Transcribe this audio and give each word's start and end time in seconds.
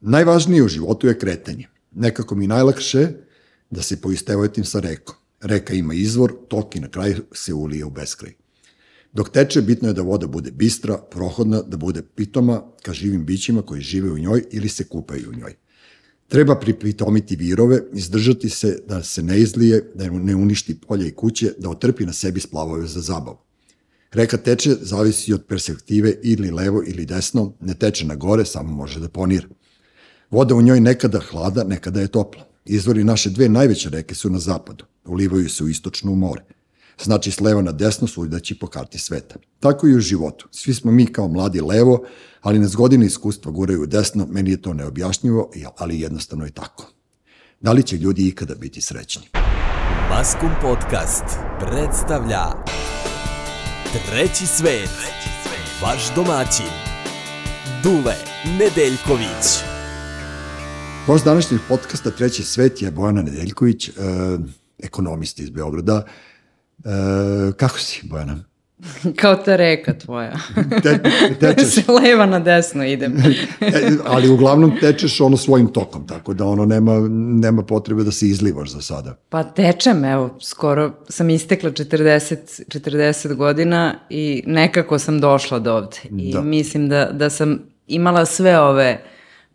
Najvažnije 0.00 0.62
u 0.62 0.68
životu 0.68 1.06
je 1.06 1.18
kretanje. 1.18 1.68
Nekako 1.94 2.34
mi 2.34 2.46
najlakše 2.46 3.08
da 3.70 3.82
se 3.82 4.00
poistevojetim 4.00 4.64
sa 4.64 4.80
rekom. 4.80 5.14
Reka 5.40 5.74
ima 5.74 5.94
izvor, 5.94 6.32
tok 6.48 6.76
i 6.76 6.80
na 6.80 6.88
kraju 6.88 7.22
se 7.32 7.54
ulije 7.54 7.84
u 7.84 7.90
beskraj. 7.90 8.32
Dok 9.12 9.30
teče, 9.30 9.62
bitno 9.62 9.88
je 9.88 9.94
da 9.94 10.02
voda 10.02 10.26
bude 10.26 10.50
bistra, 10.50 10.98
prohodna, 11.10 11.62
da 11.62 11.76
bude 11.76 12.02
pitoma 12.02 12.62
ka 12.82 12.92
živim 12.92 13.24
bićima 13.24 13.62
koji 13.62 13.80
žive 13.80 14.10
u 14.10 14.18
njoj 14.18 14.44
ili 14.50 14.68
se 14.68 14.84
kupaju 14.84 15.30
u 15.30 15.38
njoj. 15.38 15.54
Treba 16.28 16.60
pripitomiti 16.60 17.36
virove, 17.36 17.80
izdržati 17.92 18.48
se 18.48 18.78
da 18.88 19.02
se 19.02 19.22
ne 19.22 19.40
izlije, 19.40 19.90
da 19.94 20.10
ne 20.10 20.36
uništi 20.36 20.80
polje 20.80 21.08
i 21.08 21.14
kuće, 21.14 21.52
da 21.58 21.70
otrpi 21.70 22.06
na 22.06 22.12
sebi 22.12 22.40
splavove 22.40 22.86
za 22.86 23.00
zabavu. 23.00 23.38
Reka 24.12 24.36
teče, 24.36 24.74
zavisi 24.80 25.32
od 25.32 25.44
perspektive 25.44 26.14
ili 26.22 26.50
levo 26.50 26.82
ili 26.86 27.06
desno, 27.06 27.52
ne 27.60 27.74
teče 27.74 28.06
na 28.06 28.14
gore, 28.14 28.44
samo 28.44 28.72
može 28.72 29.00
da 29.00 29.08
ponira. 29.08 29.48
Voda 30.30 30.54
u 30.54 30.62
njoj 30.62 30.80
nekada 30.80 31.20
hlada, 31.20 31.64
nekada 31.64 32.00
je 32.00 32.08
topla. 32.08 32.42
Izvori 32.64 33.04
naše 33.04 33.30
dve 33.30 33.48
najveće 33.48 33.90
reke 33.90 34.14
su 34.14 34.30
na 34.30 34.38
zapadu, 34.38 34.84
ulivaju 35.04 35.48
se 35.48 35.64
u 35.64 35.68
istočno 35.68 36.14
more. 36.14 36.42
Znači 37.02 37.30
s 37.30 37.40
leva 37.40 37.62
na 37.62 37.72
desno 37.72 38.06
sudaći 38.06 38.58
po 38.58 38.66
karti 38.66 38.98
sveta. 38.98 39.34
Tako 39.60 39.88
i 39.88 39.94
u 39.94 40.00
životu. 40.00 40.48
Svi 40.50 40.74
smo 40.74 40.92
mi 40.92 41.06
kao 41.06 41.28
mladi 41.28 41.60
levo, 41.60 42.04
ali 42.40 42.58
nas 42.58 42.76
godine 42.76 43.06
iskustva 43.06 43.52
guraju 43.52 43.86
desno, 43.86 44.26
meni 44.30 44.50
je 44.50 44.62
to 44.62 44.74
neobjašnjivo, 44.74 45.50
ali 45.78 46.00
jednostavno 46.00 46.44
je 46.44 46.50
tako. 46.50 46.92
Da 47.60 47.72
li 47.72 47.82
će 47.82 47.96
ljudi 47.96 48.28
ikada 48.28 48.54
biti 48.54 48.80
srećni? 48.80 49.22
Maskum 50.10 50.50
Podcast 50.62 51.24
predstavlja 51.60 52.44
Treći 54.10 54.46
svet, 54.46 54.90
vaš 55.82 56.14
domaćin, 56.14 56.72
Dule 57.82 58.14
Nedeljković. 58.58 59.69
Gost 61.06 61.24
današnjeg 61.24 61.60
podcasta 61.68 62.10
Treći 62.10 62.42
svet 62.42 62.82
je 62.82 62.90
Bojana 62.90 63.22
Nedeljković, 63.22 63.88
e, 63.88 63.92
ekonomist 64.78 65.38
iz 65.38 65.50
Beograda. 65.50 66.04
E, 66.84 66.90
kako 67.56 67.78
si, 67.78 68.00
Bojana? 68.04 68.44
Kao 69.20 69.36
ta 69.36 69.56
reka 69.56 69.98
tvoja. 69.98 70.32
Te, 70.82 70.98
tečeš. 71.40 71.68
Se 71.74 71.92
leva 71.92 72.26
na 72.26 72.38
desno 72.38 72.84
idem. 72.84 73.16
e, 73.60 73.90
ali 74.06 74.28
uglavnom 74.28 74.72
tečeš 74.80 75.20
ono 75.20 75.36
svojim 75.36 75.66
tokom, 75.66 76.06
tako 76.06 76.34
da 76.34 76.44
ono 76.44 76.64
nema, 76.64 77.08
nema 77.40 77.62
potrebe 77.62 78.04
da 78.04 78.12
se 78.12 78.26
izlivaš 78.26 78.70
za 78.70 78.80
sada. 78.80 79.16
Pa 79.28 79.42
tečem, 79.42 80.04
evo, 80.04 80.36
skoro 80.40 80.92
sam 81.08 81.30
istekla 81.30 81.70
40, 81.70 82.36
40 82.68 83.34
godina 83.34 83.94
i 84.10 84.42
nekako 84.46 84.98
sam 84.98 85.20
došla 85.20 85.58
do 85.58 85.74
ovde. 85.74 85.96
I 86.18 86.32
da. 86.32 86.40
mislim 86.40 86.88
da, 86.88 87.10
da 87.12 87.30
sam 87.30 87.58
imala 87.86 88.26
sve 88.26 88.60
ove 88.60 89.04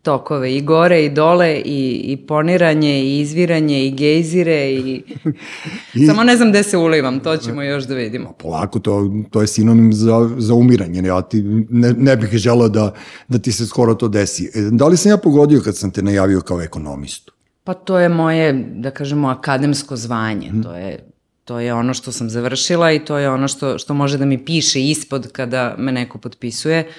tokove 0.06 0.56
i 0.56 0.60
gore 0.60 1.04
i 1.04 1.10
dole 1.10 1.62
i, 1.64 2.00
i 2.04 2.16
poniranje 2.16 3.02
i 3.04 3.20
izviranje 3.20 3.86
i 3.86 3.90
gejzire 3.90 4.70
i... 4.72 5.02
I... 5.94 6.06
Samo 6.06 6.24
ne 6.24 6.36
znam 6.36 6.50
gde 6.50 6.62
se 6.62 6.76
ulivam, 6.76 7.20
to 7.20 7.36
ćemo 7.36 7.62
još 7.62 7.84
da 7.84 7.94
vidimo. 7.94 8.32
Polako, 8.38 8.78
to, 8.78 9.10
to 9.30 9.40
je 9.40 9.46
sinonim 9.46 9.92
za, 9.92 10.30
za 10.38 10.54
umiranje, 10.54 11.02
ja 11.02 11.22
ti 11.22 11.42
ne, 11.70 11.92
ne 11.92 12.16
bih 12.16 12.30
želao 12.30 12.68
da, 12.68 12.92
da 13.28 13.38
ti 13.38 13.52
se 13.52 13.66
skoro 13.66 13.94
to 13.94 14.08
desi. 14.08 14.50
E, 14.54 14.60
da 14.72 14.86
li 14.86 14.96
sam 14.96 15.10
ja 15.10 15.16
pogodio 15.16 15.60
kad 15.60 15.76
sam 15.76 15.90
te 15.90 16.02
najavio 16.02 16.40
kao 16.40 16.62
ekonomistu? 16.62 17.32
Pa 17.64 17.74
to 17.74 17.98
je 17.98 18.08
moje, 18.08 18.52
da 18.76 18.90
kažemo, 18.90 19.28
akademsko 19.28 19.96
zvanje, 19.96 20.48
hmm. 20.48 20.62
to 20.62 20.76
je 20.76 20.98
to 21.44 21.60
je 21.60 21.74
ono 21.74 21.94
što 21.94 22.12
sam 22.12 22.30
završila 22.30 22.92
i 22.92 22.98
to 22.98 23.18
je 23.18 23.30
ono 23.30 23.48
što, 23.48 23.78
što 23.78 23.94
može 23.94 24.18
da 24.18 24.24
mi 24.24 24.44
piše 24.44 24.82
ispod 24.82 25.32
kada 25.32 25.74
me 25.78 25.92
neko 25.92 26.18
potpisuje. 26.18 26.80
Uh, 26.80 26.94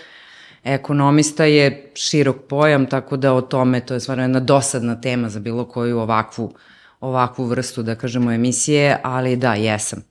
Ekonomista 0.64 1.46
je 1.46 1.92
širok 1.96 2.38
pojam, 2.50 2.86
tako 2.86 3.18
da 3.18 3.34
o 3.34 3.42
tome, 3.42 3.80
to 3.80 3.94
je 3.94 4.00
stvarno 4.00 4.24
jedna 4.24 4.40
dosadna 4.40 5.02
tema 5.02 5.30
za 5.30 5.40
bilo 5.40 5.66
koju 5.66 6.00
ovakvu, 6.00 6.54
ovakvu 7.00 7.46
vrstu, 7.46 7.84
da 7.84 7.96
kažemo, 7.96 8.32
emisije, 8.32 8.98
ali 9.04 9.36
da, 9.36 9.54
jesam. 9.54 10.04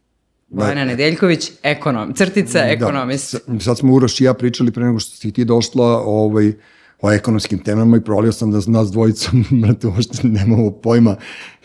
Bojana 0.48 0.84
Nedeljković, 0.84 1.50
ekonom, 1.62 2.14
crtica 2.14 2.58
da, 2.58 2.66
ekonomist. 2.66 3.36
Da, 3.46 3.60
sad 3.60 3.78
smo 3.78 3.92
Uroš 3.92 4.20
i 4.20 4.24
ja 4.24 4.34
pričali 4.34 4.72
pre 4.72 4.84
nego 4.84 4.98
što 4.98 5.16
si 5.16 5.32
ti 5.32 5.44
došla, 5.44 6.02
ovaj, 6.04 6.52
o 7.00 7.12
ekonomskim 7.12 7.58
temama 7.58 7.96
i 7.96 8.00
prolio 8.00 8.32
sam 8.32 8.50
da 8.50 8.60
nas 8.66 8.90
dvojica, 8.92 9.30
brate, 9.62 9.86
uopšte 9.86 10.28
nemamo 10.28 10.70
pojma, 10.70 11.16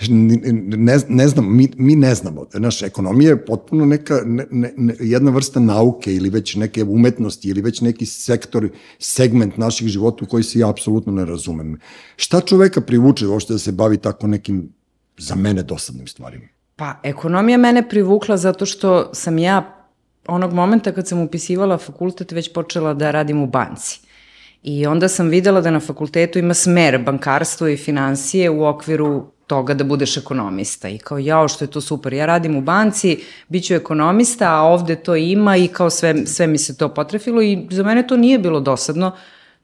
ne, 0.09 0.99
ne 1.07 1.27
znam, 1.27 1.57
mi, 1.57 1.69
mi 1.77 1.95
ne 1.95 2.15
znamo. 2.15 2.45
Naša 2.53 2.85
ekonomija 2.85 3.29
je 3.29 3.45
potpuno 3.45 3.85
neka, 3.85 4.21
ne, 4.25 4.45
ne, 4.77 4.95
jedna 4.99 5.31
vrsta 5.31 5.59
nauke 5.59 6.15
ili 6.15 6.29
već 6.29 6.55
neke 6.55 6.83
umetnosti 6.83 7.49
ili 7.49 7.61
već 7.61 7.81
neki 7.81 8.05
sektor, 8.05 8.69
segment 8.99 9.57
naših 9.57 9.87
života 9.87 10.25
u 10.25 10.27
koji 10.27 10.43
se 10.43 10.59
ja 10.59 10.69
apsolutno 10.69 11.11
ne 11.11 11.25
razumem. 11.25 11.79
Šta 12.15 12.41
čoveka 12.41 12.81
privuče 12.81 13.27
uopšte 13.27 13.53
da 13.53 13.59
se 13.59 13.71
bavi 13.71 13.97
tako 13.97 14.27
nekim, 14.27 14.69
za 15.17 15.35
mene, 15.35 15.63
dosadnim 15.63 16.07
stvarima? 16.07 16.45
Pa, 16.75 16.99
ekonomija 17.03 17.57
mene 17.57 17.89
privukla 17.89 18.37
zato 18.37 18.65
što 18.65 19.09
sam 19.13 19.37
ja 19.37 19.77
onog 20.27 20.53
momenta 20.53 20.91
kad 20.91 21.07
sam 21.07 21.19
upisivala 21.19 21.77
fakultet 21.77 22.31
već 22.31 22.53
počela 22.53 22.93
da 22.93 23.11
radim 23.11 23.41
u 23.41 23.47
banci. 23.47 24.10
I 24.63 24.85
onda 24.87 25.07
sam 25.07 25.29
videla 25.29 25.61
da 25.61 25.71
na 25.71 25.79
fakultetu 25.79 26.39
ima 26.39 26.53
smer 26.53 26.97
bankarstvo 27.03 27.67
i 27.67 27.77
financije 27.77 28.49
u 28.49 28.65
okviru 28.65 29.31
toga 29.47 29.73
da 29.73 29.83
budeš 29.83 30.17
ekonomista. 30.17 30.89
I 30.89 30.97
kao, 30.97 31.17
jao, 31.17 31.47
što 31.47 31.65
je 31.65 31.71
to 31.71 31.81
super, 31.81 32.13
ja 32.13 32.25
radim 32.25 32.55
u 32.55 32.61
banci, 32.61 33.17
bit 33.47 33.65
ću 33.67 33.73
ekonomista, 33.73 34.55
a 34.55 34.61
ovde 34.61 34.95
to 34.95 35.15
ima 35.15 35.57
i 35.57 35.67
kao 35.67 35.89
sve, 35.89 36.25
sve 36.25 36.47
mi 36.47 36.57
se 36.57 36.77
to 36.77 36.93
potrefilo 36.93 37.41
i 37.41 37.67
za 37.69 37.83
mene 37.83 38.07
to 38.07 38.17
nije 38.17 38.39
bilo 38.39 38.59
dosadno. 38.59 39.11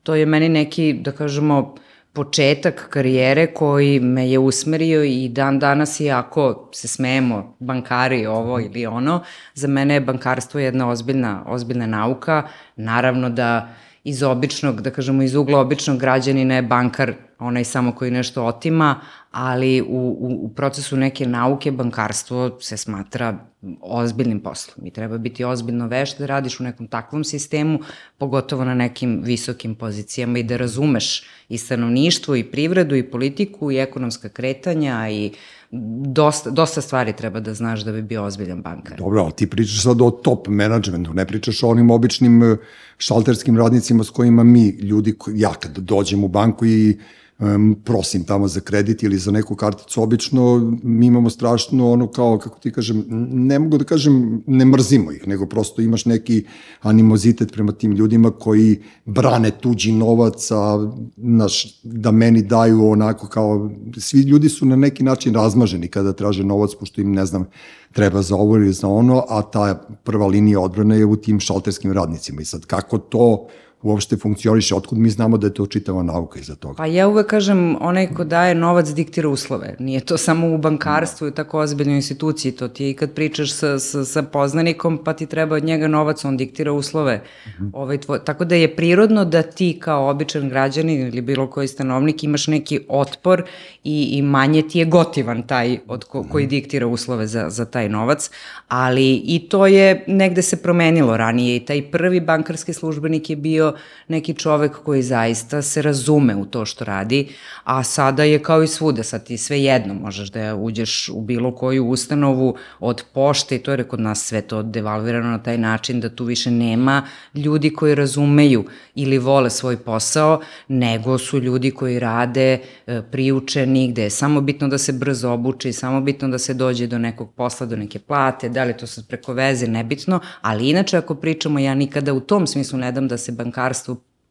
To 0.03 0.15
je 0.15 0.25
meni 0.25 0.49
neki, 0.49 0.93
da 0.93 1.11
kažemo, 1.11 1.75
početak 2.13 2.87
karijere 2.89 3.47
koji 3.53 3.99
me 3.99 4.29
je 4.29 4.39
usmerio 4.39 5.03
i 5.03 5.29
dan 5.29 5.59
danas 5.59 5.99
i 5.99 6.09
ako 6.11 6.69
se 6.73 6.87
smejemo 6.87 7.55
bankari 7.59 8.25
ovo 8.25 8.59
ili 8.59 8.85
ono, 8.85 9.23
za 9.53 9.67
mene 9.67 9.93
je 9.93 10.01
bankarstvo 10.01 10.59
jedna 10.59 10.89
ozbiljna, 10.89 11.43
ozbiljna 11.47 11.87
nauka. 11.87 12.47
Naravno 12.75 13.29
da 13.29 13.69
iz 14.07 14.23
običnog, 14.23 14.81
da 14.81 14.91
kažemo 14.91 15.23
iz 15.23 15.35
ugla 15.35 15.59
običnog 15.59 15.97
građanina 15.99 16.55
je 16.55 16.61
bankar 16.61 17.13
onaj 17.39 17.63
samo 17.63 17.91
koji 17.91 18.11
nešto 18.11 18.45
otima, 18.45 19.01
ali 19.31 19.81
u, 19.81 19.85
u, 19.85 20.45
u 20.45 20.49
procesu 20.49 20.97
neke 20.97 21.25
nauke 21.27 21.71
bankarstvo 21.71 22.59
se 22.59 22.77
smatra 22.77 23.37
ozbiljnim 23.81 24.39
poslom 24.39 24.87
i 24.87 24.91
treba 24.91 25.17
biti 25.17 25.43
ozbiljno 25.43 25.87
veš 25.87 26.17
da 26.17 26.25
radiš 26.25 26.59
u 26.59 26.63
nekom 26.63 26.87
takvom 26.87 27.23
sistemu, 27.23 27.79
pogotovo 28.17 28.65
na 28.65 28.73
nekim 28.73 29.21
visokim 29.23 29.75
pozicijama 29.75 30.39
i 30.39 30.43
da 30.43 30.57
razumeš 30.57 31.23
i 31.49 31.57
stanovništvo 31.57 32.35
i 32.35 32.43
privredu 32.43 32.95
i 32.95 33.11
politiku 33.11 33.71
i 33.71 33.77
ekonomska 33.77 34.29
kretanja 34.29 35.09
i 35.09 35.31
dosta, 35.71 36.49
dosta 36.49 36.81
stvari 36.81 37.13
treba 37.13 37.39
da 37.39 37.53
znaš 37.53 37.81
da 37.81 37.91
bi 37.91 38.01
bio 38.01 38.23
ozbiljan 38.23 38.61
bankar. 38.61 38.97
Dobro, 38.97 39.21
ali 39.21 39.31
ti 39.31 39.49
pričaš 39.49 39.83
sad 39.83 40.01
o 40.01 40.11
top 40.11 40.47
managementu, 40.47 41.13
ne 41.13 41.25
pričaš 41.27 41.63
o 41.63 41.69
onim 41.69 41.89
običnim 41.89 42.43
eh, 42.43 42.57
šalterskim 42.97 43.57
radnicima 43.57 44.03
s 44.03 44.09
kojima 44.09 44.43
mi, 44.43 44.67
ljudi, 44.69 45.15
ja 45.33 45.53
kad 45.53 45.77
dođem 45.77 46.23
u 46.23 46.27
banku 46.27 46.65
i 46.65 46.97
um, 47.39 47.75
prosim 47.85 48.23
tamo 48.23 48.47
za 48.47 48.59
kredit 48.59 49.03
ili 49.03 49.17
za 49.17 49.31
neku 49.31 49.55
karticu, 49.55 50.03
obično 50.03 50.71
mi 50.83 51.05
imamo 51.05 51.29
strašno 51.29 51.91
ono 51.91 52.07
kao, 52.07 52.37
kako 52.37 52.59
ti 52.59 52.71
kažem, 52.71 53.05
ne 53.31 53.59
mogu 53.59 53.77
da 53.77 53.83
kažem, 53.83 54.43
ne 54.47 54.65
mrzimo 54.65 55.11
ih, 55.11 55.27
nego 55.27 55.45
prosto 55.45 55.81
imaš 55.81 56.05
neki 56.05 56.45
animozitet 56.81 57.53
prema 57.53 57.71
tim 57.71 57.91
ljudima 57.91 58.31
koji 58.31 58.81
brane 59.05 59.51
tuđi 59.51 59.91
novac, 59.91 60.51
a 60.51 60.91
naš, 61.15 61.81
da 61.83 62.11
meni 62.11 62.41
daju 62.41 62.89
onako 62.89 63.27
kao, 63.27 63.71
svi 63.97 64.21
ljudi 64.21 64.49
su 64.49 64.65
na 64.65 64.75
neki 64.75 65.03
način 65.03 65.33
razmaženi 65.33 65.87
kada 65.87 66.13
traže 66.13 66.43
novac, 66.43 66.71
pošto 66.79 67.01
im, 67.01 67.11
ne 67.11 67.25
znam, 67.25 67.45
treba 67.93 68.21
za 68.21 68.35
ovo 68.35 68.55
ili 68.55 68.73
za 68.73 68.87
ono, 68.87 69.25
a 69.29 69.41
ta 69.41 69.87
prva 70.03 70.27
linija 70.27 70.59
odbrane 70.59 70.97
je 70.97 71.05
u 71.05 71.15
tim 71.15 71.39
šalterskim 71.39 71.91
radnicima. 71.91 72.41
I 72.41 72.45
sad 72.45 72.65
kako 72.65 72.97
to 72.97 73.47
uopšte 73.81 74.17
funkcioniše, 74.17 74.75
otkud 74.75 74.97
mi 74.97 75.09
znamo 75.09 75.37
da 75.37 75.47
je 75.47 75.53
to 75.53 75.65
čitava 75.65 76.03
nauka 76.03 76.39
iza 76.39 76.55
toga. 76.55 76.75
Pa 76.77 76.85
ja 76.85 77.07
uvek 77.07 77.27
kažem, 77.27 77.75
onaj 77.81 78.07
ko 78.13 78.23
daje 78.23 78.55
novac 78.55 78.89
diktira 78.89 79.29
uslove. 79.29 79.75
Nije 79.79 79.99
to 79.99 80.17
samo 80.17 80.47
u 80.47 80.57
bankarstvu 80.57 81.27
i 81.27 81.31
tako 81.31 81.59
ozbiljnoj 81.59 81.95
instituciji, 81.95 82.51
to 82.51 82.67
ti 82.67 82.83
je 82.83 82.89
i 82.89 82.93
kad 82.93 83.13
pričaš 83.13 83.53
sa, 83.53 83.79
sa, 83.79 84.05
sa 84.05 84.23
poznanikom, 84.23 84.97
pa 85.03 85.13
ti 85.13 85.25
treba 85.25 85.55
od 85.55 85.63
njega 85.63 85.87
novac, 85.87 86.25
on 86.25 86.37
diktira 86.37 86.71
uslove. 86.71 87.21
-hmm. 87.59 87.69
ovaj 87.73 87.97
tvoj, 87.97 88.19
tako 88.25 88.45
da 88.45 88.55
je 88.55 88.75
prirodno 88.75 89.25
da 89.25 89.41
ti 89.41 89.77
kao 89.79 90.09
običan 90.09 90.49
građanin 90.49 91.07
ili 91.07 91.21
bilo 91.21 91.47
koji 91.49 91.67
stanovnik 91.67 92.23
imaš 92.23 92.47
neki 92.47 92.79
otpor 92.89 93.43
i, 93.83 94.03
i 94.11 94.21
manje 94.21 94.61
ti 94.61 94.79
je 94.79 94.85
gotivan 94.85 95.43
taj 95.47 95.79
od 95.87 96.03
ko, 96.03 96.23
koji 96.31 96.45
mhm. 96.45 96.49
diktira 96.49 96.87
uslove 96.87 97.27
za, 97.27 97.49
za 97.49 97.65
taj 97.65 97.89
novac, 97.89 98.29
ali 98.67 99.15
i 99.15 99.49
to 99.49 99.67
je 99.67 100.03
negde 100.07 100.41
se 100.41 100.61
promenilo 100.61 101.17
ranije 101.17 101.55
i 101.55 101.65
taj 101.65 101.91
prvi 101.91 102.19
bankarski 102.19 102.73
službenik 102.73 103.29
je 103.29 103.35
bio 103.35 103.66
neki 104.07 104.33
čovek 104.33 104.71
koji 104.83 105.01
zaista 105.03 105.61
se 105.61 105.81
razume 105.81 106.35
u 106.35 106.45
to 106.45 106.65
što 106.65 106.85
radi, 106.85 107.27
a 107.63 107.83
sada 107.83 108.23
je 108.23 108.43
kao 108.43 108.63
i 108.63 108.67
svuda, 108.67 109.03
sad 109.03 109.25
ti 109.25 109.37
sve 109.37 109.63
jedno 109.63 109.93
možeš 109.93 110.29
da 110.29 110.55
uđeš 110.55 111.09
u 111.09 111.21
bilo 111.21 111.55
koju 111.55 111.87
ustanovu 111.87 112.55
od 112.79 113.03
pošte 113.13 113.55
i 113.55 113.59
to 113.59 113.71
je 113.71 113.83
kod 113.83 113.99
nas 113.99 114.25
sve 114.25 114.41
to 114.41 114.63
devalvirano 114.63 115.29
na 115.29 115.43
taj 115.43 115.57
način 115.57 115.99
da 116.01 116.09
tu 116.09 116.25
više 116.25 116.51
nema 116.51 117.03
ljudi 117.33 117.73
koji 117.73 117.95
razumeju 117.95 118.65
ili 118.95 119.17
vole 119.17 119.49
svoj 119.49 119.77
posao, 119.77 120.41
nego 120.67 121.17
su 121.17 121.39
ljudi 121.39 121.71
koji 121.71 121.99
rade 121.99 122.59
e, 122.87 123.01
priučeni, 123.11 123.87
gde 123.87 124.03
je 124.03 124.09
samo 124.09 124.41
bitno 124.41 124.67
da 124.67 124.77
se 124.77 124.93
brzo 124.93 125.31
obuči, 125.31 125.73
samo 125.73 126.01
bitno 126.01 126.27
da 126.27 126.37
se 126.37 126.53
dođe 126.53 126.87
do 126.87 126.97
nekog 126.97 127.33
posla, 127.33 127.67
do 127.67 127.75
neke 127.75 127.99
plate, 127.99 128.49
da 128.49 128.63
li 128.63 128.77
to 128.77 128.87
sad 128.87 129.07
preko 129.07 129.33
veze, 129.33 129.67
nebitno, 129.67 130.19
ali 130.41 130.69
inače 130.69 130.97
ako 130.97 131.15
pričamo, 131.15 131.59
ja 131.59 131.75
nikada 131.75 132.13
u 132.13 132.19
tom 132.19 132.47
smislu 132.47 132.79
ne 132.79 132.91
dam 132.91 133.07
da 133.07 133.17
se 133.17 133.31
bankarstvo 133.31 133.56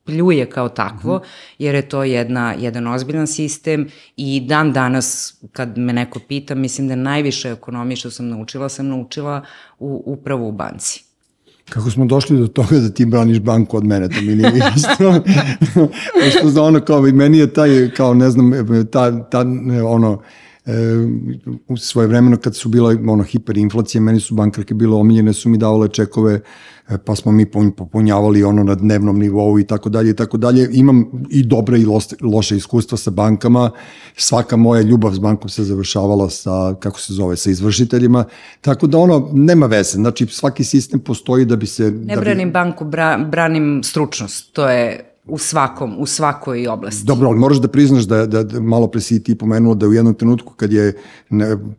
pljuje 0.06 0.50
kao 0.50 0.69
takvo, 0.69 1.20
jer 1.58 1.75
je 1.75 1.88
to 1.88 2.05
jedna, 2.05 2.55
jedan 2.58 2.87
ozbiljan 2.87 3.26
sistem 3.26 3.88
i 4.17 4.40
dan 4.40 4.73
danas 4.73 5.34
kad 5.52 5.78
me 5.78 5.93
neko 5.93 6.20
pita, 6.28 6.55
mislim 6.55 6.88
da 6.88 6.96
najviše 6.96 7.50
ekonomije 7.50 7.96
što 7.96 8.11
sam 8.11 8.28
naučila, 8.28 8.69
sam 8.69 8.88
naučila 8.88 9.43
u, 9.78 10.02
upravo 10.06 10.49
u 10.49 10.52
banci. 10.52 11.02
Kako 11.69 11.90
smo 11.90 12.05
došli 12.05 12.38
do 12.38 12.46
toga 12.46 12.78
da 12.78 12.90
ti 12.90 13.06
braniš 13.06 13.40
banku 13.40 13.76
od 13.76 13.84
mene, 13.84 14.08
to 14.08 14.20
mi 14.20 14.34
nije 14.34 14.52
isto. 14.76 15.23
što 16.38 16.49
za 16.49 16.62
ono 16.62 16.81
kao, 16.81 17.00
meni 17.02 17.38
je 17.38 17.52
taj, 17.52 17.90
kao 17.96 18.14
ne 18.14 18.31
znam, 18.31 18.52
ta, 18.93 19.29
ta 19.31 19.44
ono, 19.87 20.22
u 21.69 21.77
svoje 21.77 22.09
vremeno 22.09 22.37
kad 22.37 22.57
su 22.57 22.69
bila 22.69 22.97
ono, 23.09 23.23
hiperinflacije, 23.23 24.01
meni 24.01 24.21
su 24.21 24.35
bankarke 24.35 24.75
bile 24.75 24.97
omiljene, 24.97 25.33
su 25.33 25.49
mi 25.49 25.59
davale 25.59 25.89
čekove 25.89 26.41
E, 26.89 26.99
pa 26.99 27.17
smo 27.17 27.33
mi 27.33 27.47
popunjavali 27.77 28.43
ono 28.43 28.65
na 28.65 28.75
dnevnom 28.75 29.19
nivou 29.19 29.59
i 29.59 29.67
tako 29.67 29.89
dalje 29.89 30.11
i 30.11 30.17
tako 30.17 30.37
dalje. 30.37 30.69
Imam 30.73 31.27
i 31.31 31.43
dobre 31.43 31.81
i 31.81 31.87
loše 32.21 32.57
iskustva 32.57 32.99
sa 32.99 33.11
bankama. 33.11 33.71
Svaka 34.17 34.57
moja 34.57 34.83
ljubav 34.83 35.13
s 35.13 35.19
bankom 35.19 35.49
se 35.49 35.65
završavala 35.65 36.31
sa, 36.31 36.75
kako 36.81 37.01
se 37.01 37.13
zove, 37.13 37.37
sa 37.37 37.51
izvršiteljima. 37.51 38.25
Tako 38.61 38.87
da 38.87 38.99
ono, 38.99 39.31
nema 39.33 39.67
veze. 39.67 39.91
Znači, 39.91 40.27
svaki 40.27 40.65
sistem 40.65 41.01
postoji 41.01 41.45
da 41.45 41.57
bi 41.57 41.67
se... 41.67 41.91
Ne 41.91 42.15
da 42.15 42.21
branim 42.21 42.49
bi... 42.49 42.53
banku, 42.53 42.85
bra, 42.85 43.19
branim 43.31 43.81
stručnost. 43.85 44.53
To 44.53 44.69
je 44.69 45.16
u 45.26 45.38
svakom, 45.38 45.96
u 45.99 46.06
svakoj 46.06 46.69
oblasti. 46.69 47.06
Dobro, 47.06 47.28
ali 47.28 47.38
moraš 47.38 47.61
da 47.61 47.69
priznaš 47.69 48.05
da, 48.05 48.26
da, 48.26 48.43
da 48.43 48.61
malo 48.61 48.87
pre 48.87 49.00
si 49.00 49.23
ti 49.23 49.34
pomenuo 49.34 49.75
da 49.75 49.87
u 49.87 49.93
jednom 49.93 50.14
trenutku 50.14 50.55
kad 50.55 50.73
je 50.73 50.93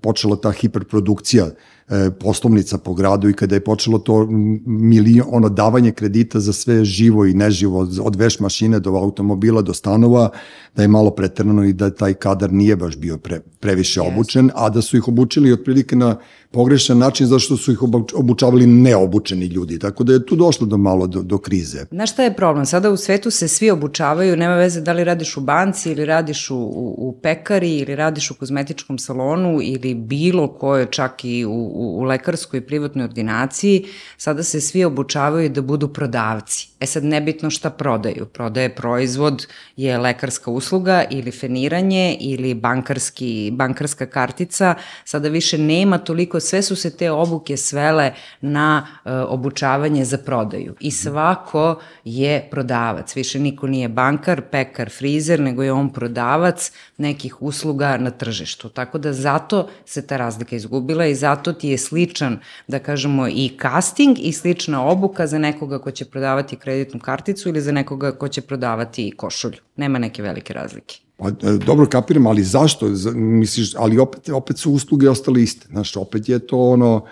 počela 0.02 0.36
ta 0.36 0.52
hiperprodukcija 0.52 1.46
E, 1.90 2.12
poslovnica 2.12 2.78
po 2.78 2.94
gradu 2.94 3.30
i 3.30 3.34
kada 3.34 3.56
je 3.56 3.64
počelo 3.64 4.00
to 4.00 4.28
milion, 4.66 5.28
ono 5.32 5.50
davanje 5.50 5.92
kredita 5.92 6.40
za 6.40 6.54
sve 6.54 6.86
živo 6.86 7.26
i 7.26 7.34
neživo, 7.34 7.88
od 8.04 8.16
veš 8.16 8.40
mašine 8.40 8.80
do 8.80 8.92
automobila 8.92 9.62
do 9.62 9.74
stanova, 9.74 10.30
da 10.76 10.82
je 10.82 10.88
malo 10.88 11.12
pretrano 11.12 11.64
i 11.64 11.74
da 11.74 11.90
taj 11.90 12.14
kadar 12.14 12.54
nije 12.54 12.76
baš 12.76 12.98
bio 12.98 13.18
pre, 13.18 13.40
previše 13.60 14.00
yes. 14.00 14.08
obučen, 14.08 14.52
a 14.56 14.70
da 14.70 14.82
su 14.82 14.98
ih 14.98 15.08
obučili 15.08 15.54
otprilike 15.54 15.96
na 15.96 16.18
pogrešan 16.52 16.98
način 16.98 17.28
zašto 17.28 17.58
su 17.58 17.72
ih 17.72 17.80
obučavali 18.14 18.68
neobučeni 18.68 19.46
ljudi. 19.46 19.80
Tako 19.80 20.04
da 20.04 20.14
je 20.14 20.26
tu 20.26 20.36
došlo 20.36 20.68
do 20.68 20.78
malo 20.78 21.08
do, 21.08 21.22
do 21.22 21.38
krize. 21.38 21.86
Znaš 21.92 22.12
šta 22.12 22.24
je 22.24 22.36
problem? 22.36 22.66
Sada 22.66 22.90
u 22.90 22.98
svetu 22.98 23.32
se 23.32 23.48
svi 23.48 23.70
obučavaju, 23.72 24.38
nema 24.38 24.56
veze 24.56 24.82
da 24.82 24.94
li 24.94 25.04
radiš 25.04 25.38
u 25.38 25.42
banci 25.42 25.92
ili 25.92 26.06
radiš 26.06 26.50
u, 26.50 26.56
u, 26.56 26.96
u 26.98 27.20
pekari 27.22 27.78
ili 27.78 27.96
radiš 27.96 28.32
u 28.32 28.36
kozmetičkom 28.36 29.00
salonu 29.00 29.60
ili 29.62 29.94
bilo 29.94 30.48
koje 30.48 30.86
čak 30.92 31.26
i 31.26 31.46
u, 31.46 31.52
u, 31.52 32.00
u 32.00 32.04
lekarskoj 32.04 32.62
privatnoj 32.62 33.04
ordinaciji. 33.04 33.86
Sada 34.18 34.44
se 34.44 34.62
svi 34.62 34.84
obučavaju 34.84 35.50
da 35.50 35.62
budu 35.62 35.88
prodavci. 35.88 36.70
E 36.80 36.86
sad 36.86 37.04
nebitno 37.04 37.50
šta 37.50 37.70
prodaju. 37.70 38.26
Prodaje 38.26 38.76
proizvod 38.76 39.48
je 39.78 39.98
lekarska 39.98 40.52
usluga 40.52 41.04
ili 41.10 41.32
feniranje 41.32 42.18
ili 42.20 42.54
bankarski, 42.54 43.52
bankarska 43.54 44.06
kartica. 44.06 44.76
Sada 45.06 45.30
više 45.30 45.58
nema 45.58 45.98
toliko, 45.98 46.37
sve 46.40 46.62
su 46.62 46.76
se 46.76 46.98
te 46.98 47.12
obuke 47.12 47.58
svele 47.58 48.14
na 48.42 48.88
e, 49.06 49.12
obučavanje 49.12 50.06
za 50.06 50.18
prodaju. 50.18 50.76
I 50.80 50.92
svako 50.92 51.80
je 52.04 52.48
prodavac. 52.52 53.16
Više 53.16 53.40
niko 53.40 53.68
nije 53.68 53.90
bankar, 53.90 54.42
pekar, 54.42 54.90
frizer, 54.90 55.40
nego 55.40 55.64
je 55.64 55.72
on 55.72 55.90
prodavac 55.94 56.72
nekih 56.98 57.42
usluga 57.42 57.98
na 57.98 58.12
tržištu. 58.12 58.70
Tako 58.70 58.98
da 58.98 59.14
zato 59.14 59.70
se 59.86 60.08
ta 60.08 60.18
razlika 60.18 60.56
izgubila 60.56 61.06
i 61.06 61.16
zato 61.16 61.54
ti 61.54 61.70
je 61.70 61.78
sličan, 61.78 62.40
da 62.68 62.80
kažemo, 62.80 63.28
i 63.28 63.58
casting 63.62 64.18
i 64.20 64.34
slična 64.34 64.86
obuka 64.86 65.28
za 65.28 65.38
nekoga 65.38 65.80
ko 65.80 65.92
će 65.92 66.06
prodavati 66.06 66.56
kreditnu 66.56 67.00
karticu 67.00 67.50
ili 67.50 67.62
za 67.62 67.72
nekoga 67.72 68.12
ko 68.12 68.28
će 68.28 68.42
prodavati 68.42 69.14
košulju. 69.18 69.60
Nema 69.76 70.00
neke 70.00 70.22
velike 70.22 70.54
razlike. 70.54 71.07
Pa, 71.18 71.30
e, 71.30 71.58
dobro 71.66 71.86
kapiram, 71.86 72.28
ali 72.28 72.44
zašto? 72.44 72.88
Misliš, 73.16 73.76
ali 73.76 74.00
opet, 74.00 74.30
opet 74.30 74.58
su 74.58 74.72
usluge 74.72 75.10
ostale 75.10 75.44
iste. 75.44 75.68
Znaš, 75.70 75.96
opet 75.96 76.30
je 76.30 76.40
to 76.40 76.60
ono, 76.60 77.06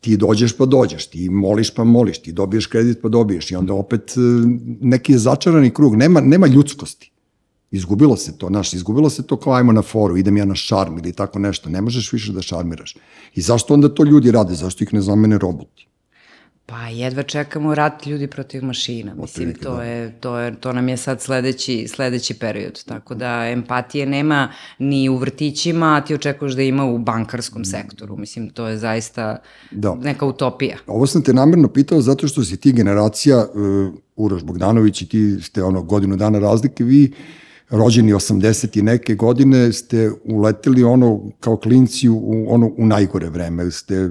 ti 0.00 0.16
dođeš 0.16 0.56
pa 0.56 0.66
dođeš, 0.66 1.06
ti 1.06 1.28
moliš 1.30 1.74
pa 1.74 1.84
moliš, 1.84 2.18
ti 2.22 2.32
dobiješ 2.32 2.66
kredit 2.66 2.98
pa 3.02 3.08
dobiješ 3.08 3.50
i 3.50 3.56
onda 3.56 3.74
opet 3.74 4.14
e, 4.16 4.20
neki 4.80 5.18
začarani 5.18 5.70
krug, 5.70 5.96
nema, 5.96 6.20
nema 6.20 6.46
ljudskosti. 6.46 7.12
Izgubilo 7.70 8.16
se 8.16 8.38
to, 8.38 8.46
znaš, 8.46 8.72
izgubilo 8.74 9.10
se 9.10 9.22
to 9.26 9.36
kao 9.36 9.52
ajmo 9.52 9.72
na 9.72 9.82
foru, 9.82 10.16
idem 10.16 10.36
ja 10.36 10.44
na 10.44 10.54
šarm 10.54 10.98
ili 10.98 11.12
tako 11.12 11.38
nešto, 11.38 11.70
ne 11.70 11.80
možeš 11.80 12.12
više 12.12 12.32
da 12.32 12.42
šarmiraš. 12.42 12.96
I 13.34 13.40
zašto 13.40 13.74
onda 13.74 13.88
to 13.88 14.04
ljudi 14.04 14.30
rade, 14.30 14.54
zašto 14.54 14.84
ih 14.84 14.94
ne 14.94 15.00
zamene 15.00 15.38
roboti? 15.38 15.88
Pa 16.66 16.88
jedva 16.88 17.22
čekamo 17.22 17.74
rat 17.74 18.06
ljudi 18.06 18.26
protiv 18.26 18.64
mašina. 18.64 19.14
Mislim, 19.14 19.54
to, 19.54 19.76
da. 19.76 19.82
je, 19.82 20.20
to, 20.20 20.38
je, 20.38 20.60
to 20.60 20.72
nam 20.72 20.88
je 20.88 20.96
sad 20.96 21.20
sledeći, 21.20 21.88
sledeći 21.88 22.34
period. 22.34 22.84
Tako 22.84 23.14
da 23.14 23.48
empatije 23.48 24.06
nema 24.06 24.48
ni 24.78 25.08
u 25.08 25.16
vrtićima, 25.16 25.96
a 25.96 26.00
ti 26.00 26.14
očekuješ 26.14 26.52
da 26.52 26.62
ima 26.62 26.84
u 26.84 26.98
bankarskom 26.98 27.64
sektoru. 27.64 28.16
Mislim, 28.16 28.50
to 28.50 28.66
je 28.66 28.78
zaista 28.78 29.38
da. 29.70 29.94
neka 29.94 30.26
utopija. 30.26 30.76
Ovo 30.86 31.06
sam 31.06 31.22
te 31.22 31.32
namerno 31.32 31.68
pitao 31.68 32.00
zato 32.00 32.28
što 32.28 32.44
si 32.44 32.56
ti 32.56 32.72
generacija, 32.72 33.46
uh, 33.54 33.94
Uroš 34.16 34.42
Bogdanović 34.42 35.02
i 35.02 35.08
ti 35.08 35.38
ste 35.42 35.62
ono 35.62 35.82
godinu 35.82 36.16
dana 36.16 36.38
razlike, 36.38 36.84
vi 36.84 37.12
rođeni 37.72 38.12
80 38.12 38.78
i 38.78 38.82
neke 38.82 39.14
godine 39.14 39.72
ste 39.72 40.10
uleteli 40.24 40.84
ono 40.84 41.30
kao 41.40 41.56
klinci 41.56 42.08
u, 42.08 42.46
ono, 42.48 42.70
u 42.76 42.86
najgore 42.86 43.30
vreme, 43.30 43.70
ste 43.70 44.10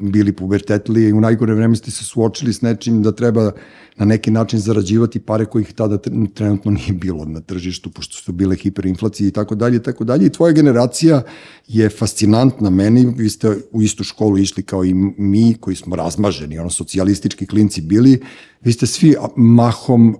bili 0.00 0.32
pubertetli 0.32 1.04
i 1.04 1.12
u 1.12 1.20
najgore 1.20 1.54
vreme 1.54 1.76
ste 1.76 1.90
se 1.90 2.04
suočili 2.04 2.52
s 2.52 2.62
nečim 2.62 3.02
da 3.02 3.12
treba 3.12 3.52
na 3.96 4.04
neki 4.04 4.30
način 4.30 4.58
zarađivati 4.58 5.20
pare 5.20 5.44
kojih 5.44 5.72
tada 5.72 5.98
trenutno 6.34 6.70
nije 6.70 6.92
bilo 6.92 7.24
na 7.24 7.40
tržištu, 7.40 7.90
pošto 7.90 8.16
su 8.16 8.32
bile 8.32 8.56
hiperinflacije 8.56 9.28
i 9.28 9.30
tako 9.30 9.54
dalje, 9.54 9.82
tako 9.82 10.04
dalje. 10.04 10.26
I 10.26 10.32
tvoja 10.32 10.52
generacija 10.52 11.22
je 11.68 11.88
fascinantna 11.88 12.70
meni, 12.70 13.14
vi 13.16 13.30
ste 13.30 13.56
u 13.72 13.82
istu 13.82 14.04
školu 14.04 14.38
išli 14.38 14.62
kao 14.62 14.84
i 14.84 14.94
mi, 15.18 15.54
koji 15.60 15.76
smo 15.76 15.96
razmaženi, 15.96 16.58
ono, 16.58 16.70
socijalistički 16.70 17.46
klinci 17.46 17.80
bili, 17.80 18.20
vi 18.60 18.72
ste 18.72 18.86
svi 18.86 19.14
mahom 19.36 20.10
e, 20.10 20.16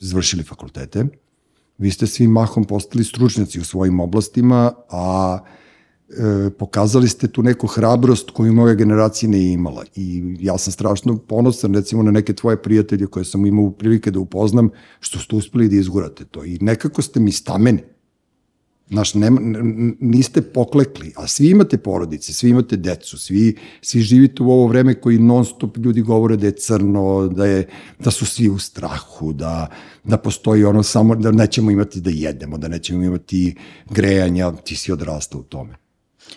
zvršili 0.00 0.42
fakultete, 0.42 1.04
vi 1.82 1.90
ste 1.90 2.06
svi 2.06 2.26
mahom 2.26 2.64
postali 2.64 3.04
stručnjaci 3.04 3.60
u 3.60 3.64
svojim 3.64 4.00
oblastima, 4.00 4.72
a 4.90 5.38
e, 6.08 6.50
pokazali 6.58 7.08
ste 7.08 7.28
tu 7.28 7.42
neku 7.42 7.66
hrabrost 7.66 8.30
koju 8.30 8.52
moja 8.52 8.74
generacija 8.74 9.30
ne 9.30 9.52
imala. 9.52 9.84
I 9.96 10.36
ja 10.40 10.58
sam 10.58 10.72
strašno 10.72 11.16
ponosan 11.18 11.74
recimo 11.74 12.02
na 12.02 12.10
neke 12.10 12.32
tvoje 12.32 12.62
prijatelje 12.62 13.06
koje 13.06 13.24
sam 13.24 13.46
imao 13.46 13.70
prilike 13.70 14.10
da 14.10 14.20
upoznam, 14.20 14.70
što 15.00 15.18
ste 15.18 15.36
uspeli 15.36 15.68
da 15.68 15.76
izgurate 15.76 16.24
to. 16.24 16.44
I 16.44 16.58
nekako 16.60 17.02
ste 17.02 17.20
mi 17.20 17.32
stameni. 17.32 17.82
Znaš, 18.92 19.14
nema, 19.14 19.40
niste 20.00 20.42
poklekli, 20.42 21.12
a 21.16 21.26
svi 21.26 21.50
imate 21.50 21.78
porodice, 21.78 22.32
svi 22.32 22.50
imate 22.50 22.76
decu, 22.76 23.18
svi, 23.18 23.56
svi 23.80 24.00
živite 24.00 24.42
u 24.42 24.50
ovo 24.50 24.66
vreme 24.66 24.94
koji 24.94 25.18
non 25.18 25.44
stop 25.44 25.76
ljudi 25.76 26.00
govore 26.00 26.36
da 26.36 26.46
je 26.46 26.52
crno, 26.52 27.28
da, 27.28 27.46
je, 27.46 27.68
da 27.98 28.10
su 28.10 28.26
svi 28.26 28.48
u 28.48 28.58
strahu, 28.58 29.32
da, 29.32 29.68
da 30.04 30.16
postoji 30.16 30.64
ono 30.64 30.82
samo, 30.82 31.14
da 31.14 31.30
nećemo 31.30 31.70
imati 31.70 32.00
da 32.00 32.10
jedemo, 32.10 32.58
da 32.58 32.68
nećemo 32.68 33.04
imati 33.04 33.54
grejanja, 33.90 34.52
ti 34.52 34.76
si 34.76 34.92
odrastao 34.92 35.40
u 35.40 35.44
tome. 35.44 35.74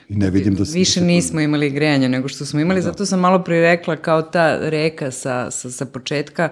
I 0.10 0.16
ne 0.16 0.30
vidim 0.30 0.56
da 0.56 0.66
se... 0.66 0.78
Više 0.78 1.00
da 1.00 1.06
nismo 1.06 1.40
imali 1.40 1.70
grejanja 1.70 2.08
nego 2.08 2.28
što 2.28 2.46
smo 2.46 2.60
imali, 2.60 2.82
da. 2.82 2.84
zato 2.84 3.06
sam 3.06 3.20
malo 3.20 3.44
prirekla 3.44 3.96
kao 3.96 4.22
ta 4.22 4.70
reka 4.70 5.12
sa, 5.12 5.52
sa, 5.52 5.72
sa 5.72 5.86
početka, 5.86 6.50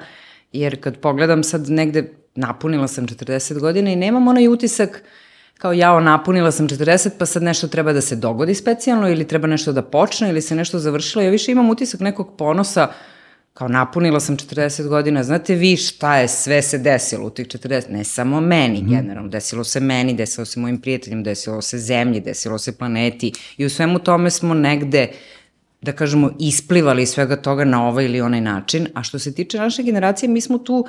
jer 0.54 0.82
kad 0.82 0.98
pogledam 0.98 1.44
sad 1.44 1.70
negde, 1.70 2.14
napunila 2.36 2.88
sam 2.88 3.08
40 3.08 3.60
godina 3.60 3.92
i 3.92 3.96
nemam 3.96 4.28
onaj 4.28 4.48
utisak 4.48 5.04
kao 5.64 5.74
jao, 5.74 6.00
napunila 6.00 6.52
sam 6.52 6.68
40, 6.68 7.10
pa 7.20 7.26
sad 7.26 7.44
nešto 7.44 7.68
treba 7.68 7.94
da 7.94 8.02
se 8.02 8.16
dogodi 8.16 8.56
specijalno 8.56 9.10
ili 9.10 9.28
treba 9.28 9.48
nešto 9.48 9.72
da 9.72 9.82
počne 9.82 10.30
ili 10.30 10.42
se 10.42 10.56
nešto 10.56 10.80
završilo. 10.80 11.24
Ja 11.24 11.30
više 11.30 11.52
imam 11.52 11.70
utisak 11.70 12.00
nekog 12.00 12.36
ponosa 12.38 12.88
kao 13.54 13.68
napunila 13.68 14.20
sam 14.20 14.38
40 14.38 14.88
godina, 14.88 15.24
znate 15.24 15.56
vi 15.56 15.78
šta 15.78 16.18
je 16.18 16.28
sve 16.28 16.62
se 16.62 16.78
desilo 16.78 17.28
u 17.28 17.30
tih 17.30 17.48
40, 17.48 17.90
ne 17.90 18.04
samo 18.04 18.42
meni 18.42 18.82
mm. 18.82 18.90
generalno, 18.90 19.30
desilo 19.30 19.64
se 19.64 19.80
meni, 19.80 20.14
desilo 20.14 20.46
se 20.46 20.60
mojim 20.60 20.82
prijateljima, 20.82 21.22
desilo 21.22 21.62
se 21.62 21.78
zemlji, 21.78 22.20
desilo 22.20 22.58
se 22.58 22.78
planeti 22.78 23.34
i 23.58 23.66
u 23.66 23.70
svemu 23.70 24.00
tome 24.00 24.30
smo 24.30 24.54
negde 24.54 25.08
da 25.84 25.92
kažemo, 25.92 26.32
isplivali 26.40 27.06
svega 27.06 27.36
toga 27.36 27.66
na 27.66 27.88
ovaj 27.88 28.06
ili 28.06 28.22
onaj 28.22 28.42
način. 28.42 28.88
A 28.94 29.04
što 29.04 29.20
se 29.20 29.36
tiče 29.36 29.58
naše 29.58 29.84
generacije, 29.84 30.30
mi 30.30 30.42
smo 30.42 30.58
tu 30.58 30.86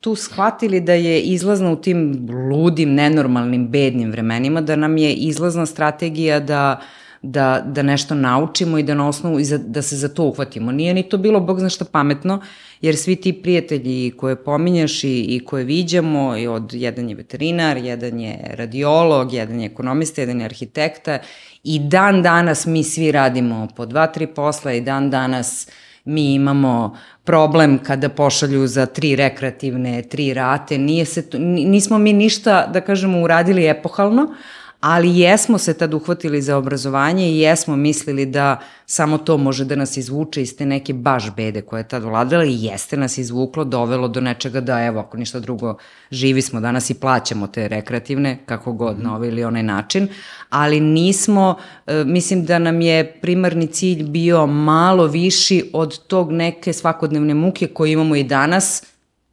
tu 0.00 0.14
shvatili 0.14 0.80
da 0.80 0.92
je 0.92 1.20
izlazna 1.20 1.72
u 1.72 1.76
tim 1.76 2.28
ludim, 2.50 2.94
nenormalnim, 2.94 3.68
bednim 3.68 4.10
vremenima, 4.10 4.60
da 4.60 4.76
nam 4.76 4.96
je 4.96 5.14
izlazna 5.14 5.66
strategija 5.66 6.40
da 6.40 6.80
da, 7.22 7.62
da 7.66 7.82
nešto 7.82 8.14
naučimo 8.14 8.78
i 8.78 8.82
da 8.82 8.94
na 8.94 9.08
osnovu 9.08 9.40
i 9.40 9.44
za, 9.44 9.58
da 9.58 9.82
se 9.82 9.96
za 9.96 10.08
to 10.08 10.24
uhvatimo. 10.24 10.72
Nije 10.72 10.94
ni 10.94 11.02
to 11.02 11.18
bilo, 11.18 11.40
bog 11.40 11.60
zna 11.60 11.68
šta 11.68 11.84
pametno, 11.84 12.40
jer 12.80 12.96
svi 12.96 13.16
ti 13.16 13.32
prijatelji 13.32 14.10
koje 14.10 14.44
pominjaš 14.44 15.04
i, 15.04 15.20
i 15.20 15.44
koje 15.44 15.64
viđamo, 15.64 16.36
i 16.36 16.46
od 16.46 16.74
jedan 16.74 17.08
je 17.08 17.14
veterinar, 17.14 17.76
jedan 17.76 18.20
je 18.20 18.54
radiolog, 18.54 19.32
jedan 19.32 19.60
je 19.60 19.66
ekonomista, 19.66 20.20
jedan 20.20 20.40
je 20.40 20.44
arhitekta, 20.44 21.18
i 21.62 21.78
dan 21.78 22.22
danas 22.22 22.66
mi 22.66 22.84
svi 22.84 23.12
radimo 23.12 23.68
po 23.76 23.86
dva, 23.86 24.06
tri 24.06 24.26
posla 24.26 24.72
i 24.72 24.80
dan 24.80 25.10
danas 25.10 25.68
mi 26.04 26.34
imamo 26.34 26.96
problem 27.24 27.78
kada 27.78 28.08
pošalju 28.08 28.66
za 28.66 28.86
tri 28.86 29.16
rekreativne, 29.16 30.02
tri 30.02 30.34
rate, 30.34 30.78
nije 30.78 31.04
se, 31.04 31.24
nismo 31.38 31.98
mi 31.98 32.12
ništa, 32.12 32.66
da 32.66 32.80
kažemo, 32.80 33.22
uradili 33.22 33.66
epohalno, 33.66 34.34
ali 34.80 35.18
jesmo 35.18 35.58
se 35.58 35.74
tad 35.74 35.94
uhvatili 35.94 36.42
za 36.42 36.56
obrazovanje 36.56 37.30
i 37.30 37.38
jesmo 37.38 37.76
mislili 37.76 38.26
da 38.26 38.60
samo 38.86 39.18
to 39.18 39.36
može 39.36 39.64
da 39.64 39.76
nas 39.76 39.96
izvuče 39.96 40.42
iz 40.42 40.56
te 40.56 40.66
neke 40.66 40.92
baš 40.92 41.34
bede 41.36 41.62
koje 41.62 41.80
je 41.80 41.88
tad 41.88 42.02
vladala 42.02 42.44
i 42.44 42.64
jeste 42.64 42.96
nas 42.96 43.18
izvuklo, 43.18 43.64
dovelo 43.64 44.08
do 44.08 44.20
nečega 44.20 44.60
da 44.60 44.84
evo, 44.84 45.00
ako 45.00 45.16
ništa 45.16 45.40
drugo, 45.40 45.76
živi 46.10 46.42
smo 46.42 46.60
danas 46.60 46.90
i 46.90 46.94
plaćamo 46.94 47.46
te 47.46 47.68
rekreativne, 47.68 48.38
kako 48.46 48.72
god, 48.72 49.02
na 49.02 49.16
ovaj 49.16 49.28
ili 49.28 49.44
onaj 49.44 49.62
način, 49.62 50.08
ali 50.50 50.80
nismo, 50.80 51.56
e, 51.86 52.04
mislim 52.04 52.44
da 52.44 52.58
nam 52.58 52.80
je 52.80 53.12
primarni 53.22 53.66
cilj 53.66 54.04
bio 54.04 54.46
malo 54.46 55.06
viši 55.06 55.70
od 55.72 55.98
tog 55.98 56.32
neke 56.32 56.72
svakodnevne 56.72 57.34
muke 57.34 57.66
koje 57.66 57.92
imamo 57.92 58.16
i 58.16 58.24
danas, 58.24 58.82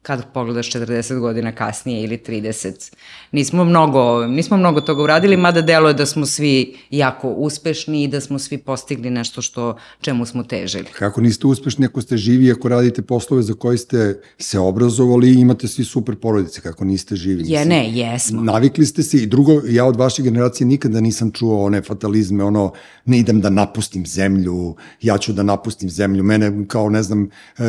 kad 0.08 0.32
pogledaš 0.32 0.72
40 0.72 1.18
godina 1.18 1.52
kasnije 1.52 2.02
ili 2.02 2.18
30. 2.26 2.92
Nismo 3.32 3.64
mnogo, 3.64 4.26
nismo 4.26 4.56
mnogo 4.56 4.80
toga 4.80 5.02
uradili, 5.02 5.36
mada 5.36 5.60
delo 5.62 5.88
je 5.88 5.94
da 5.94 6.06
smo 6.06 6.26
svi 6.26 6.76
jako 6.90 7.28
uspešni 7.28 8.02
i 8.02 8.08
da 8.08 8.20
smo 8.20 8.38
svi 8.38 8.58
postigli 8.58 9.10
nešto 9.10 9.42
što 9.42 9.76
čemu 10.00 10.26
smo 10.26 10.42
težili. 10.42 10.84
Kako 10.98 11.20
niste 11.20 11.46
uspešni 11.46 11.86
ako 11.86 12.02
ste 12.02 12.16
živi, 12.16 12.52
ako 12.52 12.68
radite 12.68 13.02
poslove 13.02 13.42
za 13.42 13.54
koje 13.54 13.78
ste 13.78 14.20
se 14.38 14.58
obrazovali 14.58 15.28
i 15.30 15.40
imate 15.40 15.68
svi 15.68 15.84
super 15.84 16.16
porodice, 16.16 16.60
kako 16.60 16.84
niste 16.84 17.16
živi? 17.16 17.44
Je, 17.46 17.64
ne, 17.64 17.92
jesmo. 17.92 18.42
Navikli 18.42 18.86
ste 18.86 19.02
se 19.02 19.18
i 19.18 19.26
drugo, 19.26 19.60
ja 19.68 19.84
od 19.84 19.96
vaše 19.96 20.22
generacije 20.22 20.66
nikada 20.66 21.00
nisam 21.00 21.32
čuo 21.32 21.64
one 21.64 21.82
fatalizme, 21.82 22.44
ono, 22.44 22.72
ne 23.04 23.18
idem 23.18 23.40
da 23.40 23.50
napustim 23.50 24.06
zemlju, 24.06 24.76
ja 25.02 25.18
ću 25.18 25.32
da 25.32 25.42
napustim 25.42 25.90
zemlju, 25.90 26.24
mene 26.24 26.64
kao, 26.68 26.90
ne 26.90 27.02
znam, 27.02 27.28
e, 27.58 27.62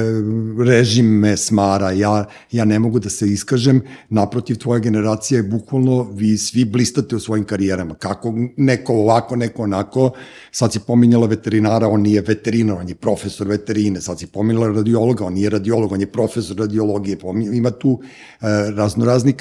režim 0.66 1.06
me 1.06 1.38
smara, 1.38 1.92
ja 1.92 2.29
ja 2.52 2.66
ne 2.66 2.80
mogu 2.80 3.00
da 3.00 3.10
se 3.10 3.28
iskažem, 3.28 3.82
naprotiv 4.10 4.58
tvoja 4.58 4.80
generacija 4.80 5.38
je 5.38 5.44
bukvalno, 5.44 6.04
vi 6.14 6.38
svi 6.38 6.66
blistate 6.66 7.16
u 7.16 7.20
svojim 7.20 7.46
karijerama, 7.46 7.94
kako 7.94 8.34
neko 8.58 8.94
ovako, 8.94 9.36
neko 9.36 9.64
onako, 9.64 10.12
sad 10.52 10.74
si 10.74 10.80
pominjala 10.80 11.28
veterinara, 11.28 11.88
on 11.88 12.02
nije 12.02 12.22
veterinar, 12.22 12.78
on 12.78 12.90
je 12.90 12.96
profesor 12.96 13.48
veterine, 13.48 14.02
sad 14.02 14.20
si 14.20 14.28
pominjala 14.28 14.68
radiologa, 14.68 15.26
on 15.26 15.34
nije 15.34 15.50
radiolog, 15.50 15.92
on 15.92 16.02
je 16.02 16.12
profesor 16.12 16.58
radiologije, 16.58 17.18
ima 17.54 17.72
tu 17.72 18.00
e, 18.02 18.46
raznoraznih 18.76 19.36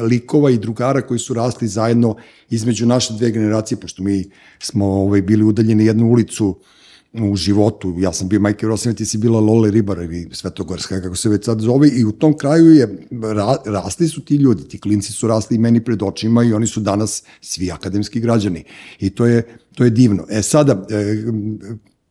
likova 0.00 0.50
i 0.50 0.58
drugara 0.58 1.02
koji 1.02 1.18
su 1.18 1.34
rasli 1.34 1.68
zajedno 1.68 2.16
između 2.50 2.86
naše 2.86 3.14
dve 3.14 3.30
generacije, 3.30 3.80
pošto 3.80 4.02
mi 4.02 4.24
smo 4.58 4.86
ovaj, 4.86 5.22
bili 5.22 5.44
udaljeni 5.44 5.86
jednu 5.86 6.06
ulicu 6.06 6.56
u 7.24 7.36
životu, 7.36 7.94
ja 7.98 8.12
sam 8.12 8.28
bio 8.28 8.40
Majke 8.40 8.66
Rosina, 8.66 8.94
ti 8.94 9.04
si 9.04 9.18
bila 9.18 9.40
Lole 9.40 9.70
Ribar 9.70 9.98
ili 9.98 10.28
Svetogorska, 10.32 11.00
kako 11.00 11.16
se 11.16 11.28
već 11.28 11.44
sad 11.44 11.60
zove, 11.60 11.88
i 11.88 12.04
u 12.04 12.12
tom 12.12 12.38
kraju 12.38 12.74
je, 12.74 12.98
ra, 13.22 13.56
rasli 13.64 14.08
su 14.08 14.24
ti 14.24 14.36
ljudi, 14.36 14.68
ti 14.68 14.80
klinci 14.80 15.12
su 15.12 15.26
rasli 15.26 15.56
i 15.56 15.60
meni 15.60 15.84
pred 15.84 16.02
očima 16.02 16.44
i 16.44 16.52
oni 16.52 16.66
su 16.66 16.80
danas 16.80 17.22
svi 17.40 17.70
akademski 17.70 18.20
građani. 18.20 18.64
I 19.00 19.10
to 19.10 19.26
je, 19.26 19.58
to 19.74 19.84
je 19.84 19.90
divno. 19.90 20.26
E 20.30 20.42
sada, 20.42 20.86
e, 20.90 21.24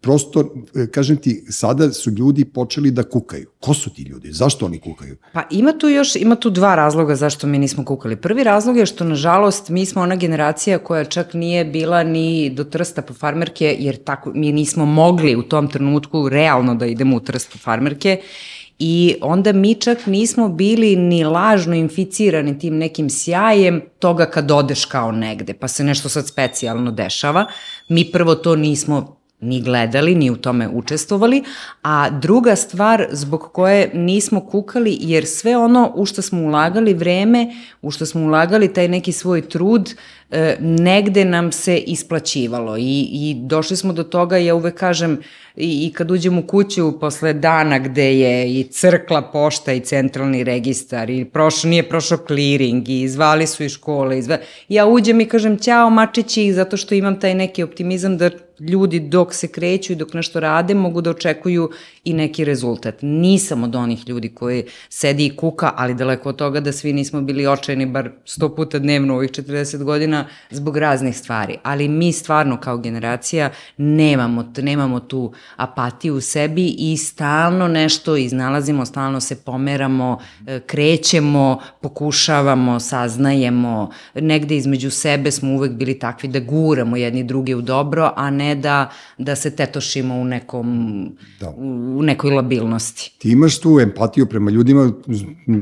prosto, 0.05 0.53
e, 0.75 0.87
kažem 0.91 1.17
ti, 1.17 1.45
sada 1.49 1.91
su 1.91 2.11
ljudi 2.11 2.45
počeli 2.45 2.91
da 2.91 3.03
kukaju. 3.03 3.47
Ko 3.59 3.73
su 3.73 3.89
ti 3.89 4.03
ljudi? 4.03 4.31
Zašto 4.31 4.65
oni 4.65 4.79
kukaju? 4.79 5.17
Pa 5.33 5.43
ima 5.51 5.73
tu 5.77 5.89
još, 5.89 6.15
ima 6.15 6.35
tu 6.35 6.49
dva 6.49 6.75
razloga 6.75 7.15
zašto 7.15 7.47
mi 7.47 7.59
nismo 7.59 7.85
kukali. 7.85 8.15
Prvi 8.15 8.43
razlog 8.43 8.77
je 8.77 8.85
što, 8.85 9.03
nažalost, 9.03 9.69
mi 9.69 9.85
smo 9.85 10.01
ona 10.01 10.15
generacija 10.15 10.77
koja 10.77 11.05
čak 11.05 11.33
nije 11.33 11.65
bila 11.65 12.03
ni 12.03 12.49
do 12.49 12.63
trsta 12.63 13.01
po 13.01 13.13
farmerke, 13.13 13.75
jer 13.79 13.97
tako, 14.03 14.31
mi 14.35 14.51
nismo 14.51 14.85
mogli 14.85 15.35
u 15.35 15.43
tom 15.43 15.67
trenutku 15.67 16.29
realno 16.29 16.75
da 16.75 16.85
idemo 16.85 17.17
u 17.17 17.19
trst 17.19 17.51
po 17.51 17.57
farmerke 17.57 18.21
I 18.79 19.15
onda 19.21 19.53
mi 19.53 19.75
čak 19.75 20.05
nismo 20.05 20.49
bili 20.49 20.95
ni 20.95 21.23
lažno 21.23 21.75
inficirani 21.75 22.59
tim 22.59 22.77
nekim 22.77 23.09
sjajem 23.09 23.81
toga 23.99 24.25
kad 24.25 24.51
odeš 24.51 24.85
kao 24.85 25.11
negde, 25.11 25.53
pa 25.53 25.67
se 25.67 25.83
nešto 25.83 26.09
sad 26.09 26.27
specijalno 26.27 26.91
dešava. 26.91 27.45
Mi 27.89 28.11
prvo 28.11 28.35
to 28.35 28.55
nismo 28.55 29.15
ni 29.45 29.61
gledali, 29.61 30.15
ni 30.15 30.31
u 30.31 30.35
tome 30.35 30.69
učestvovali, 30.69 31.43
a 31.83 32.09
druga 32.09 32.55
stvar 32.55 33.07
zbog 33.11 33.49
koje 33.53 33.91
nismo 33.93 34.41
kukali, 34.41 34.97
jer 35.01 35.25
sve 35.25 35.57
ono 35.57 35.91
u 35.95 36.05
što 36.05 36.21
smo 36.21 36.41
ulagali 36.41 36.93
vreme, 36.93 37.47
u 37.81 37.91
što 37.91 38.05
smo 38.05 38.21
ulagali 38.21 38.73
taj 38.73 38.87
neki 38.87 39.11
svoj 39.11 39.41
trud, 39.41 39.93
e, 40.31 40.57
negde 40.59 41.25
nam 41.25 41.51
se 41.51 41.77
isplaćivalo 41.77 42.77
i, 42.77 43.07
i 43.11 43.35
došli 43.39 43.77
smo 43.77 43.93
do 43.93 44.03
toga, 44.03 44.37
ja 44.37 44.55
uvek 44.55 44.75
kažem, 44.75 45.19
i, 45.55 45.87
i 45.87 45.93
kad 45.93 46.11
uđem 46.11 46.37
u 46.37 46.47
kuću 46.47 46.99
posle 46.99 47.33
dana 47.33 47.79
gde 47.79 48.19
je 48.19 48.59
i 48.59 48.63
crkla 48.63 49.21
pošta 49.21 49.73
i 49.73 49.79
centralni 49.79 50.43
registar 50.43 51.09
i 51.09 51.25
prošlo, 51.25 51.69
nije 51.69 51.89
prošao 51.89 52.17
clearing 52.27 52.89
i 52.89 53.07
zvali 53.07 53.47
su 53.47 53.63
iz 53.63 53.71
škole, 53.71 54.19
izva... 54.19 54.37
ja 54.69 54.85
uđem 54.85 55.21
i 55.21 55.27
kažem 55.27 55.57
ćao 55.57 55.89
mačići 55.89 56.53
zato 56.53 56.77
što 56.77 56.95
imam 56.95 57.19
taj 57.19 57.35
neki 57.35 57.63
optimizam 57.63 58.17
da 58.17 58.29
ljudi 58.59 58.99
dok 58.99 59.33
se 59.33 59.47
kreću 59.47 59.93
i 59.93 59.95
dok 59.95 60.13
nešto 60.13 60.39
rade 60.39 60.73
mogu 60.73 61.01
da 61.01 61.09
očekuju 61.09 61.69
i 62.05 62.13
neki 62.13 62.45
rezultat. 62.45 62.95
Nisam 63.01 63.63
od 63.63 63.75
onih 63.75 64.09
ljudi 64.09 64.29
koji 64.29 64.63
sedi 64.89 65.25
i 65.25 65.35
kuka, 65.35 65.71
ali 65.75 65.93
daleko 65.93 66.29
od 66.29 66.35
toga 66.35 66.59
da 66.59 66.71
svi 66.71 66.93
nismo 66.93 67.21
bili 67.21 67.47
očajni 67.47 67.85
bar 67.85 68.09
100 68.25 68.55
puta 68.55 68.79
dnevno 68.79 69.13
u 69.13 69.17
ovih 69.17 69.31
40 69.31 69.83
godina 69.83 70.25
zbog 70.49 70.77
raznih 70.77 71.17
stvari. 71.17 71.57
Ali 71.63 71.87
mi 71.87 72.11
stvarno 72.11 72.59
kao 72.59 72.77
generacija 72.77 73.49
nemamo, 73.77 74.53
nemamo 74.57 74.99
tu 74.99 75.33
apatiju 75.55 76.15
u 76.15 76.21
sebi 76.21 76.75
i 76.77 76.97
stalno 76.97 77.67
nešto 77.67 78.17
iznalazimo, 78.17 78.85
stalno 78.85 79.19
se 79.19 79.35
pomeramo, 79.35 80.19
e, 80.47 80.59
krećemo, 80.59 81.59
pokušavamo, 81.81 82.79
saznajemo. 82.79 83.89
Negde 84.15 84.55
između 84.55 84.91
sebe 84.91 85.31
smo 85.31 85.53
uvek 85.53 85.71
bili 85.71 85.99
takvi 85.99 86.29
da 86.29 86.39
guramo 86.39 86.97
jedni 86.97 87.23
druge 87.23 87.55
u 87.55 87.61
dobro, 87.61 88.13
a 88.15 88.29
ne 88.29 88.55
da, 88.55 88.89
da 89.17 89.35
se 89.35 89.55
tetošimo 89.55 90.15
u 90.15 90.25
nekom 90.25 91.09
da. 91.39 91.53
U 91.95 92.03
nekoj 92.03 92.31
labilnosti. 92.31 93.15
Ti 93.17 93.31
imaš 93.31 93.59
tu 93.59 93.79
empatiju 93.79 94.25
prema 94.25 94.51
ljudima 94.51 94.91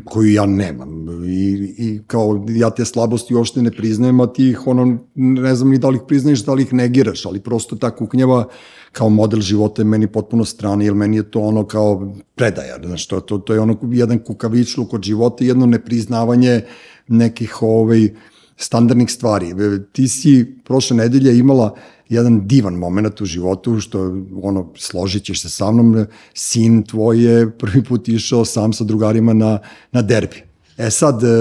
koju 0.06 0.32
ja 0.32 0.46
nemam 0.46 1.08
i, 1.26 1.74
i 1.78 2.00
kao 2.08 2.46
ja 2.50 2.70
te 2.70 2.86
slabosti 2.86 3.36
uopšte 3.36 3.62
ne 3.62 3.72
priznajem, 3.72 4.20
a 4.20 4.28
ti 4.28 4.50
ih 4.50 4.68
ono, 4.68 4.98
ne 5.16 5.56
znam 5.56 5.70
ni 5.70 5.78
da 5.78 5.90
li 5.90 5.96
ih 5.96 6.02
priznaješ, 6.08 6.46
da 6.46 6.54
li 6.54 6.64
ih 6.64 6.74
negiraš, 6.74 7.26
ali 7.26 7.40
prosto 7.40 7.76
ta 7.76 7.96
kuknjava 7.96 8.48
kao 8.92 9.10
model 9.10 9.42
života 9.42 9.82
je 9.82 9.86
meni 9.86 10.08
potpuno 10.08 10.46
strani, 10.46 10.86
jer 10.86 10.94
meni 10.94 11.18
je 11.18 11.32
to 11.32 11.42
ono 11.42 11.66
kao 11.66 12.14
predaja, 12.36 12.78
znaš, 12.84 13.08
to, 13.08 13.20
to, 13.20 13.38
to 13.38 13.54
je 13.54 13.60
ono 13.60 13.78
jedan 13.92 14.20
kukavičluk 14.20 14.94
od 14.94 15.04
života, 15.04 15.44
jedno 15.44 15.66
nepriznavanje 15.66 16.62
nekih 17.08 17.62
ovaj, 17.62 18.10
standardnih 18.64 19.12
stvari. 19.12 19.54
Ti 19.92 20.08
si 20.08 20.56
prošle 20.64 20.98
nedelje 20.98 21.38
imala 21.38 21.76
jedan 22.10 22.48
divan 22.48 22.74
moment 22.74 23.22
u 23.22 23.26
životu, 23.26 23.80
što 23.80 24.00
ono, 24.42 24.70
složit 24.76 25.24
ćeš 25.24 25.42
se 25.42 25.50
sa 25.50 25.72
mnom, 25.72 26.06
sin 26.34 26.84
tvoj 26.84 27.24
je 27.24 27.52
prvi 27.58 27.84
put 27.84 28.10
išao 28.10 28.46
sam 28.46 28.74
sa 28.74 28.84
drugarima 28.84 29.34
na, 29.34 29.60
na 29.92 30.02
derbi. 30.02 30.44
E 30.78 30.90
sad, 30.90 31.24
e, 31.24 31.28
e, 31.28 31.32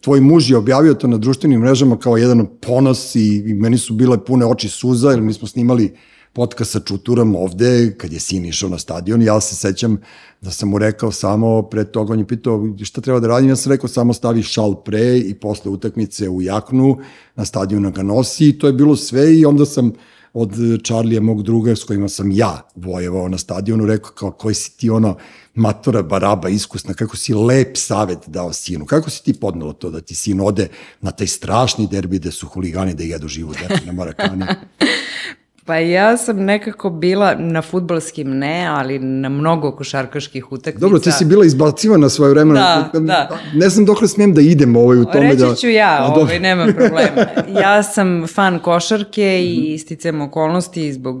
tvoj 0.00 0.20
muž 0.20 0.50
je 0.50 0.56
objavio 0.56 0.94
to 0.94 1.08
na 1.08 1.16
društvenim 1.16 1.60
mrežama 1.60 1.98
kao 1.98 2.16
jedan 2.16 2.46
ponos 2.60 3.14
i 3.14 3.54
meni 3.54 3.78
su 3.78 3.94
bile 3.94 4.24
pune 4.24 4.46
oči 4.46 4.68
suza, 4.68 5.10
jer 5.10 5.20
mi 5.20 5.32
smo 5.32 5.48
snimali 5.48 5.94
podcast 6.34 6.70
sa 6.70 6.80
Čuturom 6.80 7.36
ovde, 7.36 7.94
kad 7.98 8.12
je 8.12 8.20
sin 8.20 8.44
išao 8.44 8.68
na 8.68 8.78
stadion, 8.78 9.22
ja 9.22 9.40
se 9.40 9.54
sećam 9.54 10.00
da 10.40 10.50
sam 10.50 10.68
mu 10.68 10.78
rekao 10.78 11.12
samo 11.12 11.62
pre 11.62 11.84
toga, 11.84 12.12
on 12.12 12.18
je 12.18 12.26
pitao 12.26 12.68
šta 12.82 13.00
treba 13.00 13.20
da 13.20 13.28
radim, 13.28 13.48
ja 13.48 13.56
sam 13.56 13.72
rekao 13.72 13.88
samo 13.88 14.12
stavi 14.12 14.42
šal 14.42 14.74
pre 14.84 15.18
i 15.18 15.34
posle 15.34 15.70
utakmice 15.70 16.28
u 16.28 16.42
jaknu, 16.42 16.98
na 17.36 17.44
stadionu 17.44 17.90
ga 17.90 18.02
nosi 18.02 18.48
i 18.48 18.58
to 18.58 18.66
je 18.66 18.72
bilo 18.72 18.96
sve 18.96 19.34
i 19.38 19.46
onda 19.46 19.66
sam 19.66 19.92
od 20.34 20.52
Čarlija, 20.82 21.20
mog 21.20 21.42
druga, 21.42 21.76
s 21.76 21.84
kojima 21.84 22.08
sam 22.08 22.30
ja 22.30 22.68
vojevao 22.74 23.28
na 23.28 23.38
stadionu, 23.38 23.86
rekao 23.86 24.10
kao 24.10 24.30
koji 24.30 24.54
si 24.54 24.76
ti 24.76 24.90
ono 24.90 25.16
matora, 25.54 26.02
baraba, 26.02 26.48
iskusna, 26.48 26.94
kako 26.94 27.16
si 27.16 27.34
lep 27.34 27.76
savet 27.76 28.18
dao 28.26 28.52
sinu. 28.52 28.86
Kako 28.86 29.10
si 29.10 29.24
ti 29.24 29.32
podnalo 29.32 29.72
to 29.72 29.90
da 29.90 30.00
ti 30.00 30.14
sin 30.14 30.40
ode 30.40 30.68
na 31.00 31.10
taj 31.10 31.26
strašni 31.26 31.86
derbi 31.86 32.18
gde 32.18 32.30
su 32.30 32.46
huligani 32.46 32.94
da 32.94 33.02
jedu 33.02 33.28
živu 33.28 33.52
decu 33.52 33.86
na 33.86 33.92
Marakani? 33.92 34.44
Pa 35.66 35.76
ja 35.76 36.16
sam 36.16 36.44
nekako 36.44 36.90
bila 36.90 37.34
na 37.34 37.62
futbalskim 37.62 38.38
ne, 38.38 38.66
ali 38.66 38.98
na 38.98 39.28
mnogo 39.28 39.72
košarkaških 39.72 40.52
utakmica. 40.52 40.80
Dobro, 40.80 40.98
ti 40.98 41.12
si 41.12 41.24
bila 41.24 41.44
izbacivana 41.44 42.08
svoje 42.08 42.30
vremena. 42.30 42.90
Da, 42.92 43.00
da. 43.00 43.38
Ne 43.54 43.68
znam 43.68 43.86
dok 43.86 43.98
smijem 44.08 44.34
da 44.34 44.40
idem 44.40 44.76
ovaj, 44.76 44.98
u 44.98 45.04
tome 45.04 45.30
Reći 45.30 45.36
da... 45.36 45.54
ću 45.54 45.68
ja, 45.68 45.98
A, 46.00 46.14
ovaj, 46.14 46.40
nema 46.40 46.64
problema. 46.64 47.26
Ja 47.60 47.82
sam 47.82 48.26
fan 48.26 48.58
košarke 48.58 49.42
i 49.42 49.74
isticam 49.74 50.20
okolnosti 50.20 50.92
zbog 50.92 51.16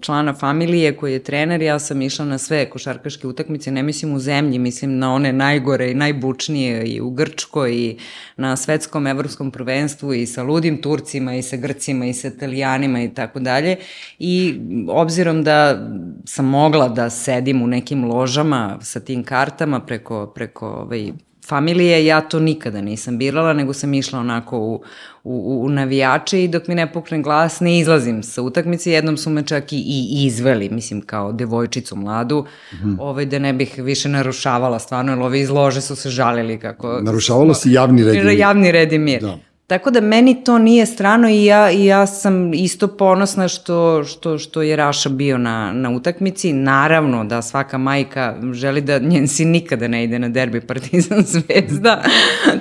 člana 0.00 0.34
familije 0.34 0.96
koji 0.96 1.12
je 1.12 1.22
trener. 1.22 1.62
Ja 1.62 1.78
sam 1.78 2.02
išla 2.02 2.24
na 2.24 2.38
sve 2.38 2.70
košarkaške 2.70 3.26
utakmice, 3.26 3.70
ne 3.70 3.82
mislim 3.82 4.14
u 4.14 4.18
zemlji, 4.18 4.58
mislim 4.58 4.98
na 4.98 5.14
one 5.14 5.32
najgore 5.32 5.90
i 5.90 5.94
najbučnije 5.94 6.84
i 6.84 7.00
u 7.00 7.10
Grčkoj 7.10 7.74
i 7.74 7.98
na 8.36 8.56
svetskom 8.56 9.06
evropskom 9.06 9.50
prvenstvu 9.50 10.14
i 10.14 10.26
sa 10.26 10.42
ludim 10.42 10.82
Turcima 10.82 11.34
i 11.34 11.42
sa 11.42 11.56
Grcima 11.56 12.06
i 12.06 12.14
sa 12.14 12.28
Italijanima 12.28 13.02
i 13.02 13.14
tako 13.14 13.40
dalje. 13.40 13.75
I 14.18 14.60
obzirom 14.88 15.44
da 15.44 15.88
sam 16.24 16.44
mogla 16.44 16.88
da 16.88 17.10
sedim 17.10 17.62
u 17.62 17.66
nekim 17.66 18.04
ložama 18.04 18.78
sa 18.82 19.00
tim 19.00 19.24
kartama 19.24 19.80
preko, 19.80 20.26
preko 20.26 20.68
ovaj, 20.68 21.12
familije, 21.46 22.06
ja 22.06 22.20
to 22.20 22.40
nikada 22.40 22.80
nisam 22.80 23.18
birala, 23.18 23.52
nego 23.52 23.72
sam 23.72 23.94
išla 23.94 24.20
onako 24.20 24.58
u, 24.58 24.82
u, 25.24 25.64
u 25.64 25.68
navijače 25.68 26.44
i 26.44 26.48
dok 26.48 26.68
mi 26.68 26.74
ne 26.74 26.92
pukne 26.92 27.22
glas 27.22 27.60
ne 27.60 27.78
izlazim 27.78 28.22
sa 28.22 28.42
utakmice. 28.42 28.90
Jednom 28.90 29.16
su 29.16 29.30
me 29.30 29.42
čak 29.42 29.72
i, 29.72 29.76
i 29.76 30.26
izveli, 30.26 30.68
mislim 30.70 31.00
kao 31.00 31.32
devojčicu 31.32 31.96
mladu, 31.96 32.44
mm 32.72 32.76
-hmm. 32.76 32.96
ovaj, 33.00 33.26
da 33.26 33.38
ne 33.38 33.52
bih 33.52 33.74
više 33.78 34.08
narušavala 34.08 34.78
stvarno, 34.78 35.12
jer 35.12 35.22
ovi 35.22 35.40
iz 35.40 35.50
lože 35.50 35.80
su 35.80 35.96
se 35.96 36.10
žalili 36.10 36.58
kako... 36.58 37.00
Narušavala 37.02 37.54
si 37.54 37.72
javni 37.72 38.04
red 38.04 38.14
i 38.14 38.18
mir. 38.18 38.38
Javni 38.38 38.72
red 38.72 38.92
i 38.92 38.98
mir. 38.98 39.22
Da. 39.22 39.38
Tako 39.66 39.90
da 39.90 40.00
meni 40.00 40.44
to 40.44 40.58
nije 40.58 40.86
strano 40.86 41.28
i 41.28 41.44
ja, 41.44 41.70
i 41.70 41.84
ja 41.84 42.06
sam 42.06 42.54
isto 42.54 42.88
ponosna 42.88 43.48
što, 43.48 44.04
što, 44.04 44.38
što 44.38 44.62
je 44.62 44.76
Raša 44.76 45.08
bio 45.08 45.38
na, 45.38 45.72
na 45.72 45.90
utakmici. 45.90 46.52
Naravno 46.52 47.24
da 47.24 47.42
svaka 47.42 47.78
majka 47.78 48.36
želi 48.52 48.80
da 48.80 48.98
njen 48.98 49.28
sin 49.28 49.50
nikada 49.50 49.88
ne 49.88 50.04
ide 50.04 50.18
na 50.18 50.28
derbi 50.28 50.60
Partizan 50.60 51.22
Zvezda, 51.32 52.02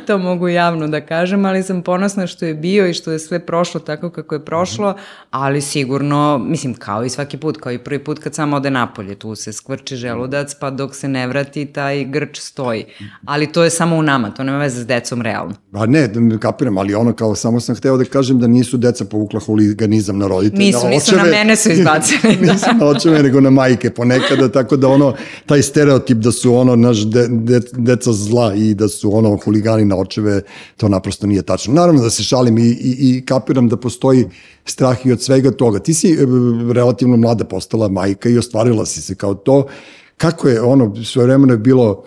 to 0.08 0.18
mogu 0.18 0.48
javno 0.48 0.88
da 0.88 1.02
kažem, 1.02 1.46
ali 1.46 1.64
sam 1.64 1.82
ponosna 1.82 2.28
što 2.28 2.46
je 2.46 2.54
bio 2.54 2.88
i 2.88 2.94
što 2.94 3.12
je 3.12 3.20
sve 3.20 3.40
prošlo 3.40 3.80
tako 3.80 4.10
kako 4.10 4.36
je 4.36 4.46
prošlo, 4.46 4.96
ali 5.32 5.62
sigurno, 5.62 6.38
mislim, 6.38 6.74
kao 6.74 7.04
i 7.06 7.10
svaki 7.10 7.38
put, 7.38 7.58
kao 7.58 7.72
i 7.72 7.80
prvi 7.80 8.04
put 8.04 8.20
kad 8.20 8.36
samo 8.36 8.56
ode 8.56 8.72
napolje, 8.72 9.16
tu 9.16 9.36
se 9.36 9.54
skvrči 9.54 9.96
želudac, 9.96 10.56
pa 10.60 10.70
dok 10.70 10.96
se 10.96 11.08
ne 11.08 11.28
vrati, 11.28 11.66
taj 11.66 12.04
grč 12.04 12.40
stoji. 12.40 12.86
Ali 13.26 13.52
to 13.52 13.64
je 13.64 13.70
samo 13.70 13.96
u 13.96 14.02
nama, 14.02 14.32
to 14.32 14.44
nema 14.44 14.58
veze 14.58 14.82
s 14.82 14.88
decom 14.88 15.22
realno. 15.22 15.54
Pa 15.72 15.86
ne, 15.86 16.08
da 16.08 16.38
kapiram, 16.38 16.78
ali 16.78 16.95
ono 16.98 17.14
kao 17.14 17.36
samo 17.36 17.60
sam 17.60 17.76
hteo 17.76 17.98
da 17.98 18.06
kažem 18.06 18.40
da 18.40 18.48
nisu 18.48 18.78
deca 18.78 19.06
povukla 19.06 19.40
huliganizam 19.40 20.18
na 20.18 20.28
roditelje. 20.28 20.66
Nisu, 20.66 20.84
na 20.84 20.90
nisu 20.90 21.16
na 21.16 21.24
mene 21.24 21.56
su 21.56 21.72
izbacili. 21.76 22.36
da. 22.36 22.54
nisu 22.54 22.66
na 22.80 22.86
očeve, 22.86 23.24
nego 23.24 23.42
na 23.42 23.50
majke 23.50 23.90
ponekada, 23.90 24.52
tako 24.52 24.78
da 24.78 24.88
ono, 24.88 25.14
taj 25.46 25.62
stereotip 25.62 26.18
da 26.18 26.32
su 26.32 26.56
ono 26.56 26.76
naš 26.76 26.98
de, 26.98 27.28
de, 27.28 27.62
deca 27.72 28.14
zla 28.14 28.54
i 28.56 28.74
da 28.74 28.88
su 28.88 29.16
ono 29.18 29.38
huligani 29.38 29.86
na 29.86 29.98
očeve, 29.98 30.42
to 30.78 30.90
naprosto 30.90 31.28
nije 31.28 31.42
tačno. 31.42 31.74
Naravno 31.74 32.02
da 32.02 32.10
se 32.10 32.24
šalim 32.24 32.58
i, 32.58 32.62
i, 32.62 32.96
i 33.00 33.26
kapiram 33.26 33.70
da 33.70 33.78
postoji 33.78 34.26
strah 34.66 35.06
i 35.06 35.12
od 35.12 35.22
svega 35.22 35.52
toga. 35.52 35.80
Ti 35.80 35.94
si 35.94 36.12
e, 36.12 36.26
relativno 36.74 37.18
mlada 37.18 37.46
postala 37.46 37.88
majka 37.88 38.30
i 38.30 38.38
ostvarila 38.38 38.86
si 38.86 39.02
se 39.02 39.16
kao 39.16 39.34
to. 39.34 39.66
Kako 40.18 40.48
je 40.48 40.62
ono, 40.62 40.96
svoje 41.04 41.26
vremeno 41.26 41.54
je 41.54 41.58
bilo 41.58 42.04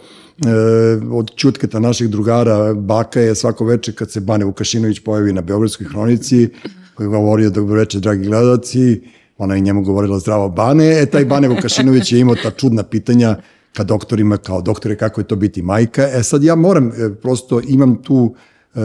od 1.11 1.35
čutketa 1.37 1.81
naših 1.81 2.09
drugara, 2.09 2.75
baka 2.75 3.21
je 3.21 3.35
svako 3.35 3.65
veče 3.65 3.93
kad 3.93 4.11
se 4.11 4.21
Bane 4.21 4.45
Vukašinović 4.45 5.01
pojavi 5.01 5.33
na 5.33 5.41
Beogradskoj 5.41 5.87
hronici, 5.87 6.49
koji 6.95 7.05
je 7.05 7.09
govorio 7.09 7.51
dobro 7.51 7.75
veče, 7.75 8.01
dragi 8.01 8.27
gledalci, 8.27 9.01
ona 9.39 9.55
je 9.55 9.61
njemu 9.61 9.83
govorila 9.83 10.19
zdravo 10.19 10.49
Bane, 10.49 11.03
e 11.03 11.07
taj 11.07 11.25
Bane 11.25 11.49
Vukašinović 11.49 12.13
je 12.13 12.21
imao 12.21 12.35
ta 12.43 12.51
čudna 12.51 12.83
pitanja 12.83 13.37
ka 13.73 13.85
doktorima, 13.85 14.37
kao 14.37 14.61
doktore, 14.63 14.97
kako 14.97 15.21
je 15.21 15.27
to 15.27 15.37
biti 15.37 15.63
majka. 15.63 16.09
E 16.13 16.23
sad 16.23 16.45
ja 16.45 16.55
moram, 16.55 16.89
e, 16.89 17.15
prosto 17.23 17.61
imam 17.69 18.03
tu 18.03 18.35
e, 18.75 18.81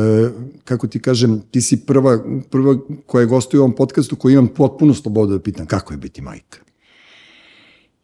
kako 0.64 0.88
ti 0.88 1.00
kažem, 1.00 1.42
ti 1.52 1.62
si 1.62 1.78
prva, 1.86 2.20
prva 2.50 2.78
koja 3.06 3.22
je 3.22 3.28
gostuje 3.28 3.60
u 3.60 3.64
ovom 3.64 3.76
podcastu 3.76 4.16
koji 4.16 4.34
imam 4.34 4.48
potpuno 4.48 4.94
slobodu 4.94 5.34
da 5.34 5.40
pitam 5.40 5.66
kako 5.66 5.94
je 5.94 5.98
biti 5.98 6.22
majka. 6.22 6.60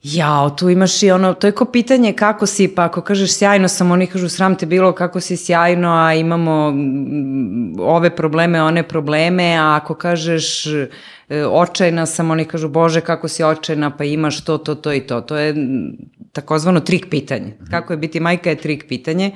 Jao, 0.03 0.49
tu 0.49 0.69
imaš 0.69 1.03
i 1.03 1.11
ono, 1.11 1.33
to 1.33 1.47
je 1.47 1.51
ko 1.51 1.65
pitanje 1.65 2.13
kako 2.13 2.45
si, 2.45 2.67
pa 2.75 2.85
ako 2.85 3.01
kažeš 3.01 3.33
sjajno 3.33 3.67
sam, 3.67 3.91
oni 3.91 4.07
kažu 4.07 4.29
sram 4.29 4.55
te 4.55 4.65
bilo 4.65 4.91
kako 4.91 5.19
si 5.19 5.37
sjajno, 5.37 5.89
a 5.93 6.13
imamo 6.13 6.71
mm, 6.71 7.79
ove 7.79 8.15
probleme, 8.15 8.61
one 8.63 8.83
probleme, 8.87 9.55
a 9.55 9.75
ako 9.75 9.93
kažeš 9.93 10.65
e, 10.65 10.87
očajna 11.45 12.05
sam, 12.05 12.31
oni 12.31 12.45
kažu 12.45 12.69
bože 12.69 13.01
kako 13.01 13.27
si 13.27 13.43
očajna, 13.43 13.89
pa 13.97 14.03
imaš 14.03 14.43
to, 14.45 14.57
to, 14.57 14.75
to 14.75 14.93
i 14.93 15.01
to. 15.01 15.21
To 15.21 15.37
je 15.37 15.53
mm, 15.53 15.91
takozvano 16.31 16.79
trik 16.79 17.09
pitanje. 17.09 17.57
Kako 17.71 17.93
je 17.93 17.97
biti 17.97 18.19
majka 18.19 18.49
je 18.49 18.55
trik 18.55 18.85
pitanje. 18.87 19.31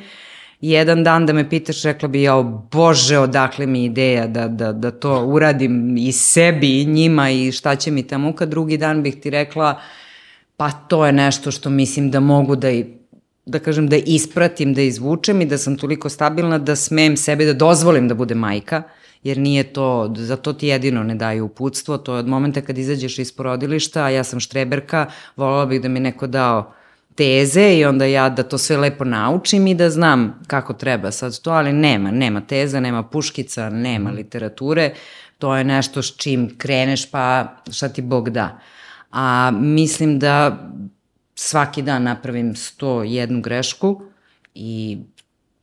Jedan 0.62 1.04
dan 1.04 1.26
da 1.26 1.34
me 1.34 1.50
pitaš, 1.50 1.84
rekla 1.84 2.08
bi, 2.08 2.22
jao, 2.22 2.44
bože, 2.72 3.20
odakle 3.20 3.66
mi 3.66 3.86
ideja 3.86 4.28
da, 4.28 4.48
da, 4.48 4.72
da 4.72 4.92
to 4.92 5.26
uradim 5.26 5.98
i 5.98 6.12
sebi 6.12 6.82
i 6.82 6.86
njima 6.86 7.30
i 7.30 7.52
šta 7.52 7.76
će 7.76 7.92
mi 7.92 8.08
ta 8.08 8.18
muka. 8.18 8.46
Drugi 8.46 8.78
dan 8.78 9.04
bih 9.04 9.20
ti 9.22 9.30
rekla, 9.30 9.80
pa 10.64 10.72
to 10.72 11.06
je 11.06 11.12
nešto 11.12 11.52
što 11.52 11.70
mislim 11.70 12.12
da 12.12 12.20
mogu 12.20 12.56
da 12.56 12.70
i 12.72 12.86
da 13.46 13.60
kažem 13.60 13.88
da 13.88 13.96
ispratim, 13.96 14.74
da 14.74 14.82
izvučem 14.82 15.42
i 15.42 15.46
da 15.46 15.58
sam 15.58 15.76
toliko 15.78 16.10
stabilna 16.10 16.58
da 16.58 16.76
smem 16.76 17.18
sebe 17.18 17.46
da 17.46 17.54
dozvolim 17.54 18.08
da 18.08 18.16
bude 18.16 18.36
majka, 18.36 18.84
jer 19.24 19.38
nije 19.38 19.64
to, 19.64 20.14
za 20.18 20.38
to 20.38 20.54
ti 20.54 20.68
jedino 20.68 21.04
ne 21.04 21.16
daju 21.16 21.46
uputstvo, 21.46 21.98
to 21.98 22.14
je 22.14 22.20
od 22.20 22.28
momenta 22.28 22.62
kad 22.62 22.78
izađeš 22.78 23.20
iz 23.20 23.32
porodilišta, 23.32 24.04
a 24.04 24.10
ja 24.10 24.24
sam 24.24 24.40
štreberka, 24.40 25.06
volala 25.36 25.66
bih 25.66 25.82
da 25.82 25.90
mi 25.90 26.00
neko 26.00 26.28
dao 26.28 26.74
teze 27.16 27.74
i 27.74 27.86
onda 27.86 28.06
ja 28.06 28.30
da 28.30 28.44
to 28.44 28.58
sve 28.58 28.78
lepo 28.78 29.04
naučim 29.04 29.68
i 29.68 29.76
da 29.76 29.90
znam 29.90 30.40
kako 30.48 30.74
treba 30.74 31.12
sad 31.12 31.42
to, 31.42 31.52
ali 31.52 31.74
nema, 31.74 32.12
nema 32.12 32.42
teza, 32.42 32.80
nema 32.80 33.04
puškica, 33.04 33.70
nema 33.70 34.12
literature, 34.12 34.94
to 35.38 35.56
je 35.56 35.64
nešto 35.64 36.02
s 36.02 36.18
čim 36.18 36.56
kreneš 36.58 37.12
pa 37.12 37.56
šta 37.72 37.90
ti 37.90 38.02
Bog 38.02 38.30
da 38.30 38.60
a 39.14 39.52
mislim 39.52 40.20
da 40.20 40.58
svaki 41.36 41.82
dan 41.82 42.04
napravim 42.04 42.54
101 42.56 43.42
grešku 43.42 44.02
i 44.56 44.98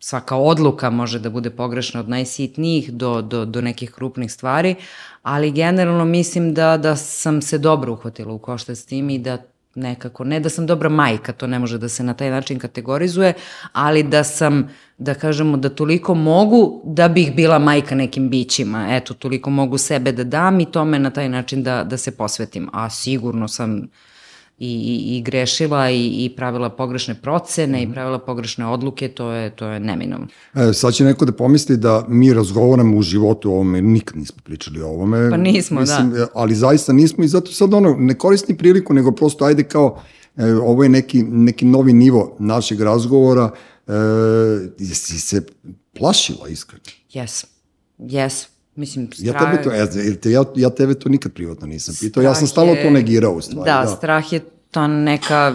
svaka 0.01 0.37
odluka 0.37 0.91
može 0.91 1.19
da 1.19 1.31
bude 1.31 1.51
pogrešna 1.51 2.01
od 2.01 2.09
najsitnijih 2.09 2.93
do, 2.93 3.23
do, 3.23 3.45
do 3.45 3.61
nekih 3.61 3.91
krupnih 3.91 4.33
stvari, 4.33 4.75
ali 5.23 5.53
generalno 5.53 6.05
mislim 6.05 6.55
da, 6.55 6.77
da 6.77 6.97
sam 6.97 7.43
se 7.43 7.59
dobro 7.59 7.93
uhvatila 7.93 8.33
u 8.33 8.39
koštac 8.39 8.79
s 8.79 8.87
tim 8.87 9.11
i 9.11 9.19
da 9.19 9.39
nekako, 9.75 10.25
ne 10.25 10.41
da 10.41 10.49
sam 10.49 10.67
dobra 10.67 10.89
majka, 10.89 11.33
to 11.33 11.47
ne 11.47 11.59
može 11.59 11.79
da 11.79 11.89
se 11.89 12.03
na 12.03 12.15
taj 12.15 12.31
način 12.31 12.59
kategorizuje, 12.59 13.33
ali 13.73 14.03
da 14.03 14.25
sam, 14.25 14.69
da 15.01 15.15
kažemo, 15.15 15.57
da 15.57 15.69
toliko 15.69 16.15
mogu 16.15 16.83
da 16.85 17.09
bih 17.09 17.35
bila 17.37 17.59
majka 17.59 17.95
nekim 17.95 18.31
bićima. 18.31 18.87
Eto, 18.91 19.15
toliko 19.15 19.51
mogu 19.51 19.79
sebe 19.79 20.13
da 20.13 20.25
dam 20.25 20.61
i 20.61 20.65
tome 20.65 20.99
na 20.99 21.11
taj 21.11 21.29
način 21.29 21.63
da, 21.63 21.85
da 21.85 21.97
se 21.97 22.11
posvetim. 22.11 22.69
A 22.73 22.91
sigurno 22.91 23.49
sam 23.49 23.89
i, 24.59 24.67
i, 24.69 25.17
i 25.17 25.23
grešila 25.23 25.91
i, 25.91 26.25
i 26.25 26.33
pravila 26.37 26.71
pogrešne 26.71 27.15
procene 27.15 27.79
mm. 27.79 27.91
i 27.91 27.93
pravila 27.93 28.19
pogrešne 28.19 28.67
odluke, 28.67 29.09
to 29.09 29.31
je, 29.31 29.51
to 29.51 29.67
je 29.67 29.81
neminovno. 29.81 30.27
E, 30.55 30.73
sad 30.73 30.95
će 30.95 31.05
neko 31.05 31.25
da 31.25 31.33
pomisli 31.33 31.77
da 31.77 32.05
mi 32.09 32.35
razgovaramo 32.35 32.97
u 32.97 33.03
životu 33.03 33.51
o 33.51 33.55
ovome, 33.55 33.83
nikad 33.83 34.17
nismo 34.17 34.39
pričali 34.45 34.83
o 34.83 34.89
ovome. 34.89 35.31
Pa 35.31 35.37
nismo, 35.37 35.81
Mislim, 35.81 36.11
da. 36.11 36.27
Ali 36.35 36.55
zaista 36.55 36.93
nismo 36.93 37.25
i 37.25 37.29
zato 37.29 37.53
sad 37.53 37.75
ono, 37.75 37.97
ne 37.99 38.15
koristim 38.15 38.57
priliku, 38.57 38.95
nego 38.95 39.13
prosto 39.13 39.45
ajde 39.45 39.63
kao, 39.63 40.01
e, 40.37 40.55
ovo 40.55 40.83
je 40.83 40.89
neki, 40.89 41.23
neki 41.23 41.65
novi 41.65 41.93
nivo 41.93 42.37
našeg 42.39 42.81
razgovora, 42.81 43.51
e, 43.55 43.70
jesi 44.79 45.21
se 45.21 45.43
plašila 45.99 46.49
iskreno? 46.49 46.85
Jes, 47.13 47.45
jes. 47.99 48.47
Mislim, 48.75 49.09
Ja 49.19 49.33
strah... 49.33 49.51
tebe 49.51 49.63
to, 49.63 49.71
ja, 49.71 49.87
ja, 50.33 50.45
ja 50.57 50.71
tebe 50.71 50.95
to 50.95 51.09
nikad 51.09 51.33
privatno 51.33 51.67
nisam 51.67 51.95
pitao, 52.01 52.23
ja 52.23 52.35
sam 52.35 52.47
stalno 52.47 52.75
to 52.83 52.91
negirao 52.91 53.33
u 53.33 53.41
stvari. 53.41 53.71
Da, 53.71 53.83
da. 53.85 53.97
strah 53.97 54.33
je 54.33 54.41
ta 54.71 54.87
neka, 54.87 55.55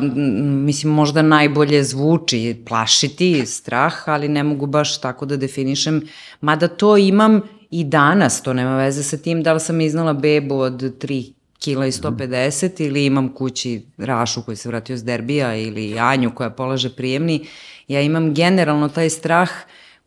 mislim, 0.66 0.94
možda 0.94 1.22
najbolje 1.22 1.84
zvuči 1.84 2.64
plašiti 2.68 3.46
strah, 3.46 4.10
ali 4.10 4.28
ne 4.28 4.44
mogu 4.44 4.66
baš 4.66 5.02
tako 5.02 5.26
da 5.26 5.38
definišem, 5.38 6.02
mada 6.42 6.68
to 6.68 6.98
imam 6.98 7.42
i 7.72 7.84
danas, 7.84 8.42
to 8.42 8.54
nema 8.54 8.78
veze 8.78 9.04
sa 9.04 9.18
tim 9.18 9.44
da 9.44 9.54
li 9.54 9.60
sam 9.60 9.82
iznala 9.82 10.14
bebu 10.14 10.60
od 10.60 10.82
3 10.82 11.35
kila 11.60 11.88
i 11.88 11.92
150 11.92 12.80
mm. 12.80 12.84
ili 12.84 13.06
imam 13.06 13.34
kući 13.34 13.82
Rašu 13.98 14.42
koji 14.42 14.58
se 14.58 14.70
vratio 14.70 14.98
s 14.98 15.04
derbija 15.04 15.56
ili 15.56 16.00
Anju 16.00 16.32
koja 16.36 16.50
polaže 16.50 16.90
prijemni, 16.90 17.48
ja 17.88 18.02
imam 18.02 18.34
generalno 18.34 18.90
taj 18.90 19.10
strah 19.10 19.50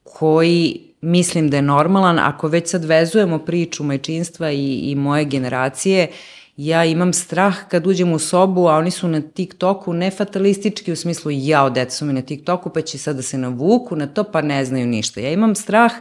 koji 0.02 0.80
mislim 1.00 1.50
da 1.50 1.56
je 1.56 1.62
normalan, 1.62 2.18
ako 2.18 2.48
već 2.48 2.68
sad 2.70 2.84
vezujemo 2.84 3.38
priču 3.38 3.84
majčinstva 3.84 4.50
i, 4.50 4.74
i 4.74 4.94
moje 4.94 5.24
generacije, 5.24 6.08
ja 6.56 6.84
imam 6.84 7.12
strah 7.12 7.56
kad 7.68 7.86
uđem 7.86 8.12
u 8.12 8.18
sobu, 8.18 8.66
a 8.66 8.76
oni 8.76 8.90
su 8.90 9.08
na 9.08 9.20
TikToku 9.20 9.92
ne 9.92 10.10
fatalistički 10.10 10.92
u 10.92 10.96
smislu 10.96 11.30
jao, 11.34 11.70
deca 11.70 11.96
su 11.96 12.04
mi 12.04 12.12
na 12.12 12.22
TikToku, 12.22 12.70
pa 12.70 12.80
će 12.80 12.98
sad 12.98 13.16
da 13.16 13.22
se 13.22 13.38
navuku 13.38 13.96
na 13.96 14.06
to, 14.06 14.24
pa 14.24 14.42
ne 14.42 14.64
znaju 14.64 14.86
ništa. 14.86 15.20
Ja 15.20 15.32
imam 15.32 15.54
strah 15.54 15.92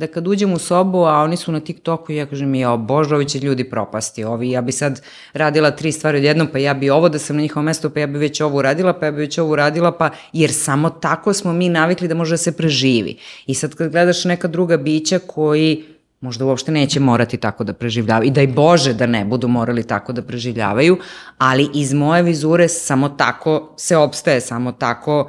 da 0.00 0.06
kad 0.06 0.28
uđem 0.28 0.52
u 0.52 0.58
sobu, 0.58 0.98
a 1.04 1.22
oni 1.22 1.36
su 1.36 1.52
na 1.52 1.60
TikToku, 1.60 2.12
ja 2.12 2.26
kažem, 2.26 2.54
ja, 2.54 2.76
bože, 2.76 3.14
ovi 3.14 3.24
će 3.28 3.38
ljudi 3.38 3.64
propasti, 3.64 4.24
ovi, 4.24 4.50
ja 4.50 4.60
bi 4.60 4.72
sad 4.72 5.02
radila 5.32 5.70
tri 5.70 5.92
stvari 5.92 6.18
odjednom, 6.18 6.48
pa 6.52 6.58
ja 6.58 6.74
bi 6.74 6.90
ovo 6.90 7.08
da 7.08 7.18
sam 7.18 7.36
na 7.36 7.42
njihovom 7.42 7.64
mestu, 7.64 7.90
pa 7.90 8.00
ja 8.00 8.06
bi 8.06 8.18
već 8.18 8.40
ovo 8.40 8.58
uradila, 8.58 8.92
pa 8.92 9.06
ja 9.06 9.12
bi 9.12 9.18
već 9.18 9.38
ovo 9.38 9.52
uradila, 9.52 9.92
pa, 9.92 10.10
jer 10.32 10.52
samo 10.52 10.90
tako 10.90 11.32
smo 11.32 11.52
mi 11.52 11.68
navikli 11.68 12.08
da 12.08 12.14
može 12.14 12.32
da 12.32 12.36
se 12.36 12.56
preživi. 12.56 13.16
I 13.46 13.54
sad 13.54 13.74
kad 13.74 13.92
gledaš 13.92 14.24
neka 14.24 14.48
druga 14.48 14.76
bića 14.76 15.18
koji 15.18 15.84
možda 16.20 16.44
uopšte 16.44 16.72
neće 16.72 17.00
morati 17.00 17.36
tako 17.36 17.64
da 17.64 17.72
preživljavaju 17.72 18.28
i 18.28 18.30
daj 18.30 18.46
Bože 18.46 18.94
da 18.94 19.06
ne 19.06 19.24
budu 19.24 19.48
morali 19.48 19.82
tako 19.82 20.12
da 20.12 20.22
preživljavaju, 20.22 20.98
ali 21.38 21.68
iz 21.74 21.92
moje 21.92 22.22
vizure 22.22 22.68
samo 22.68 23.08
tako 23.08 23.72
se 23.76 23.96
opstaje, 23.96 24.40
samo 24.40 24.72
tako 24.72 25.28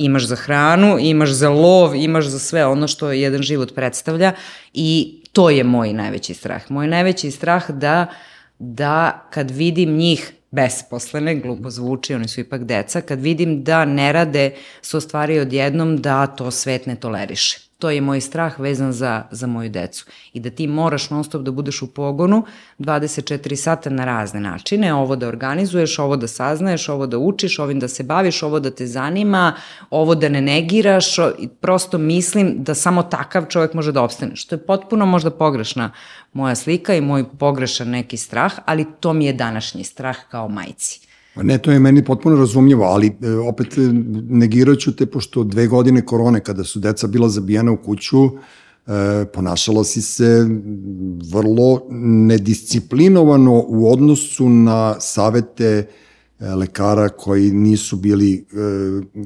imaš 0.00 0.26
za 0.26 0.36
hranu, 0.36 0.98
imaš 0.98 1.30
za 1.30 1.50
lov, 1.50 1.94
imaš 1.94 2.26
za 2.26 2.38
sve 2.38 2.66
ono 2.66 2.88
što 2.88 3.12
jedan 3.12 3.42
život 3.42 3.74
predstavlja 3.74 4.32
i 4.72 5.22
to 5.32 5.50
je 5.50 5.64
moj 5.64 5.92
najveći 5.92 6.34
strah. 6.34 6.70
Moj 6.70 6.86
najveći 6.86 7.30
strah 7.30 7.70
da, 7.70 8.06
da 8.58 9.26
kad 9.30 9.50
vidim 9.50 9.96
njih 9.96 10.32
besposlene, 10.50 11.34
glupo 11.34 11.70
zvuči, 11.70 12.14
oni 12.14 12.28
su 12.28 12.40
ipak 12.40 12.64
deca, 12.64 13.00
kad 13.00 13.20
vidim 13.20 13.64
da 13.64 13.84
ne 13.84 14.12
rade 14.12 14.54
su 14.82 15.00
stvari 15.00 15.38
odjednom, 15.38 15.96
da 15.96 16.26
to 16.26 16.50
svet 16.50 16.86
ne 16.86 16.96
toleriše. 16.96 17.69
To 17.80 17.90
je 17.90 18.00
moj 18.00 18.20
strah 18.20 18.60
vezan 18.60 18.92
za, 18.92 19.22
za 19.30 19.46
moju 19.46 19.70
decu. 19.70 20.06
I 20.32 20.40
da 20.40 20.50
ti 20.50 20.66
moraš 20.66 21.10
non 21.10 21.24
stop 21.24 21.42
da 21.42 21.50
budeš 21.50 21.82
u 21.82 21.86
pogonu 21.86 22.44
24 22.78 23.56
sata 23.56 23.90
na 23.90 24.04
razne 24.04 24.40
načine, 24.40 24.94
ovo 24.94 25.16
da 25.16 25.28
organizuješ, 25.28 25.98
ovo 25.98 26.16
da 26.16 26.28
saznaješ, 26.28 26.88
ovo 26.88 27.06
da 27.06 27.18
učiš, 27.18 27.58
ovim 27.58 27.80
da 27.80 27.88
se 27.88 28.02
baviš, 28.02 28.42
ovo 28.42 28.60
da 28.60 28.70
te 28.70 28.86
zanima, 28.86 29.54
ovo 29.90 30.14
da 30.14 30.28
ne 30.28 30.40
negiraš, 30.40 31.16
prosto 31.60 31.98
mislim 31.98 32.64
da 32.64 32.74
samo 32.74 33.02
takav 33.02 33.46
čovjek 33.48 33.74
može 33.74 33.92
da 33.92 34.02
obstane, 34.02 34.36
što 34.36 34.54
je 34.54 34.66
potpuno 34.66 35.06
možda 35.06 35.30
pogrešna 35.30 35.92
moja 36.32 36.54
slika 36.54 36.94
i 36.94 37.00
moj 37.00 37.24
pogrešan 37.38 37.88
neki 37.88 38.16
strah, 38.16 38.52
ali 38.66 38.86
to 39.00 39.12
mi 39.12 39.26
je 39.26 39.32
današnji 39.32 39.84
strah 39.84 40.16
kao 40.30 40.48
majci. 40.48 41.09
Ne, 41.36 41.58
to 41.58 41.70
je 41.70 41.78
meni 41.78 42.04
potpuno 42.04 42.36
razumljivo, 42.36 42.84
ali 42.84 43.06
e, 43.22 43.30
opet 43.30 43.78
e, 43.78 43.80
negiraću 44.28 44.96
te, 44.96 45.06
pošto 45.06 45.44
dve 45.44 45.66
godine 45.66 46.06
korone, 46.06 46.40
kada 46.40 46.64
su 46.64 46.80
deca 46.80 47.06
bila 47.06 47.28
zabijena 47.28 47.72
u 47.72 47.76
kuću, 47.76 48.24
e, 48.24 48.30
ponašala 49.34 49.84
si 49.84 50.02
se 50.02 50.46
vrlo 51.32 51.86
nedisciplinovano 52.00 53.64
u 53.68 53.92
odnosu 53.92 54.48
na 54.48 55.00
savete 55.00 55.86
lekara 56.56 57.08
koji 57.08 57.50
nisu 57.50 57.96
bili, 57.96 58.46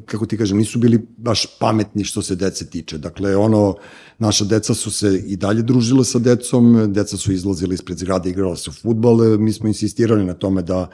kako 0.05 0.27
ti 0.27 0.38
kažem, 0.38 0.59
nisu 0.59 0.79
bili 0.79 1.07
baš 1.17 1.47
pametni 1.61 2.05
što 2.05 2.23
se 2.23 2.35
dece 2.37 2.67
tiče. 2.67 2.99
Dakle, 2.99 3.37
ono, 3.37 3.77
naša 4.19 4.45
deca 4.45 4.75
su 4.75 4.90
se 4.90 5.23
i 5.27 5.37
dalje 5.37 5.62
družile 5.62 6.05
sa 6.05 6.19
decom, 6.19 6.93
deca 6.93 7.17
su 7.17 7.33
izlazili 7.33 7.75
ispred 7.75 7.99
zgrade, 7.99 8.31
igrala 8.31 8.57
su 8.57 8.73
futbol, 8.73 9.38
mi 9.38 9.53
smo 9.53 9.69
insistirali 9.69 10.25
na 10.25 10.35
tome 10.35 10.62
da 10.62 10.88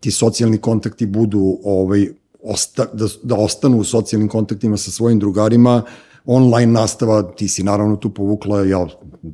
ti 0.00 0.10
socijalni 0.10 0.58
kontakti 0.58 1.06
budu 1.06 1.58
ovaj, 1.64 2.08
osta, 2.42 2.86
da, 2.92 3.06
da 3.22 3.34
ostanu 3.34 3.78
u 3.78 3.84
socijalnim 3.84 4.28
kontaktima 4.28 4.76
sa 4.76 4.90
svojim 4.90 5.18
drugarima, 5.18 5.82
online 6.26 6.72
nastava, 6.72 7.22
ti 7.22 7.48
si 7.48 7.62
naravno 7.62 7.96
tu 7.96 8.10
povukla, 8.10 8.64
ja 8.64 8.86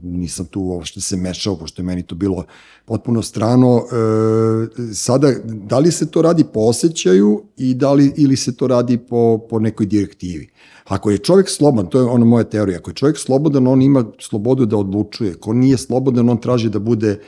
nisam 0.02 0.46
tu 0.46 0.60
uopšte 0.60 1.00
se 1.00 1.16
mešao, 1.16 1.56
pošto 1.56 1.82
je 1.82 1.86
meni 1.86 2.02
to 2.02 2.14
bilo 2.14 2.44
potpuno 2.84 3.22
strano. 3.22 3.76
E, 3.78 4.94
sada, 4.94 5.32
da 5.44 5.78
li 5.78 5.92
se 5.92 6.10
to 6.10 6.22
radi 6.22 6.44
po 6.44 6.60
osjećaju 6.60 7.42
i 7.56 7.74
da 7.74 7.92
li, 7.92 8.12
ili 8.16 8.36
se 8.36 8.56
to 8.56 8.66
radi 8.66 8.98
po, 8.98 9.38
po 9.50 9.58
nekoj 9.58 9.86
direktivi? 9.86 10.50
Ako 10.84 11.10
je 11.10 11.18
čovjek 11.18 11.48
slobodan, 11.48 11.90
to 11.90 11.98
je 11.98 12.04
ona 12.04 12.24
moja 12.24 12.44
teorija, 12.44 12.78
ako 12.78 12.90
je 12.90 12.94
čovjek 12.94 13.18
slobodan, 13.18 13.66
on 13.66 13.82
ima 13.82 14.04
slobodu 14.20 14.66
da 14.66 14.76
odlučuje. 14.76 15.34
Ko 15.34 15.52
nije 15.52 15.78
slobodan, 15.78 16.28
on 16.28 16.40
traži 16.40 16.68
da 16.68 16.78
bude 16.78 17.10
uh, 17.10 17.22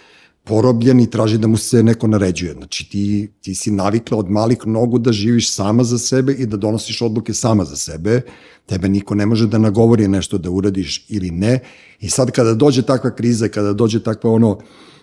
porobljen 0.44 1.00
i 1.00 1.10
traži 1.10 1.38
da 1.38 1.48
mu 1.48 1.56
se 1.56 1.82
neko 1.82 2.06
naređuje. 2.06 2.52
Znači 2.52 2.90
ti, 2.90 3.28
ti 3.40 3.54
si 3.54 3.70
navikla 3.70 4.18
od 4.18 4.30
malih 4.30 4.66
nogu 4.66 4.98
da 4.98 5.12
živiš 5.12 5.50
sama 5.50 5.84
za 5.84 5.98
sebe 5.98 6.32
i 6.32 6.46
da 6.46 6.56
donosiš 6.56 7.02
odluke 7.02 7.34
sama 7.34 7.64
za 7.64 7.76
sebe. 7.76 8.20
Tebe 8.66 8.88
niko 8.88 9.14
ne 9.14 9.26
može 9.26 9.46
da 9.46 9.58
nagovori 9.58 10.08
nešto 10.08 10.38
da 10.38 10.50
uradiš 10.50 11.06
ili 11.08 11.30
ne. 11.30 11.60
I 12.00 12.10
sad 12.10 12.30
kada 12.30 12.54
dođe 12.54 12.82
takva 12.82 13.14
kriza, 13.14 13.48
kada 13.48 13.72
dođe 13.72 14.02
takva 14.02 14.30
ono 14.30 14.58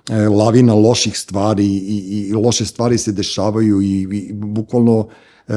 e, 0.09 0.27
lavina 0.27 0.73
loših 0.73 1.17
stvari 1.17 1.65
i, 1.65 1.77
i, 1.77 2.27
i 2.29 2.33
loše 2.33 2.65
stvari 2.65 2.97
se 2.97 3.11
dešavaju 3.11 3.81
i, 3.81 4.01
i 4.11 4.33
bukvalno 4.33 5.07
e, 5.47 5.53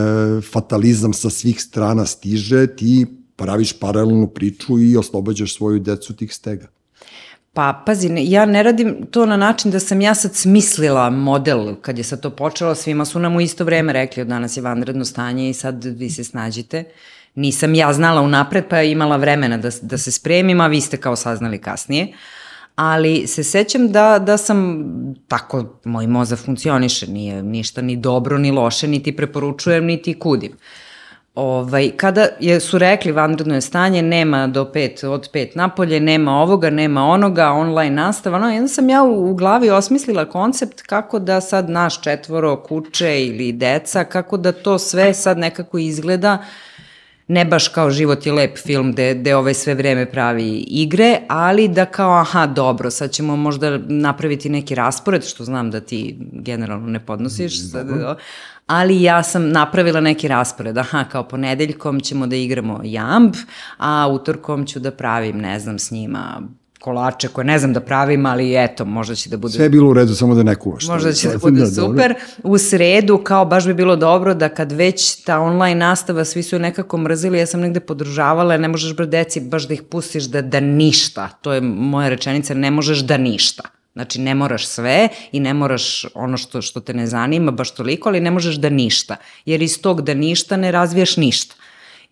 fatalizam 0.53 1.13
sa 1.13 1.31
svih 1.31 1.61
strana 1.63 2.07
stiže, 2.07 2.67
ti 2.67 3.07
praviš 3.37 3.79
paralelnu 3.79 4.27
priču 4.27 4.79
i 4.79 4.97
oslobađaš 4.97 5.57
svoju 5.57 5.79
decu 5.79 6.17
tih 6.17 6.35
stega. 6.35 6.69
Pa, 7.55 7.83
pazi, 7.87 8.11
ja 8.17 8.47
ne 8.47 8.63
radim 8.63 9.07
to 9.11 9.27
na 9.27 9.37
način 9.37 9.71
da 9.71 9.81
sam 9.81 10.01
ja 10.01 10.15
sad 10.15 10.35
smislila 10.35 11.11
model 11.11 11.75
kad 11.81 11.99
je 11.99 12.05
sad 12.05 12.21
to 12.21 12.31
počelo, 12.31 12.75
svima 12.75 13.05
su 13.05 13.19
nam 13.19 13.37
u 13.37 13.41
isto 13.41 13.65
vreme 13.65 13.93
rekli 13.93 14.23
od 14.23 14.29
danas 14.29 14.57
je 14.57 14.63
vanredno 14.63 15.05
stanje 15.05 15.51
i 15.51 15.55
sad 15.55 15.85
vi 15.85 16.11
se 16.11 16.25
snađite. 16.25 16.85
Nisam 17.35 17.75
ja 17.75 17.93
znala 17.93 18.21
unapred 18.21 18.65
pa 18.71 18.83
imala 18.83 19.17
vremena 19.17 19.57
da, 19.57 19.71
da 19.83 19.99
se 19.99 20.13
spremim, 20.13 20.61
a 20.61 20.67
vi 20.67 20.81
ste 20.81 20.97
kao 20.97 21.17
saznali 21.17 21.59
kasnije. 21.59 22.09
Ali 22.77 23.27
se 23.27 23.45
sećam 23.45 23.93
da, 23.93 24.19
da 24.19 24.37
sam, 24.37 24.85
tako 25.29 25.81
moj 25.85 26.07
moza 26.07 26.37
funkcioniše, 26.37 27.07
nije 27.07 27.43
ništa 27.43 27.83
ni 27.83 27.97
dobro 27.97 28.39
ni 28.39 28.51
loše, 28.51 28.89
niti 28.89 29.17
preporučujem, 29.17 29.85
niti 29.85 30.19
kudim. 30.19 30.53
Uh, 30.53 30.59
Ovaj, 31.35 31.91
kada 31.97 32.29
je, 32.41 32.61
su 32.61 32.79
rekli 32.79 33.13
vanredno 33.13 33.55
je 33.55 33.61
stanje, 33.61 34.03
nema 34.03 34.47
do 34.47 34.73
pet, 34.73 35.05
od 35.05 35.29
pet 35.33 35.55
napolje, 35.55 36.01
nema 36.01 36.33
ovoga, 36.33 36.71
nema 36.71 37.05
onoga, 37.05 37.51
online 37.51 37.95
nastava, 37.95 38.39
no, 38.39 38.51
jedno 38.51 38.69
sam 38.69 38.89
ja 38.89 39.03
u, 39.03 39.31
u 39.31 39.35
glavi 39.35 39.71
osmislila 39.71 40.25
koncept 40.25 40.83
kako 40.83 41.19
da 41.19 41.41
sad 41.41 41.71
naš 41.71 42.03
četvoro 42.03 42.57
kuće 42.57 43.27
ili 43.27 43.53
deca, 43.53 44.05
kako 44.05 44.37
da 44.37 44.53
to 44.53 44.79
sve 44.79 45.15
sad 45.15 45.39
nekako 45.39 45.79
izgleda, 45.79 46.45
ne 47.29 47.45
baš 47.45 47.69
kao 47.69 47.91
život 47.91 48.27
je 48.27 48.33
lep 48.33 48.59
film 48.59 48.93
gde, 48.93 49.15
gde 49.15 49.37
ovaj 49.37 49.55
sve 49.55 49.75
vreme 49.75 50.11
pravi 50.11 50.65
igre, 50.69 51.21
ali 51.29 51.69
da 51.69 51.85
kao, 51.85 52.21
aha, 52.21 52.47
dobro, 52.47 52.91
sad 52.91 53.11
ćemo 53.11 53.37
možda 53.37 53.79
napraviti 53.79 54.49
neki 54.49 54.75
raspored, 54.75 55.25
što 55.25 55.45
znam 55.45 55.71
da 55.71 55.81
ti 55.81 56.17
generalno 56.33 56.87
ne 56.87 57.07
podnosiš, 57.07 57.71
sad, 57.71 57.89
ali 58.67 59.03
ja 59.03 59.23
sam 59.23 59.51
napravila 59.51 60.01
neki 60.01 60.29
raspored, 60.29 60.79
aha, 60.79 61.05
kao 61.05 61.29
ponedeljkom 61.29 62.01
ćemo 62.01 62.27
da 62.27 62.37
igramo 62.37 62.81
jamb, 62.85 63.35
a 63.79 64.09
utorkom 64.09 64.67
ću 64.67 64.81
da 64.81 64.91
pravim, 64.91 65.39
ne 65.39 65.61
znam, 65.61 65.79
s 65.79 65.91
njima 65.91 66.43
kolače 66.85 67.29
koje 67.29 67.45
ne 67.45 67.59
znam 67.59 67.73
da 67.73 67.81
pravim, 67.81 68.27
ali 68.27 68.65
eto, 68.65 68.85
možda 68.85 69.15
će 69.15 69.31
da 69.31 69.37
bude... 69.37 69.53
Sve 69.53 69.65
je 69.65 69.71
bilo 69.71 69.91
u 69.91 69.95
redu, 69.95 70.15
samo 70.15 70.35
da 70.35 70.43
ne 70.43 70.55
kuvaš. 70.55 70.89
Možda 70.89 71.13
će 71.13 71.29
da 71.29 71.39
bude 71.39 71.61
da, 71.61 71.67
super. 71.67 72.15
U 72.43 72.59
sredu, 72.59 73.19
kao 73.19 73.45
baš 73.45 73.67
bi 73.67 73.75
bilo 73.75 73.97
dobro 73.97 74.35
da 74.35 74.49
kad 74.49 74.73
već 74.73 75.25
ta 75.25 75.41
online 75.41 75.75
nastava, 75.75 76.25
svi 76.25 76.43
su 76.43 76.59
nekako 76.59 76.99
mrzili, 76.99 77.39
ja 77.39 77.47
sam 77.47 77.61
negde 77.61 77.81
podržavala, 77.81 78.57
ne 78.57 78.69
možeš 78.69 78.97
bre 78.97 79.07
deci 79.07 79.41
baš 79.41 79.69
da 79.69 79.75
ih 79.75 79.83
pustiš 79.83 80.25
da, 80.25 80.43
da 80.43 80.61
ništa. 80.61 81.29
To 81.29 81.53
je 81.53 81.61
moja 81.61 82.09
rečenica, 82.09 82.55
ne 82.55 82.71
možeš 82.71 82.99
da 82.99 83.17
ništa. 83.17 83.63
Znači, 83.95 84.21
ne 84.21 84.35
moraš 84.35 84.67
sve 84.67 85.09
i 85.33 85.41
ne 85.41 85.55
moraš 85.55 86.05
ono 86.15 86.37
što, 86.37 86.63
što 86.63 86.81
te 86.81 86.95
ne 86.95 87.07
zanima 87.07 87.51
baš 87.51 87.75
toliko, 87.75 88.09
ali 88.09 88.21
ne 88.21 88.31
možeš 88.31 88.57
da 88.57 88.71
ništa. 88.71 89.17
Jer 89.45 89.63
iz 89.63 89.83
tog 89.83 90.03
da 90.03 90.15
ništa 90.15 90.57
ne 90.57 90.73
razvijaš 90.73 91.17
ništa. 91.17 91.55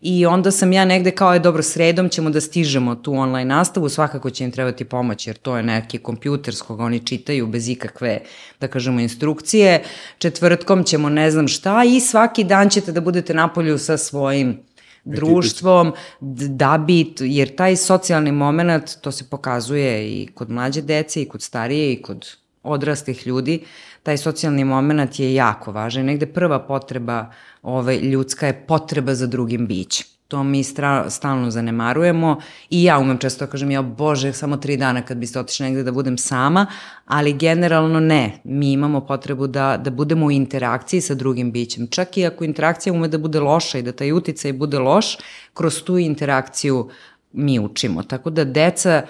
I 0.02 0.26
onda 0.26 0.50
sam 0.50 0.72
ja 0.72 0.84
negde 0.84 1.10
kao 1.10 1.32
je 1.32 1.38
dobro, 1.38 1.62
sredom 1.62 2.08
ćemo 2.08 2.30
da 2.30 2.40
stižemo 2.40 2.94
tu 2.94 3.14
online 3.14 3.54
nastavu, 3.54 3.88
svakako 3.88 4.30
će 4.30 4.44
im 4.44 4.50
trebati 4.50 4.84
pomoć 4.84 5.26
jer 5.26 5.36
to 5.36 5.56
je 5.56 5.62
neki 5.62 5.98
kompjuter 5.98 6.54
s 6.54 6.62
koga 6.62 6.84
oni 6.84 7.06
čitaju 7.06 7.46
bez 7.46 7.68
ikakve, 7.68 8.18
da 8.60 8.68
kažemo, 8.68 9.00
instrukcije. 9.00 9.84
Četvrtkom 10.18 10.84
ćemo 10.84 11.08
ne 11.08 11.30
znam 11.30 11.48
šta 11.48 11.82
i 11.84 12.00
svaki 12.00 12.44
dan 12.44 12.70
ćete 12.70 12.92
da 12.92 13.00
budete 13.00 13.34
napolju 13.34 13.78
sa 13.78 13.98
svojim 13.98 14.58
društvom, 15.04 15.92
da 16.20 16.78
bi, 16.86 17.14
jer 17.20 17.56
taj 17.56 17.76
socijalni 17.76 18.32
moment, 18.32 18.96
to 19.00 19.12
se 19.12 19.30
pokazuje 19.30 20.08
i 20.12 20.26
kod 20.34 20.50
mlađe 20.50 20.82
dece, 20.82 21.22
i 21.22 21.28
kod 21.28 21.42
starije, 21.42 21.92
i 21.92 22.02
kod 22.02 22.36
odraslih 22.62 23.26
ljudi, 23.26 23.60
taj 24.02 24.18
socijalni 24.18 24.64
moment 24.64 25.18
je 25.18 25.34
jako 25.34 25.72
važan. 25.72 26.04
Negde 26.04 26.26
prva 26.26 26.58
potreba 26.58 27.32
ovaj, 27.62 27.98
ljudska 27.98 28.46
je 28.46 28.66
potreba 28.66 29.14
za 29.14 29.26
drugim 29.26 29.66
bićem. 29.66 30.11
To 30.32 30.42
mi 30.42 30.64
stra, 30.64 31.10
stalno 31.10 31.50
zanemarujemo 31.50 32.40
i 32.70 32.84
ja 32.84 32.98
umem 32.98 33.18
često 33.18 33.44
da 33.44 33.50
kažem, 33.50 33.70
ja 33.70 33.82
bože, 33.82 34.32
samo 34.32 34.56
tri 34.56 34.76
dana 34.76 35.02
kad 35.02 35.16
biste 35.16 35.40
otišli 35.40 35.66
negde 35.66 35.82
da 35.82 35.92
budem 35.92 36.16
sama, 36.18 36.66
ali 37.06 37.32
generalno 37.32 38.00
ne. 38.00 38.40
Mi 38.44 38.72
imamo 38.72 39.00
potrebu 39.00 39.46
da, 39.46 39.76
da 39.76 39.90
budemo 39.90 40.26
u 40.26 40.30
interakciji 40.30 41.00
sa 41.00 41.14
drugim 41.14 41.52
bićem. 41.52 41.86
Čak 41.86 42.16
i 42.16 42.26
ako 42.26 42.44
interakcija 42.44 42.92
ume 42.92 43.08
da 43.08 43.18
bude 43.18 43.40
loša 43.40 43.78
i 43.78 43.82
da 43.82 43.92
taj 43.92 44.12
uticaj 44.12 44.52
bude 44.52 44.78
loš, 44.78 45.18
kroz 45.54 45.82
tu 45.82 45.98
interakciju 45.98 46.88
mi 47.32 47.60
učimo. 47.60 48.02
Tako 48.02 48.30
da 48.30 48.44
deca 48.44 49.02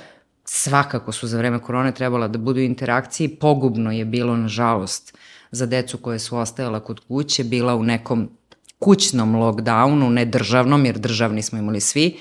svakako 0.44 1.12
su 1.12 1.26
za 1.26 1.38
vreme 1.38 1.62
korone 1.62 1.94
trebala 1.94 2.28
da 2.28 2.38
budu 2.38 2.60
u 2.60 2.64
interakciji. 2.64 3.28
Pogubno 3.28 3.92
je 3.92 4.04
bilo, 4.04 4.36
nažalost, 4.36 5.18
za 5.50 5.66
decu 5.66 5.98
koje 5.98 6.18
su 6.18 6.36
ostajala 6.36 6.80
kod 6.80 7.00
kuće, 7.00 7.44
bila 7.44 7.76
u 7.76 7.82
nekom 7.82 8.30
kućnom 8.82 9.36
lockdownu, 9.36 10.10
ne 10.10 10.24
državnom, 10.24 10.86
jer 10.86 10.98
državni 10.98 11.42
smo 11.42 11.58
imali 11.58 11.80
svi, 11.80 12.16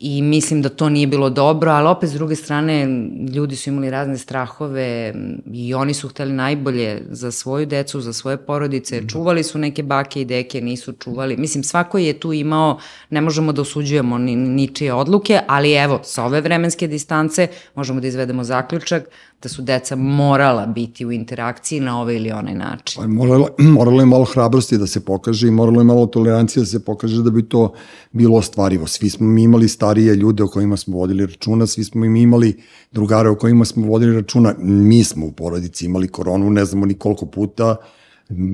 i 0.00 0.22
mislim 0.22 0.62
da 0.62 0.68
to 0.68 0.88
nije 0.88 1.06
bilo 1.06 1.30
dobro, 1.30 1.70
ali 1.70 1.88
opet 1.88 2.10
s 2.10 2.12
druge 2.12 2.36
strane 2.36 2.86
ljudi 3.34 3.56
su 3.56 3.70
imali 3.70 3.90
razne 3.90 4.18
strahove 4.18 5.14
i 5.52 5.74
oni 5.74 5.94
su 5.94 6.08
hteli 6.08 6.32
najbolje 6.32 7.02
za 7.10 7.30
svoju 7.30 7.66
decu, 7.66 8.00
za 8.00 8.12
svoje 8.12 8.36
porodice, 8.36 9.00
da. 9.00 9.06
čuvali 9.06 9.42
su 9.42 9.58
neke 9.58 9.82
bake 9.82 10.20
i 10.20 10.24
deke, 10.24 10.60
nisu 10.60 10.92
čuvali. 10.92 11.36
Mislim, 11.36 11.64
svako 11.64 11.98
je 11.98 12.20
tu 12.20 12.32
imao, 12.32 12.78
ne 13.10 13.20
možemo 13.20 13.52
da 13.52 13.62
osuđujemo 13.62 14.18
ni, 14.18 14.36
ničije 14.36 14.92
odluke, 14.92 15.40
ali 15.46 15.72
evo, 15.72 16.00
sa 16.04 16.24
ove 16.24 16.40
vremenske 16.40 16.88
distance 16.88 17.48
možemo 17.74 18.00
da 18.00 18.06
izvedemo 18.06 18.44
zaključak 18.44 19.08
da 19.42 19.48
su 19.48 19.62
deca 19.62 19.96
morala 19.96 20.66
biti 20.66 21.06
u 21.06 21.12
interakciji 21.12 21.80
na 21.80 22.00
ovaj 22.00 22.16
ili 22.16 22.30
onaj 22.30 22.54
način. 22.54 23.02
Pa 23.02 23.08
moralo, 23.08 23.48
moralo 23.78 24.00
je 24.00 24.06
malo 24.06 24.24
hrabrosti 24.24 24.78
da 24.78 24.86
se 24.86 25.04
pokaže 25.04 25.48
i 25.48 25.50
moralo 25.50 25.80
je 25.80 25.84
malo 25.84 26.06
tolerancije 26.06 26.60
da 26.60 26.66
se 26.66 26.84
pokaže 26.84 27.22
da 27.22 27.30
bi 27.30 27.42
to 27.42 27.72
bilo 28.12 28.36
ostvarivo. 28.36 28.86
Svi 28.86 29.10
smo 29.10 29.26
mi 29.26 29.42
imali 29.42 29.68
starije 29.90 30.14
ljude 30.14 30.42
o 30.42 30.48
kojima 30.48 30.76
smo 30.76 30.96
vodili 30.96 31.26
računa, 31.26 31.66
svi 31.66 31.84
smo 31.84 32.00
mi 32.00 32.22
imali 32.22 32.56
drugare 32.92 33.28
o 33.28 33.34
kojima 33.34 33.64
smo 33.64 33.86
vodili 33.86 34.14
računa. 34.14 34.54
Mi 34.58 35.04
smo 35.04 35.26
u 35.26 35.32
porodici 35.32 35.86
imali 35.86 36.08
koronu, 36.08 36.50
ne 36.50 36.64
znamo 36.64 36.86
ni 36.86 36.94
koliko 36.94 37.26
puta, 37.26 37.76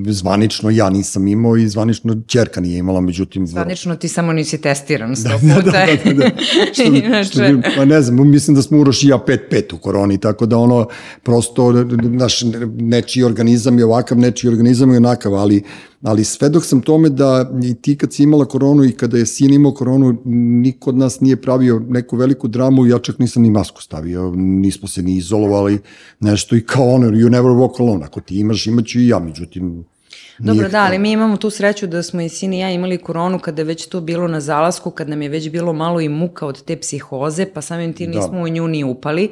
zvanično 0.07 0.71
ja 0.71 0.91
nisam 0.91 1.27
imao 1.27 1.57
i 1.57 1.69
zvanično 1.69 2.17
čerka 2.27 2.61
nije 2.61 2.79
imala, 2.79 3.01
međutim... 3.01 3.47
Zvanično 3.47 3.97
ti 3.97 4.09
samo 4.09 4.33
nisi 4.33 4.61
testiran 4.61 5.17
sto 5.21 5.39
puta. 5.39 5.71
da, 5.71 5.87
da, 5.87 6.13
da, 6.13 6.13
da. 6.13 6.31
Što, 6.73 6.83
Inače... 6.83 7.31
što, 7.31 7.43
pa 7.77 7.85
ne 7.85 8.03
znam, 8.03 8.31
mislim 8.31 8.55
da 8.55 8.63
smo 8.63 8.79
Uroš 8.79 9.03
i 9.03 9.09
ja 9.09 9.19
5-5 9.27 9.75
u 9.75 9.79
koroni, 9.79 10.21
tako 10.21 10.47
da 10.47 10.59
ono, 10.59 10.89
prosto, 11.23 11.73
naš 12.03 12.43
nečiji 12.77 13.25
organizam 13.25 13.79
je 13.79 13.85
ovakav, 13.85 14.19
nečiji 14.19 14.49
organizam 14.49 14.91
je 14.91 14.97
onakav, 14.97 15.35
ali 15.35 15.63
ali 16.03 16.25
sve 16.25 16.49
dok 16.49 16.65
sam 16.65 16.81
tome 16.81 17.09
da 17.09 17.51
i 17.63 17.75
ti 17.75 17.97
kad 17.97 18.13
si 18.13 18.23
imala 18.23 18.45
koronu 18.45 18.85
i 18.85 18.93
kada 18.93 19.19
je 19.19 19.27
sin 19.27 19.53
imao 19.53 19.73
koronu, 19.73 20.17
niko 20.25 20.91
od 20.91 20.97
nas 20.97 21.21
nije 21.21 21.37
pravio 21.37 21.83
neku 21.89 22.17
veliku 22.17 22.49
dramu, 22.49 22.87
ja 22.87 22.99
čak 22.99 23.19
nisam 23.19 23.43
ni 23.43 23.51
masku 23.51 23.83
stavio, 23.83 24.33
nismo 24.37 24.89
se 24.89 25.03
ni 25.03 25.17
izolovali, 25.17 25.79
nešto 26.21 26.57
i 26.57 26.61
kao 26.61 26.89
ono, 26.89 27.07
you 27.07 27.31
never 27.31 27.51
walk 27.51 27.81
alone, 27.81 28.05
ako 28.05 28.21
ti 28.21 28.39
imaš, 28.39 28.67
imaću 28.67 29.01
i 29.01 29.09
ja, 29.09 29.19
međutim, 29.19 29.85
Dobro, 30.39 30.69
da, 30.69 30.85
ali 30.85 30.99
mi 30.99 31.13
imamo 31.13 31.37
tu 31.37 31.51
sreću 31.51 31.87
da 31.87 32.03
smo 32.03 32.21
i 32.21 32.29
sin 32.29 32.53
i 32.53 32.59
ja 32.59 32.71
imali 32.71 32.99
koronu 32.99 33.39
kada 33.39 33.63
je 33.63 33.67
već 33.67 33.87
to 33.87 34.01
bilo 34.01 34.29
na 34.29 34.41
zalasku, 34.41 34.91
kad 34.91 35.09
nam 35.09 35.23
je 35.23 35.29
već 35.29 35.51
bilo 35.51 35.73
malo 35.73 36.01
i 36.01 36.09
muka 36.09 36.47
od 36.47 36.65
te 36.65 36.77
psihoze, 36.77 37.47
pa 37.47 37.63
samim 37.63 37.93
ti 37.93 38.07
da. 38.07 38.13
nismo 38.13 38.41
u 38.41 38.49
nju 38.49 38.69
ni 38.69 38.85
upali. 38.85 39.31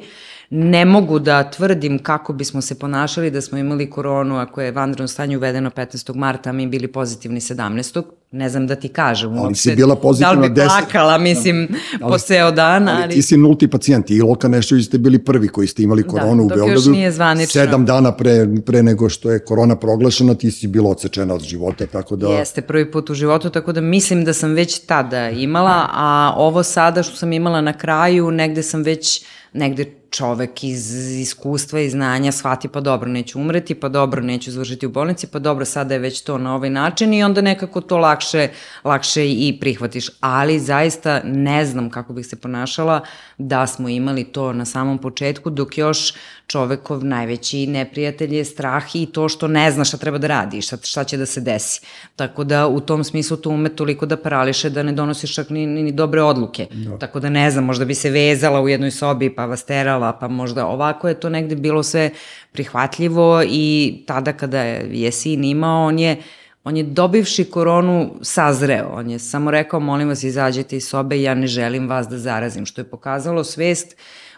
Ne 0.57 0.85
mogu 0.85 1.19
da 1.19 1.49
tvrdim 1.49 1.99
kako 1.99 2.33
bismo 2.33 2.61
se 2.61 2.79
ponašali 2.79 3.31
da 3.31 3.41
smo 3.41 3.57
imali 3.57 3.89
koronu 3.89 4.37
ako 4.37 4.61
je 4.61 4.71
vanredno 4.71 5.07
stanje 5.07 5.37
uvedeno 5.37 5.69
15. 5.69 6.15
marta, 6.15 6.49
a 6.49 6.53
mi 6.53 6.67
bili 6.67 6.87
pozitivni 6.87 7.39
17 7.39 8.03
ne 8.31 8.49
znam 8.49 8.67
da 8.67 8.75
ti 8.75 8.87
kažem. 8.87 9.37
Ali 9.37 9.55
si 9.55 9.75
bila 9.75 9.95
pozitivna 9.95 10.33
10. 10.33 10.35
Da 10.35 10.43
li 10.43 10.49
bi 10.49 10.55
plakala, 10.55 11.17
mislim, 11.17 11.67
ali, 12.01 12.11
po 12.11 12.17
ceo 12.17 12.51
dan, 12.51 12.87
ali... 12.89 13.03
Ali 13.03 13.13
ti 13.13 13.21
si 13.21 13.37
nulti 13.37 13.67
pacijent 13.67 14.09
i 14.09 14.15
Ilka 14.15 14.47
nešto 14.47 14.79
ste 14.79 14.97
bili 14.97 15.23
prvi 15.23 15.47
koji 15.47 15.67
ste 15.67 15.83
imali 15.83 16.03
da, 16.03 16.09
koronu 16.09 16.35
da, 16.35 16.43
u 16.43 16.47
Beogradu. 16.47 16.67
Da, 16.67 16.73
još 16.73 16.85
nije 16.85 17.11
zvanično. 17.11 17.61
Sedam 17.61 17.85
dana 17.85 18.11
pre, 18.11 18.47
pre 18.65 18.83
nego 18.83 19.09
što 19.09 19.31
je 19.31 19.45
korona 19.45 19.75
proglašena, 19.75 20.35
ti 20.35 20.51
si 20.51 20.67
bila 20.67 20.89
odsečena 20.89 21.33
od 21.33 21.41
života, 21.41 21.85
tako 21.85 22.15
da... 22.15 22.27
Jeste, 22.27 22.61
prvi 22.61 22.91
put 22.91 23.09
u 23.09 23.13
životu, 23.13 23.49
tako 23.49 23.71
da 23.71 23.81
mislim 23.81 24.25
da 24.25 24.33
sam 24.33 24.53
već 24.53 24.79
tada 24.79 25.29
imala, 25.29 25.87
a 25.93 26.33
ovo 26.37 26.63
sada 26.63 27.03
što 27.03 27.15
sam 27.15 27.33
imala 27.33 27.61
na 27.61 27.73
kraju, 27.73 28.31
negde 28.31 28.63
sam 28.63 28.83
već 28.83 29.23
negde 29.53 29.85
čovek 30.15 30.63
iz 30.63 30.91
iskustva 30.95 31.79
i 31.79 31.89
znanja 31.89 32.31
shvati 32.31 32.67
pa 32.67 32.81
dobro 32.81 33.09
neću 33.09 33.39
umreti, 33.39 33.75
pa 33.75 33.89
dobro 33.89 34.21
neću 34.21 34.51
završiti 34.51 34.85
u 34.85 34.89
bolnici, 34.89 35.27
pa 35.27 35.39
dobro 35.39 35.65
sada 35.65 35.93
je 35.93 35.99
već 35.99 36.21
to 36.21 36.37
na 36.37 36.55
ovaj 36.55 36.69
način 36.69 37.13
i 37.13 37.23
onda 37.23 37.41
nekako 37.41 37.81
to 37.81 37.97
lakše, 37.97 38.49
lakše 38.83 39.31
i 39.31 39.57
prihvatiš. 39.59 40.09
Ali 40.19 40.59
zaista 40.59 41.21
ne 41.23 41.65
znam 41.65 41.89
kako 41.89 42.13
bih 42.13 42.25
se 42.25 42.35
ponašala 42.35 43.01
da 43.37 43.67
smo 43.67 43.89
imali 43.89 44.23
to 44.23 44.53
na 44.53 44.65
samom 44.65 44.97
početku 44.97 45.49
dok 45.49 45.77
još 45.77 46.13
čovekov 46.47 47.05
najveći 47.05 47.67
neprijatelj 47.67 48.35
je 48.35 48.45
strah 48.45 48.95
i 48.95 49.05
to 49.05 49.29
što 49.29 49.47
ne 49.47 49.71
zna 49.71 49.85
šta 49.85 49.97
treba 49.97 50.17
da 50.17 50.27
radi, 50.27 50.61
šta, 50.61 50.77
šta 50.83 51.03
će 51.03 51.17
da 51.17 51.25
se 51.25 51.41
desi. 51.41 51.81
Tako 52.15 52.43
da 52.43 52.67
u 52.67 52.79
tom 52.79 53.03
smislu 53.03 53.37
to 53.37 53.49
ume 53.49 53.69
toliko 53.69 54.05
da 54.05 54.17
parališe 54.17 54.69
da 54.69 54.83
ne 54.83 54.91
donosiš 54.91 55.35
čak 55.35 55.49
ni, 55.49 55.65
ni, 55.67 55.83
ni 55.83 55.91
dobre 55.91 56.21
odluke. 56.21 56.67
No. 56.71 56.97
Tako 56.97 57.19
da 57.19 57.29
ne 57.29 57.51
znam, 57.51 57.65
možda 57.65 57.85
bi 57.85 57.95
se 57.95 58.09
vezala 58.09 58.61
u 58.61 58.69
jednoj 58.69 58.91
sobi 58.91 59.35
pa 59.35 59.45
vas 59.45 59.63
terala, 59.63 60.04
pa 60.13 60.27
možda 60.27 60.65
ovako 60.65 61.07
je 61.07 61.19
to 61.19 61.29
negde 61.29 61.55
bilo 61.55 61.83
sve 61.83 62.09
prihvatljivo 62.51 63.43
i 63.47 63.97
tada 64.07 64.33
kada 64.33 64.61
je 64.61 65.11
sin 65.11 65.43
imao, 65.43 65.85
on 65.85 65.99
je 65.99 66.21
on 66.63 66.77
je 66.77 66.83
dobivši 66.83 67.45
koronu 67.45 68.11
sazreo. 68.21 68.89
On 68.93 69.09
je 69.09 69.19
samo 69.19 69.51
rekao, 69.51 69.79
molim 69.79 70.07
vas, 70.07 70.23
izađite 70.23 70.77
iz 70.77 70.87
sobe, 70.87 71.21
ja 71.21 71.33
ne 71.33 71.47
želim 71.47 71.89
vas 71.89 72.07
da 72.07 72.17
zarazim, 72.17 72.65
što 72.65 72.81
je 72.81 72.89
pokazalo 72.89 73.43
svest 73.43 73.95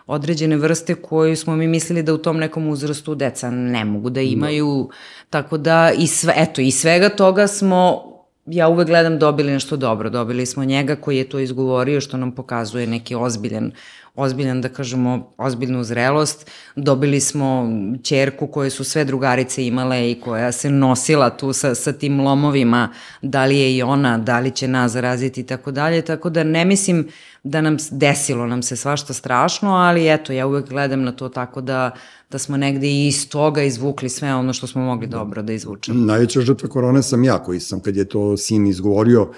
određene 0.07 0.57
vrste 0.57 0.95
koju 0.95 1.35
smo 1.35 1.55
mi 1.55 1.67
mislili 1.67 2.03
da 2.03 2.13
u 2.13 2.17
tom 2.17 2.37
nekom 2.37 2.67
uzrastu 2.67 3.15
deca 3.15 3.51
ne 3.51 3.85
mogu 3.85 4.09
da 4.09 4.21
imaju, 4.21 4.89
da. 4.89 4.95
tako 5.29 5.57
da 5.57 5.91
i 5.97 6.07
sve, 6.07 6.33
eto, 6.37 6.61
i 6.61 6.71
svega 6.71 7.09
toga 7.09 7.47
smo 7.47 8.03
ja 8.47 8.67
uvek 8.67 8.87
gledam 8.87 9.19
dobili 9.19 9.51
nešto 9.51 9.77
dobro. 9.77 10.09
Dobili 10.09 10.45
smo 10.45 10.65
njega 10.65 10.95
koji 10.95 11.17
je 11.17 11.29
to 11.29 11.39
izgovorio 11.39 12.01
što 12.01 12.17
nam 12.17 12.31
pokazuje 12.31 12.87
neki 12.87 13.15
ozbiljan 13.15 13.71
ozbiljan, 14.17 14.61
da 14.61 14.69
kažemo, 14.69 15.33
ozbiljnu 15.37 15.83
zrelost. 15.83 16.51
Dobili 16.75 17.19
smo 17.19 17.69
čerku 18.03 18.47
koje 18.47 18.69
su 18.69 18.83
sve 18.83 19.05
drugarice 19.05 19.67
imale 19.67 20.11
i 20.11 20.21
koja 20.21 20.51
se 20.51 20.69
nosila 20.69 21.29
tu 21.29 21.53
sa, 21.53 21.75
sa 21.75 21.93
tim 21.93 22.19
lomovima, 22.21 22.89
da 23.21 23.45
li 23.45 23.57
je 23.57 23.75
i 23.75 23.83
ona, 23.83 24.17
da 24.17 24.39
li 24.39 24.51
će 24.51 24.67
nas 24.67 24.91
zaraziti 24.91 25.41
i 25.41 25.45
tako 25.45 25.71
dalje. 25.71 26.01
Tako 26.01 26.29
da 26.29 26.43
ne 26.43 26.65
mislim 26.65 27.07
da 27.49 27.61
nam 27.61 27.77
desilo 27.91 28.47
nam 28.47 28.63
se 28.63 28.75
svašta 28.75 29.13
strašno, 29.13 29.69
ali 29.75 30.13
eto, 30.13 30.33
ja 30.33 30.47
uvek 30.47 30.69
gledam 30.69 31.03
na 31.03 31.11
to 31.11 31.29
tako 31.29 31.61
da, 31.61 31.91
da 32.31 32.37
smo 32.37 32.57
negde 32.57 32.87
i 32.87 33.07
iz 33.07 33.29
toga 33.29 33.63
izvukli 33.63 34.09
sve 34.09 34.35
ono 34.35 34.53
što 34.53 34.67
smo 34.67 34.81
mogli 34.81 35.07
dobro 35.07 35.41
da 35.41 35.53
izvučemo. 35.53 36.05
Najveća 36.05 36.41
žrtva 36.41 36.69
korone 36.69 37.03
sam 37.03 37.23
ja, 37.23 37.43
koji 37.43 37.59
sam, 37.59 37.79
kad 37.79 37.95
je 37.95 38.05
to 38.05 38.37
sin 38.37 38.67
izgovorio, 38.67 39.29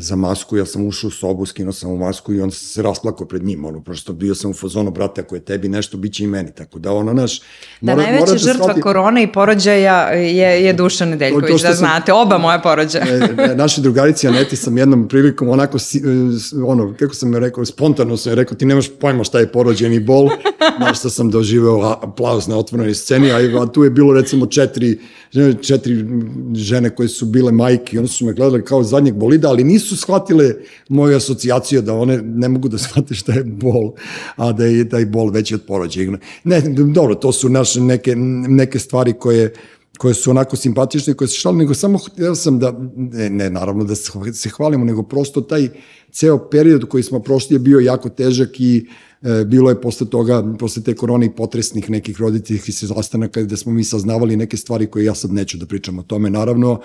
za 0.00 0.16
masku, 0.16 0.56
ja 0.56 0.66
sam 0.66 0.86
ušao 0.86 1.08
u 1.08 1.10
sobu, 1.10 1.46
skinuo 1.46 1.72
sam 1.72 1.90
u 1.90 1.96
masku 1.96 2.34
i 2.34 2.40
on 2.40 2.50
se 2.50 2.82
rasplakao 2.82 3.26
pred 3.26 3.44
njim, 3.44 3.64
ono, 3.64 3.80
prosto 3.80 4.12
bio 4.12 4.34
sam 4.34 4.50
u 4.50 4.54
fazonu, 4.54 4.90
brate, 4.90 5.20
ako 5.20 5.34
je 5.34 5.40
tebi 5.40 5.68
nešto, 5.68 5.96
bit 5.96 6.14
će 6.14 6.24
i 6.24 6.26
meni, 6.26 6.50
tako 6.54 6.78
da 6.78 6.92
ono, 6.92 7.12
naš... 7.12 7.40
Da, 7.80 7.92
mora, 7.92 8.02
najveća 8.02 8.26
mora 8.26 8.38
žrtva 8.38 8.64
shvati... 8.64 8.80
korone 8.80 9.22
i 9.22 9.32
porođaja 9.32 9.96
je, 10.10 10.64
je 10.64 10.72
Duša 10.72 11.04
Nedeljković, 11.04 11.62
da 11.62 11.72
znate, 11.72 12.12
oba 12.12 12.38
moja 12.38 12.58
porođaja. 12.58 13.04
e, 13.06 13.54
naši 13.56 13.80
drugarici 13.80 14.28
Aneti 14.28 14.56
sam 14.56 14.78
jednom 14.78 15.08
prilikom 15.08 15.48
onako, 15.48 15.78
e, 15.78 16.60
ono, 16.66 16.94
kako 16.98 17.14
sam 17.14 17.34
je 17.34 17.40
rekao, 17.40 17.64
spontano 17.64 18.16
sam 18.16 18.32
je 18.32 18.36
rekao, 18.36 18.56
ti 18.56 18.66
nemaš 18.66 18.90
pojma 19.00 19.24
šta 19.24 19.38
je 19.38 19.52
porođeni 19.52 20.00
bol, 20.00 20.28
na 20.80 20.94
što 20.94 21.10
sam 21.10 21.30
doživeo 21.30 21.98
aplauz 22.02 22.48
na 22.48 22.58
otvorenoj 22.58 22.94
sceni, 22.94 23.30
a, 23.30 23.62
a 23.62 23.66
tu 23.66 23.84
je 23.84 23.90
bilo 23.90 24.14
recimo 24.14 24.46
četiri 24.46 24.98
četiri 25.62 26.04
žene 26.54 26.90
koje 26.90 27.08
su 27.08 27.26
bile 27.26 27.52
majke 27.52 27.96
i 27.96 27.98
one 27.98 28.08
su 28.08 28.26
me 28.26 28.32
gledali 28.32 28.64
kao 28.64 28.82
zadnjeg 28.82 29.14
bolida, 29.14 29.48
ali 29.48 29.64
nisu 29.64 29.96
shvatile 29.96 30.54
moju 30.88 31.16
asocijaciju 31.16 31.82
da 31.82 31.94
one 31.94 32.22
ne 32.22 32.48
mogu 32.48 32.68
da 32.68 32.78
shvate 32.88 33.14
šta 33.14 33.32
je 33.32 33.44
bol, 33.44 33.92
a 34.36 34.52
da 34.52 34.64
je 34.64 34.88
taj 34.88 35.06
bol 35.06 35.30
veći 35.30 35.54
od 35.54 35.62
porođaja. 35.66 36.18
Ne, 36.44 36.60
dobro, 36.94 37.14
to 37.14 37.32
su 37.32 37.48
naše 37.48 37.80
neke, 37.80 38.16
neke 38.48 38.78
stvari 38.78 39.12
koje 39.12 39.54
koje 39.98 40.14
su 40.14 40.30
onako 40.30 40.56
simpatične, 40.56 41.14
koje 41.14 41.28
se 41.28 41.34
šalim, 41.34 41.58
nego 41.58 41.74
samo 41.74 41.98
htio 41.98 42.34
sam 42.34 42.58
da, 42.58 42.74
ne, 42.96 43.30
ne 43.30 43.50
naravno 43.50 43.84
da 43.84 43.94
se 44.32 44.48
hvalimo, 44.48 44.84
nego 44.84 45.02
prosto 45.02 45.40
taj 45.40 45.68
ceo 46.12 46.38
period 46.50 46.88
koji 46.88 47.02
smo 47.02 47.20
prošli 47.20 47.54
je 47.56 47.58
bio 47.58 47.80
jako 47.80 48.08
težak 48.08 48.60
i 48.60 48.86
uh, 48.86 49.07
bilo 49.46 49.70
je 49.70 49.80
posle 49.80 50.06
toga, 50.10 50.54
posle 50.58 50.82
te 50.82 50.94
korone 50.94 51.26
i 51.26 51.30
potresnih 51.30 51.90
nekih 51.90 52.20
roditeljih 52.20 52.68
i 52.68 52.72
se 52.72 52.86
zastanaka 52.86 53.42
gde 53.42 53.56
smo 53.56 53.72
mi 53.72 53.84
saznavali 53.84 54.36
neke 54.36 54.56
stvari 54.56 54.86
koje 54.86 55.04
ja 55.04 55.14
sad 55.14 55.32
neću 55.32 55.58
da 55.58 55.66
pričam 55.66 55.98
o 55.98 56.02
tome. 56.02 56.30
Naravno, 56.30 56.80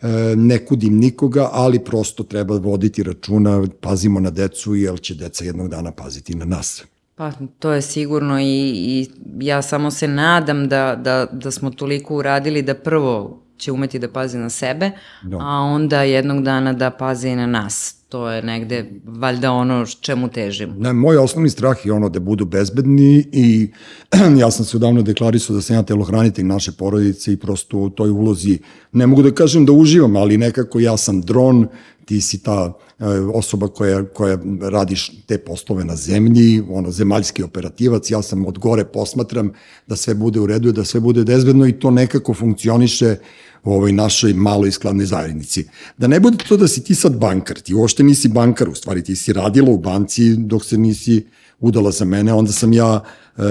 e, 0.00 0.06
ne 0.36 0.64
kudim 0.66 0.98
nikoga, 0.98 1.48
ali 1.52 1.78
prosto 1.78 2.22
treba 2.22 2.56
voditi 2.56 3.02
računa, 3.02 3.66
pazimo 3.80 4.20
na 4.20 4.30
decu, 4.30 4.74
jer 4.74 5.00
će 5.00 5.14
deca 5.14 5.44
jednog 5.44 5.68
dana 5.68 5.92
paziti 5.92 6.34
na 6.34 6.44
nas. 6.44 6.84
Pa 7.14 7.32
to 7.58 7.72
je 7.72 7.82
sigurno 7.82 8.40
i, 8.40 8.44
i 8.70 9.08
ja 9.40 9.62
samo 9.62 9.90
se 9.90 10.08
nadam 10.08 10.68
da, 10.68 10.96
da, 11.04 11.26
da 11.32 11.50
smo 11.50 11.70
toliko 11.70 12.16
uradili 12.16 12.62
da 12.62 12.74
prvo 12.74 13.42
će 13.58 13.72
umeti 13.72 13.98
da 13.98 14.08
pazi 14.08 14.38
na 14.38 14.50
sebe, 14.50 14.90
no. 15.22 15.38
Da. 15.38 15.44
a 15.44 15.60
onda 15.60 16.02
jednog 16.02 16.42
dana 16.42 16.72
da 16.72 16.90
pazi 16.90 17.28
i 17.28 17.36
na 17.36 17.46
nas 17.46 17.98
to 18.08 18.30
je 18.30 18.42
negde 18.42 18.90
valjda 19.04 19.52
ono 19.52 19.86
čemu 20.00 20.28
težim. 20.28 20.74
Ne, 20.78 20.92
moj 20.92 21.16
osnovni 21.16 21.50
strah 21.50 21.86
je 21.86 21.92
ono 21.92 22.08
da 22.08 22.20
budu 22.20 22.44
bezbedni 22.44 23.28
i 23.32 23.70
ja 24.40 24.50
sam 24.50 24.64
se 24.64 24.76
odavno 24.76 25.02
deklarisao 25.02 25.56
da 25.56 25.62
sam 25.62 25.76
ja 25.76 25.82
telohranitelj 25.82 26.44
naše 26.44 26.72
porodice 26.72 27.32
i 27.32 27.36
prosto 27.36 27.78
u 27.78 27.90
toj 27.90 28.10
ulozi 28.10 28.58
ne 28.92 29.06
mogu 29.06 29.22
da 29.22 29.30
kažem 29.30 29.66
da 29.66 29.72
uživam, 29.72 30.16
ali 30.16 30.38
nekako 30.38 30.80
ja 30.80 30.96
sam 30.96 31.20
dron 31.20 31.68
ti 32.04 32.20
si 32.20 32.42
ta 32.42 32.72
e, 32.98 33.04
osoba 33.34 33.68
koja, 33.68 34.04
koja 34.04 34.38
radiš 34.60 35.12
te 35.26 35.38
poslove 35.38 35.84
na 35.84 35.96
zemlji, 35.96 36.62
ono, 36.70 36.90
zemaljski 36.90 37.42
operativac, 37.42 38.10
ja 38.10 38.22
sam 38.22 38.46
od 38.46 38.58
gore 38.58 38.84
posmatram 38.84 39.52
da 39.86 39.96
sve 39.96 40.14
bude 40.14 40.40
u 40.40 40.46
redu, 40.46 40.72
da 40.72 40.84
sve 40.84 41.00
bude 41.00 41.24
bezbedno 41.24 41.66
i 41.66 41.72
to 41.72 41.90
nekako 41.90 42.34
funkcioniše 42.34 43.16
u 43.64 43.72
ovoj 43.72 43.92
našoj 43.92 44.34
maloj 44.34 44.70
skladnoj 44.72 45.06
zajednici. 45.06 45.64
Da 45.98 46.06
ne 46.06 46.20
bude 46.20 46.38
to 46.48 46.56
da 46.56 46.68
si 46.68 46.84
ti 46.84 46.94
sad 46.94 47.16
bankar, 47.16 47.60
ti 47.60 47.74
uopšte 47.74 48.02
nisi 48.02 48.28
bankar, 48.28 48.68
u 48.68 48.74
stvari 48.74 49.04
ti 49.04 49.16
si 49.16 49.32
radila 49.32 49.70
u 49.70 49.78
banci 49.78 50.36
dok 50.36 50.64
se 50.64 50.78
nisi 50.78 51.26
udala 51.60 51.90
za 51.90 52.04
mene, 52.04 52.32
onda 52.32 52.52
sam 52.52 52.72
ja 52.72 53.00
e, 53.36 53.42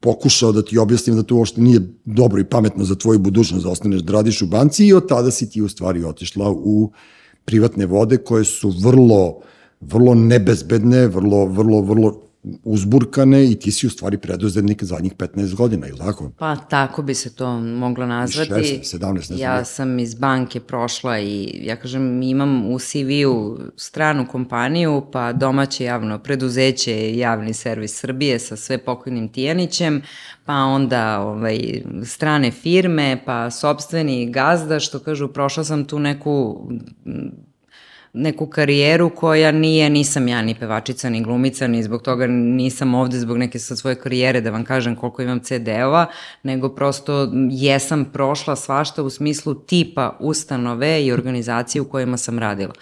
pokušao 0.00 0.52
da 0.52 0.62
ti 0.62 0.78
objasnim 0.78 1.16
da 1.16 1.22
to 1.22 1.36
uopšte 1.36 1.60
nije 1.60 1.80
dobro 2.04 2.40
i 2.40 2.44
pametno 2.44 2.84
za 2.84 2.94
tvoju 2.94 3.18
budućnost 3.18 3.64
da 3.64 3.70
ostaneš 3.70 4.00
da 4.00 4.12
radiš 4.12 4.42
u 4.42 4.46
banci 4.46 4.86
i 4.86 4.92
od 4.92 5.08
tada 5.08 5.30
si 5.30 5.50
ti 5.50 5.62
u 5.62 5.68
stvari 5.68 6.04
otišla 6.04 6.50
u 6.50 6.92
privatne 7.44 7.86
vode 7.86 8.16
koje 8.16 8.44
su 8.44 8.74
vrlo 8.82 9.40
vrlo 9.80 10.14
nebezbedne, 10.14 11.06
vrlo, 11.06 11.46
vrlo, 11.46 11.80
vrlo 11.80 12.27
uzburkane 12.64 13.44
i 13.50 13.54
ti 13.54 13.70
si 13.70 13.86
u 13.86 13.90
stvari 13.90 14.18
preduzetnik 14.18 14.84
zadnjih 14.84 15.14
15 15.14 15.54
godina, 15.54 15.88
ili 15.88 15.98
tako? 15.98 16.30
Pa 16.38 16.56
tako 16.56 17.02
bi 17.02 17.14
se 17.14 17.34
to 17.34 17.60
moglo 17.60 18.06
nazvati. 18.06 18.50
16, 18.50 18.98
17, 18.98 19.14
ne 19.14 19.20
znam. 19.20 19.38
Ja 19.38 19.64
sam 19.64 19.98
iz 19.98 20.14
banke 20.14 20.60
prošla 20.60 21.18
i 21.18 21.60
ja 21.62 21.76
kažem 21.76 22.22
imam 22.22 22.72
u 22.72 22.78
CV-u 22.78 23.58
stranu 23.76 24.26
kompaniju, 24.30 25.02
pa 25.12 25.32
domaće 25.32 25.84
javno 25.84 26.18
preduzeće 26.18 27.16
javni 27.16 27.54
servis 27.54 28.00
Srbije 28.00 28.38
sa 28.38 28.56
sve 28.56 28.78
pokojnim 28.78 29.28
Tijanićem, 29.28 30.02
pa 30.44 30.54
onda 30.54 31.20
ovaj, 31.20 31.82
strane 32.04 32.50
firme, 32.50 33.22
pa 33.26 33.50
sobstveni 33.50 34.30
gazda, 34.30 34.80
što 34.80 34.98
kažu, 34.98 35.28
prošla 35.28 35.64
sam 35.64 35.84
tu 35.84 35.98
neku 35.98 36.66
neku 38.12 38.46
karijeru 38.46 39.10
koja 39.10 39.52
nije, 39.52 39.90
nisam 39.90 40.28
ja 40.28 40.42
ni 40.42 40.54
pevačica, 40.54 41.10
ni 41.10 41.22
glumica, 41.22 41.66
ni 41.66 41.82
zbog 41.82 42.02
toga 42.02 42.26
nisam 42.26 42.94
ovde 42.94 43.18
zbog 43.18 43.38
neke 43.38 43.58
sa 43.58 43.76
svoje 43.76 43.96
karijere 43.96 44.40
da 44.40 44.50
vam 44.50 44.64
kažem 44.64 44.96
koliko 44.96 45.22
imam 45.22 45.40
CD-ova, 45.40 46.06
nego 46.42 46.68
prosto 46.68 47.32
jesam 47.50 48.04
prošla 48.04 48.56
svašta 48.56 49.02
u 49.02 49.10
smislu 49.10 49.54
tipa 49.54 50.16
ustanove 50.20 51.04
i 51.04 51.12
organizacije 51.12 51.82
u 51.82 51.88
kojima 51.88 52.16
sam 52.16 52.38
radila. 52.38 52.72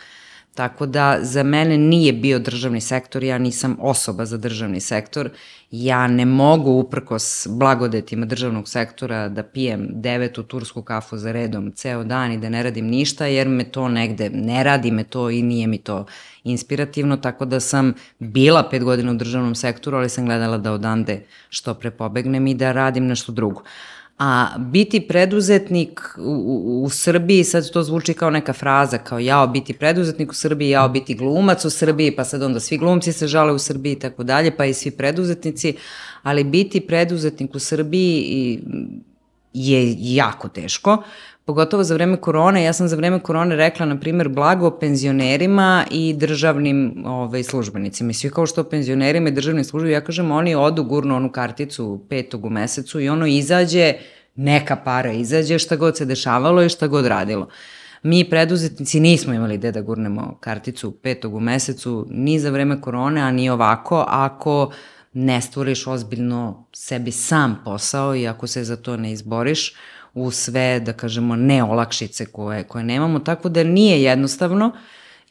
Tako 0.57 0.87
da 0.87 1.19
za 1.23 1.42
mene 1.42 1.79
nije 1.79 2.12
bio 2.12 2.38
državni 2.38 2.81
sektor, 2.81 3.25
ja 3.25 3.38
nisam 3.38 3.77
osoba 3.81 4.25
za 4.25 4.37
državni 4.37 4.81
sektor, 4.81 5.31
ja 5.71 6.07
ne 6.07 6.25
mogu 6.25 6.71
uprkos 6.71 7.47
blagodetima 7.51 8.27
državnog 8.27 8.69
sektora 8.69 9.29
da 9.29 9.42
pijem 9.42 9.88
devetu 9.90 10.42
tursku 10.42 10.83
kafu 10.83 11.19
za 11.19 11.33
redom 11.33 11.73
ceo 11.73 12.05
dan 12.05 12.33
i 12.33 12.38
da 12.38 12.49
ne 12.49 12.62
radim 12.62 12.87
ništa 12.87 13.27
jer 13.27 13.49
me 13.49 13.64
to 13.64 13.88
negde 13.88 14.31
ne 14.31 14.64
radi 14.64 14.90
me 14.90 15.05
to 15.05 15.31
i 15.31 15.42
nije 15.42 15.66
mi 15.66 15.79
to 15.79 16.07
inspirativno, 16.45 17.16
tako 17.16 17.45
da 17.45 17.61
sam 17.61 17.92
bila 18.19 18.69
pet 18.71 18.85
godina 18.85 19.12
u 19.12 19.14
državnom 19.14 19.55
sektoru, 19.55 19.97
ali 19.97 20.09
sam 20.09 20.25
gledala 20.25 20.59
da 20.59 20.73
odande 20.73 21.23
što 21.49 21.75
pre 21.75 21.90
pobegnem 21.90 22.47
i 22.47 22.55
da 22.55 22.73
radim 22.73 23.07
nešto 23.07 23.33
drugo. 23.33 23.61
Uh, 23.61 23.95
A 24.18 24.59
biti 24.59 25.00
preduzetnik 25.00 26.00
u, 26.18 26.83
u, 26.85 26.90
Srbiji, 26.90 27.44
sad 27.44 27.70
to 27.70 27.83
zvuči 27.83 28.14
kao 28.14 28.31
neka 28.31 28.52
fraza, 28.52 28.98
kao 28.98 29.18
jao 29.18 29.46
biti 29.46 29.72
preduzetnik 29.72 30.31
u 30.31 30.35
Srbiji, 30.35 30.70
jao 30.70 30.88
biti 30.88 31.14
glumac 31.14 31.64
u 31.64 31.70
Srbiji, 31.70 32.16
pa 32.16 32.24
sad 32.24 32.42
onda 32.42 32.61
svi 32.61 32.79
glumci 32.79 33.12
se 33.12 33.26
žale 33.26 33.52
u 33.52 33.59
Srbiji 33.59 33.92
i 33.92 33.98
tako 33.98 34.24
dalje, 34.24 34.57
pa 34.57 34.64
i 34.64 34.74
svi 34.74 34.90
preduzetnici, 34.90 35.74
ali 36.22 36.44
biti 36.44 36.81
preduzetnik 36.81 37.55
u 37.55 37.59
Srbiji 37.59 38.61
je 39.52 39.94
jako 39.98 40.48
teško, 40.48 41.02
pogotovo 41.46 41.85
za 41.85 41.94
vreme 41.94 42.16
korone. 42.16 42.64
Ja 42.64 42.72
sam 42.72 42.88
za 42.88 42.96
vreme 42.96 43.20
korone 43.20 43.56
rekla, 43.56 43.87
na 43.87 44.00
primjer, 44.00 44.28
blago 44.28 44.70
penzionerima 44.70 45.85
i 45.90 46.14
državnim 46.14 47.04
ovaj, 47.06 47.42
službenicima. 47.42 48.11
I 48.11 48.14
svi 48.14 48.30
kao 48.30 48.46
što 48.46 48.64
penzionerima 48.64 49.28
i 49.28 49.32
državnim 49.32 49.64
službenicima, 49.64 50.00
ja 50.00 50.04
kažem, 50.04 50.30
oni 50.30 50.54
odu 50.54 50.85
gurnu 50.85 51.16
onu 51.16 51.32
karticu 51.32 52.06
petog 52.09 52.44
u 52.44 52.50
mesecu 52.50 53.00
i 53.00 53.09
ono 53.09 53.26
izađe, 53.26 53.92
neka 54.37 54.76
para 54.76 55.12
izađe, 55.12 55.59
šta 55.59 55.76
god 55.76 55.96
se 55.96 56.04
dešavalo 56.04 56.62
i 56.62 56.68
šta 56.68 56.87
god 56.87 57.06
radilo. 57.06 57.48
Mi 58.02 58.30
preduzetnici 58.30 59.00
nismo 59.00 59.35
imali 59.35 59.59
gde 59.59 59.72
da 59.72 59.80
gurnemo 59.80 60.37
karticu 60.40 60.90
petog 60.90 61.35
u 61.35 61.40
mesecu, 61.40 62.06
ni 62.11 62.38
za 62.38 62.50
vreme 62.50 62.80
korone, 62.80 63.20
a 63.20 63.30
ni 63.30 63.50
ovako, 63.50 64.04
ako 64.09 64.70
ne 65.12 65.40
stvoriš 65.40 65.87
ozbiljno 65.87 66.66
sebi 66.72 67.12
sam 67.12 67.61
posao 67.64 68.16
i 68.16 68.26
ako 68.28 68.46
se 68.46 68.64
za 68.64 68.76
to 68.76 68.96
ne 68.96 69.12
izboriš, 69.12 69.74
u 70.16 70.31
sve, 70.31 70.81
da 70.81 70.92
kažemo, 70.92 71.37
neolakšice 71.37 72.26
koje, 72.26 72.64
koje 72.64 72.85
nemamo, 72.85 73.18
tako 73.18 73.48
da 73.48 73.64
nije 73.64 74.02
jednostavno 74.02 74.72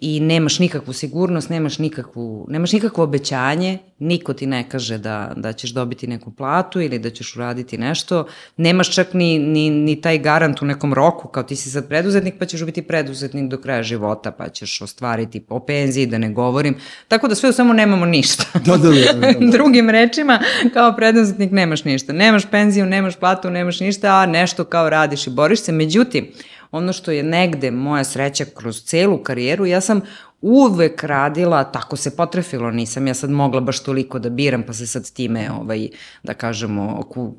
i 0.05 0.19
nemaš 0.19 0.59
nikakvu 0.59 0.93
sigurnost, 0.93 1.49
nemaš, 1.49 1.79
nikakvu, 1.79 2.45
nemaš 2.49 2.71
nikakvo 2.71 3.03
obećanje, 3.03 3.77
niko 3.99 4.33
ti 4.33 4.45
ne 4.45 4.69
kaže 4.69 4.97
da, 4.97 5.33
da 5.37 5.53
ćeš 5.53 5.69
dobiti 5.69 6.07
neku 6.07 6.31
platu 6.31 6.81
ili 6.81 6.99
da 6.99 7.09
ćeš 7.09 7.35
uraditi 7.35 7.77
nešto, 7.77 8.27
nemaš 8.57 8.95
čak 8.95 9.13
ni, 9.13 9.39
ni, 9.39 9.69
ni 9.69 10.01
taj 10.01 10.17
garant 10.17 10.61
u 10.61 10.65
nekom 10.65 10.93
roku, 10.93 11.27
kao 11.27 11.43
ti 11.43 11.55
si 11.55 11.69
sad 11.69 11.87
preduzetnik 11.87 12.35
pa 12.39 12.45
ćeš 12.45 12.63
biti 12.63 12.81
preduzetnik 12.81 13.49
do 13.49 13.57
kraja 13.57 13.83
života, 13.83 14.31
pa 14.31 14.49
ćeš 14.49 14.81
ostvariti 14.81 15.45
o 15.49 15.59
penziji, 15.59 16.05
da 16.05 16.17
ne 16.17 16.29
govorim, 16.29 16.75
tako 17.07 17.27
da 17.27 17.35
sve 17.35 17.49
u 17.49 17.53
samo 17.53 17.73
nemamo 17.73 18.05
ništa. 18.05 18.45
Da, 18.53 18.77
da, 18.77 18.89
da, 18.89 19.13
da, 19.13 19.33
da. 19.33 19.47
Drugim 19.57 19.89
rečima, 19.89 20.39
kao 20.73 20.95
preduzetnik 20.95 21.51
nemaš 21.51 21.83
ništa, 21.83 22.13
nemaš 22.13 22.45
penziju, 22.51 22.85
nemaš 22.85 23.15
platu, 23.15 23.49
nemaš 23.49 23.79
ništa, 23.79 24.15
a 24.15 24.25
nešto 24.25 24.63
kao 24.63 24.89
radiš 24.89 25.27
i 25.27 25.29
boriš 25.29 25.61
se, 25.61 25.71
međutim, 25.71 26.31
ono 26.75 26.93
što 26.93 27.11
je 27.11 27.23
negde 27.23 27.71
moja 27.71 28.03
sreća 28.03 28.45
kroz 28.55 28.83
celu 28.83 29.17
karijeru, 29.17 29.65
ja 29.65 29.81
sam 29.81 30.01
uvek 30.41 31.03
radila, 31.03 31.63
tako 31.63 31.95
se 31.95 32.15
potrefilo, 32.15 32.71
nisam 32.71 33.07
ja 33.07 33.13
sad 33.13 33.29
mogla 33.29 33.61
baš 33.61 33.83
toliko 33.83 34.19
da 34.19 34.29
biram, 34.29 34.63
pa 34.63 34.73
se 34.73 34.87
sad 34.87 35.11
time, 35.11 35.51
ovaj, 35.51 35.87
da 36.23 36.33
kažemo, 36.33 37.03
ku... 37.09 37.35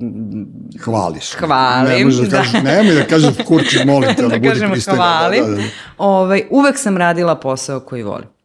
hvališ. 0.80 1.34
Hvalim. 1.34 2.08
Ne 2.08 2.28
da, 2.28 2.36
kažeš, 2.36 2.62
nemoj 2.62 2.94
da 2.94 3.04
kažeš 3.04 3.34
kurči, 3.46 3.84
molim 3.86 4.14
te, 4.14 4.22
da, 4.28 4.28
da 4.28 4.48
kažemo 4.48 4.74
hvalim. 4.86 5.44
Da, 5.44 5.50
da, 5.50 5.56
da. 5.56 5.62
Ovaj, 5.98 6.42
uvek 6.50 6.78
sam 6.78 6.96
radila 6.96 7.34
posao 7.34 7.80
koji 7.80 8.02
volim. 8.02 8.35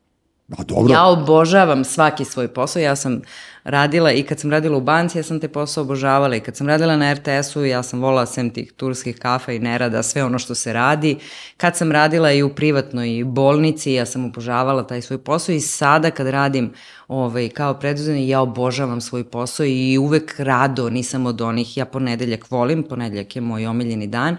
A 0.57 0.63
dobro. 0.63 0.93
Ja 0.93 1.05
obožavam 1.05 1.83
svaki 1.83 2.25
svoj 2.25 2.47
posao, 2.47 2.81
ja 2.81 2.95
sam 2.95 3.21
radila 3.63 4.11
i 4.11 4.23
kad 4.23 4.39
sam 4.39 4.51
radila 4.51 4.77
u 4.77 4.81
banci, 4.81 5.17
ja 5.17 5.23
sam 5.23 5.39
te 5.39 5.47
posao 5.47 5.81
obožavala. 5.81 6.35
I 6.35 6.39
kad 6.39 6.55
sam 6.55 6.67
radila 6.67 6.97
na 6.97 7.13
RTS-u, 7.13 7.65
ja 7.65 7.83
sam 7.83 8.01
volala 8.01 8.25
sem 8.25 8.49
tih 8.49 8.71
turskih 8.71 9.17
kafa 9.17 9.51
i 9.51 9.59
nerada, 9.59 10.03
sve 10.03 10.23
ono 10.23 10.39
što 10.39 10.55
se 10.55 10.73
radi. 10.73 11.17
Kad 11.57 11.77
sam 11.77 11.91
radila 11.91 12.31
i 12.31 12.43
u 12.43 12.49
privatnoj 12.49 13.23
bolnici, 13.25 13.93
ja 13.93 14.05
sam 14.05 14.25
obožavala 14.25 14.87
taj 14.87 15.01
svoj 15.01 15.17
posao. 15.17 15.55
I 15.55 15.59
sada 15.59 16.11
kad 16.11 16.27
radim 16.27 16.73
ovaj, 17.07 17.49
kao 17.49 17.73
preduzetnik, 17.73 18.29
ja 18.29 18.41
obožavam 18.41 19.01
svoj 19.01 19.23
posao 19.23 19.65
i 19.65 19.97
uvek 19.97 20.39
rado, 20.39 20.89
nisam 20.89 21.25
od 21.25 21.41
onih, 21.41 21.77
ja 21.77 21.85
ponedeljak 21.85 22.51
volim, 22.51 22.83
ponedeljak 22.83 23.35
je 23.35 23.41
moj 23.41 23.67
omiljeni 23.67 24.07
dan, 24.07 24.37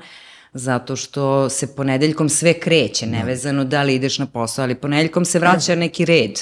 zato 0.54 0.96
što 0.96 1.48
se 1.48 1.76
ponedeljkom 1.76 2.28
sve 2.28 2.60
kreće, 2.60 3.06
nevezano 3.06 3.64
da 3.64 3.82
li 3.82 3.94
ideš 3.94 4.18
na 4.18 4.26
posao, 4.26 4.62
ali 4.62 4.74
ponedeljkom 4.74 5.24
se 5.24 5.38
vraća 5.38 5.74
neki 5.74 6.04
red. 6.04 6.40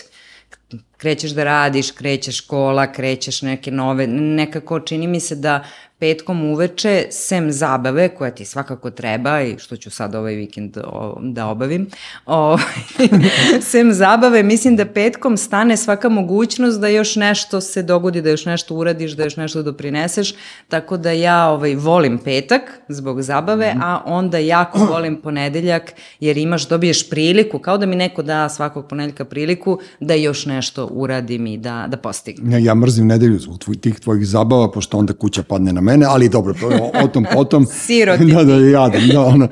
Krećeš 0.97 1.31
da 1.31 1.45
radiš, 1.45 1.91
krećeš 1.91 2.37
škola, 2.37 2.93
krećeš 2.93 3.43
neke 3.43 3.71
nove, 3.71 4.07
nekako 4.07 4.81
čini 4.81 5.07
mi 5.07 5.21
se 5.21 5.35
da 5.35 5.65
petkom 6.01 6.45
uveče, 6.45 7.07
sem 7.11 7.53
zabave, 7.53 8.09
koja 8.09 8.31
ti 8.31 8.45
svakako 8.45 8.91
treba 8.91 9.43
i 9.43 9.59
što 9.59 9.77
ću 9.77 9.91
sad 9.91 10.15
ovaj 10.15 10.35
vikend 10.35 10.77
o, 10.85 11.19
da 11.23 11.47
obavim, 11.47 11.87
o, 12.27 12.59
sem 13.61 13.93
zabave, 13.93 14.43
mislim 14.43 14.77
da 14.77 14.87
petkom 14.87 15.37
stane 15.37 15.77
svaka 15.77 16.09
mogućnost 16.09 16.81
da 16.81 16.89
još 16.89 17.17
nešto 17.17 17.61
se 17.61 17.83
dogodi, 17.83 18.23
da 18.23 18.31
još 18.31 18.47
nešto 18.47 18.75
uradiš, 18.75 19.13
da 19.13 19.25
još 19.25 19.37
nešto 19.37 19.63
doprineseš, 19.63 20.35
tako 20.69 20.97
da 20.97 21.11
ja 21.11 21.49
ovaj, 21.49 21.75
volim 21.75 22.19
petak 22.19 22.63
zbog 22.89 23.23
zabave, 23.23 23.75
mm. 23.75 23.83
a 23.83 24.03
onda 24.07 24.39
jako 24.39 24.79
volim 24.93 25.17
ponedeljak, 25.17 25.93
jer 26.21 26.37
imaš, 26.37 26.69
dobiješ 26.69 27.11
priliku, 27.11 27.59
kao 27.59 27.79
da 27.79 27.87
mi 27.87 27.97
neko 27.97 28.23
da 28.23 28.49
svakog 28.49 28.89
ponedeljka 28.89 29.25
priliku 29.25 29.79
da 30.01 30.15
još 30.15 30.47
nešto 30.47 30.87
uradim 30.87 31.47
i 31.47 31.59
da, 31.59 31.87
da 31.89 31.97
postignem. 31.97 32.53
Ja, 32.53 32.59
ja 32.59 32.75
mrzim 32.75 33.07
nedelju 33.07 33.39
zbog 33.39 33.59
tvoj, 33.59 33.77
tih 33.77 34.01
tvojih 34.01 34.27
zabava, 34.27 34.71
pošto 34.71 34.99
onda 34.99 35.13
kuća 35.13 35.43
padne 35.43 35.73
na 35.73 35.81
mene, 35.91 36.07
ali 36.07 36.29
dobro, 36.29 36.55
o, 36.63 37.05
o 37.05 37.09
tom 37.09 37.27
potom. 37.33 37.67
Siroti. 37.87 38.25
Da, 38.25 38.45
da, 38.45 38.55
jadan, 38.55 39.09
da, 39.13 39.21
ono, 39.21 39.49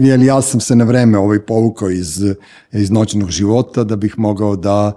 jer 0.00 0.20
ja 0.20 0.42
sam 0.42 0.60
se 0.60 0.76
na 0.76 0.84
vreme 0.84 1.18
ovaj 1.18 1.38
povukao 1.38 1.90
iz, 1.90 2.24
iz 2.72 2.90
noćnog 2.90 3.30
života 3.30 3.84
da 3.84 3.96
bih 3.96 4.18
mogao 4.18 4.56
da 4.56 4.92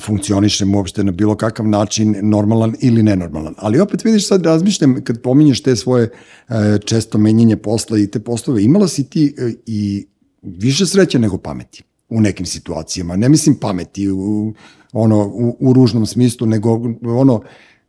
funkcionišem 0.00 0.74
uopšte 0.74 1.04
na 1.04 1.12
bilo 1.12 1.34
kakav 1.34 1.68
način, 1.68 2.16
normalan 2.22 2.74
ili 2.80 3.02
nenormalan. 3.02 3.54
Ali 3.58 3.80
opet 3.80 4.04
vidiš 4.04 4.28
sad 4.28 4.44
razmišljam, 4.46 5.04
kad 5.04 5.22
pominješ 5.22 5.62
te 5.62 5.76
svoje 5.76 6.08
e, 6.48 6.78
često 6.84 7.18
menjenje 7.18 7.56
posla 7.56 7.98
i 7.98 8.06
te 8.06 8.20
poslove, 8.20 8.62
imala 8.62 8.88
si 8.88 9.04
ti 9.04 9.34
e, 9.38 9.52
i 9.66 10.06
više 10.42 10.86
sreće 10.86 11.18
nego 11.18 11.38
pameti 11.38 11.82
u 12.08 12.20
nekim 12.20 12.46
situacijama. 12.46 13.16
Ne 13.16 13.28
mislim 13.28 13.54
pameti 13.54 14.10
u, 14.10 14.54
ono, 14.92 15.26
u, 15.26 15.56
u 15.60 15.72
ružnom 15.72 16.06
smislu, 16.06 16.46
nego 16.46 16.80
ono, 17.02 17.42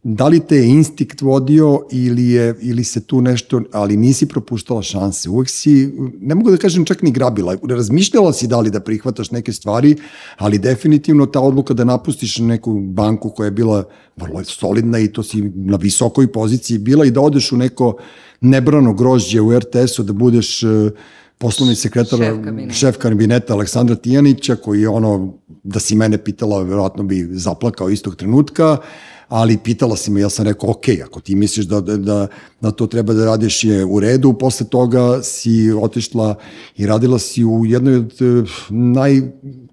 da 0.03 0.27
li 0.27 0.39
te 0.39 0.55
je 0.55 0.67
instinkt 0.67 1.21
vodio 1.21 1.79
ili, 1.91 2.29
je, 2.29 2.55
ili 2.61 2.83
se 2.83 3.03
tu 3.03 3.21
nešto, 3.21 3.61
ali 3.71 3.97
nisi 3.97 4.25
propuštala 4.25 4.81
šanse, 4.81 5.29
uvek 5.29 5.49
si, 5.49 5.93
ne 6.21 6.35
mogu 6.35 6.51
da 6.51 6.57
kažem 6.57 6.85
čak 6.85 7.01
ni 7.01 7.11
grabila, 7.11 7.55
razmišljala 7.69 8.33
si 8.33 8.47
da 8.47 8.59
li 8.59 8.71
da 8.71 8.79
prihvataš 8.79 9.31
neke 9.31 9.53
stvari, 9.53 9.95
ali 10.37 10.59
definitivno 10.59 11.25
ta 11.25 11.39
odluka 11.39 11.73
da 11.73 11.83
napustiš 11.83 12.37
neku 12.37 12.73
banku 12.79 13.29
koja 13.29 13.45
je 13.45 13.51
bila 13.51 13.83
vrlo 14.15 14.43
solidna 14.43 14.99
i 14.99 15.07
to 15.07 15.23
si 15.23 15.41
na 15.55 15.77
visokoj 15.77 16.27
poziciji 16.31 16.77
bila 16.77 17.05
i 17.05 17.11
da 17.11 17.21
odeš 17.21 17.51
u 17.51 17.57
neko 17.57 17.97
nebrano 18.41 18.93
grožđe 18.93 19.41
u 19.41 19.59
RTS-u, 19.59 20.03
da 20.03 20.13
budeš 20.13 20.63
uh, 20.63 20.91
poslovni 21.37 21.75
sekretar, 21.75 22.19
šef 22.19 22.43
kabineta. 22.43 22.73
šef 22.73 22.97
kabineta 22.97 23.53
Aleksandra 23.53 23.95
Tijanića, 23.95 24.55
koji 24.55 24.81
je 24.81 24.89
ono, 24.89 25.33
da 25.63 25.79
si 25.79 25.95
mene 25.95 26.17
pitala, 26.17 26.61
verovatno 26.63 27.03
bi 27.03 27.27
zaplakao 27.31 27.89
istog 27.89 28.15
trenutka, 28.15 28.77
ali 29.33 29.57
pitala 29.57 29.95
si 29.95 30.11
me, 30.11 30.21
ja 30.21 30.29
sam 30.29 30.45
rekao, 30.45 30.69
ok, 30.69 30.85
ako 31.05 31.19
ti 31.19 31.35
misliš 31.35 31.65
da, 31.65 31.81
da, 31.81 32.27
da, 32.63 32.71
to 32.71 32.87
treba 32.87 33.13
da 33.13 33.25
radiš 33.25 33.63
je 33.63 33.85
u 33.85 33.99
redu, 33.99 34.33
posle 34.33 34.67
toga 34.67 35.19
si 35.23 35.71
otišla 35.81 36.35
i 36.77 36.85
radila 36.87 37.19
si 37.19 37.43
u 37.45 37.65
jednoj 37.65 37.95
od 37.95 38.13
eh, 38.21 38.43
naj, 38.69 39.21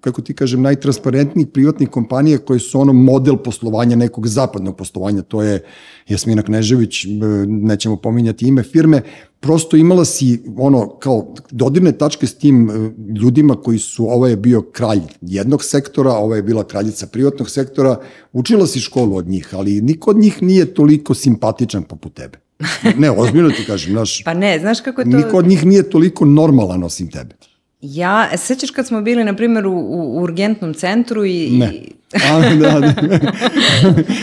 kako 0.01 0.21
ti 0.21 0.33
kažem, 0.33 0.61
najtransparentnijih 0.61 1.47
privatnih 1.47 1.89
kompanija 1.89 2.37
koje 2.37 2.59
su 2.59 2.79
ono 2.79 2.93
model 2.93 3.37
poslovanja 3.37 3.95
nekog 3.95 4.27
zapadnog 4.27 4.77
poslovanja, 4.77 5.21
to 5.21 5.41
je 5.41 5.63
Jasmina 6.07 6.43
Knežević, 6.43 7.05
eh, 7.05 7.09
nećemo 7.47 7.95
pominjati 7.95 8.47
ime 8.47 8.63
firme, 8.63 9.01
prosto 9.39 9.77
imala 9.77 10.05
si 10.05 10.43
ono 10.57 10.89
kao 10.99 11.33
dodirne 11.51 11.91
tačke 11.91 12.27
s 12.27 12.35
tim 12.35 12.69
e, 12.69 12.73
ljudima 13.19 13.55
koji 13.55 13.79
su, 13.79 14.05
ovo 14.05 14.27
je 14.27 14.35
bio 14.35 14.61
kralj 14.61 15.01
jednog 15.21 15.63
sektora, 15.63 16.11
ovo 16.11 16.35
je 16.35 16.43
bila 16.43 16.63
kraljica 16.63 17.07
privatnog 17.07 17.49
sektora, 17.49 17.99
učila 18.33 18.67
si 18.67 18.79
školu 18.79 19.15
od 19.15 19.27
njih, 19.27 19.49
ali 19.53 19.81
niko 19.81 20.11
od 20.11 20.17
njih 20.17 20.41
nije 20.41 20.73
toliko 20.73 21.13
simpatičan 21.13 21.83
poput 21.83 22.13
tebe. 22.13 22.37
Ne, 22.97 23.11
ozbiljno 23.11 23.49
ti 23.49 23.65
kažem, 23.65 23.91
znaš. 23.91 24.23
Pa 24.23 24.33
ne, 24.33 24.59
znaš 24.59 24.81
kako 24.81 25.03
to... 25.03 25.09
Niko 25.09 25.37
od 25.37 25.47
njih 25.47 25.65
nije 25.65 25.89
toliko 25.89 26.25
normalan 26.25 26.83
osim 26.83 27.11
tebe. 27.11 27.35
Ja, 27.81 28.37
sećaš 28.37 28.71
kad 28.71 28.87
smo 28.87 29.01
bili, 29.01 29.23
na 29.23 29.35
primjer, 29.35 29.67
u, 29.67 29.73
u 29.73 30.21
urgentnom 30.21 30.73
centru 30.73 31.25
i... 31.25 31.49
Ne. 31.51 31.73
A, 32.13 32.55
da, 32.55 32.79
da. 32.79 32.93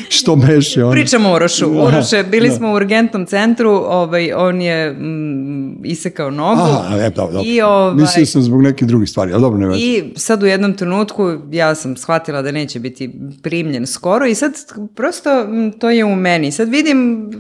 Što 0.09 0.37
beše 0.37 0.85
ono? 0.85 0.93
Pričamo 0.93 1.29
o 1.29 1.37
Urošu. 1.37 1.71
Da, 1.71 1.83
Uroše, 1.83 2.23
bili 2.23 2.49
da. 2.49 2.55
smo 2.55 2.71
u 2.71 2.75
urgentnom 2.75 3.27
centru, 3.27 3.71
ovaj, 3.71 4.33
on 4.33 4.63
je 4.63 4.93
mm, 4.93 5.85
isekao 5.85 6.31
nogu. 6.31 6.61
Aha, 6.61 6.97
e, 6.97 7.11
dobro, 7.11 7.33
dobro. 7.33 7.51
I, 7.51 7.61
ovaj, 7.63 7.95
Mislio 7.95 8.27
sam 8.27 8.43
zbog 8.43 8.63
neke 8.63 8.85
drugih 8.85 9.09
stvari, 9.09 9.33
ali 9.33 9.43
dobro, 9.43 9.59
ne 9.59 9.67
već. 9.67 9.79
I 9.81 10.13
sad 10.17 10.43
u 10.43 10.47
jednom 10.47 10.77
trenutku 10.77 11.33
ja 11.51 11.75
sam 11.75 11.97
shvatila 11.97 12.43
da 12.43 12.53
neće 12.53 12.81
biti 12.81 13.11
primljen 13.43 13.87
skoro 13.87 14.27
i 14.27 14.35
sad 14.35 14.53
prosto 14.95 15.31
to 15.81 15.91
je 15.91 16.05
u 16.05 16.17
meni. 16.17 16.53
Sad 16.53 16.69
vidim 16.69 17.31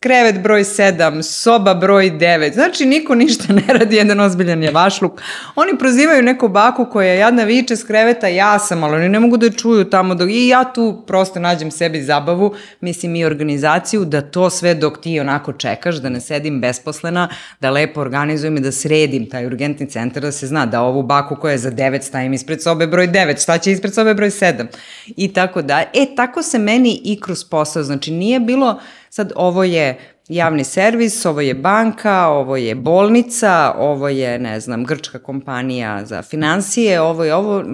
krevet 0.00 0.42
broj 0.42 0.64
7, 0.64 1.22
soba 1.22 1.74
broj 1.74 2.10
9, 2.10 2.54
znači 2.54 2.86
niko 2.86 3.14
ništa 3.14 3.52
ne 3.52 3.78
radi, 3.78 3.96
jedan 3.96 4.20
ozbiljan 4.20 4.62
je 4.62 4.70
vašluk. 4.70 5.20
Oni 5.56 5.78
prozivaju 5.78 6.22
neku 6.22 6.48
baku 6.48 6.86
koja 6.92 7.14
jadna 7.14 7.44
viče 7.44 7.76
s 7.76 7.84
kreveta, 7.84 8.28
ja 8.28 8.58
sam, 8.58 8.84
ali 8.84 8.96
oni 8.96 9.08
ne 9.08 9.20
mogu 9.20 9.36
da 9.36 9.50
ču 9.50 9.67
čuju 9.68 9.84
tamo 9.84 10.14
dok, 10.14 10.30
i 10.30 10.48
ja 10.48 10.64
tu 10.72 11.02
prosto 11.06 11.40
nađem 11.40 11.70
sebi 11.70 12.02
zabavu, 12.02 12.54
mislim 12.80 13.16
i 13.16 13.24
organizaciju, 13.24 14.04
da 14.04 14.20
to 14.20 14.50
sve 14.50 14.74
dok 14.74 15.00
ti 15.00 15.20
onako 15.20 15.52
čekaš, 15.52 15.96
da 15.96 16.08
ne 16.08 16.20
sedim 16.20 16.60
besposlena, 16.60 17.28
da 17.60 17.70
lepo 17.70 18.00
organizujem 18.00 18.56
i 18.56 18.60
da 18.60 18.72
sredim 18.72 19.28
taj 19.30 19.46
urgentni 19.46 19.86
centar, 19.86 20.22
da 20.22 20.32
se 20.32 20.46
zna 20.46 20.66
da 20.66 20.82
ovu 20.82 21.02
baku 21.02 21.36
koja 21.36 21.52
je 21.52 21.58
za 21.58 21.70
9 21.70 22.02
stavim 22.02 22.32
ispred 22.32 22.62
sobe 22.62 22.86
broj 22.86 23.08
9, 23.08 23.42
šta 23.42 23.58
će 23.58 23.72
ispred 23.72 23.94
sobe 23.94 24.14
broj 24.14 24.30
7 24.30 24.66
i 25.06 25.32
tako 25.32 25.62
da. 25.62 25.82
E, 25.94 26.06
tako 26.16 26.42
se 26.42 26.58
meni 26.58 27.00
i 27.04 27.20
kroz 27.20 27.44
posao, 27.44 27.82
znači 27.82 28.10
nije 28.10 28.40
bilo 28.40 28.80
sad 29.10 29.32
ovo 29.36 29.64
je 29.64 29.98
javni 30.28 30.64
servis, 30.64 31.26
ovo 31.26 31.40
je 31.40 31.54
banka, 31.54 32.26
ovo 32.26 32.56
je 32.56 32.74
bolnica, 32.74 33.74
ovo 33.78 34.08
je, 34.08 34.38
ne 34.38 34.60
znam, 34.60 34.84
grčka 34.84 35.18
kompanija 35.18 36.04
za 36.04 36.22
financije, 36.22 37.00
ovo 37.00 37.24
je 37.24 37.34
ovo, 37.34 37.64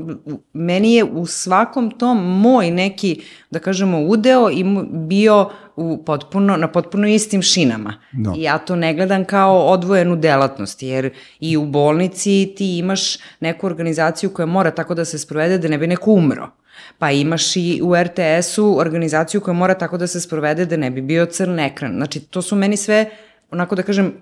meni 0.52 0.94
je 0.94 1.04
u 1.04 1.26
svakom 1.26 1.90
tom 1.90 2.40
moj 2.40 2.70
neki, 2.70 3.22
da 3.50 3.58
kažemo, 3.58 4.00
udeo 4.00 4.50
i 4.50 4.64
bio 4.90 5.50
u 5.76 6.04
potpuno, 6.04 6.56
na 6.56 6.68
potpuno 6.68 7.08
istim 7.08 7.42
šinama. 7.42 7.94
No. 8.12 8.34
I 8.36 8.42
ja 8.42 8.58
to 8.58 8.76
ne 8.76 8.94
gledam 8.94 9.24
kao 9.24 9.58
odvojenu 9.58 10.16
delatnost, 10.16 10.82
jer 10.82 11.10
i 11.40 11.56
u 11.56 11.66
bolnici 11.66 12.54
ti 12.56 12.78
imaš 12.78 13.18
neku 13.40 13.66
organizaciju 13.66 14.30
koja 14.30 14.46
mora 14.46 14.70
tako 14.70 14.94
da 14.94 15.04
se 15.04 15.18
sprovede 15.18 15.58
da 15.58 15.68
ne 15.68 15.78
bi 15.78 15.86
neko 15.86 16.10
umro. 16.10 16.50
Pa 16.98 17.10
imaš 17.10 17.56
i 17.56 17.80
u 17.82 17.96
RTS-u 17.96 18.78
organizaciju 18.78 19.40
koja 19.40 19.54
mora 19.54 19.74
tako 19.74 19.98
da 19.98 20.06
se 20.06 20.20
sprovede 20.20 20.66
da 20.66 20.76
ne 20.76 20.90
bi 20.90 21.02
bio 21.02 21.26
crn 21.26 21.58
ekran. 21.58 21.92
Znači, 21.92 22.20
to 22.20 22.42
su 22.42 22.56
meni 22.56 22.76
sve, 22.76 23.10
onako 23.50 23.74
da 23.74 23.82
kažem, 23.82 24.14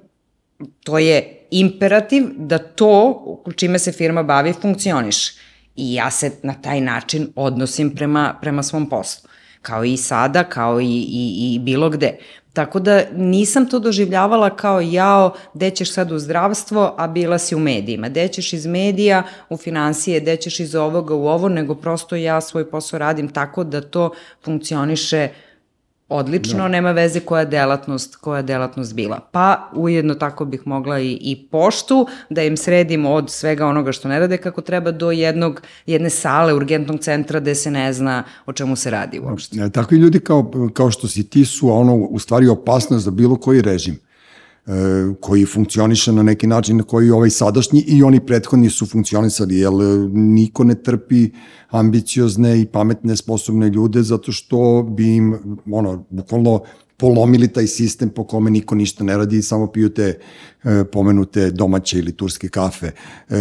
to 0.85 0.99
je 0.99 1.47
imperativ 1.51 2.25
da 2.37 2.59
to 2.59 3.23
čime 3.57 3.79
se 3.79 3.93
firma 3.93 4.23
bavi 4.23 4.53
funkcioniš. 4.53 5.31
I 5.77 5.95
ja 5.95 6.11
se 6.11 6.31
na 6.43 6.55
taj 6.55 6.81
način 6.81 7.33
odnosim 7.37 7.95
prema, 7.95 8.39
prema 8.41 8.63
svom 8.63 8.89
poslu. 8.89 9.29
Kao 9.63 9.85
i 9.85 9.97
sada, 9.97 10.45
kao 10.45 10.81
i, 10.81 10.87
i, 10.87 11.55
i 11.55 11.59
bilo 11.59 11.91
gde. 11.91 12.17
Tako 12.53 12.81
da 12.81 13.03
nisam 13.17 13.69
to 13.69 13.79
doživljavala 13.79 14.57
kao 14.57 14.81
jao, 14.81 15.35
gde 15.55 15.71
ćeš 15.71 15.93
sad 15.93 16.13
u 16.13 16.19
zdravstvo, 16.19 16.95
a 16.99 17.09
bila 17.09 17.39
si 17.39 17.55
u 17.55 17.59
medijima. 17.59 18.09
Gde 18.09 18.29
ćeš 18.29 18.53
iz 18.53 18.67
medija 18.67 19.23
u 19.49 19.57
financije, 19.57 20.21
gde 20.21 20.37
ćeš 20.37 20.61
iz 20.61 20.75
ovoga 20.75 21.15
u 21.15 21.29
ovo, 21.29 21.49
nego 21.49 21.75
prosto 21.75 22.17
ja 22.17 22.41
svoj 22.41 22.71
posao 22.71 22.99
radim 22.99 23.29
tako 23.29 23.65
da 23.65 23.81
to 23.81 24.11
funkcioniše 24.45 25.29
uh, 25.31 25.52
odlično, 26.13 26.59
no. 26.59 26.65
Da. 26.65 26.69
nema 26.69 26.93
veze 26.93 27.21
koja 27.21 27.45
delatnost, 27.45 28.17
koja 28.17 28.43
delatnost 28.43 28.95
bila. 28.95 29.21
Pa 29.33 29.71
ujedno 29.75 30.15
tako 30.15 30.45
bih 30.45 30.63
mogla 30.65 31.01
i, 31.01 31.19
i 31.21 31.47
poštu 31.51 32.07
da 32.31 32.43
im 32.43 32.57
sredim 32.57 33.07
od 33.07 33.31
svega 33.31 33.67
onoga 33.67 33.93
što 33.93 34.09
ne 34.09 34.19
rade 34.19 34.37
kako 34.37 34.61
treba 34.61 34.91
do 34.91 35.11
jednog, 35.11 35.63
jedne 35.87 36.11
sale 36.11 36.55
urgentnog 36.55 37.01
centra 37.01 37.41
gde 37.41 37.55
se 37.55 37.71
ne 37.71 37.93
zna 37.93 38.25
o 38.47 38.53
čemu 38.53 38.77
se 38.77 38.91
radi 38.91 39.21
uopšte. 39.21 39.59
Ja, 39.59 39.69
takvi 39.69 39.99
ljudi 39.99 40.21
kao, 40.21 40.51
kao 40.73 40.91
što 40.91 41.09
si 41.09 41.29
ti 41.29 41.45
su 41.45 41.71
ono 41.71 41.95
u 41.95 42.19
stvari 42.19 42.49
opasnost 42.49 43.05
za 43.05 43.11
bilo 43.11 43.37
koji 43.37 43.63
režim 43.63 43.95
e, 43.95 44.12
koji 45.21 45.47
funkcioniše 45.47 46.13
na 46.13 46.23
neki 46.23 46.47
način 46.47 46.77
na 46.77 46.83
koji 46.83 47.11
ovaj 47.11 47.31
sadašnji 47.31 47.85
i 47.87 48.03
oni 48.03 48.27
prethodni 48.27 48.71
su 48.71 48.87
funkcionisali, 48.87 49.59
jer 49.59 49.73
niko 50.13 50.65
ne 50.65 50.75
trpi 50.75 51.31
ambiciozne 51.71 52.61
i 52.61 52.67
pametne, 52.67 53.17
sposobne 53.17 53.69
ljude, 53.69 54.03
zato 54.03 54.33
što 54.33 54.83
bi 54.83 55.17
im, 55.17 55.57
ono, 55.73 56.05
bukvalno 56.11 56.61
polomili 56.97 57.49
taj 57.49 57.67
sistem 57.67 58.11
po 58.11 58.25
kome 58.25 58.51
niko 58.51 58.75
ništa 58.75 59.05
ne 59.05 59.17
radi 59.17 59.39
i 59.39 59.43
samo 59.43 59.67
piju 59.67 59.89
te 59.91 60.19
e, 60.65 60.85
pomenute 60.85 61.51
domaće 61.51 61.99
ili 61.99 62.13
turske 62.13 62.49
kafe. 62.49 62.87
E, 62.87 63.37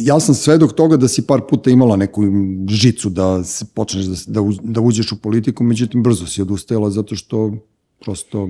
ja 0.00 0.20
sam 0.20 0.34
svedok 0.34 0.72
toga 0.72 0.96
da 0.96 1.08
si 1.08 1.26
par 1.26 1.40
puta 1.50 1.70
imala 1.70 1.96
neku 1.96 2.24
žicu 2.68 3.10
da 3.10 3.42
počneš 3.74 4.04
da, 4.04 4.40
da, 4.40 4.48
da 4.62 4.80
uđeš 4.80 5.12
u 5.12 5.20
politiku, 5.20 5.64
međutim 5.64 6.02
brzo 6.02 6.26
si 6.26 6.42
odustajala 6.42 6.90
zato 6.90 7.16
što 7.16 7.52
prosto 8.00 8.48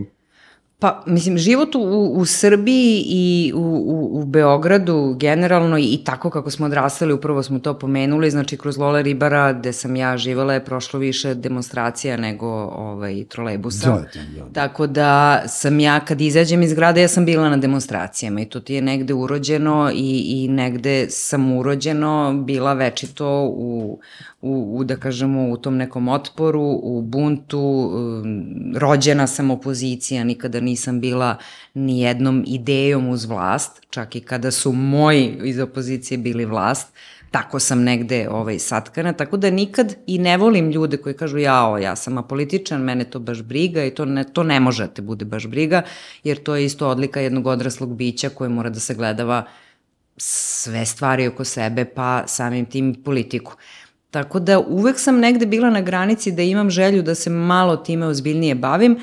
Pa, 0.80 1.02
mislim, 1.06 1.38
život 1.38 1.74
u, 1.74 2.12
u 2.14 2.24
Srbiji 2.24 3.04
i 3.06 3.52
u, 3.54 3.58
u, 3.58 4.20
u 4.20 4.24
Beogradu 4.24 5.16
generalno 5.18 5.78
i, 5.78 6.00
tako 6.04 6.30
kako 6.30 6.50
smo 6.50 6.66
odrastali, 6.66 7.12
upravo 7.12 7.42
smo 7.42 7.58
to 7.58 7.78
pomenuli, 7.78 8.30
znači 8.30 8.56
kroz 8.56 8.78
Lola 8.78 9.00
Ribara 9.00 9.52
gde 9.52 9.72
sam 9.72 9.96
ja 9.96 10.16
živala 10.16 10.54
je 10.54 10.64
prošlo 10.64 11.00
više 11.00 11.34
demonstracija 11.34 12.16
nego 12.16 12.46
ovaj, 12.76 13.24
trolejbusa. 13.24 13.90
Da, 13.90 13.96
da, 13.96 14.44
da. 14.44 14.52
Tako 14.52 14.86
da 14.86 15.42
sam 15.48 15.80
ja 15.80 16.00
kad 16.00 16.20
izađem 16.20 16.62
iz 16.62 16.74
grada 16.74 17.00
ja 17.00 17.08
sam 17.08 17.24
bila 17.24 17.48
na 17.48 17.56
demonstracijama 17.56 18.40
i 18.40 18.46
to 18.48 18.60
ti 18.60 18.74
je 18.74 18.82
negde 18.82 19.14
urođeno 19.14 19.90
i, 19.94 20.44
i 20.44 20.48
negde 20.48 21.06
sam 21.10 21.52
urođeno 21.52 22.42
bila 22.44 22.72
večito 22.72 23.44
u, 23.44 23.98
u, 24.42 24.78
u, 24.78 24.84
da 24.84 24.96
kažemo, 24.96 25.48
u 25.50 25.56
tom 25.56 25.76
nekom 25.76 26.08
otporu, 26.08 26.80
u 26.82 27.02
buntu, 27.02 27.60
um, 27.60 28.44
rođena 28.76 29.26
sam 29.26 29.50
opozicija, 29.50 30.24
nikada 30.24 30.60
nisam 30.60 31.00
bila 31.00 31.36
ni 31.74 32.00
jednom 32.00 32.44
idejom 32.46 33.08
uz 33.08 33.24
vlast, 33.24 33.82
čak 33.90 34.16
i 34.16 34.20
kada 34.20 34.50
su 34.50 34.72
moji 34.72 35.38
iz 35.44 35.58
opozicije 35.58 36.18
bili 36.18 36.44
vlast, 36.44 36.92
tako 37.30 37.58
sam 37.60 37.82
negde 37.82 38.28
ovaj, 38.30 38.58
satkana, 38.58 39.12
tako 39.12 39.36
da 39.36 39.50
nikad 39.50 39.96
i 40.06 40.18
ne 40.18 40.36
volim 40.36 40.70
ljude 40.70 40.96
koji 40.96 41.14
kažu 41.14 41.38
jao, 41.38 41.78
ja 41.78 41.96
sam 41.96 42.18
apolitičan, 42.18 42.80
mene 42.82 43.04
to 43.04 43.18
baš 43.18 43.42
briga 43.42 43.84
i 43.84 43.90
to 43.90 44.04
ne, 44.04 44.24
to 44.24 44.42
ne 44.42 44.60
može 44.60 44.86
da 44.86 44.94
te 44.94 45.02
bude 45.02 45.24
baš 45.24 45.46
briga, 45.46 45.82
jer 46.24 46.42
to 46.42 46.56
je 46.56 46.64
isto 46.64 46.88
odlika 46.88 47.20
jednog 47.20 47.46
odraslog 47.46 47.96
bića 47.96 48.28
koje 48.28 48.50
mora 48.50 48.70
da 48.70 48.80
se 48.80 48.94
gledava 48.94 49.44
sve 50.16 50.86
stvari 50.86 51.26
oko 51.26 51.44
sebe, 51.44 51.84
pa 51.84 52.24
samim 52.26 52.66
tim 52.66 52.94
politiku. 53.04 53.56
Tako 54.10 54.40
da 54.40 54.58
uvek 54.58 54.98
sam 54.98 55.18
negde 55.18 55.46
bila 55.46 55.70
na 55.70 55.80
granici 55.80 56.32
da 56.32 56.42
imam 56.42 56.70
želju 56.70 57.02
da 57.02 57.14
se 57.14 57.30
malo 57.30 57.76
time 57.76 58.06
ozbiljnije 58.06 58.54
bavim, 58.54 58.98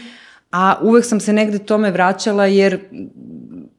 a 0.52 0.76
uvek 0.82 1.06
sam 1.06 1.20
se 1.20 1.34
negde 1.34 1.60
tome 1.60 1.92
vraćala 1.92 2.46
jer 2.46 2.80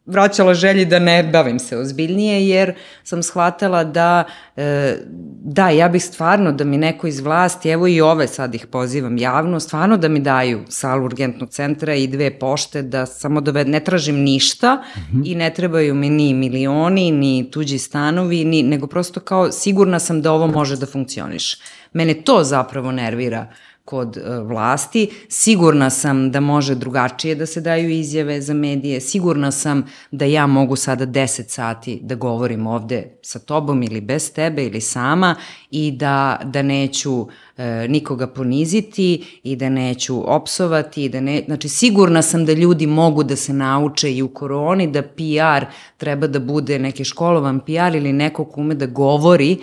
vraćala 0.09 0.55
želji 0.55 0.85
da 0.85 0.99
ne 0.99 1.23
bavim 1.23 1.59
se 1.59 1.79
ozbiljnije, 1.79 2.49
jer 2.49 2.75
sam 3.05 3.23
shvatala 3.23 3.85
da, 3.85 4.25
e, 4.57 4.97
da, 5.45 5.69
ja 5.69 5.89
bih 5.89 6.05
stvarno 6.05 6.53
da 6.53 6.65
mi 6.65 6.79
neko 6.79 7.07
iz 7.07 7.21
vlasti, 7.21 7.69
evo 7.69 7.87
i 7.87 8.01
ove 8.01 8.27
sad 8.27 8.55
ih 8.55 8.67
pozivam 8.67 9.19
javno, 9.19 9.61
stvarno 9.61 9.97
da 9.97 10.09
mi 10.09 10.21
daju 10.21 10.61
salu 10.69 11.05
urgentnog 11.05 11.51
centra 11.51 11.95
i 11.95 12.07
dve 12.07 12.39
pošte, 12.39 12.83
da 12.83 13.07
samo 13.07 13.41
da 13.41 13.65
ne 13.65 13.81
tražim 13.81 14.17
ništa 14.17 14.75
mm 14.75 15.01
-hmm. 15.01 15.23
i 15.25 15.35
ne 15.35 15.55
trebaju 15.55 15.95
mi 15.95 16.11
ni 16.11 16.35
milioni, 16.35 17.11
ni 17.11 17.51
tuđi 17.51 17.79
stanovi, 17.79 18.45
ni, 18.45 18.63
nego 18.63 18.87
prosto 18.87 19.21
kao 19.21 19.53
sigurna 19.53 19.99
sam 19.99 20.23
da 20.23 20.33
ovo 20.33 20.47
može 20.47 20.77
da 20.77 20.87
funkcioniše. 20.87 21.57
Mene 21.93 22.15
to 22.15 22.45
zapravo 22.45 22.93
nervira 22.93 23.47
kod 23.89 24.16
e, 24.16 24.41
vlasti. 24.41 25.09
Sigurna 25.28 25.91
sam 25.91 26.30
da 26.30 26.41
može 26.41 26.74
drugačije 26.74 27.34
da 27.34 27.47
se 27.47 27.61
daju 27.61 27.91
izjave 27.91 28.41
za 28.41 28.55
medije. 28.55 29.01
Sigurna 29.01 29.51
sam 29.51 29.84
da 30.11 30.24
ja 30.24 30.47
mogu 30.47 30.76
sada 30.76 31.07
10 31.07 31.49
sati 31.49 31.99
da 32.03 32.14
govorim 32.14 32.66
ovde 32.66 33.18
sa 33.22 33.39
tobom 33.39 33.82
ili 33.82 34.01
bez 34.01 34.32
tebe 34.32 34.64
ili 34.64 34.80
sama 34.80 35.34
i 35.70 35.93
da, 35.93 36.41
da 36.45 36.62
neću 36.62 37.26
e, 37.57 37.86
nikoga 37.89 38.26
poniziti 38.26 39.41
i 39.43 39.57
da 39.57 39.68
neću 39.68 40.22
opsovati. 40.34 41.05
I 41.05 41.09
da 41.09 41.20
ne, 41.20 41.43
znači, 41.47 41.68
sigurna 41.68 42.22
sam 42.22 42.45
da 42.45 42.53
ljudi 42.53 42.86
mogu 42.86 43.24
da 43.24 43.36
se 43.36 43.53
nauče 43.53 44.12
i 44.14 44.22
u 44.22 44.28
koroni 44.28 44.86
da 44.93 45.03
PR 45.03 45.66
treba 45.97 46.26
da 46.26 46.39
bude 46.39 46.78
neki 46.78 47.05
školovan 47.05 47.61
PR 47.61 47.97
ili 47.97 48.12
neko 48.12 48.45
ko 48.45 48.61
ume 48.61 48.74
da 48.74 48.86
govori 48.86 49.57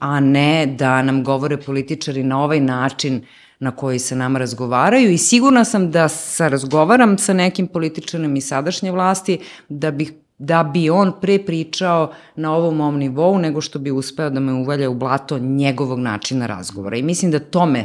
a 0.00 0.20
ne 0.20 0.66
da 0.66 1.02
nam 1.02 1.24
govore 1.24 1.56
političari 1.56 2.22
na 2.22 2.44
ovaj 2.44 2.60
način 2.60 3.24
na 3.60 3.70
koji 3.70 3.98
se 3.98 4.16
nama 4.16 4.38
razgovaraju 4.38 5.10
i 5.10 5.18
sigurna 5.18 5.64
sam 5.64 5.90
da 5.90 6.08
sa 6.08 6.48
razgovaram 6.48 7.18
sa 7.18 7.32
nekim 7.32 7.66
političanom 7.66 8.36
i 8.36 8.40
sadašnje 8.40 8.92
vlasti 8.92 9.38
da 9.68 9.90
bih 9.90 10.12
da 10.38 10.62
bi 10.62 10.90
on 10.90 11.12
pre 11.20 11.38
pričao 11.38 12.12
na 12.36 12.54
ovom 12.54 12.76
mom 12.76 12.98
nivou 12.98 13.38
nego 13.38 13.60
što 13.60 13.78
bi 13.78 13.90
uspeo 13.90 14.30
da 14.30 14.40
me 14.40 14.52
uvalja 14.52 14.90
u 14.90 14.94
blato 14.94 15.38
njegovog 15.38 15.98
načina 15.98 16.46
razgovora. 16.46 16.96
I 16.96 17.02
mislim 17.02 17.30
da 17.30 17.38
tome 17.38 17.84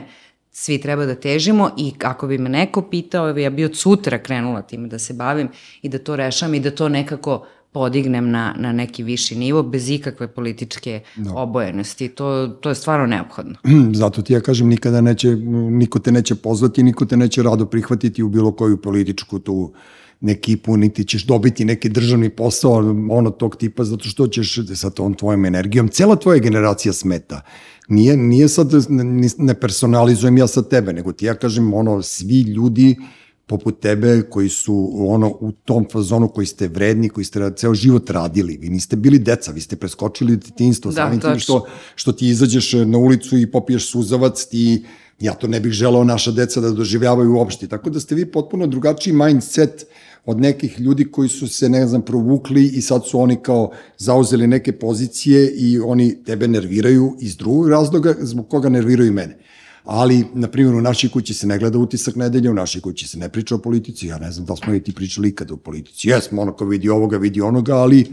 svi 0.51 0.81
treba 0.81 1.05
da 1.05 1.15
težimo 1.15 1.71
i 1.77 1.93
ako 2.03 2.27
bi 2.27 2.37
me 2.37 2.49
neko 2.49 2.81
pitao, 2.81 3.37
ja 3.37 3.49
bi 3.49 3.65
od 3.65 3.77
sutra 3.77 4.17
krenula 4.17 4.61
time 4.61 4.87
da 4.87 4.99
se 4.99 5.13
bavim 5.13 5.49
i 5.81 5.89
da 5.89 5.99
to 5.99 6.15
rešam 6.15 6.53
i 6.53 6.59
da 6.59 6.71
to 6.71 6.89
nekako 6.89 7.45
podignem 7.75 8.29
na, 8.31 8.55
na 8.57 8.71
neki 8.71 9.03
viši 9.03 9.35
nivo 9.35 9.63
bez 9.63 9.89
ikakve 9.89 10.27
političke 10.27 11.01
no. 11.15 11.23
Da. 11.23 11.39
obojenosti. 11.39 12.07
To, 12.07 12.47
to 12.47 12.69
je 12.69 12.75
stvarno 12.75 13.05
neophodno. 13.05 13.55
Zato 14.01 14.21
ti 14.21 14.33
ja 14.33 14.39
kažem, 14.39 14.67
nikada 14.67 15.01
neće, 15.01 15.35
niko 15.81 15.99
te 15.99 16.11
neće 16.11 16.35
pozvati, 16.35 16.83
niko 16.83 17.05
te 17.05 17.17
neće 17.17 17.43
rado 17.43 17.65
prihvatiti 17.65 18.23
u 18.23 18.29
bilo 18.29 18.51
koju 18.51 18.77
političku 18.81 19.39
tu 19.39 19.73
ekipu, 20.27 20.77
niti 20.77 21.03
ćeš 21.03 21.25
dobiti 21.25 21.65
neki 21.65 21.89
državni 21.89 22.29
posao 22.29 22.77
ono 23.11 23.29
tog 23.29 23.55
tipa, 23.55 23.83
zato 23.83 24.03
što 24.03 24.27
ćeš 24.27 24.55
sa 24.75 24.89
tom 24.89 25.13
tvojom 25.13 25.45
energijom, 25.45 25.87
cela 25.87 26.15
tvoja 26.15 26.39
generacija 26.39 26.93
smeta. 26.93 27.41
Nije, 27.87 28.17
nije 28.17 28.47
sad, 28.47 28.71
ne 29.37 29.53
personalizujem 29.53 30.37
ja 30.37 30.47
sa 30.47 30.63
tebe, 30.63 30.93
nego 30.93 31.11
ti 31.11 31.25
ja 31.25 31.35
kažem, 31.35 31.73
ono, 31.73 32.01
svi 32.01 32.41
ljudi 32.41 32.95
uh, 32.99 33.05
poput 33.47 33.79
tebe 33.79 34.21
koji 34.29 34.49
su 34.49 34.91
ono 34.95 35.27
u 35.39 35.51
tom 35.51 35.85
fazonu 35.91 36.27
koji 36.27 36.47
ste 36.47 36.67
vredni, 36.67 37.09
koji 37.09 37.25
ste 37.25 37.51
ceo 37.55 37.73
život 37.73 38.09
radili. 38.09 38.57
Vi 38.57 38.69
niste 38.69 38.95
bili 38.95 39.19
deca, 39.19 39.51
vi 39.51 39.61
ste 39.61 39.75
preskočili 39.75 40.37
detinjstvo. 40.37 40.91
Da, 40.91 40.95
samim 40.95 41.19
tim 41.19 41.39
što, 41.39 41.65
što 41.95 42.11
ti 42.11 42.27
izađeš 42.27 42.73
na 42.73 42.97
ulicu 42.97 43.37
i 43.37 43.51
popiješ 43.51 43.91
suzavac, 43.91 44.45
ti 44.45 44.85
ja 45.19 45.33
to 45.33 45.47
ne 45.47 45.59
bih 45.59 45.71
želao 45.71 46.03
naša 46.03 46.31
deca 46.31 46.61
da 46.61 46.71
doživljavaju 46.71 47.35
uopšte. 47.35 47.67
Tako 47.67 47.89
da 47.89 47.99
ste 47.99 48.15
vi 48.15 48.25
potpuno 48.25 48.67
drugačiji 48.67 49.13
mindset 49.13 49.85
od 50.25 50.41
nekih 50.41 50.79
ljudi 50.79 51.11
koji 51.11 51.29
su 51.29 51.47
se, 51.47 51.69
ne 51.69 51.87
znam, 51.87 52.01
provukli 52.01 52.65
i 52.65 52.81
sad 52.81 53.07
su 53.07 53.19
oni 53.19 53.35
kao 53.35 53.71
zauzeli 53.97 54.47
neke 54.47 54.71
pozicije 54.71 55.51
i 55.51 55.79
oni 55.79 56.23
tebe 56.23 56.47
nerviraju 56.47 57.15
iz 57.19 57.37
drugog 57.37 57.69
razloga 57.69 58.15
zbog 58.19 58.49
koga 58.49 58.69
nerviraju 58.69 59.11
mene 59.13 59.37
ali, 59.85 60.25
na 60.33 60.47
primjer, 60.47 60.75
u 60.75 60.81
našoj 60.81 61.09
kući 61.09 61.33
se 61.33 61.47
ne 61.47 61.57
gleda 61.59 61.77
utisak 61.77 62.15
nedelje, 62.15 62.49
u 62.49 62.53
našoj 62.53 62.81
kući 62.81 63.07
se 63.07 63.17
ne 63.17 63.29
priča 63.29 63.55
o 63.55 63.57
politici, 63.57 64.07
ja 64.07 64.17
ne 64.17 64.31
znam 64.31 64.45
da 64.45 64.55
smo 64.55 64.73
i 64.73 64.83
ti 64.83 64.93
pričali 64.93 65.29
ikada 65.29 65.53
o 65.53 65.57
politici. 65.57 66.09
Jesmo, 66.09 66.41
ono 66.41 66.53
ko 66.53 66.65
vidi 66.65 66.89
ovoga, 66.89 67.17
vidi 67.17 67.41
onoga, 67.41 67.75
ali 67.75 68.05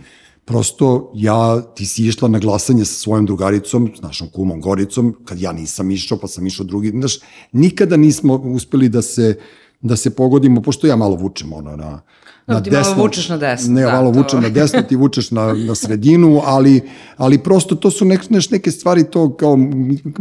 prosto 0.45 1.13
ja, 1.15 1.63
ti 1.75 1.87
si 1.87 2.07
išla 2.07 2.29
na 2.29 2.39
glasanje 2.39 2.85
sa 2.85 2.95
svojom 2.95 3.27
drugaricom, 3.27 3.91
s 3.99 4.03
našom 4.03 4.29
kumom 4.29 4.61
Goricom, 4.61 5.17
kad 5.25 5.41
ja 5.41 5.53
nisam 5.53 5.91
išao, 5.91 6.19
pa 6.19 6.29
sam 6.29 6.47
išao 6.47 6.67
drugi, 6.67 6.91
znaš, 6.91 7.19
nikada 7.53 7.97
nismo 7.97 8.35
uspeli 8.35 8.89
da 8.89 9.03
se, 9.03 9.39
da 9.81 9.97
se 9.97 10.11
pogodimo, 10.11 10.63
pošto 10.63 10.87
ja 10.87 10.97
malo 10.97 11.17
vučem 11.17 11.53
ono 11.53 11.77
na, 11.77 12.01
na 12.47 12.63
ti 12.63 12.71
desno. 12.71 12.91
malo 12.91 13.03
vučeš 13.03 13.29
na 13.29 13.37
desno. 13.37 13.75
Ne, 13.75 13.83
da, 13.83 13.93
malo 13.93 14.13
to... 14.13 14.19
vučem 14.19 14.43
na 14.43 14.49
desno, 14.49 14.83
ti 14.83 14.97
vučeš 14.97 15.31
na, 15.31 15.53
na 15.53 15.75
sredinu, 15.75 16.41
ali, 16.45 16.81
ali 17.17 17.39
prosto 17.39 17.75
to 17.75 17.91
su 17.91 18.05
nek, 18.05 18.31
neš, 18.31 18.51
neke 18.51 18.71
stvari, 18.71 19.05
to 19.05 19.37
kao, 19.37 19.59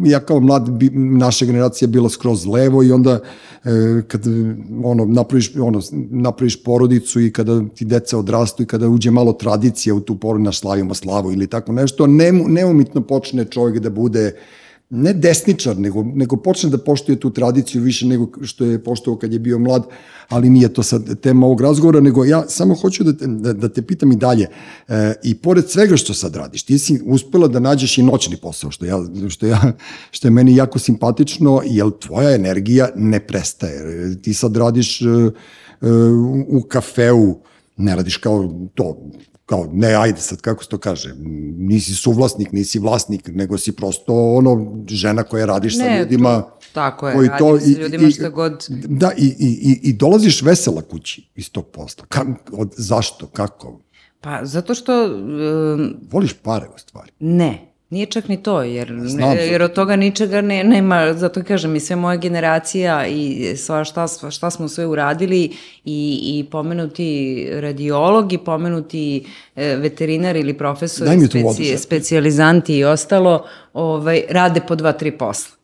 ja 0.03 0.19
kao 0.19 0.39
mlad, 0.39 0.69
bi, 0.69 0.89
naša 0.93 1.45
generacija 1.45 1.87
bila 1.87 2.09
skroz 2.09 2.45
levo 2.45 2.83
i 2.83 2.91
onda 2.91 3.19
e, 3.63 4.01
kad 4.07 4.25
ono, 4.83 5.05
napraviš, 5.05 5.55
ono, 5.55 5.81
napraviš 6.11 6.63
porodicu 6.63 7.21
i 7.21 7.33
kada 7.33 7.61
ti 7.75 7.85
deca 7.85 8.17
odrastu 8.17 8.63
i 8.63 8.65
kada 8.65 8.87
uđe 8.87 9.11
malo 9.11 9.33
tradicija 9.33 9.95
u 9.95 9.99
tu 9.99 10.15
porodicu, 10.15 10.31
na 10.41 10.51
slavimo 10.51 10.93
slavu 10.93 11.31
ili 11.31 11.47
tako 11.47 11.71
nešto, 11.71 12.07
ne, 12.07 12.31
neumitno 12.31 13.01
počne 13.01 13.45
čovjek 13.45 13.79
da 13.79 13.89
bude 13.89 14.35
ne 14.91 15.13
desničar, 15.13 15.79
nego, 15.79 16.03
nego 16.03 16.35
počne 16.37 16.69
da 16.69 16.77
poštuje 16.77 17.19
tu 17.19 17.29
tradiciju 17.29 17.81
više 17.81 18.05
nego 18.05 18.27
što 18.43 18.65
je 18.65 18.83
poštovao 18.83 19.19
kad 19.19 19.33
je 19.33 19.39
bio 19.39 19.59
mlad, 19.59 19.85
ali 20.29 20.49
nije 20.49 20.73
to 20.73 20.83
sad 20.83 21.19
tema 21.19 21.45
ovog 21.45 21.61
razgovora, 21.61 21.99
nego 21.99 22.25
ja 22.25 22.43
samo 22.47 22.75
hoću 22.75 23.03
da 23.03 23.13
te, 23.17 23.27
da, 23.27 23.53
da 23.53 23.69
te 23.69 23.81
pitam 23.81 24.11
i 24.11 24.15
dalje. 24.15 24.47
E, 24.87 25.13
I 25.23 25.35
pored 25.35 25.69
svega 25.69 25.97
što 25.97 26.13
sad 26.13 26.35
radiš, 26.35 26.63
ti 26.63 26.79
si 26.79 27.01
uspela 27.05 27.47
da 27.47 27.59
nađeš 27.59 27.97
i 27.97 28.03
noćni 28.03 28.37
posao, 28.37 28.71
što, 28.71 28.85
ja, 28.85 28.99
što, 29.29 29.45
ja, 29.45 29.73
što 30.11 30.27
je 30.27 30.31
meni 30.31 30.55
jako 30.55 30.79
simpatično, 30.79 31.61
jer 31.65 31.91
tvoja 31.99 32.35
energija 32.35 32.89
ne 32.95 33.19
prestaje. 33.19 34.15
Ti 34.21 34.33
sad 34.33 34.57
radiš 34.57 35.01
e, 35.01 35.05
e, 35.05 35.31
u 36.47 36.61
kafeu, 36.61 37.35
ne 37.77 37.95
radiš 37.95 38.17
kao 38.17 38.53
to, 38.75 38.97
kao, 39.51 39.67
ne, 39.73 39.95
ajde 39.95 40.21
sad, 40.21 40.41
kako 40.41 40.63
se 40.63 40.69
to 40.69 40.77
kaže, 40.77 41.13
nisi 41.57 41.93
suvlasnik, 41.93 42.51
nisi 42.51 42.79
vlasnik, 42.79 43.27
nego 43.27 43.57
si 43.57 43.71
prosto 43.71 44.13
ono, 44.13 44.83
žena 44.87 45.23
koja 45.23 45.45
radiš 45.45 45.77
ne, 45.77 45.85
sa 45.85 45.99
ljudima. 45.99 46.41
To, 46.41 46.57
tako 46.73 47.07
je, 47.09 47.15
koji 47.15 47.27
radim 47.27 47.47
to, 47.47 47.59
sa 47.59 47.81
ljudima 47.81 48.07
i, 48.07 48.11
šta 48.11 48.29
god. 48.29 48.65
Da, 48.69 49.11
i, 49.17 49.25
i, 49.25 49.49
i, 49.71 49.89
i 49.89 49.93
dolaziš 49.93 50.41
vesela 50.41 50.81
kući 50.81 51.27
iz 51.35 51.51
tog 51.51 51.67
posla. 51.67 52.05
Ka, 52.09 52.25
od, 52.51 52.73
zašto, 52.77 53.27
kako? 53.27 53.79
Pa, 54.21 54.45
zato 54.45 54.75
što... 54.75 55.05
Um, 55.05 55.95
Voliš 56.11 56.33
pare, 56.33 56.67
u 56.75 56.79
stvari. 56.79 57.11
Ne, 57.19 57.70
Nije 57.91 58.05
čak 58.05 58.27
ni 58.27 58.43
to, 58.43 58.61
jer, 58.61 58.93
Znam, 59.05 59.37
jer 59.37 59.61
od 59.61 59.73
toga 59.73 59.95
ničega 59.95 60.41
ne, 60.41 60.63
nema, 60.63 61.13
zato 61.13 61.43
kažem, 61.43 61.75
i 61.75 61.79
sve 61.79 61.95
moja 61.95 62.17
generacija 62.17 63.07
i 63.07 63.53
sva 63.57 63.83
šta, 63.83 64.07
šta 64.31 64.49
smo 64.49 64.67
sve 64.67 64.85
uradili 64.85 65.43
i, 65.85 66.19
i 66.23 66.45
pomenuti 66.51 67.47
radiolog 67.51 68.33
i 68.33 68.37
pomenuti 68.37 69.25
e, 69.55 69.75
veterinar 69.75 70.35
ili 70.35 70.57
profesor, 70.57 71.07
speci, 71.29 71.77
specijalizanti 71.77 72.77
i 72.77 72.83
ostalo, 72.83 73.45
ovaj, 73.73 74.23
rade 74.29 74.61
po 74.67 74.75
dva, 74.75 74.91
tri 74.91 75.11
posla. 75.11 75.55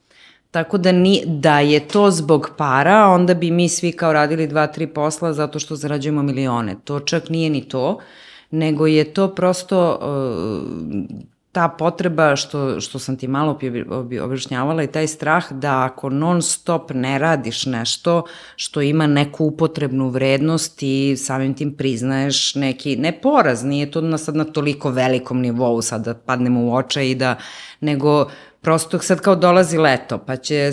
Tako 0.51 0.77
da, 0.77 0.91
ni, 0.91 1.23
da 1.25 1.59
je 1.59 1.79
to 1.79 2.11
zbog 2.11 2.49
para, 2.57 3.07
onda 3.07 3.33
bi 3.33 3.51
mi 3.51 3.69
svi 3.69 3.91
kao 3.91 4.13
radili 4.13 4.47
dva, 4.47 4.67
tri 4.67 4.87
posla 4.87 5.33
zato 5.33 5.59
što 5.59 5.75
zarađujemo 5.75 6.23
milione. 6.23 6.75
To 6.83 6.99
čak 6.99 7.29
nije 7.29 7.49
ni 7.49 7.61
to, 7.61 7.99
nego 8.51 8.87
je 8.87 9.13
to 9.13 9.35
prosto 9.35 9.99
uh, 10.01 11.36
ta 11.57 11.67
potreba 11.67 12.35
što, 12.35 12.81
što 12.81 12.99
sam 12.99 13.17
ti 13.17 13.27
malo 13.27 13.59
objašnjavala 14.21 14.83
i 14.83 14.91
taj 14.91 15.07
strah 15.07 15.51
da 15.51 15.83
ako 15.83 16.09
non 16.09 16.41
stop 16.41 16.91
ne 16.93 17.19
radiš 17.19 17.65
nešto 17.65 18.23
što 18.55 18.81
ima 18.81 19.07
neku 19.07 19.45
upotrebnu 19.45 20.09
vrednost 20.09 20.83
i 20.83 21.15
samim 21.17 21.53
tim 21.53 21.73
priznaješ 21.73 22.55
neki, 22.55 22.95
ne 22.95 23.21
poraz, 23.21 23.63
nije 23.63 23.91
to 23.91 24.01
na, 24.01 24.17
sad 24.17 24.35
na 24.35 24.43
toliko 24.43 24.89
velikom 24.89 25.41
nivou 25.41 25.81
sad 25.81 26.05
da 26.05 26.13
padnemo 26.13 26.61
u 26.61 26.75
očaj 26.75 27.09
i 27.09 27.15
da, 27.15 27.35
nego 27.79 28.27
prosto 28.61 28.99
sad 28.99 29.19
kao 29.19 29.35
dolazi 29.35 29.77
leto, 29.77 30.17
pa 30.17 30.35
će 30.35 30.71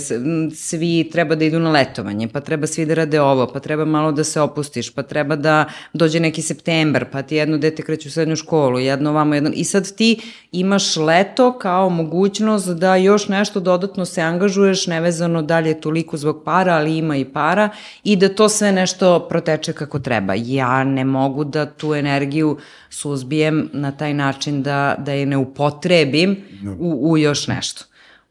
svi 0.55 1.09
treba 1.13 1.35
da 1.35 1.45
idu 1.45 1.59
na 1.59 1.71
letovanje, 1.71 2.29
pa 2.29 2.41
treba 2.41 2.67
svi 2.67 2.87
da 2.87 2.95
rade 2.95 3.21
ovo, 3.21 3.47
pa 3.47 3.61
treba 3.61 3.85
malo 3.85 4.13
da 4.13 4.25
se 4.25 4.41
opustiš, 4.41 4.95
pa 4.95 5.03
treba 5.03 5.37
da 5.37 5.65
dođe 5.93 6.21
neki 6.21 6.43
septembar, 6.43 7.05
pa 7.13 7.23
ti 7.23 7.37
jedno 7.37 7.59
dete 7.59 7.83
kreće 7.83 8.09
u 8.09 8.13
srednju 8.13 8.37
školu, 8.37 8.79
jedno 8.79 9.13
vamo, 9.13 9.35
jedno... 9.35 9.51
I 9.55 9.65
sad 9.65 9.97
ti 9.97 10.21
imaš 10.53 10.97
leto 10.97 11.59
kao 11.59 11.89
mogućnost 11.91 12.69
da 12.69 12.97
još 12.97 13.29
nešto 13.29 13.61
dodatno 13.61 14.05
se 14.05 14.21
angažuješ, 14.21 14.87
nevezano 14.87 15.43
dalje 15.43 15.81
toliko 15.81 16.17
zbog 16.17 16.43
para, 16.45 16.75
ali 16.75 16.97
ima 16.97 17.17
i 17.17 17.25
para, 17.25 17.69
i 18.05 18.17
da 18.17 18.29
to 18.29 18.49
sve 18.49 18.73
nešto 18.73 19.27
proteče 19.29 19.73
kako 19.73 19.99
treba. 19.99 20.35
Ja 20.37 20.85
ne 20.85 21.05
mogu 21.05 21.45
da 21.45 21.67
tu 21.67 21.95
energiju 21.95 22.59
suzbijem 22.95 23.69
na 23.73 23.93
taj 23.93 24.15
način 24.15 24.63
da, 24.63 24.97
da 24.99 25.13
je 25.13 25.27
ne 25.27 25.37
upotrebim 25.37 26.37
u, 26.79 27.11
u 27.11 27.19
još 27.19 27.47
nešto. 27.47 27.85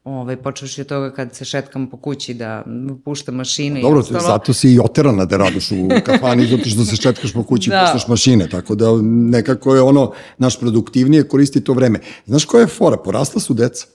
Ovaj, 0.03 0.35
počeš 0.35 0.79
od 0.79 0.87
toga 0.87 1.13
kad 1.13 1.35
se 1.35 1.45
šetkam 1.45 1.89
po 1.89 1.97
kući 1.97 2.33
da 2.33 2.63
pušta 3.05 3.31
mašine 3.31 3.81
Dobro, 3.81 3.99
i 3.99 4.01
ostalo. 4.01 4.21
zato 4.21 4.53
si 4.53 4.73
i 4.73 4.79
oterana 4.79 5.25
da 5.25 5.37
radiš 5.37 5.71
u 5.71 5.87
kafani, 6.05 6.47
zato 6.47 6.69
što 6.69 6.85
se 6.85 6.95
šetkaš 6.95 7.33
po 7.33 7.43
kući 7.43 7.69
i 7.69 7.71
Da. 7.71 7.81
puštaš 7.81 8.07
mašine, 8.07 8.49
tako 8.49 8.75
da 8.75 8.85
nekako 9.03 9.75
je 9.75 9.81
ono, 9.81 10.11
naš 10.37 10.59
produktivnije 10.59 11.27
koristi 11.27 11.61
to 11.63 11.73
vreme. 11.73 11.99
Znaš 12.25 12.45
koja 12.45 12.61
je 12.61 12.67
fora? 12.67 12.97
Porasla 12.97 13.41
su 13.41 13.53
deca. 13.53 13.85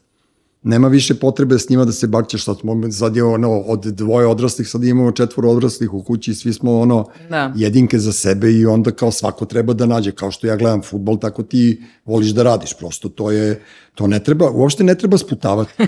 Nema 0.63 0.89
više 0.89 1.15
potrebe 1.15 1.59
s 1.59 1.69
njima 1.69 1.85
da 1.85 1.93
se 1.93 2.07
bakćeš, 2.07 2.45
sad, 2.45 2.59
smo, 2.61 2.93
sad 2.93 3.17
je 3.17 3.25
ono, 3.25 3.59
od 3.59 3.85
dvoje 3.85 4.27
odraslih, 4.27 4.69
sad 4.69 4.85
imamo 4.85 5.13
četvoro 5.13 5.51
odraslih 5.51 5.95
u 5.95 6.03
kući, 6.03 6.35
svi 6.35 6.53
smo 6.53 6.81
ono, 6.81 7.07
Da. 7.31 7.53
jedinke 7.57 7.99
za 7.99 8.13
sebe 8.13 8.53
i 8.53 8.67
onda 8.67 8.91
kao 8.91 9.11
svako 9.11 9.45
treba 9.45 9.73
da 9.73 9.87
nađe, 9.87 10.13
kao 10.13 10.31
što 10.31 10.47
ja 10.47 10.57
gledam 10.57 10.83
futbol, 10.83 11.19
tako 11.19 11.43
ti 11.43 11.83
voliš 12.05 12.29
da 12.29 12.43
radiš, 12.43 12.75
prosto 12.79 13.09
to 13.09 13.31
je, 13.31 13.63
to 13.95 14.07
ne 14.07 14.19
treba, 14.25 14.51
uopšte 14.51 14.85
ne 14.85 14.95
treba 14.95 15.19
sputavati. 15.19 15.73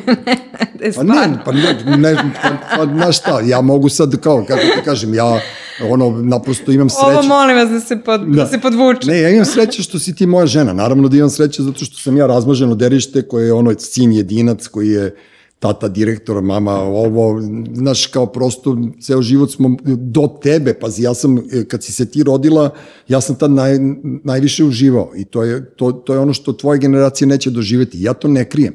E, 0.83 0.93
Pa 0.93 1.03
ne, 1.03 1.39
pa 1.45 1.53
ne, 1.53 1.97
ne 1.97 2.15
pa, 2.43 2.77
pa, 2.77 2.87
znaš 2.87 3.19
šta, 3.19 3.41
ja 3.41 3.61
mogu 3.61 3.89
sad, 3.89 4.21
kao, 4.21 4.45
kako 4.49 4.61
ti 4.61 4.85
kažem, 4.85 5.15
ja 5.15 5.41
ono, 5.89 6.11
naprosto 6.11 6.73
imam 6.73 6.91
sreće. 6.91 7.19
Ovo 7.19 7.23
molim 7.23 7.57
vas 7.57 7.71
da 7.71 7.81
se, 7.81 8.01
pod, 8.05 8.21
da. 8.21 8.47
se 8.47 8.59
podvuče. 8.59 9.11
Ne, 9.11 9.21
ja 9.21 9.31
imam 9.31 9.45
sreće 9.45 9.83
što 9.83 9.99
si 9.99 10.15
ti 10.15 10.27
moja 10.27 10.47
žena. 10.47 10.73
Naravno 10.73 11.09
da 11.09 11.17
imam 11.17 11.31
sreće 11.31 11.63
zato 11.63 11.85
što 11.85 11.99
sam 11.99 12.17
ja 12.17 12.27
razmaženo 12.27 12.75
derište 12.75 13.23
koje 13.23 13.47
je 13.47 13.53
ono 13.53 13.75
sin 13.79 14.13
jedinac 14.13 14.60
koji 14.69 14.89
je 14.89 15.17
tata 15.59 15.89
direktor, 15.89 16.43
mama 16.43 16.73
ovo, 16.73 17.41
znaš, 17.73 18.07
kao 18.07 18.27
prosto 18.27 18.77
ceo 19.01 19.23
život 19.23 19.51
smo 19.51 19.77
do 19.85 20.29
tebe, 20.43 20.75
pazi, 20.75 21.03
ja 21.03 21.15
sam, 21.15 21.39
e, 21.39 21.65
kad 21.69 21.85
si 21.85 21.93
se 21.93 22.11
ti 22.11 22.23
rodila, 22.23 22.71
ja 23.09 23.21
sam 23.21 23.37
tad 23.37 23.51
naj, 23.51 23.79
najviše 24.25 24.65
uživao 24.65 25.13
i 25.17 25.25
to 25.25 25.43
je, 25.43 25.75
to, 25.77 25.93
to 25.93 26.15
je 26.15 26.19
ono 26.19 26.33
što 26.33 26.53
tvoje 26.53 26.79
generacije 26.79 27.29
neće 27.29 27.51
doživeti. 27.51 28.03
Ja 28.03 28.13
to 28.13 28.29
ne 28.29 28.49
krijem. 28.49 28.75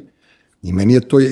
I 0.65 0.73
meni 0.73 0.93
je 0.93 0.99
to 0.99 1.19
e, 1.19 1.25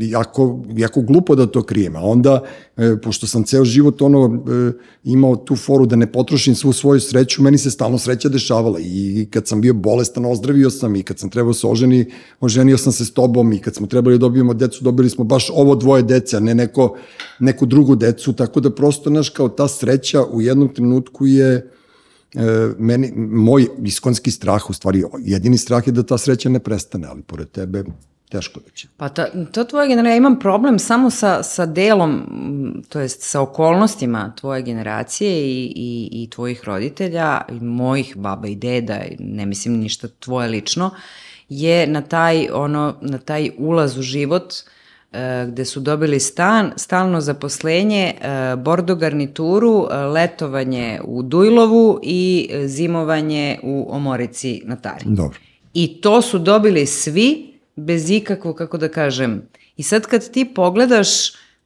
jako, 0.00 0.62
jako 0.76 1.02
glupo 1.02 1.34
da 1.34 1.46
to 1.46 1.62
krijem. 1.62 1.96
A 1.96 2.00
onda, 2.00 2.42
e, 2.76 2.96
pošto 3.02 3.26
sam 3.26 3.44
ceo 3.44 3.64
život 3.64 4.02
ono, 4.02 4.24
e, 4.24 4.72
imao 5.04 5.36
tu 5.36 5.56
foru 5.56 5.86
da 5.86 5.96
ne 5.96 6.12
potrošim 6.12 6.54
svu 6.54 6.72
svoju 6.72 7.00
sreću, 7.00 7.42
meni 7.42 7.58
se 7.58 7.70
stalno 7.70 7.98
sreća 7.98 8.28
dešavala. 8.28 8.78
I 8.80 9.26
kad 9.30 9.46
sam 9.46 9.60
bio 9.60 9.74
bolestan, 9.74 10.26
ozdravio 10.26 10.70
sam 10.70 10.96
i 10.96 11.02
kad 11.02 11.18
sam 11.18 11.30
trebao 11.30 11.54
se 11.54 11.66
oženi, 11.66 12.06
oženio 12.40 12.78
sam 12.78 12.92
se 12.92 13.04
s 13.04 13.12
tobom 13.12 13.52
i 13.52 13.58
kad 13.58 13.74
smo 13.74 13.86
trebali 13.86 14.18
da 14.18 14.20
dobijemo 14.20 14.54
decu, 14.54 14.84
dobili 14.84 15.10
smo 15.10 15.24
baš 15.24 15.50
ovo 15.54 15.74
dvoje 15.74 16.02
dece, 16.02 16.36
a 16.36 16.40
ne 16.40 16.54
neko, 16.54 16.96
neku 17.38 17.66
drugu 17.66 17.96
decu. 17.96 18.32
Tako 18.32 18.60
da 18.60 18.74
prosto, 18.74 19.10
znaš, 19.10 19.28
kao 19.28 19.48
ta 19.48 19.68
sreća 19.68 20.24
u 20.24 20.42
jednom 20.42 20.74
trenutku 20.74 21.26
je 21.26 21.70
meni, 22.78 23.12
moj 23.16 23.66
iskonski 23.84 24.30
strah, 24.30 24.70
u 24.70 24.72
stvari 24.72 25.04
jedini 25.20 25.58
strah 25.58 25.86
je 25.86 25.92
da 25.92 26.02
ta 26.02 26.18
sreća 26.18 26.48
ne 26.48 26.58
prestane, 26.58 27.06
ali 27.08 27.22
pored 27.22 27.50
tebe 27.50 27.84
teško 28.34 28.60
da 28.60 28.70
će. 28.70 28.88
Pa 28.96 29.08
ta, 29.08 29.26
to 29.52 29.64
tvoja 29.64 29.86
generacija, 29.86 30.12
ja 30.12 30.16
imam 30.16 30.38
problem 30.38 30.78
samo 30.78 31.10
sa, 31.10 31.42
sa 31.42 31.66
delom, 31.66 32.22
to 32.88 33.00
jest 33.00 33.22
sa 33.22 33.40
okolnostima 33.40 34.32
tvoje 34.40 34.62
generacije 34.62 35.30
i, 35.30 35.72
i, 35.76 36.08
i 36.22 36.30
tvojih 36.30 36.64
roditelja, 36.64 37.40
i 37.48 37.64
mojih 37.64 38.16
baba 38.16 38.48
i 38.48 38.54
deda, 38.54 38.98
ne 39.18 39.46
mislim 39.46 39.78
ništa 39.78 40.08
tvoje 40.08 40.48
lično, 40.48 40.90
je 41.48 41.86
na 41.86 42.02
taj, 42.02 42.48
ono, 42.52 42.94
na 43.00 43.18
taj 43.18 43.50
ulaz 43.58 43.98
u 43.98 44.02
život 44.02 44.54
e, 45.12 45.46
gde 45.48 45.64
su 45.64 45.80
dobili 45.80 46.20
stan, 46.20 46.72
stalno 46.76 47.20
zaposlenje, 47.20 48.04
e, 48.06 48.56
bordo 48.56 48.94
garnituru, 48.94 49.86
e, 49.90 49.96
letovanje 49.96 51.00
u 51.04 51.22
Dujlovu 51.22 52.00
i 52.02 52.50
zimovanje 52.66 53.58
u 53.62 53.86
Omorici 53.90 54.62
na 54.64 54.76
Tari. 54.76 55.04
Dobro. 55.04 55.38
I 55.74 56.00
to 56.00 56.22
su 56.22 56.38
dobili 56.38 56.86
svi 56.86 57.53
bez 57.76 58.10
ikakvog, 58.10 58.56
kako 58.56 58.78
da 58.78 58.88
kažem. 58.88 59.42
I 59.76 59.82
sad 59.82 60.06
kad 60.06 60.30
ti 60.30 60.44
pogledaš 60.54 61.08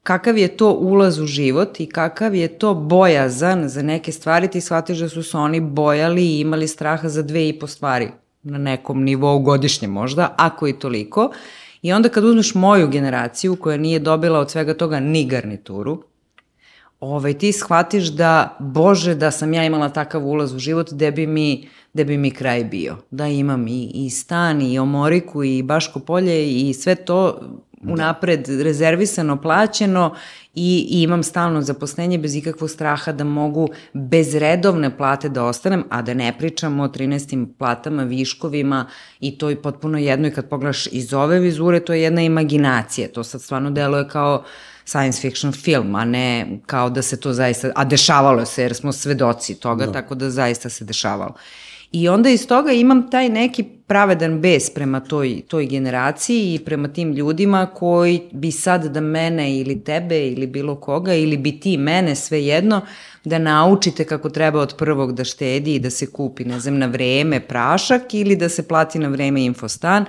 kakav 0.03 0.39
je 0.39 0.49
to 0.57 0.73
ulaz 0.73 1.19
u 1.19 1.27
život 1.27 1.81
i 1.81 1.87
kakav 1.87 2.35
je 2.35 2.49
to 2.49 2.75
bojazan 2.75 3.69
za 3.69 3.83
neke 3.83 4.13
stvari, 4.13 4.49
ti 4.49 4.61
shvatiš 4.61 4.99
da 4.99 5.09
su 5.09 5.23
se 5.23 5.37
oni 5.37 5.61
bojali 5.61 6.25
i 6.27 6.41
imali 6.41 6.69
straha 6.69 7.09
za 7.09 7.23
dve 7.23 7.49
i 7.49 7.59
po 7.59 7.67
stvari 7.67 8.09
na 8.43 8.59
nekom 8.59 9.05
nivou 9.05 9.39
godišnje 9.39 9.89
možda, 9.89 10.35
ako 10.39 10.69
i 10.69 10.73
toliko. 10.73 11.31
I 11.83 11.93
onda 11.93 12.09
kad 12.09 12.25
uzmeš 12.25 12.55
moju 12.55 12.89
generaciju 12.89 13.57
koja 13.57 13.77
nije 13.77 13.99
dobila 13.99 14.39
od 14.39 14.51
svega 14.51 14.75
toga 14.75 15.01
ni 15.01 15.25
garnituru, 15.25 16.03
ovaj, 17.01 17.35
ti 17.35 17.53
shvatiš 17.53 18.07
da, 18.07 18.57
bože, 18.59 19.15
da 19.15 19.31
sam 19.31 19.55
ja 19.55 19.65
imala 19.65 19.89
takav 19.89 20.27
ulaz 20.27 20.55
u 20.55 20.59
život, 20.59 20.93
gde 20.93 21.11
bi 21.11 21.27
mi, 21.27 21.69
gde 21.95 22.05
bi 22.05 22.19
mi 22.19 22.31
kraj 22.31 22.65
bio. 22.65 22.97
Da 23.11 23.27
imam 23.27 23.69
i, 23.69 23.91
i 23.95 24.11
stan, 24.11 24.63
i 24.63 24.79
omoriku, 24.79 25.45
i 25.45 25.63
Baško 25.63 26.01
polje, 26.01 26.69
i 26.69 26.75
sve 26.75 26.95
to 26.95 27.41
unapred 27.83 28.49
rezervisano, 28.49 29.41
plaćeno 29.41 30.15
i, 30.55 30.87
i 30.91 31.03
imam 31.03 31.23
stalno 31.23 31.63
zaposlenje 31.63 32.19
bez 32.19 32.37
ikakvog 32.37 32.71
straha 32.71 33.13
da 33.13 33.25
mogu 33.25 33.69
bez 33.93 34.35
redovne 34.35 34.97
plate 34.97 35.29
da 35.29 35.45
ostanem, 35.45 35.85
a 35.91 36.03
da 36.03 36.15
ne 36.15 36.39
pričamo 36.39 36.83
o 36.83 36.89
13. 36.89 37.47
platama, 37.59 38.03
viškovima 38.03 38.87
i 39.21 39.39
to 39.39 39.51
je 39.51 39.63
potpuno 39.63 39.99
jedno 39.99 40.29
i 40.29 40.31
kad 40.31 40.49
pogledaš 40.49 40.87
iz 40.87 41.15
ove 41.15 41.39
vizure, 41.39 41.81
to 41.81 41.93
je 41.93 42.03
jedna 42.03 42.23
imaginacija, 42.23 43.09
to 43.09 43.25
sad 43.25 43.43
stvarno 43.43 43.71
deluje 43.71 44.09
kao 44.09 44.45
science 44.89 45.21
fiction 45.21 45.53
film, 45.53 45.95
a 45.95 46.05
ne 46.05 46.59
kao 46.67 46.91
da 46.91 47.03
se 47.03 47.21
to 47.21 47.33
zaista, 47.33 47.71
a 47.75 47.85
dešavalo 47.85 48.47
se 48.47 48.63
jer 48.63 48.75
smo 48.75 48.93
svedoci 48.93 49.55
toga, 49.55 49.87
da. 49.87 49.93
tako 49.93 50.15
da 50.15 50.31
zaista 50.31 50.69
se 50.69 50.85
dešavalo. 50.85 51.35
I 51.93 52.09
onda 52.09 52.31
iz 52.31 52.47
toga 52.47 52.73
imam 52.73 53.11
taj 53.11 53.29
neki 53.29 53.63
pravedan 53.63 54.41
bes 54.41 54.71
prema 54.71 55.01
toj, 55.01 55.43
toj 55.49 55.67
generaciji 55.67 56.55
i 56.55 56.59
prema 56.59 56.89
tim 56.89 57.13
ljudima 57.13 57.67
koji 57.67 58.21
bi 58.33 58.51
sad 58.51 58.85
da 58.85 59.01
mene 59.01 59.57
ili 59.57 59.85
tebe 59.85 60.29
ili 60.29 60.47
bilo 60.47 60.75
koga 60.75 61.15
ili 61.15 61.37
bi 61.37 61.61
ti 61.61 61.77
mene 61.77 62.15
svejedno 62.15 62.81
da 63.25 63.39
naučite 63.39 64.05
kako 64.05 64.31
treba 64.31 64.61
od 64.61 64.75
prvog 64.77 65.13
da 65.13 65.25
štedi 65.25 65.75
i 65.75 65.79
da 65.79 65.91
se 65.91 66.11
kupi, 66.13 66.45
ne 66.45 66.61
znam, 66.61 66.79
na 66.79 66.87
vreme 66.87 67.41
prašak 67.41 68.15
ili 68.15 68.37
da 68.37 68.49
se 68.49 68.69
plati 68.69 68.99
na 68.99 69.09
vreme 69.09 69.45
infostan, 69.45 70.05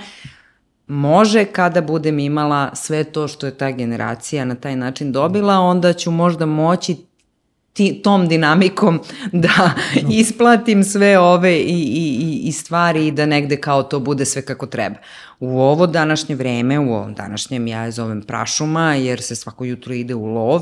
može 0.90 1.46
kada 1.46 1.82
budem 1.82 2.20
imala 2.20 2.76
sve 2.76 3.04
to 3.04 3.28
što 3.28 3.46
je 3.46 3.58
ta 3.58 3.72
generacija 3.72 4.46
na 4.46 4.56
taj 4.56 4.76
način 4.76 5.12
dobila, 5.12 5.60
onda 5.60 5.94
ću 5.94 6.12
možda 6.12 6.46
moći 6.46 6.96
ti, 7.74 8.02
tom 8.04 8.28
dinamikom 8.28 9.00
da 9.32 9.72
isplatim 10.10 10.84
sve 10.84 11.20
ove 11.20 11.58
i, 11.60 11.64
i, 11.64 12.42
i- 12.44 12.52
stvari 12.52 13.08
i 13.08 13.12
da 13.12 13.26
negde 13.26 13.58
kao 13.58 13.84
to 13.84 14.00
bude 14.00 14.26
sve 14.26 14.42
kako 14.42 14.66
treba. 14.66 14.96
U 15.40 15.60
ovo 15.60 15.88
današnje 15.88 16.36
vreme, 16.36 16.80
u 16.80 16.94
ovom 16.94 17.14
današnjem 17.14 17.68
ja 17.68 17.84
je 17.84 17.92
zovem 17.92 18.22
prašuma 18.22 18.96
jer 18.96 19.22
se 19.22 19.36
svako 19.36 19.66
jutro 19.66 19.94
ide 19.94 20.16
u 20.16 20.26
lov, 20.26 20.62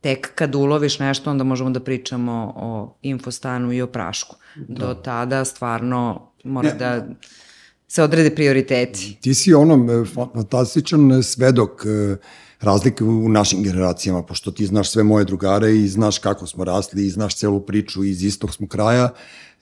tek 0.00 0.34
kad 0.34 0.54
uloviš 0.54 0.98
nešto 0.98 1.30
onda 1.30 1.44
možemo 1.44 1.70
da 1.70 1.80
pričamo 1.80 2.52
o 2.56 2.96
infostanu 3.02 3.72
i 3.72 3.82
o 3.82 3.86
prašku. 3.86 4.36
Do 4.56 4.94
tada 4.94 5.44
stvarno 5.44 6.30
mora 6.44 6.72
da 6.72 7.06
se 7.88 8.02
odrede 8.02 8.30
prioriteti. 8.30 9.16
Ti 9.20 9.34
si 9.34 9.54
ono 9.54 9.74
e, 9.74 10.04
fa- 10.06 10.32
fantastičan 10.34 11.12
e, 11.12 11.22
svedok 11.22 11.86
e, 11.86 12.16
razlike 12.60 13.04
u 13.04 13.28
našim 13.28 13.62
generacijama, 13.62 14.22
pošto 14.22 14.50
ti 14.50 14.66
znaš 14.66 14.90
sve 14.90 15.02
moje 15.02 15.24
drugare 15.24 15.76
i 15.76 15.88
znaš 15.88 16.18
kako 16.18 16.46
smo 16.46 16.64
rasli 16.64 17.06
i 17.06 17.10
znaš 17.10 17.36
celu 17.36 17.60
priču 17.60 18.04
iz 18.04 18.22
istog 18.24 18.54
smo 18.54 18.66
kraja, 18.68 19.08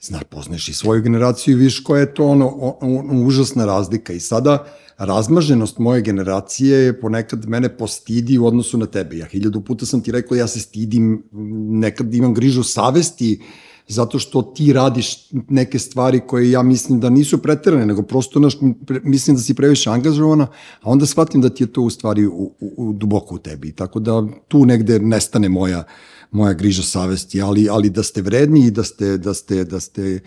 znaš, 0.01 0.23
poznaješ 0.23 0.69
i 0.69 0.73
svoju 0.73 1.01
generaciju 1.01 1.51
i 1.51 1.63
viš 1.63 1.79
koja 1.79 1.99
je 1.99 2.13
to 2.13 2.25
ono, 2.25 2.47
o- 2.47 2.77
ono 2.81 3.23
užasna 3.23 3.65
razlika 3.65 4.13
i 4.13 4.19
sada 4.19 4.65
razmaženost 4.97 5.77
moje 5.77 6.01
generacije 6.01 6.77
je 6.79 7.01
ponekad 7.01 7.47
mene 7.47 7.77
postidi 7.77 8.37
u 8.37 8.45
odnosu 8.45 8.77
na 8.77 8.85
tebe. 8.85 9.17
Ja 9.17 9.25
hiljadu 9.25 9.61
puta 9.61 9.85
sam 9.85 10.01
ti 10.01 10.11
rekao, 10.11 10.35
ja 10.35 10.47
se 10.47 10.59
stidim, 10.59 11.23
nekad 11.71 12.13
imam 12.13 12.33
grižu 12.33 12.63
savesti, 12.63 13.41
zato 13.87 14.19
što 14.19 14.41
ti 14.41 14.73
radiš 14.73 15.29
neke 15.31 15.79
stvari 15.79 16.21
koje 16.27 16.51
ja 16.51 16.63
mislim 16.63 16.99
da 16.99 17.09
nisu 17.09 17.37
preterane, 17.37 17.85
nego 17.85 18.01
prosto 18.01 18.39
naš, 18.39 18.57
mislim 19.03 19.35
da 19.35 19.41
si 19.41 19.53
previše 19.53 19.89
angažovana, 19.89 20.47
a 20.81 20.89
onda 20.89 21.05
shvatim 21.05 21.41
da 21.41 21.49
ti 21.49 21.63
je 21.63 21.67
to 21.73 21.81
u 21.81 21.89
stvari 21.89 22.25
u, 22.25 22.53
u, 22.59 22.73
u 22.77 22.93
duboko 22.93 23.35
u 23.35 23.37
tebi. 23.37 23.71
Tako 23.71 23.99
da 23.99 24.23
tu 24.47 24.65
negde 24.65 24.99
nestane 24.99 25.49
moja 25.49 25.83
moja 26.31 26.53
griža 26.53 26.83
savesti, 26.83 27.41
ali, 27.41 27.69
ali 27.69 27.89
da 27.89 28.03
ste 28.03 28.21
vredni 28.21 28.65
i 28.65 28.71
da 28.71 28.83
ste, 28.83 29.17
da 29.17 29.33
ste, 29.33 29.63
da 29.63 29.79
ste 29.79 30.01
e, 30.01 30.19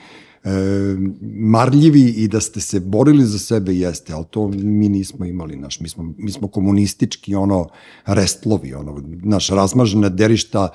marljivi 1.32 2.00
i 2.00 2.28
da 2.28 2.40
ste 2.40 2.60
se 2.60 2.80
borili 2.80 3.24
za 3.24 3.38
sebe 3.38 3.74
jeste, 3.74 4.12
ali 4.12 4.24
to 4.30 4.48
mi 4.48 4.88
nismo 4.88 5.24
imali, 5.24 5.56
naš, 5.56 5.80
mi 5.80 5.88
smo, 5.88 6.14
mi 6.18 6.32
smo 6.32 6.48
komunistički, 6.48 7.34
ono, 7.34 7.68
restlovi, 8.06 8.74
ono, 8.74 9.02
naš, 9.22 9.48
razmažena 9.48 10.08
derišta, 10.08 10.68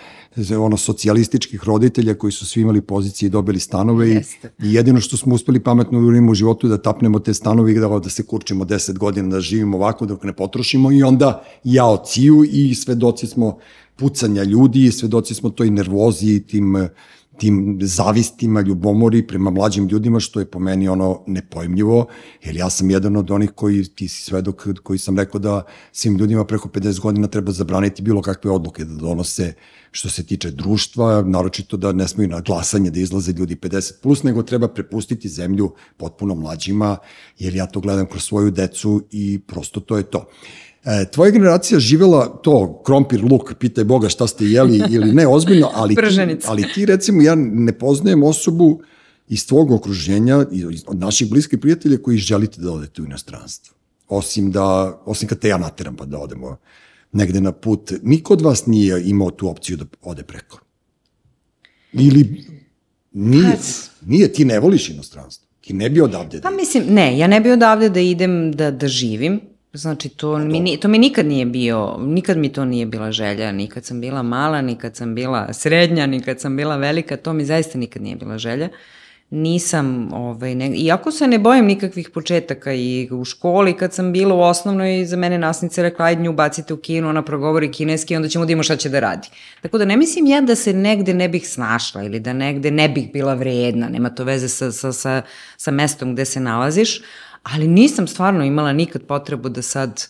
ono, 0.60 0.78
socijalističkih 0.78 1.64
roditelja 1.64 2.14
koji 2.14 2.32
su 2.32 2.46
svi 2.46 2.62
imali 2.62 2.82
pozicije 2.82 3.28
i 3.28 3.30
dobili 3.30 3.60
stanove 3.60 4.10
i, 4.10 4.14
Jeste. 4.14 4.54
i 4.60 4.74
jedino 4.74 5.00
što 5.00 5.18
smo 5.18 5.36
uspeli 5.36 5.60
pametno 5.60 6.00
uradimo 6.00 6.32
u 6.32 6.36
životu 6.36 6.68
je 6.68 6.70
da 6.70 6.82
tapnemo 6.82 7.20
te 7.20 7.34
stanove 7.34 7.72
i 7.72 7.80
da, 7.80 8.00
da 8.00 8.10
se 8.10 8.24
kurčimo 8.24 8.66
10 8.66 8.98
godina, 8.98 9.30
da 9.30 9.42
živimo 9.42 9.78
ovako 9.78 10.06
dok 10.06 10.24
ne 10.24 10.34
potrošimo 10.34 10.92
i 10.92 11.04
onda 11.04 11.44
ja 11.64 11.98
ciju 12.06 12.44
i 12.52 12.76
svedoci 12.76 13.28
smo 13.28 13.58
pucanja 13.96 14.44
ljudi 14.44 14.86
i 14.86 14.92
svedoci 14.92 15.34
smo 15.34 15.50
toj 15.50 15.70
nervozi 15.70 16.36
i 16.36 16.44
tim, 16.44 16.88
tim 17.38 17.80
zavistima, 17.82 18.62
ljubomori 18.62 19.28
prema 19.28 19.52
mlađim 19.52 19.88
ljudima, 19.88 20.20
što 20.20 20.40
je 20.40 20.46
po 20.52 20.60
meni 20.60 20.88
ono 20.88 21.24
nepojmljivo, 21.28 22.06
jer 22.44 22.56
ja 22.56 22.70
sam 22.70 22.90
jedan 22.90 23.16
od 23.16 23.32
onih 23.32 23.52
koji, 23.56 23.84
ti 23.84 24.08
si 24.08 24.24
svedok, 24.24 24.68
koji 24.84 25.00
sam 25.00 25.18
rekao 25.18 25.40
da 25.40 25.64
svim 25.92 26.18
ljudima 26.18 26.46
preko 26.46 26.70
50 26.70 27.00
godina 27.00 27.28
treba 27.28 27.52
zabraniti 27.52 28.02
bilo 28.02 28.22
kakve 28.22 28.52
odluke 28.52 28.86
da 28.86 28.96
donose 28.96 29.54
što 29.92 30.10
se 30.10 30.26
tiče 30.26 30.52
društva, 30.52 31.22
naročito 31.22 31.78
da 31.78 31.92
ne 31.92 32.08
smeju 32.08 32.30
na 32.30 32.42
glasanje 32.42 32.90
da 32.92 33.00
izlaze 33.00 33.32
ljudi 33.32 33.56
50 33.56 33.94
plus, 34.02 34.24
nego 34.24 34.44
treba 34.44 34.68
prepustiti 34.68 35.30
zemlju 35.30 35.72
potpuno 35.98 36.36
mlađima, 36.36 36.98
jer 37.40 37.56
ja 37.56 37.66
to 37.66 37.80
gledam 37.80 38.06
kroz 38.06 38.24
svoju 38.24 38.52
decu 38.52 39.04
i 39.12 39.40
prosto 39.48 39.80
to 39.80 39.98
je 39.98 40.04
to. 40.04 40.26
E, 40.86 41.06
tvoja 41.12 41.32
generacija 41.32 41.80
živela 41.80 42.42
to, 42.44 42.82
krompir, 42.86 43.24
luk, 43.24 43.54
pitaj 43.60 43.84
Boga 43.84 44.10
šta 44.10 44.28
ste 44.28 44.46
jeli 44.46 44.82
ili 44.90 45.14
ne, 45.14 45.28
ozbiljno, 45.28 45.70
ali 45.74 45.96
ti, 45.96 46.02
ali 46.46 46.66
ti 46.74 46.86
recimo, 46.86 47.22
ja 47.22 47.36
ne 47.36 47.74
poznajem 47.74 48.24
osobu 48.24 48.82
iz 49.28 49.48
tvog 49.48 49.72
okruženja, 49.72 50.38
od 50.88 51.00
naših 51.00 51.30
bliskih 51.30 51.60
prijatelja 51.60 51.98
koji 51.98 52.18
želite 52.18 52.62
da 52.62 52.72
odete 52.72 53.02
u 53.02 53.06
inostranstvo. 53.06 53.76
Osim 54.08 54.52
da, 54.52 55.00
osim 55.06 55.28
kad 55.28 55.40
te 55.40 55.48
ja 55.48 55.58
nateram 55.58 55.96
pa 55.96 56.06
da 56.06 56.20
odemo 56.20 56.58
negde 57.12 57.42
na 57.42 57.52
put. 57.52 57.94
Niko 58.04 58.34
od 58.34 58.42
vas 58.42 58.66
nije 58.66 59.10
imao 59.10 59.32
tu 59.32 59.50
opciju 59.50 59.78
da 59.78 59.86
ode 60.02 60.24
preko. 60.24 60.60
Ili 61.94 62.46
nije, 63.14 63.58
nije, 64.06 64.34
ti 64.34 64.46
ne 64.46 64.60
voliš 64.60 64.90
inostranstvo. 64.90 65.48
Ti 65.62 65.74
ne 65.74 65.90
bi 65.90 66.02
odavde 66.02 66.38
da 66.38 66.50
Pa 66.50 66.56
mislim, 66.56 66.84
ne, 66.90 67.18
ja 67.18 67.28
ne 67.28 67.42
bi 67.42 67.52
odavde 67.52 67.90
da 67.90 68.00
idem 68.00 68.52
da, 68.52 68.72
da 68.72 68.88
živim. 68.88 69.40
Znači, 69.76 70.10
to, 70.10 70.38
mi, 70.38 70.78
to 70.78 70.88
mi 70.88 70.98
nikad 70.98 71.26
nije 71.26 71.46
bio, 71.46 71.98
nikad 72.00 72.38
mi 72.38 72.50
to 72.50 72.66
nije 72.66 72.86
bila 72.86 73.12
želja, 73.12 73.52
nikad 73.52 73.86
sam 73.86 74.02
bila 74.02 74.24
mala, 74.24 74.62
nikad 74.62 74.96
sam 74.96 75.16
bila 75.16 75.54
srednja, 75.54 76.06
nikad 76.06 76.40
sam 76.40 76.58
bila 76.58 76.78
velika, 76.78 77.18
to 77.18 77.34
mi 77.34 77.46
zaista 77.46 77.78
nikad 77.78 78.02
nije 78.02 78.16
bila 78.16 78.38
želja. 78.38 78.70
Nisam, 79.30 80.14
ovaj, 80.14 80.56
ne, 80.56 80.68
iako 80.76 81.12
se 81.12 81.28
ne 81.28 81.40
bojim 81.40 81.66
nikakvih 81.66 82.10
početaka 82.10 82.74
i 82.74 83.10
u 83.12 83.26
školi 83.26 83.74
kad 83.74 83.94
sam 83.94 84.14
bila 84.14 84.36
u 84.36 84.40
osnovnoj, 84.40 85.06
za 85.06 85.18
mene 85.18 85.38
nasnica 85.38 85.82
rekla, 85.82 86.06
ajde 86.06 86.22
nju 86.22 86.34
bacite 86.34 86.74
u 86.74 86.78
kinu, 86.78 87.10
ona 87.10 87.22
progovori 87.22 87.72
kineski, 87.72 88.16
onda 88.16 88.28
ćemo 88.28 88.46
da 88.46 88.52
imamo 88.52 88.64
šta 88.64 88.76
će 88.76 88.90
da 88.90 89.00
radi. 89.00 89.28
Tako 89.62 89.78
da 89.78 89.86
ne 89.86 89.98
mislim 89.98 90.28
ja 90.28 90.42
da 90.42 90.56
se 90.56 90.74
negde 90.74 91.14
ne 91.14 91.30
bih 91.30 91.50
snašla 91.50 92.04
ili 92.04 92.20
da 92.20 92.34
negde 92.34 92.72
ne 92.72 92.90
bih 92.90 93.12
bila 93.14 93.34
vredna, 93.34 93.90
nema 93.90 94.10
to 94.10 94.24
veze 94.24 94.50
sa, 94.50 94.72
sa, 94.72 94.94
sa, 94.94 95.22
sa 95.58 95.72
mestom 95.72 96.14
gde 96.14 96.26
se 96.26 96.40
nalaziš, 96.40 97.02
ali 97.54 97.68
nisam 97.68 98.08
stvarno 98.08 98.44
imala 98.44 98.74
nikad 98.74 99.04
potrebu 99.06 99.50
da 99.50 99.62
sad 99.62 100.04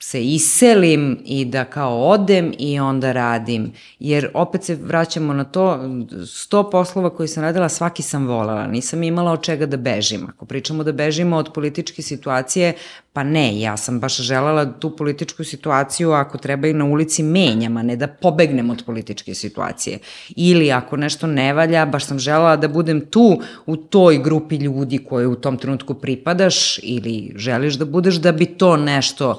se 0.00 0.24
iselim 0.24 1.18
i 1.24 1.44
da 1.44 1.64
kao 1.64 2.02
odem 2.02 2.52
i 2.58 2.80
onda 2.80 3.12
radim. 3.12 3.72
Jer 3.98 4.30
opet 4.34 4.64
se 4.64 4.74
vraćamo 4.74 5.32
na 5.32 5.44
to, 5.44 5.80
sto 6.26 6.70
poslova 6.70 7.10
koji 7.10 7.28
sam 7.28 7.42
radila, 7.42 7.68
svaki 7.68 8.02
sam 8.02 8.26
volala. 8.26 8.66
Nisam 8.66 9.02
imala 9.02 9.32
od 9.32 9.42
čega 9.42 9.66
da 9.66 9.76
bežim. 9.76 10.26
Ako 10.28 10.44
pričamo 10.44 10.84
da 10.84 10.92
bežimo 10.92 11.36
od 11.36 11.52
političke 11.54 12.02
situacije, 12.02 12.74
Pa 13.18 13.24
ne, 13.24 13.60
ja 13.60 13.76
sam 13.76 14.00
baš 14.00 14.16
želala 14.16 14.64
tu 14.64 14.96
političku 14.96 15.44
situaciju, 15.44 16.12
ako 16.12 16.38
treba 16.38 16.68
i 16.68 16.72
na 16.72 16.84
ulici 16.84 17.22
menjam, 17.22 17.76
a 17.76 17.82
ne 17.82 17.96
da 17.96 18.06
pobegnem 18.06 18.70
od 18.70 18.82
političke 18.86 19.34
situacije. 19.34 19.98
Ili 20.36 20.72
ako 20.72 20.96
nešto 20.96 21.26
ne 21.26 21.52
valja, 21.52 21.86
baš 21.86 22.04
sam 22.06 22.18
želala 22.18 22.56
da 22.56 22.68
budem 22.68 23.00
tu 23.00 23.40
u 23.66 23.76
toj 23.76 24.18
grupi 24.18 24.56
ljudi 24.56 24.98
koje 24.98 25.26
u 25.26 25.34
tom 25.34 25.56
trenutku 25.58 25.94
pripadaš 25.94 26.78
ili 26.82 27.32
želiš 27.36 27.74
da 27.74 27.84
budeš 27.84 28.14
da 28.14 28.32
bi 28.32 28.46
to 28.46 28.76
nešto, 28.76 29.38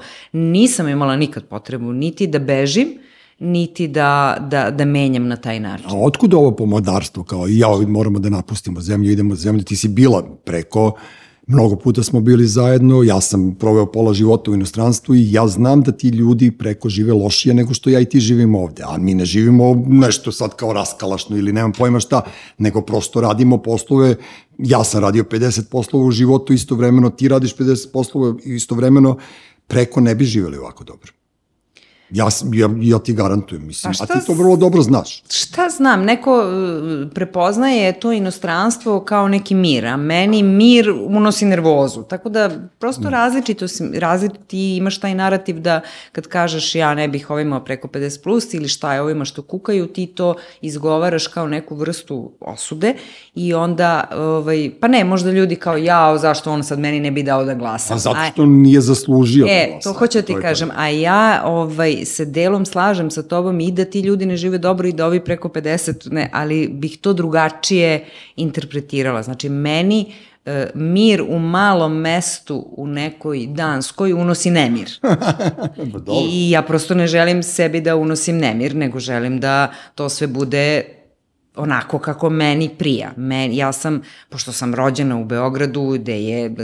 nisam 0.52 0.88
imala 0.88 1.16
nikad 1.16 1.44
potrebu 1.44 1.94
niti 1.94 2.28
da 2.28 2.40
bežim, 2.40 2.88
niti 3.40 3.88
da, 3.88 4.38
da, 4.52 4.72
da 4.72 4.86
menjam 4.86 5.28
na 5.28 5.36
taj 5.36 5.60
način. 5.60 5.88
A 5.90 5.96
otkud 5.96 6.34
ovo 6.34 6.52
pomodarstvo? 6.52 7.24
Kao 7.24 7.48
ja, 7.48 7.68
moramo 7.88 8.20
da 8.20 8.30
napustimo 8.30 8.82
zemlju, 8.82 9.12
idemo 9.12 9.36
zemlju, 9.36 9.64
ti 9.64 9.76
si 9.76 9.88
bila 9.88 10.24
preko 10.46 10.94
Mnogo 11.52 11.76
puta 11.76 12.04
smo 12.04 12.22
bili 12.22 12.48
zajedno, 12.48 13.04
ja 13.04 13.22
sam 13.22 13.56
proveo 13.60 13.86
pola 13.86 14.14
života 14.14 14.52
u 14.52 14.54
inostranstvu 14.54 15.16
i 15.16 15.32
ja 15.32 15.48
znam 15.48 15.82
da 15.82 15.92
ti 15.92 16.08
ljudi 16.10 16.52
preko 16.52 16.90
žive 16.90 17.14
lošije 17.14 17.54
nego 17.54 17.74
što 17.74 17.90
ja 17.90 18.00
i 18.00 18.06
ti 18.06 18.20
živimo 18.20 18.60
ovde. 18.60 18.84
A 18.86 18.98
mi 18.98 19.14
ne 19.14 19.26
živimo 19.26 19.84
nešto 19.88 20.32
sad 20.32 20.56
kao 20.56 20.74
raskalašno 20.74 21.38
ili 21.38 21.54
nemam 21.54 21.72
pojma 21.72 22.00
šta, 22.00 22.22
nego 22.58 22.82
prosto 22.82 23.22
radimo 23.22 23.58
poslove. 23.58 24.16
Ja 24.58 24.84
sam 24.84 25.02
radio 25.02 25.24
50 25.24 25.70
poslova 25.72 26.06
u 26.06 26.12
životu 26.12 26.54
istovremeno, 26.54 27.10
ti 27.10 27.28
radiš 27.28 27.56
50 27.56 27.92
poslova 27.94 28.36
istovremeno, 28.44 29.18
preko 29.70 30.02
ne 30.02 30.16
bi 30.16 30.26
živeli 30.26 30.58
ovako 30.58 30.84
dobro. 30.84 31.19
Ja, 32.12 32.28
ja, 32.54 32.70
ja 32.82 33.00
ti 33.00 33.14
garantujem, 33.14 33.68
mislim, 33.68 33.94
pa 34.00 34.04
a 34.04 34.20
ti 34.20 34.26
to 34.26 34.34
vrlo 34.34 34.56
dobro 34.56 34.82
znaš. 34.82 35.24
Šta 35.30 35.70
znam, 35.70 36.04
neko 36.04 36.34
uh, 36.34 37.12
prepoznaje 37.14 38.00
to 38.00 38.12
inostranstvo 38.12 39.00
kao 39.00 39.28
neki 39.28 39.56
mir, 39.56 39.86
a 39.86 39.98
meni 39.98 40.44
mir 40.44 40.90
unosi 40.90 41.46
nervozu, 41.46 42.04
tako 42.04 42.30
da 42.30 42.50
prosto 42.80 43.02
mm. 43.02 43.12
različito, 43.12 43.66
različito 43.94 44.42
ti 44.48 44.76
imaš 44.76 45.00
taj 45.00 45.16
narativ 45.16 45.60
da 45.60 45.82
kad 46.12 46.28
kažeš 46.28 46.76
ja 46.76 46.94
ne 46.94 47.08
bih 47.08 47.30
ovima 47.30 47.64
preko 47.64 47.88
50 47.88 48.24
plus 48.24 48.54
ili 48.54 48.68
šta 48.68 48.94
je 48.94 49.02
ovima 49.02 49.26
što 49.26 49.42
kukaju, 49.42 49.88
ti 49.88 50.08
to 50.08 50.36
izgovaraš 50.62 51.28
kao 51.28 51.48
neku 51.48 51.76
vrstu 51.76 52.32
osude 52.40 52.94
i 53.36 53.54
onda, 53.54 54.04
ovaj, 54.16 54.72
pa 54.80 54.88
ne, 54.88 55.04
možda 55.04 55.32
ljudi 55.32 55.56
kao 55.56 55.78
jao, 55.78 56.18
zašto 56.18 56.52
on 56.52 56.64
sad 56.64 56.80
meni 56.80 57.00
ne 57.00 57.12
bi 57.12 57.24
dao 57.24 57.46
da 57.46 57.54
glasam. 57.54 57.96
A 57.96 58.00
zato 58.00 58.20
što 58.32 58.46
nije 58.46 58.82
zaslužio 58.82 59.46
e, 59.50 59.66
da 59.66 59.72
glasa. 59.72 59.90
to 59.90 60.00
hoću 60.00 60.18
da 60.18 60.22
ti 60.22 60.36
kažem, 60.42 60.70
a 60.76 60.88
ja 60.88 61.42
ovaj, 61.46 61.99
se 62.06 62.26
delom 62.26 62.66
slažem 62.66 63.12
sa 63.12 63.24
tobom 63.24 63.60
i 63.60 63.72
da 63.72 63.86
ti 63.86 64.00
ljudi 64.00 64.26
ne 64.26 64.38
žive 64.38 64.58
dobro 64.58 64.88
i 64.88 64.94
da 64.94 65.06
ovi 65.06 65.20
preko 65.20 65.50
50, 65.50 66.12
ne, 66.12 66.30
ali 66.34 66.68
bih 66.68 66.98
to 67.02 67.14
drugačije 67.14 68.06
interpretirala. 68.36 69.24
Znači, 69.24 69.50
meni 69.50 70.14
e, 70.46 70.68
mir 70.74 71.22
u 71.22 71.40
malom 71.40 71.98
mestu 71.98 72.66
u 72.78 72.88
nekoj 72.88 73.48
Danskoj 73.48 74.14
unosi 74.14 74.52
nemir. 74.52 74.90
I 76.32 76.52
ja 76.52 76.62
prosto 76.62 76.96
ne 76.96 77.08
želim 77.08 77.44
sebi 77.44 77.82
da 77.82 77.96
unosim 77.96 78.38
nemir, 78.38 78.76
nego 78.76 79.00
želim 79.00 79.40
da 79.40 79.72
to 79.96 80.10
sve 80.10 80.28
bude 80.28 80.99
onako 81.56 82.00
kako 82.00 82.30
meni 82.30 82.70
prija. 82.78 83.12
Men, 83.18 83.54
ja 83.54 83.72
sam, 83.72 84.02
pošto 84.30 84.52
sam 84.52 84.76
rođena 84.76 85.18
u 85.18 85.26
Beogradu, 85.26 85.90
gde 85.90 86.22
je 86.24 86.56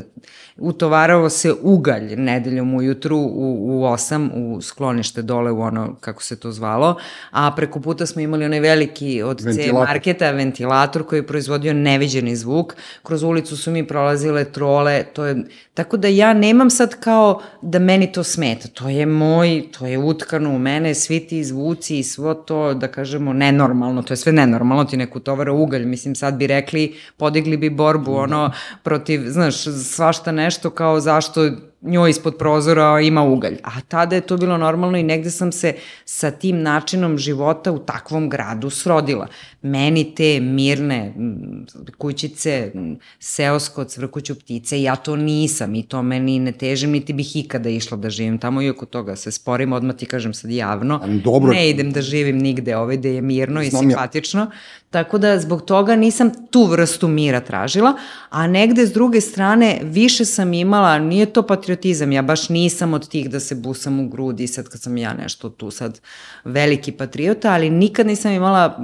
utovarao 0.57 1.29
se 1.29 1.53
ugalj 1.61 2.15
nedeljom 2.15 2.73
ujutru 2.73 3.17
u, 3.17 3.79
u 3.79 3.83
8 3.83 4.29
u 4.33 4.61
sklonište 4.61 5.21
dole 5.21 5.51
u 5.51 5.61
ono, 5.61 5.95
kako 5.99 6.23
se 6.23 6.39
to 6.39 6.51
zvalo, 6.51 6.95
a 7.31 7.51
preko 7.55 7.79
puta 7.79 8.05
smo 8.05 8.21
imali 8.21 8.45
onaj 8.45 8.59
veliki 8.59 9.21
od 9.23 9.41
C 9.55 9.71
marketa 9.73 10.31
ventilator 10.31 11.05
koji 11.05 11.19
je 11.19 11.27
proizvodio 11.27 11.73
neviđeni 11.73 12.35
zvuk. 12.35 12.75
Kroz 13.03 13.23
ulicu 13.23 13.57
su 13.57 13.71
mi 13.71 13.87
prolazile 13.87 14.45
trole, 14.45 15.03
to 15.03 15.25
je, 15.25 15.43
tako 15.73 15.97
da 15.97 16.07
ja 16.07 16.33
nemam 16.33 16.69
sad 16.69 16.99
kao 16.99 17.41
da 17.61 17.79
meni 17.79 18.11
to 18.11 18.23
smeta. 18.23 18.67
To 18.67 18.89
je 18.89 19.05
moj, 19.05 19.63
to 19.79 19.85
je 19.85 19.97
utkano 19.97 20.49
u 20.49 20.59
mene, 20.59 20.95
svi 20.95 21.19
ti 21.19 21.43
zvuci 21.43 21.99
i 21.99 22.03
svo 22.03 22.33
to, 22.33 22.73
da 22.73 22.87
kažemo, 22.87 23.33
nenormalno, 23.33 24.01
to 24.01 24.13
je 24.13 24.17
sve 24.17 24.31
nenormalno, 24.31 24.74
ti 24.83 24.97
neku 24.97 25.19
tovara 25.19 25.53
ugalj, 25.53 25.85
mislim 25.85 26.15
sad 26.15 26.33
bi 26.33 26.47
rekli, 26.47 26.95
podigli 27.17 27.57
bi 27.57 27.69
borbu, 27.69 28.15
ono, 28.15 28.51
protiv, 28.83 29.23
znaš, 29.27 29.63
svašta 29.63 30.31
ne 30.31 30.45
nešto 30.45 30.69
kao 30.69 30.99
zašto 30.99 31.49
njoj 31.81 32.09
ispod 32.09 32.37
prozora 32.37 32.99
ima 33.01 33.23
ugalj. 33.23 33.57
A 33.63 33.81
tada 33.87 34.15
je 34.15 34.21
to 34.21 34.37
bilo 34.37 34.57
normalno 34.57 34.97
i 34.97 35.03
negde 35.03 35.29
sam 35.29 35.51
se 35.51 35.73
sa 36.05 36.31
tim 36.31 36.61
načinom 36.61 37.17
života 37.17 37.71
u 37.71 37.79
takvom 37.79 38.29
gradu 38.29 38.69
srodila. 38.69 39.27
Meni 39.65 40.15
te 40.15 40.39
mirne 40.39 41.13
kućice, 41.97 42.71
seosko, 43.19 43.83
cvrkuću 43.83 44.35
ptice, 44.35 44.81
ja 44.81 44.95
to 44.95 45.15
nisam 45.15 45.75
i 45.75 45.83
to 45.83 46.01
meni 46.01 46.39
ne 46.39 46.51
težim, 46.51 46.91
niti 46.91 47.13
bih 47.13 47.35
ikada 47.35 47.69
išla 47.69 47.97
da 47.97 48.09
živim 48.09 48.37
tamo 48.37 48.61
i 48.61 48.69
oko 48.69 48.85
toga 48.85 49.15
se 49.15 49.31
sporim, 49.31 49.73
odmah 49.73 49.95
ti 49.95 50.05
kažem 50.05 50.33
sad 50.33 50.51
javno. 50.51 51.01
Dobro. 51.23 51.53
Ne 51.53 51.69
idem 51.69 51.91
da 51.91 52.01
živim 52.01 52.37
nigde 52.37 52.77
ovaj 52.77 52.97
gde 52.97 53.13
je 53.13 53.21
mirno 53.21 53.63
Znam 53.63 53.83
i 53.83 53.89
simpatično. 53.89 54.41
Ja. 54.41 54.51
Tako 54.89 55.17
da 55.17 55.39
zbog 55.39 55.61
toga 55.61 55.95
nisam 55.95 56.31
tu 56.51 56.65
vrstu 56.65 57.07
mira 57.07 57.39
tražila, 57.39 57.93
a 58.29 58.47
negde 58.47 58.85
s 58.85 58.93
druge 58.93 59.21
strane 59.21 59.79
više 59.83 60.25
sam 60.25 60.53
imala, 60.53 60.99
nije 60.99 61.25
to 61.25 61.41
patriotizam, 61.41 62.11
ja 62.11 62.21
baš 62.21 62.49
nisam 62.49 62.93
od 62.93 63.09
tih 63.09 63.29
da 63.29 63.39
se 63.39 63.55
busam 63.55 63.99
u 63.99 64.09
grudi 64.09 64.47
sad 64.47 64.67
kad 64.69 64.81
sam 64.81 64.97
ja 64.97 65.13
nešto 65.13 65.49
tu 65.49 65.71
sad 65.71 65.99
veliki 66.43 66.91
patriota, 66.91 67.53
ali 67.53 67.69
nikad 67.69 68.07
nisam 68.07 68.31
imala 68.31 68.79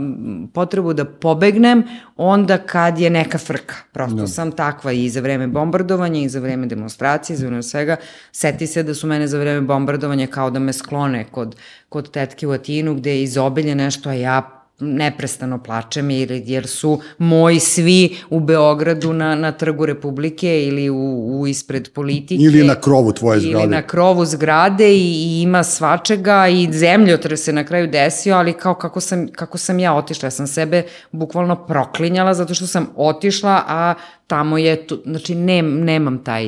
potrebu 0.71 0.93
da 0.93 1.05
pobegnem 1.05 1.83
onda 2.17 2.57
kad 2.57 2.99
je 2.99 3.09
neka 3.09 3.37
frka. 3.37 3.75
Prosto 3.91 4.15
no. 4.15 4.21
Da. 4.21 4.27
sam 4.27 4.51
takva 4.51 4.91
i 4.91 5.09
za 5.09 5.21
vreme 5.21 5.47
bombardovanja 5.47 6.21
i 6.21 6.29
za 6.29 6.39
vreme 6.39 6.67
demonstracije, 6.67 7.37
za 7.37 7.45
vreme 7.45 7.63
svega. 7.63 7.97
Seti 8.31 8.67
se 8.67 8.83
da 8.83 8.93
su 8.93 9.07
mene 9.07 9.27
za 9.27 9.39
vreme 9.39 9.61
bombardovanja 9.61 10.27
kao 10.27 10.49
da 10.49 10.59
me 10.59 10.73
sklone 10.73 11.25
kod, 11.31 11.55
kod 11.89 12.11
tetke 12.11 12.47
u 12.47 12.51
Atinu 12.51 12.95
gde 12.95 13.11
je 13.11 13.23
izobilje 13.23 13.75
nešto, 13.75 14.09
a 14.09 14.13
ja 14.13 14.60
neprestano 14.81 15.63
plačem 15.63 16.09
jer, 16.09 16.31
jer 16.31 16.67
su 16.67 17.01
moji 17.17 17.59
svi 17.59 18.15
u 18.29 18.39
Beogradu 18.39 19.13
na, 19.13 19.35
na 19.35 19.51
trgu 19.51 19.85
Republike 19.85 20.63
ili 20.65 20.89
u, 20.89 21.39
u 21.39 21.47
ispred 21.47 21.93
politike. 21.93 22.43
Ili 22.43 22.63
na 22.63 22.75
krovu 22.75 23.11
tvoje 23.11 23.39
zgrade. 23.39 23.63
Ili 23.63 23.67
na 23.67 23.81
krovu 23.81 24.25
zgrade 24.25 24.95
i, 24.95 24.99
i 24.99 25.41
ima 25.41 25.63
svačega 25.63 26.47
i 26.47 26.69
zemljotres 26.71 27.43
se 27.43 27.53
na 27.53 27.63
kraju 27.63 27.87
desio, 27.87 28.35
ali 28.35 28.53
kao 28.53 28.75
kako 28.75 28.99
sam, 28.99 29.27
kako 29.27 29.57
sam 29.57 29.79
ja 29.79 29.93
otišla. 29.93 30.27
Ja 30.27 30.31
sam 30.31 30.47
sebe 30.47 30.83
bukvalno 31.11 31.65
proklinjala 31.65 32.33
zato 32.33 32.53
što 32.53 32.67
sam 32.67 32.87
otišla, 32.95 33.63
a 33.67 33.93
tamo 34.31 34.57
je, 34.57 34.87
tu, 34.87 35.01
znači 35.05 35.35
ne, 35.35 35.61
nemam 35.61 36.23
taj, 36.23 36.47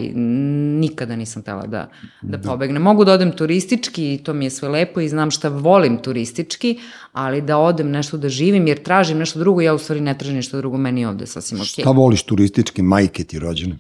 nikada 0.80 1.16
nisam 1.16 1.42
tela 1.44 1.66
da, 1.68 1.90
da, 2.22 2.38
da 2.38 2.50
pobegnem. 2.50 2.82
Mogu 2.82 3.06
da 3.06 3.14
odem 3.14 3.32
turistički 3.32 4.14
i 4.14 4.18
to 4.24 4.34
mi 4.34 4.46
je 4.46 4.50
sve 4.50 4.70
lepo 4.70 5.02
i 5.02 5.10
znam 5.10 5.32
šta 5.32 5.50
volim 5.50 5.98
turistički, 5.98 6.78
ali 7.12 7.42
da 7.42 7.58
odem 7.58 7.92
nešto 7.92 8.18
da 8.18 8.30
živim 8.30 8.68
jer 8.68 8.80
tražim 8.84 9.18
nešto 9.18 9.40
drugo, 9.40 9.62
ja 9.62 9.74
u 9.74 9.78
stvari 9.78 10.02
ne 10.02 10.18
tražim 10.18 10.36
nešto 10.36 10.58
drugo, 10.58 10.78
meni 10.78 11.02
je 11.02 11.10
ovde 11.10 11.28
sasvim 11.28 11.60
okej. 11.60 11.68
Okay. 11.68 11.82
Šta 11.82 11.92
voliš 11.92 12.24
turistički, 12.24 12.82
majke 12.82 13.24
ti 13.24 13.40
rođene? 13.40 13.76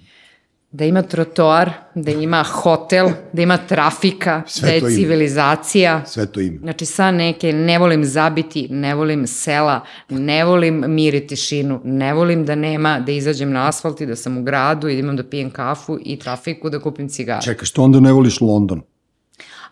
Da 0.73 0.85
ima 0.85 1.01
trotoar, 1.01 1.71
da 1.95 2.11
ima 2.11 2.43
hotel, 2.43 3.09
da 3.33 3.41
ima 3.41 3.57
trafika, 3.57 4.41
Sve 4.47 4.67
da 4.79 4.87
je 4.87 4.95
civilizacija. 4.95 5.91
Ima. 5.93 6.05
Sve 6.05 6.25
to 6.25 6.39
ima. 6.39 6.59
Znači 6.59 6.85
sa 6.85 7.11
neke, 7.11 7.53
ne 7.53 7.79
volim 7.79 8.05
zabiti, 8.05 8.67
ne 8.69 8.95
volim 8.95 9.27
sela, 9.27 9.81
ne 10.09 10.45
volim 10.45 10.83
mir 10.87 11.13
i 11.13 11.27
tišinu, 11.27 11.81
ne 11.83 12.13
volim 12.13 12.45
da 12.45 12.55
nema, 12.55 12.99
da 12.99 13.11
izađem 13.11 13.51
na 13.51 13.67
asfalt 13.67 14.01
i 14.01 14.05
da 14.05 14.15
sam 14.15 14.37
u 14.37 14.43
gradu 14.43 14.87
i 14.87 14.93
da 14.93 14.99
imam 14.99 15.15
da 15.15 15.23
pijem 15.23 15.51
kafu 15.51 15.97
i 16.05 16.19
trafiku 16.19 16.69
da 16.69 16.79
kupim 16.79 17.09
cigare. 17.09 17.41
Čekaj, 17.41 17.65
što 17.65 17.83
onda 17.83 17.99
ne 17.99 18.11
voliš 18.11 18.41
London? 18.41 18.81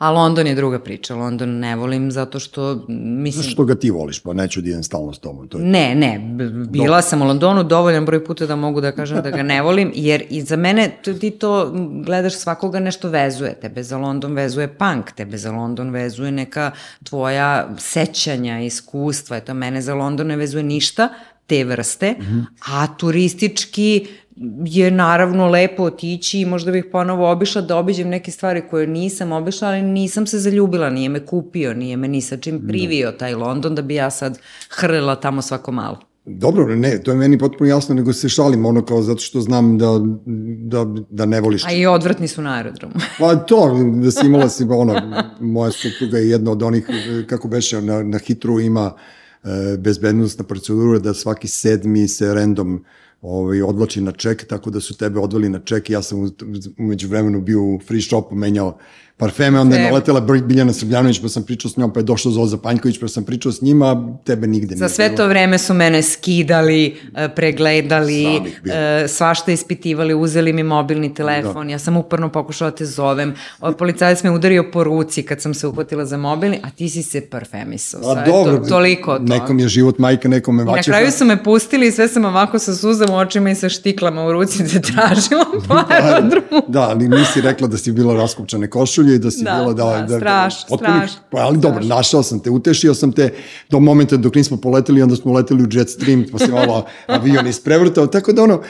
A 0.02 0.12
London 0.12 0.48
je 0.48 0.56
druga 0.56 0.80
priča. 0.80 1.16
London 1.16 1.60
ne 1.60 1.76
volim 1.76 2.12
zato 2.12 2.40
što, 2.40 2.86
mislim... 2.88 3.44
Zašto 3.44 3.66
ga 3.66 3.76
ti 3.76 3.92
voliš, 3.92 4.20
pa 4.20 4.34
neću 4.34 4.62
da 4.62 4.70
idem 4.70 4.84
stalno 4.84 5.14
s 5.14 5.20
tobom. 5.20 5.48
To 5.48 5.58
je... 5.58 5.64
Ne, 5.64 5.96
ne, 5.96 6.20
bila 6.70 6.98
Do... 6.98 7.02
sam 7.02 7.22
u 7.22 7.26
Londonu 7.26 7.64
dovoljan 7.64 8.06
broj 8.06 8.26
puta 8.26 8.46
da 8.46 8.56
mogu 8.56 8.82
da 8.82 8.92
kažem 8.92 9.22
da 9.22 9.30
ga 9.30 9.44
ne 9.44 9.62
volim, 9.62 9.92
jer 9.96 10.24
i 10.30 10.42
za 10.42 10.56
mene 10.56 10.98
ti 11.20 11.32
to 11.32 11.72
gledaš 12.06 12.34
svakoga 12.34 12.80
nešto 12.80 13.10
vezuje. 13.10 13.54
Tebe 13.54 13.84
za 13.84 13.98
London 13.98 14.34
vezuje 14.34 14.68
punk, 14.68 15.12
tebe 15.12 15.38
za 15.38 15.52
London 15.52 15.90
vezuje 15.90 16.32
neka 16.32 16.72
tvoja 17.04 17.70
sećanja, 17.78 18.60
iskustva. 18.60 19.38
Eto, 19.38 19.54
mene 19.54 19.82
za 19.82 19.96
London 19.96 20.28
ne 20.28 20.36
vezuje 20.36 20.64
ništa, 20.64 21.10
te 21.46 21.64
vrste, 21.64 22.12
mm 22.12 22.24
-hmm. 22.24 22.46
a 22.74 22.88
turistički 22.88 24.08
je 24.66 24.92
naravno 24.92 25.48
lepo 25.48 25.84
otići 25.84 26.40
i 26.40 26.46
možda 26.46 26.72
bih 26.72 26.86
ponovo 26.92 27.32
obišla 27.32 27.62
da 27.62 27.78
obiđem 27.78 28.10
neke 28.10 28.32
stvari 28.32 28.62
koje 28.70 28.88
nisam 28.88 29.32
obišla, 29.32 29.68
ali 29.68 29.82
nisam 29.82 30.28
se 30.28 30.40
zaljubila, 30.40 30.90
nije 30.90 31.10
me 31.10 31.26
kupio, 31.26 31.74
nije 31.74 31.98
me 31.98 32.08
ni 32.08 32.22
sa 32.22 32.38
čim 32.38 32.60
da. 32.60 32.68
privio 32.68 33.12
taj 33.12 33.34
London 33.34 33.76
da 33.76 33.82
bi 33.82 33.96
ja 33.96 34.10
sad 34.10 34.40
hrlila 34.70 35.16
tamo 35.16 35.42
svako 35.42 35.72
malo. 35.72 36.00
Dobro, 36.26 36.76
ne, 36.76 37.04
to 37.04 37.12
je 37.12 37.18
meni 37.18 37.38
potpuno 37.38 37.70
jasno, 37.70 37.96
nego 37.96 38.14
se 38.14 38.30
šalim 38.30 38.66
ono 38.66 38.86
kao 38.86 39.02
zato 39.02 39.20
što 39.20 39.42
znam 39.42 39.78
da, 39.78 39.88
da, 40.58 40.86
da 41.10 41.26
ne 41.26 41.42
voliš. 41.42 41.66
A 41.66 41.72
i 41.72 41.86
odvratni 41.86 42.28
su 42.28 42.42
na 42.42 42.54
aerodromu. 42.54 42.94
pa 43.20 43.36
to, 43.36 43.78
da 44.04 44.12
si 44.12 44.26
imala 44.26 44.50
si, 44.50 44.64
ono, 44.64 45.24
moja 45.40 45.72
supruga 45.72 46.18
je 46.18 46.30
jedna 46.30 46.52
od 46.52 46.64
onih, 46.64 46.88
kako 47.28 47.48
beše, 47.48 47.82
na, 47.82 48.04
na 48.04 48.18
hitru 48.18 48.60
ima 48.60 48.94
e, 49.44 49.78
bezbednostna 49.78 50.46
procedura 50.46 51.00
da 51.00 51.14
svaki 51.14 51.48
sedmi 51.48 52.08
se 52.08 52.34
random 52.34 52.86
ovaj, 53.22 53.62
odvlači 53.62 54.02
na 54.02 54.12
ček, 54.12 54.48
tako 54.48 54.70
da 54.70 54.80
su 54.80 54.98
tebe 54.98 55.20
odveli 55.20 55.50
na 55.50 55.60
ček 55.60 55.90
i 55.90 55.94
ja 55.94 56.02
sam 56.02 56.32
umeđu 56.78 57.08
vremenu 57.08 57.42
bio 57.42 57.64
u 57.64 57.80
free 57.88 58.02
shopu, 58.02 58.36
menjao 58.36 58.78
parfeme, 59.22 59.60
onda 59.60 59.76
je 59.76 59.84
naletela 59.84 60.20
Biljana 60.20 60.74
Srbljanović, 60.74 61.22
pa 61.22 61.30
sam 61.30 61.44
pričao 61.44 61.72
s 61.72 61.78
njom, 61.78 61.94
pa 61.94 62.00
je 62.00 62.04
došao 62.04 62.32
Zoza 62.32 62.58
Panjković, 62.58 63.00
pa 63.00 63.08
sam 63.08 63.24
pričao 63.24 63.52
s 63.52 63.62
njima, 63.62 64.18
tebe 64.24 64.48
nigde 64.48 64.76
Za 64.76 64.90
sve 64.90 65.16
to 65.16 65.28
vreme 65.28 65.58
su 65.58 65.74
mene 65.74 66.02
skidali, 66.02 66.98
e, 67.16 67.30
pregledali, 67.36 68.26
e, 68.26 69.08
svašta 69.08 69.52
ispitivali, 69.52 70.14
uzeli 70.14 70.54
mi 70.54 70.64
mobilni 70.64 71.14
telefon, 71.14 71.68
da. 71.68 71.72
ja 71.72 71.80
sam 71.80 71.98
uporno 71.98 72.30
pokušala 72.30 72.72
da 72.72 72.78
te 72.78 72.86
zovem, 72.86 73.36
policajac 73.78 74.24
me 74.24 74.32
udario 74.32 74.72
po 74.74 74.84
ruci 74.84 75.24
kad 75.24 75.42
sam 75.42 75.54
se 75.54 75.68
uhvatila 75.68 76.06
za 76.06 76.18
mobilni, 76.18 76.60
a 76.64 76.70
ti 76.70 76.90
si 76.90 77.04
se 77.04 77.22
parfemisao. 77.22 78.02
A 78.12 78.26
dobro, 78.26 78.58
to, 78.58 78.70
toliko 78.70 79.18
to. 79.18 79.24
Nekom 79.24 79.60
je 79.60 79.68
život 79.68 80.00
majka, 80.00 80.30
nekom 80.30 80.60
je 80.60 80.66
vače. 80.66 80.78
Na 80.78 80.84
kraju 80.84 81.12
su 81.12 81.26
me 81.26 81.44
pustili 81.44 81.88
i 81.88 81.92
sve 81.92 82.08
sam 82.08 82.26
ovako 82.26 82.60
sa 82.60 82.76
suzom 82.76 83.10
u 83.10 83.18
očima 83.18 83.50
i 83.50 83.56
sa 83.56 83.70
štiklama 83.70 84.26
u 84.26 84.32
ruci 84.32 84.64
da 84.64 84.80
tražila 84.80 85.46
po 85.68 85.74
da, 85.74 85.86
aerodromu. 85.90 86.62
Da, 86.68 86.82
ali 86.82 87.08
nisi 87.08 87.42
rekla 87.42 87.68
da 87.68 87.78
si 87.78 87.92
bila 87.92 88.16
raskopčane 88.16 88.70
košulje 88.70 89.11
i 89.16 89.20
da 89.20 89.32
si 89.32 89.44
da, 89.44 89.52
bila 89.52 89.74
da... 89.74 90.06
Da, 90.08 90.18
straš, 90.18 90.68
potpunih, 90.68 90.96
straš. 90.96 91.12
Pa, 91.32 91.38
ali 91.38 91.58
straš. 91.58 91.62
dobro, 91.62 91.96
našao 91.96 92.24
sam 92.24 92.40
te, 92.40 92.50
utešio 92.50 92.94
sam 92.94 93.12
te 93.12 93.34
do 93.70 93.80
momenta 93.80 94.18
dok 94.18 94.36
nismo 94.36 94.58
poleteli, 94.58 95.02
onda 95.02 95.16
smo 95.16 95.34
leteli 95.34 95.64
u 95.64 95.68
Jetstream, 95.72 96.26
pa 96.32 96.38
se 96.38 96.52
malo 96.52 96.86
avion 97.08 97.48
isprevrtao, 97.48 98.08
tako 98.08 98.32
da 98.32 98.44
ono, 98.44 98.62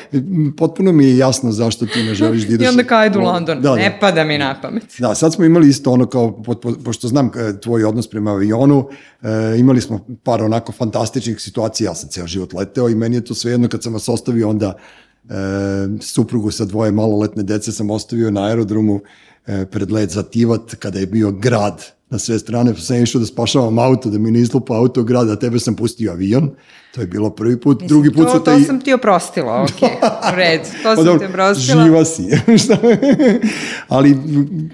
potpuno 0.58 0.92
mi 0.92 1.06
je 1.06 1.18
jasno 1.18 1.52
zašto 1.52 1.86
ti 1.86 2.04
ne 2.04 2.16
želiš 2.16 2.48
da 2.48 2.54
ideš... 2.54 2.66
I 2.66 2.70
onda 2.70 2.84
kao 2.84 3.06
idu 3.06 3.20
u 3.20 3.24
London, 3.24 3.62
da, 3.62 3.70
da. 3.70 3.76
ne 3.76 3.98
pada 4.00 4.24
mi 4.24 4.38
na 4.38 4.62
pamet. 4.62 4.84
Da, 5.00 5.16
sad 5.16 5.34
smo 5.34 5.46
imali 5.46 5.70
isto 5.70 5.92
ono 5.92 6.06
kao, 6.06 6.44
po, 6.44 6.54
po, 6.54 6.74
pošto 6.86 7.08
znam 7.08 7.32
e, 7.36 7.60
tvoj 7.62 7.84
odnos 7.84 8.08
prema 8.08 8.32
avionu, 8.32 8.90
e, 9.22 9.60
imali 9.60 9.82
smo 9.82 10.06
par 10.24 10.44
onako 10.44 10.72
fantastičnih 10.72 11.42
situacija, 11.42 11.92
ja 11.92 11.96
sam 11.96 12.10
ceo 12.10 12.28
život 12.28 12.54
leteo 12.54 12.90
i 12.90 12.96
meni 12.96 13.16
je 13.16 13.26
to 13.26 13.34
sve 13.34 13.52
jedno 13.52 13.68
kad 13.68 13.84
sam 13.84 13.94
vas 13.94 14.10
ostavio 14.10 14.50
onda 14.50 14.74
e, 15.30 15.34
suprugu 16.02 16.52
sa 16.52 16.66
dvoje 16.66 16.92
maloletne 16.92 17.44
dece 17.44 17.72
sam 17.72 17.90
ostavio 17.90 18.32
na 18.32 18.46
aerodromu 18.46 19.02
pred 19.46 19.92
let 19.92 20.10
za 20.10 20.24
Tivat, 20.24 20.76
kada 20.76 21.00
je 21.00 21.08
bio 21.08 21.32
grad 21.32 21.86
na 22.10 22.20
sve 22.20 22.40
strane, 22.40 22.74
pa 22.74 22.80
sam 22.80 23.04
išao 23.04 23.20
da 23.20 23.26
spašavam 23.26 23.80
auto, 23.80 24.10
da 24.10 24.20
mi 24.20 24.32
ne 24.32 24.40
izlupa 24.40 24.76
auto 24.76 25.04
grad, 25.04 25.30
a 25.30 25.40
tebe 25.40 25.60
sam 25.60 25.76
pustio 25.76 26.12
avion. 26.12 26.52
To 26.96 27.02
je 27.02 27.08
bilo 27.08 27.30
prvi 27.30 27.60
put, 27.60 27.82
Mislim, 27.82 27.88
drugi 27.88 28.16
put 28.16 28.26
to, 28.26 28.34
su 28.34 28.44
te... 28.44 28.52
To 28.52 28.60
sam 28.60 28.82
ti 28.82 28.94
oprostila, 28.94 29.62
ok, 29.64 29.90
red, 30.36 30.62
to 30.84 30.96
sam 30.96 31.20
ti 31.20 31.26
oprostila. 31.26 31.84
Živa 31.84 32.06
si, 32.06 32.24
ali 33.88 34.18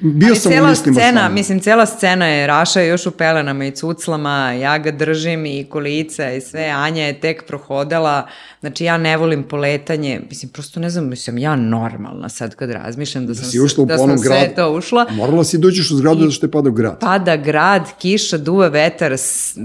bio 0.01 0.27
ali 0.27 0.39
sam 0.39 0.51
cela 0.51 0.67
u 0.67 0.69
mislima 0.69 0.99
scena, 0.99 1.29
Mislim, 1.29 1.59
cela 1.59 1.85
scena 1.85 2.27
je 2.27 2.47
Raša 2.47 2.81
još 2.81 3.05
u 3.05 3.11
pelenama 3.11 3.65
i 3.65 3.71
cuclama, 3.71 4.51
ja 4.51 4.77
ga 4.77 4.91
držim 4.91 5.45
i 5.45 5.65
kolica 5.69 6.31
i 6.31 6.41
sve, 6.41 6.65
Anja 6.65 7.03
je 7.03 7.19
tek 7.19 7.47
prohodala, 7.47 8.27
znači 8.59 8.83
ja 8.83 8.97
ne 8.97 9.17
volim 9.17 9.43
poletanje, 9.43 10.21
mislim, 10.29 10.51
prosto 10.51 10.79
ne 10.79 10.89
znam, 10.89 11.09
mislim, 11.09 11.37
ja 11.37 11.55
normalna 11.55 12.29
sad 12.29 12.55
kad 12.55 12.71
razmišljam 12.71 13.25
da, 13.25 13.33
da 13.33 13.35
sam, 13.35 13.51
si 13.51 13.59
ušla 13.59 13.83
u 13.83 13.87
da 13.87 13.97
sam 13.97 14.07
grad, 14.07 14.39
sve 14.39 14.55
to 14.55 14.71
ušla. 14.71 15.05
Morala 15.11 15.43
si 15.43 15.57
dođeš 15.57 15.91
u 15.91 15.97
zgradu 15.97 16.25
da 16.25 16.31
što 16.31 16.45
je 16.45 16.51
pada 16.51 16.69
grad. 16.69 16.99
Pada 16.99 17.35
grad, 17.35 17.83
kiša, 17.99 18.37
duva 18.37 18.67
vetar, 18.67 19.15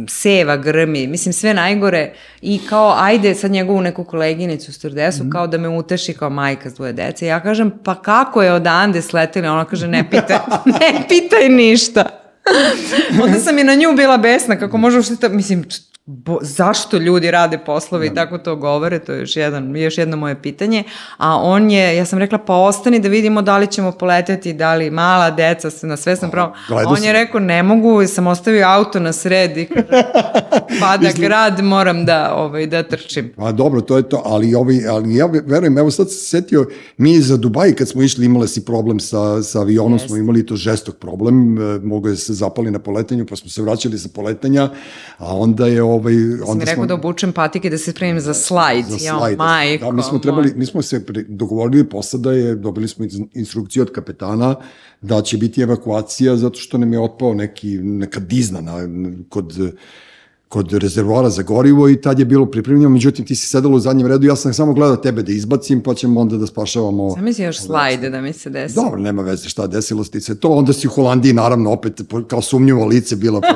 seva, 0.08 0.56
grmi, 0.56 1.06
mislim, 1.06 1.32
sve 1.32 1.54
najgore 1.54 2.12
i 2.42 2.60
kao 2.68 2.94
ajde 2.98 3.34
sad 3.34 3.50
njegovu 3.50 3.80
neku 3.80 4.04
koleginicu 4.04 4.72
stewardesu 4.72 5.24
mm. 5.24 5.30
kao 5.30 5.46
da 5.46 5.58
me 5.58 5.68
uteši 5.68 6.14
kao 6.14 6.30
majka 6.30 6.70
s 6.70 6.74
dvoje 6.74 6.92
dece. 6.92 7.26
Ja 7.26 7.40
kažem 7.40 7.72
pa 7.84 7.94
kako 7.94 8.42
je 8.42 8.52
odande 8.52 9.02
sleteli? 9.02 9.48
Ona 9.48 9.64
kaže 9.64 9.88
ne 9.88 10.10
pitaj, 10.10 10.38
ne 10.80 11.04
pitaj 11.08 11.48
ništa. 11.48 12.04
Onda 13.24 13.38
sam 13.38 13.58
i 13.58 13.64
na 13.64 13.74
nju 13.74 13.92
bila 13.96 14.16
besna 14.16 14.56
kako 14.56 14.78
može 14.78 14.98
ušte, 14.98 15.28
mislim 15.28 15.64
bo, 16.06 16.38
zašto 16.42 16.96
ljudi 16.96 17.30
rade 17.30 17.58
poslove 17.58 18.08
da. 18.08 18.12
i 18.12 18.14
tako 18.14 18.38
to 18.38 18.56
govore, 18.56 18.98
to 18.98 19.12
je 19.12 19.20
još, 19.20 19.36
jedan, 19.36 19.76
još 19.76 19.98
jedno 19.98 20.16
moje 20.16 20.42
pitanje, 20.42 20.84
a 21.16 21.36
on 21.36 21.70
je, 21.70 21.96
ja 21.96 22.04
sam 22.04 22.18
rekla 22.18 22.38
pa 22.38 22.54
ostani 22.54 22.98
da 22.98 23.08
vidimo 23.08 23.42
da 23.42 23.58
li 23.58 23.66
ćemo 23.66 23.92
poleteti, 23.92 24.52
da 24.52 24.74
li 24.74 24.90
mala 24.90 25.30
deca 25.30 25.70
se 25.70 25.86
na 25.86 25.96
sve 25.96 26.16
sam 26.16 26.30
pravo, 26.30 26.54
on 26.86 27.04
je 27.04 27.12
rekao 27.12 27.40
ne 27.40 27.62
mogu, 27.62 28.06
sam 28.06 28.26
ostavio 28.26 28.66
auto 28.68 29.00
na 29.00 29.12
sred 29.12 29.56
i 29.56 29.68
pada 30.80 31.06
Mislim, 31.06 31.26
grad, 31.26 31.64
moram 31.64 32.04
da, 32.04 32.34
ovaj, 32.34 32.66
da 32.66 32.82
trčim. 32.82 33.32
Pa 33.36 33.52
dobro, 33.52 33.80
to 33.80 33.96
je 33.96 34.08
to, 34.08 34.22
ali, 34.24 34.54
ovaj, 34.54 34.88
ali 34.88 35.16
ja 35.16 35.26
verujem, 35.26 35.78
evo 35.78 35.90
sad 35.90 36.10
se 36.10 36.16
setio, 36.16 36.66
mi 36.96 37.20
za 37.20 37.36
Dubaj 37.36 37.72
kad 37.72 37.88
smo 37.88 38.02
išli 38.02 38.26
imali 38.26 38.48
si 38.48 38.64
problem 38.64 39.00
sa, 39.00 39.42
sa 39.42 39.60
avionom, 39.60 39.98
yes. 39.98 40.06
smo 40.06 40.16
imali 40.16 40.46
to 40.46 40.56
žestok 40.56 40.96
problem, 40.96 41.58
e, 41.58 41.78
mogo 41.78 42.08
je 42.08 42.16
se 42.16 42.34
zapali 42.34 42.70
na 42.70 42.78
poletanju, 42.78 43.26
pa 43.26 43.36
smo 43.36 43.50
se 43.50 43.62
vraćali 43.62 43.98
sa 43.98 44.08
poletanja, 44.14 44.70
a 45.18 45.36
onda 45.36 45.66
je 45.66 45.91
ovaj, 45.92 46.14
onda 46.32 46.54
mi 46.54 46.64
rekao 46.64 46.74
smo, 46.74 46.86
da 46.86 46.94
obučem 46.94 47.32
patike 47.32 47.70
da 47.70 47.78
se 47.78 47.90
spremim 47.92 48.20
za 48.20 48.34
slajd. 48.34 48.84
Za 48.86 48.96
ja, 49.06 49.18
slajd. 49.18 49.38
Majko, 49.38 49.84
da, 49.84 49.92
mi 49.92 50.02
smo 50.02 50.18
trebali, 50.18 50.52
mi 50.56 50.66
smo 50.66 50.82
se 50.82 51.04
dogovorili 51.28 51.88
posada 51.88 52.32
je, 52.32 52.54
dobili 52.54 52.88
smo 52.88 53.06
instrukciju 53.34 53.82
od 53.82 53.92
kapetana 53.92 54.54
da 55.00 55.22
će 55.22 55.36
biti 55.36 55.62
evakuacija 55.62 56.36
zato 56.36 56.58
što 56.58 56.78
nam 56.78 56.92
je 56.92 57.00
otpao 57.00 57.34
neki, 57.34 57.78
neka 57.78 58.20
dizna 58.20 58.60
na, 58.60 58.88
kod 59.28 59.74
kod 60.52 60.72
rezervoara 60.72 61.30
za 61.30 61.42
gorivo 61.42 61.88
i 61.88 62.00
tad 62.00 62.18
je 62.18 62.24
bilo 62.24 62.46
pripremljeno, 62.46 62.88
međutim 62.88 63.24
ti 63.24 63.34
si 63.34 63.48
sedala 63.48 63.74
u 63.74 63.78
zadnjem 63.78 64.06
redu, 64.06 64.26
ja 64.26 64.36
sam 64.36 64.54
samo 64.54 64.72
gledao 64.72 64.96
tebe 64.96 65.22
da 65.22 65.32
izbacim, 65.32 65.82
pa 65.82 65.94
ćemo 65.94 66.20
onda 66.20 66.36
da 66.36 66.46
spašavamo... 66.46 67.10
Sam 67.14 67.24
misli 67.24 67.44
još 67.44 67.60
slajde 67.60 68.10
da 68.10 68.20
mi 68.20 68.32
se 68.32 68.50
desi. 68.50 68.74
Dobro, 68.74 69.00
nema 69.00 69.22
veze 69.22 69.48
šta 69.48 69.66
desilo 69.66 70.04
ti 70.04 70.20
se 70.20 70.40
to, 70.40 70.48
onda 70.48 70.72
si 70.72 70.86
u 70.86 70.90
Holandiji 70.90 71.32
naravno 71.32 71.72
opet 71.72 72.00
kao 72.28 72.42
sumnjivo 72.42 72.86
lice 72.86 73.16
bila. 73.16 73.40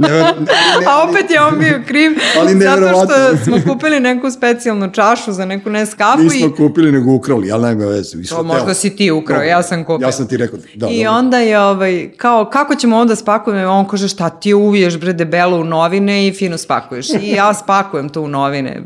Ne, 0.00 0.08
ne, 0.08 0.22
ne, 0.22 0.86
A 0.86 1.08
opet 1.08 1.30
je 1.30 1.40
on 1.42 1.58
bio 1.58 1.82
kriv, 1.86 2.12
ali 2.40 2.54
ne, 2.54 2.64
zato 2.64 2.96
što 2.96 3.44
smo 3.44 3.72
kupili 3.72 4.00
neku 4.00 4.30
specijalnu 4.30 4.92
čašu 4.92 5.32
za 5.32 5.44
neku 5.44 5.70
neskafu. 5.70 6.22
Nismo 6.22 6.46
i... 6.46 6.56
kupili, 6.56 6.92
nego 6.92 7.12
ukrali, 7.12 7.52
ali 7.52 7.62
nema 7.62 7.84
veze. 7.84 8.22
To 8.28 8.42
možda 8.42 8.74
si 8.74 8.96
ti 8.96 9.10
ukrao, 9.10 9.42
ja 9.42 9.62
sam 9.62 9.84
kupila. 9.84 10.08
Ja 10.08 10.12
sam 10.12 10.26
ti 10.26 10.36
rekao, 10.36 10.58
da. 10.74 10.88
I 10.88 11.04
dobro. 11.04 11.18
onda 11.18 11.38
je, 11.38 11.60
ovaj, 11.60 12.10
kao, 12.16 12.50
kako 12.52 12.74
ćemo 12.74 12.96
onda 12.96 13.16
spakujemo, 13.16 13.72
on 13.72 13.88
kaže, 13.88 14.08
šta 14.08 14.30
ti 14.30 14.54
uviješ 14.54 14.98
bre 14.98 15.12
debelo 15.12 15.60
u 15.60 15.64
novine, 15.64 16.09
novine 16.10 16.28
i 16.28 16.32
fino 16.32 16.58
spakuješ. 16.58 17.08
I 17.22 17.30
ja 17.30 17.54
spakujem 17.54 18.08
to 18.08 18.22
u 18.22 18.28
novine 18.28 18.82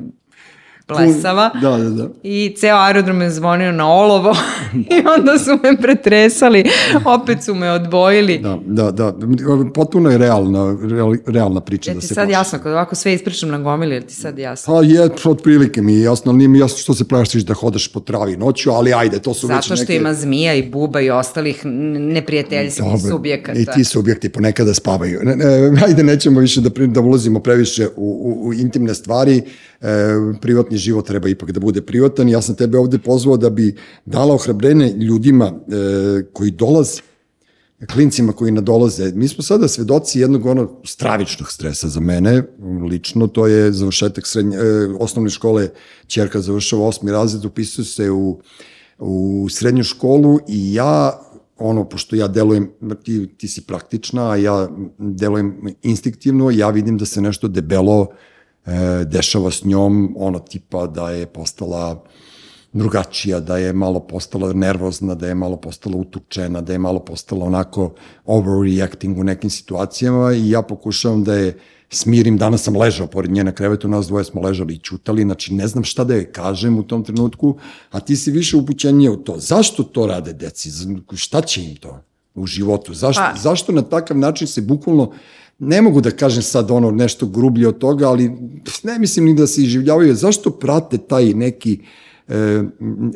plesava. 0.87 1.51
Da, 1.62 1.70
da, 1.70 1.91
da. 1.91 2.09
I 2.22 2.55
ceo 2.57 2.76
aerodrom 2.76 3.22
je 3.22 3.30
zvonio 3.30 3.72
na 3.72 3.93
olovo 3.93 4.37
i 4.91 4.95
onda 5.18 5.39
su 5.39 5.51
me 5.62 5.76
pretresali, 5.80 6.64
opet 7.05 7.45
su 7.45 7.55
me 7.55 7.70
odvojili. 7.70 8.39
Da, 8.39 8.59
da, 8.66 8.91
da. 8.91 9.14
Potpuno 9.74 10.11
je 10.11 10.18
realna, 10.18 10.76
real, 10.91 11.14
realna 11.26 11.61
priča 11.61 11.91
Je 11.91 11.95
da 11.95 12.01
se 12.01 12.07
sad 12.07 12.24
pošli. 12.24 12.32
jasno, 12.32 12.59
kad 12.59 12.72
ovako 12.72 12.95
sve 12.95 13.14
ispričam 13.14 13.51
na 13.51 13.59
gomili, 13.59 13.95
je 13.95 14.07
ti 14.07 14.14
sad 14.14 14.39
jasno? 14.39 14.74
Pa 14.74 14.82
je, 14.82 15.11
otprilike 15.24 15.82
mi 15.82 15.95
je 15.95 16.03
jasno, 16.03 16.30
ali 16.30 16.39
nije 16.39 16.49
mi 16.49 16.59
jasno 16.59 16.78
što 16.78 16.95
se 16.95 17.09
plašiš 17.09 17.43
da 17.43 17.55
hodaš 17.55 17.89
po 17.89 18.01
travi 18.01 18.37
noću, 18.37 18.70
ali 18.70 18.95
ajde, 18.95 19.18
to 19.18 19.35
su 19.35 19.47
već 19.47 19.55
Zato 19.57 19.64
što 19.64 19.74
neke... 19.74 19.97
ima 19.97 20.14
zmija 20.14 20.55
i 20.55 20.70
buba 20.70 21.01
i 21.01 21.11
ostalih 21.11 21.61
neprijateljskih 21.64 22.85
Dobro, 22.85 23.11
subjekata. 23.11 23.59
I 23.59 23.66
ti 23.74 23.85
subjekti 23.85 24.28
ponekada 24.28 24.74
spavaju. 24.74 25.20
Ne, 25.22 25.37
ne, 25.37 25.45
ajde, 25.87 26.03
nećemo 26.03 26.41
više 26.41 26.61
da, 26.61 26.87
da 26.87 27.01
ulazimo 27.01 27.41
previše 27.41 27.87
u, 27.87 27.91
u, 27.97 28.49
u 28.49 28.55
intimne 28.55 28.95
stvari. 28.95 29.43
E, 29.80 29.87
privatni 30.41 30.74
život 30.77 31.07
treba 31.07 31.29
ipak 31.29 31.53
da 31.53 31.61
bude 31.61 31.83
privatan. 31.83 32.29
Ja 32.29 32.43
sam 32.43 32.57
tebe 32.57 32.79
ovde 32.79 32.99
pozvao 32.99 33.37
da 33.37 33.51
bi 33.51 33.75
dala 34.05 34.35
ohrabrenje 34.35 34.93
ljudima 34.93 35.47
e, 35.47 36.22
koji 36.33 36.51
dolaze 36.51 37.03
klincima 37.93 38.33
koji 38.33 38.53
nadolaze. 38.53 39.12
Mi 39.14 39.29
smo 39.29 39.43
sada 39.43 39.68
svedoci 39.68 40.20
jednog 40.20 40.47
ono 40.47 40.81
stravičnog 40.85 41.51
stresa 41.51 41.89
za 41.89 42.01
mene, 42.01 42.43
lično, 42.91 43.27
to 43.27 43.47
je 43.47 43.72
završetak 43.72 44.27
srednje, 44.27 44.57
e, 44.57 44.89
osnovne 44.99 45.31
škole, 45.31 45.68
čerka 46.07 46.41
završava 46.41 46.87
osmi 46.87 47.12
razred, 47.12 47.45
upisuje 47.45 47.85
se 47.85 48.11
u, 48.11 48.41
u 48.99 49.47
srednju 49.51 49.85
školu 49.85 50.39
i 50.49 50.75
ja 50.75 51.20
ono, 51.57 51.89
pošto 51.89 52.16
ja 52.16 52.29
delujem, 52.29 52.70
ti, 53.03 53.27
ti 53.37 53.49
si 53.49 53.62
praktična, 53.62 54.31
a 54.31 54.37
ja 54.37 54.68
delujem 54.99 55.75
instinktivno, 55.83 56.51
ja 56.51 56.70
vidim 56.70 56.99
da 56.99 57.07
se 57.07 57.20
nešto 57.20 57.49
debelo 57.49 58.09
e, 58.67 59.05
dešava 59.05 59.51
s 59.51 59.65
njom, 59.65 60.15
ono 60.19 60.39
tipa 60.39 60.87
da 60.87 61.11
je 61.11 61.27
postala 61.27 62.05
drugačija, 62.73 63.41
da 63.41 63.57
je 63.57 63.73
malo 63.73 64.01
postala 64.01 64.53
nervozna, 64.53 65.15
da 65.15 65.29
je 65.29 65.35
malo 65.35 65.57
postala 65.57 65.97
utučena, 65.97 66.61
da 66.61 66.73
je 66.73 66.79
malo 66.79 67.01
postala 67.01 67.47
onako 67.47 67.95
overreacting 68.25 69.19
u 69.19 69.25
nekim 69.25 69.51
situacijama 69.51 70.33
i 70.33 70.51
ja 70.51 70.62
pokušavam 70.62 71.25
da 71.25 71.35
je 71.35 71.59
smirim, 71.91 72.37
danas 72.39 72.62
sam 72.62 72.77
ležao 72.77 73.07
pored 73.07 73.31
nje 73.31 73.45
na 73.45 73.53
krevetu, 73.53 73.89
nas 73.89 74.07
dvoje 74.07 74.25
smo 74.25 74.41
ležali 74.41 74.75
i 74.75 74.79
čutali, 74.79 75.23
znači 75.23 75.55
ne 75.55 75.69
znam 75.69 75.85
šta 75.85 76.05
da 76.05 76.15
joj 76.15 76.33
kažem 76.33 76.79
u 76.79 76.83
tom 76.83 77.05
trenutku, 77.05 77.57
a 77.91 78.01
ti 78.01 78.17
si 78.17 78.31
više 78.31 78.57
upućenije 78.57 79.11
u 79.11 79.17
to. 79.17 79.39
Zašto 79.39 79.83
to 79.83 80.07
rade 80.07 80.33
deci? 80.33 80.71
Šta 81.17 81.41
će 81.41 81.65
im 81.65 81.77
to 81.77 82.01
u 82.35 82.47
životu? 82.47 82.95
Zašto, 82.95 83.22
Pa- 83.22 83.39
zašto 83.39 83.72
na 83.72 83.82
takav 83.82 84.16
način 84.16 84.47
se 84.47 84.61
bukvalno 84.61 85.12
ne 85.59 85.82
mogu 85.82 86.01
da 86.01 86.11
kažem 86.11 86.43
sad 86.43 86.70
ono 86.70 86.91
nešto 86.91 87.26
grublje 87.26 87.68
od 87.68 87.78
toga, 87.78 88.09
ali 88.09 88.32
ne 88.82 88.99
mislim 88.99 89.24
ni 89.24 89.35
da 89.35 89.47
se 89.47 89.62
iživljavaju. 89.62 90.14
Zašto 90.14 90.51
prate 90.51 90.99
taj 90.99 91.24
neki 91.24 91.80
e, 92.28 92.62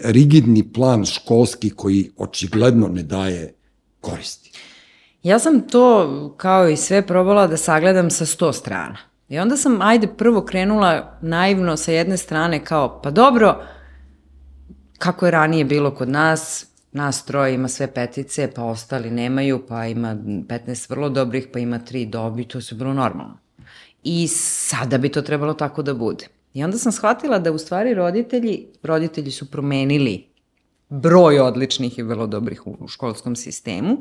rigidni 0.04 0.72
plan 0.72 1.04
školski 1.04 1.70
koji 1.70 2.10
očigledno 2.16 2.88
ne 2.88 3.02
daje 3.02 3.54
koristi? 4.00 4.52
Ja 5.22 5.38
sam 5.38 5.60
to, 5.60 6.34
kao 6.36 6.68
i 6.68 6.76
sve, 6.76 7.06
probala 7.06 7.46
da 7.46 7.56
sagledam 7.56 8.10
sa 8.10 8.26
sto 8.26 8.52
strana. 8.52 8.96
I 9.28 9.38
onda 9.38 9.56
sam, 9.56 9.82
ajde, 9.82 10.06
prvo 10.06 10.40
krenula 10.40 11.18
naivno 11.22 11.76
sa 11.76 11.92
jedne 11.92 12.16
strane 12.16 12.64
kao, 12.64 13.00
pa 13.02 13.10
dobro, 13.10 13.62
kako 14.98 15.26
je 15.26 15.30
ranije 15.30 15.64
bilo 15.64 15.94
kod 15.94 16.08
nas, 16.08 16.66
nas 16.92 17.24
troje 17.24 17.54
ima 17.54 17.68
sve 17.68 17.94
petice, 17.94 18.50
pa 18.54 18.64
ostali 18.64 19.10
nemaju, 19.10 19.66
pa 19.68 19.86
ima 19.86 20.14
15 20.14 20.90
vrlo 20.90 21.08
dobrih, 21.08 21.48
pa 21.52 21.58
ima 21.58 21.78
3 21.78 22.10
dobi, 22.10 22.44
to 22.44 22.60
se 22.60 22.74
bilo 22.74 22.92
normalno. 22.92 23.38
I 24.02 24.28
sada 24.28 24.98
bi 24.98 25.08
to 25.08 25.22
trebalo 25.22 25.54
tako 25.54 25.82
da 25.82 25.94
bude. 25.94 26.26
I 26.54 26.64
onda 26.64 26.78
sam 26.78 26.92
shvatila 26.92 27.38
da 27.38 27.52
u 27.52 27.58
stvari 27.58 27.94
roditelji, 27.94 28.66
roditelji 28.82 29.30
su 29.30 29.50
promenili 29.50 30.28
broj 30.88 31.40
odličnih 31.40 31.98
i 31.98 32.02
vrlo 32.02 32.26
dobrih 32.26 32.66
u, 32.66 32.88
školskom 32.88 33.36
sistemu 33.36 33.98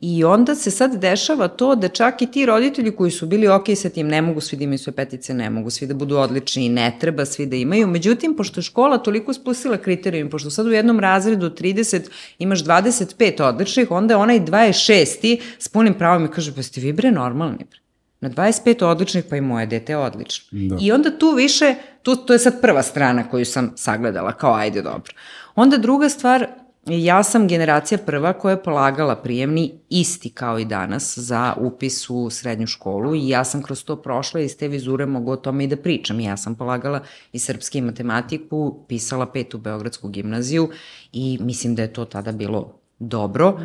I 0.00 0.24
onda 0.24 0.54
se 0.54 0.70
sad 0.70 1.00
dešava 1.00 1.48
to 1.48 1.74
da 1.74 1.88
čak 1.88 2.22
i 2.22 2.26
ti 2.26 2.46
roditelji 2.46 2.90
koji 2.90 3.10
su 3.10 3.26
bili 3.26 3.48
ok 3.48 3.64
sa 3.76 3.88
tim, 3.88 4.08
ne 4.08 4.22
mogu 4.22 4.40
svi 4.40 4.56
da 4.56 4.64
imaju 4.64 4.78
sve 4.78 4.92
petice, 4.92 5.34
ne 5.34 5.50
mogu 5.50 5.70
svi 5.70 5.86
da 5.86 5.94
budu 5.94 6.16
odlični, 6.16 6.68
ne 6.68 6.96
treba 7.00 7.24
svi 7.24 7.46
da 7.46 7.56
imaju. 7.56 7.86
Međutim, 7.86 8.36
pošto 8.36 8.60
je 8.60 8.64
škola 8.64 8.98
toliko 8.98 9.32
spustila 9.32 9.76
kriterijum, 9.76 10.30
pošto 10.30 10.50
sad 10.50 10.66
u 10.66 10.72
jednom 10.72 11.00
razredu 11.00 11.50
30 11.50 12.00
imaš 12.38 12.64
25 12.64 13.42
odličnih, 13.42 13.90
onda 13.90 14.14
je 14.14 14.18
onaj 14.18 14.40
26. 14.40 15.40
s 15.58 15.68
punim 15.68 15.94
pravom 15.94 16.24
i 16.24 16.28
kaže, 16.28 16.54
pa 16.54 16.62
ste 16.62 16.80
vi 16.80 16.92
bre 16.92 17.10
normalni 17.10 17.64
bre. 17.70 17.78
Na 18.20 18.30
25 18.30 18.84
odličnih, 18.84 19.24
pa 19.30 19.36
i 19.36 19.40
moje 19.40 19.66
dete 19.66 19.92
je 19.92 19.96
odlično. 19.96 20.46
Da. 20.50 20.76
I 20.80 20.92
onda 20.92 21.18
tu 21.18 21.30
više, 21.30 21.74
tu, 22.02 22.16
to 22.16 22.32
je 22.32 22.38
sad 22.38 22.60
prva 22.60 22.82
strana 22.82 23.28
koju 23.30 23.44
sam 23.44 23.72
sagledala, 23.76 24.32
kao 24.32 24.54
ajde 24.54 24.82
dobro. 24.82 25.12
Onda 25.54 25.76
druga 25.76 26.08
stvar, 26.08 26.46
ja 26.86 27.22
sam 27.22 27.48
generacija 27.48 27.98
prva 27.98 28.32
koja 28.32 28.52
je 28.52 28.62
polagala 28.62 29.16
prijemni 29.16 29.72
isti 29.88 30.30
kao 30.30 30.58
i 30.58 30.64
danas 30.64 31.18
za 31.18 31.54
upis 31.60 32.10
u 32.10 32.30
srednju 32.30 32.66
školu 32.66 33.14
i 33.14 33.28
ja 33.28 33.44
sam 33.44 33.62
kroz 33.62 33.84
to 33.84 33.96
prošla 33.96 34.40
i 34.40 34.44
iz 34.44 34.56
te 34.56 34.68
vizure 34.68 35.06
mogu 35.06 35.32
o 35.32 35.36
tome 35.36 35.64
i 35.64 35.66
da 35.66 35.76
pričam. 35.76 36.20
Ja 36.20 36.36
sam 36.36 36.54
polagala 36.54 37.00
i 37.32 37.38
srpski 37.38 37.78
i 37.78 37.82
matematiku, 37.82 38.84
pisala 38.88 39.26
petu 39.26 39.58
Beogradsku 39.58 40.08
gimnaziju 40.08 40.70
i 41.12 41.38
mislim 41.40 41.74
da 41.74 41.82
je 41.82 41.92
to 41.92 42.04
tada 42.04 42.32
bilo 42.32 42.80
dobro 42.98 43.60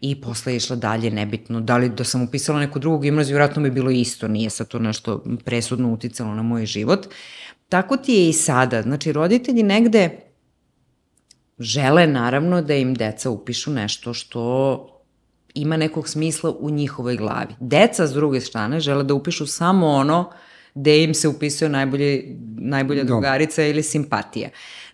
i 0.00 0.20
posle 0.20 0.52
je 0.52 0.56
išla 0.56 0.76
dalje, 0.76 1.10
nebitno. 1.10 1.60
Da 1.60 1.76
li 1.76 1.88
da 1.88 2.04
sam 2.04 2.22
upisala 2.22 2.58
neku 2.58 2.78
drugu 2.78 2.98
gimnaziju, 2.98 3.34
vjerojatno 3.34 3.62
bi 3.62 3.70
bilo 3.70 3.90
isto, 3.90 4.28
nije 4.28 4.50
sa 4.50 4.64
to 4.64 4.78
nešto 4.78 5.24
presudno 5.44 5.92
uticalo 5.92 6.34
na 6.34 6.42
moj 6.42 6.66
život. 6.66 7.06
Tako 7.68 7.96
ti 7.96 8.12
je 8.12 8.28
i 8.28 8.32
sada. 8.32 8.82
Znači, 8.82 9.12
roditelji 9.12 9.62
negde 9.62 10.27
žele 11.60 12.06
naravno 12.06 12.62
da 12.62 12.74
im 12.74 12.94
deca 12.94 13.30
upišu 13.30 13.70
nešto 13.70 14.14
što 14.14 14.94
ima 15.54 15.76
nekog 15.76 16.08
smisla 16.08 16.54
u 16.60 16.70
njihovoj 16.70 17.16
glavi. 17.16 17.54
Deca 17.60 18.06
s 18.06 18.12
druge 18.12 18.40
strane 18.40 18.80
žele 18.80 19.04
da 19.04 19.14
upišu 19.14 19.46
samo 19.46 19.86
ono 19.86 20.30
gde 20.74 21.04
im 21.04 21.14
se 21.14 21.28
upisuje 21.28 21.68
najbolje, 21.68 22.36
najbolja 22.58 23.02
Da. 23.02 23.06
drugarica 23.06 23.64
ili 23.64 23.82
simpatija. 23.82 24.48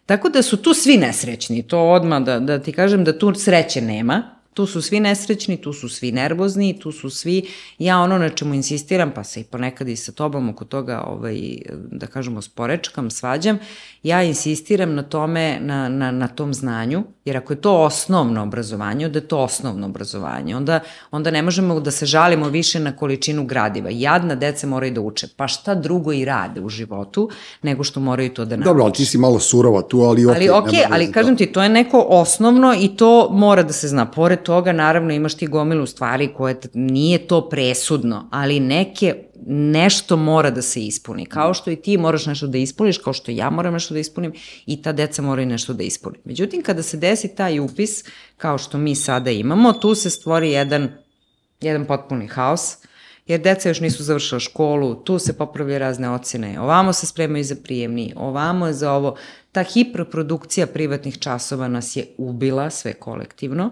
Tako 0.07 0.29
da 0.29 0.43
su 0.43 0.57
tu 0.57 0.75
svi 0.75 0.97
nesrećni, 0.97 1.63
to 1.63 1.81
odmah 1.81 2.23
da, 2.23 2.41
da 2.41 2.59
ti 2.59 2.73
kažem 2.73 3.05
da 3.05 3.19
tu 3.19 3.35
sreće 3.35 3.81
nema, 3.81 4.35
tu 4.55 4.67
su 4.67 4.83
svi 4.83 5.01
nesrećni, 5.01 5.57
tu 5.57 5.73
su 5.73 5.89
svi 5.89 6.13
nervozni, 6.13 6.79
tu 6.79 6.93
su 6.93 7.11
svi, 7.11 7.43
ja 7.79 7.99
ono 7.99 8.19
na 8.19 8.29
čemu 8.29 8.55
insistiram, 8.55 9.13
pa 9.15 9.25
se 9.25 9.41
i 9.41 9.45
ponekad 9.45 9.89
i 9.89 9.97
sa 9.97 10.13
tobom 10.13 10.49
oko 10.49 10.65
toga, 10.65 11.01
ovaj, 11.07 11.59
da 11.73 12.07
kažemo, 12.07 12.43
sporečkam, 12.43 13.11
svađam, 13.11 13.59
ja 14.05 14.23
insistiram 14.23 14.95
na 14.95 15.03
tome, 15.03 15.59
na, 15.61 15.89
na, 15.89 16.11
na 16.11 16.29
tom 16.29 16.55
znanju, 16.55 17.05
jer 17.25 17.37
ako 17.37 17.53
je 17.53 17.61
to 17.61 17.83
osnovno 17.83 18.43
obrazovanje, 18.43 19.07
onda 19.07 19.19
je 19.19 19.29
to 19.29 19.39
osnovno 19.39 19.87
obrazovanje, 19.87 20.57
onda, 20.57 20.81
onda 21.11 21.31
ne 21.31 21.43
možemo 21.43 21.81
da 21.81 21.91
se 21.91 22.07
žalimo 22.07 22.49
više 22.49 22.81
na 22.81 22.97
količinu 22.97 23.45
gradiva. 23.47 23.91
Jadna 23.93 24.35
deca 24.35 24.67
moraju 24.67 24.93
da 24.93 25.01
uče, 25.01 25.29
pa 25.37 25.49
šta 25.49 25.75
drugo 25.75 26.13
i 26.13 26.25
rade 26.25 26.61
u 26.61 26.69
životu, 26.69 27.31
nego 27.63 27.85
što 27.85 28.01
moraju 28.01 28.35
to 28.35 28.45
da 28.45 28.57
nauče. 28.57 28.69
Dobro, 28.69 28.85
ali 28.85 28.93
ti 28.93 29.07
si 29.07 29.19
malo 29.19 29.39
surova 29.39 29.83
tu, 29.83 30.01
ali 30.01 30.27
ok. 30.27 30.37
Ali 30.37 30.51
ok, 30.51 30.73
ali 30.91 31.13
kažem 31.13 31.37
ti, 31.37 31.47
to 31.47 31.63
je 31.63 31.69
neko 31.69 32.07
osnovno 32.09 32.75
i 32.81 32.89
to 32.97 33.29
mora 33.31 33.63
da 33.63 33.73
se 33.73 33.89
zna. 33.89 34.07
Pored 34.11 34.43
toga, 34.43 34.73
naravno, 34.73 35.13
imaš 35.13 35.35
ti 35.35 35.47
gomilu 35.47 35.87
stvari 35.87 36.35
koje 36.35 36.57
nije 36.75 37.27
to 37.27 37.49
presudno, 37.49 38.29
ali 38.31 38.61
neke 38.61 39.15
nešto 39.47 40.17
mora 40.17 40.51
da 40.51 40.63
se 40.63 40.81
ispuni. 40.81 41.27
Kao 41.27 41.55
što 41.55 41.71
i 41.71 41.77
ti 41.77 41.99
moraš 41.99 42.27
nešto 42.27 42.47
da 42.47 42.59
ispuniš, 42.59 42.99
kao 42.99 43.13
što 43.13 43.31
ja 43.31 43.51
moram 43.51 43.73
nešto 43.73 43.95
da 43.95 44.01
ispunim 44.01 44.33
i 44.67 44.83
ta 44.83 44.93
deca 44.93 45.23
moraju 45.23 45.47
nešto 45.47 45.73
da 45.73 45.83
ispuni. 45.83 46.19
Međutim, 46.25 46.63
kada 46.63 46.83
se 46.83 46.97
desi 46.97 47.35
taj 47.35 47.61
upis, 47.61 48.05
kao 48.37 48.59
što 48.59 48.79
mi 48.79 48.95
sada 48.95 49.31
imamo, 49.31 49.73
tu 49.73 49.95
se 49.95 50.11
stvori 50.11 50.51
jedan, 50.51 50.89
jedan 51.61 51.85
potpuni 51.87 52.27
haos, 52.27 52.77
jer 53.27 53.41
deca 53.41 53.69
još 53.69 53.81
nisu 53.81 54.03
završila 54.03 54.41
školu, 54.41 54.95
tu 54.95 55.19
se 55.19 55.33
popravljaju 55.33 55.79
razne 55.79 56.11
ocene, 56.11 56.61
ovamo 56.61 56.93
se 56.93 57.07
spremaju 57.07 57.45
za 57.45 57.57
prijemni, 57.65 58.13
ovamo 58.17 58.67
je 58.67 58.73
za 58.73 58.93
ovo. 58.93 59.17
Ta 59.53 59.63
hiperprodukcija 59.63 60.67
privatnih 60.67 61.19
časova 61.19 61.69
nas 61.69 61.97
je 61.97 62.07
ubila 62.19 62.71
sve 62.71 62.93
kolektivno 62.93 63.71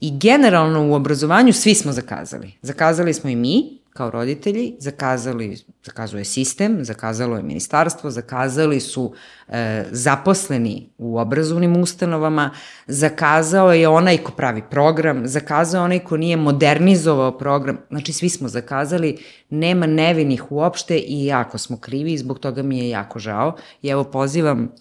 i 0.00 0.18
generalno 0.18 0.88
u 0.88 0.94
obrazovanju 0.94 1.52
svi 1.52 1.74
smo 1.74 1.92
zakazali. 1.92 2.52
Zakazali 2.62 3.14
smo 3.14 3.30
i 3.30 3.36
mi, 3.36 3.83
kao 3.94 4.10
roditelji, 4.10 4.76
zakazali, 4.78 5.56
zakazuje 5.84 6.24
sistem, 6.24 6.84
zakazalo 6.84 7.36
je 7.36 7.42
ministarstvo, 7.42 8.10
zakazali 8.10 8.80
su 8.80 9.12
e, 9.48 9.84
zaposleni 9.90 10.90
u 10.98 11.18
obrazovnim 11.18 11.76
ustanovama, 11.76 12.50
zakazao 12.86 13.72
je 13.72 13.88
onaj 13.88 14.18
ko 14.18 14.32
pravi 14.32 14.62
program, 14.70 15.26
zakazao 15.26 15.80
je 15.80 15.84
onaj 15.84 15.98
ko 15.98 16.16
nije 16.16 16.36
modernizovao 16.36 17.38
program, 17.38 17.78
znači 17.90 18.12
svi 18.12 18.28
smo 18.28 18.48
zakazali, 18.48 19.18
nema 19.50 19.86
nevinih 19.86 20.52
uopšte 20.52 20.98
i 20.98 21.26
jako 21.26 21.58
smo 21.58 21.76
krivi 21.76 22.12
i 22.12 22.18
zbog 22.18 22.38
toga 22.38 22.62
mi 22.62 22.78
je 22.78 22.88
jako 22.88 23.18
žao. 23.18 23.56
I 23.82 23.88
evo 23.88 24.04
pozivam 24.04 24.72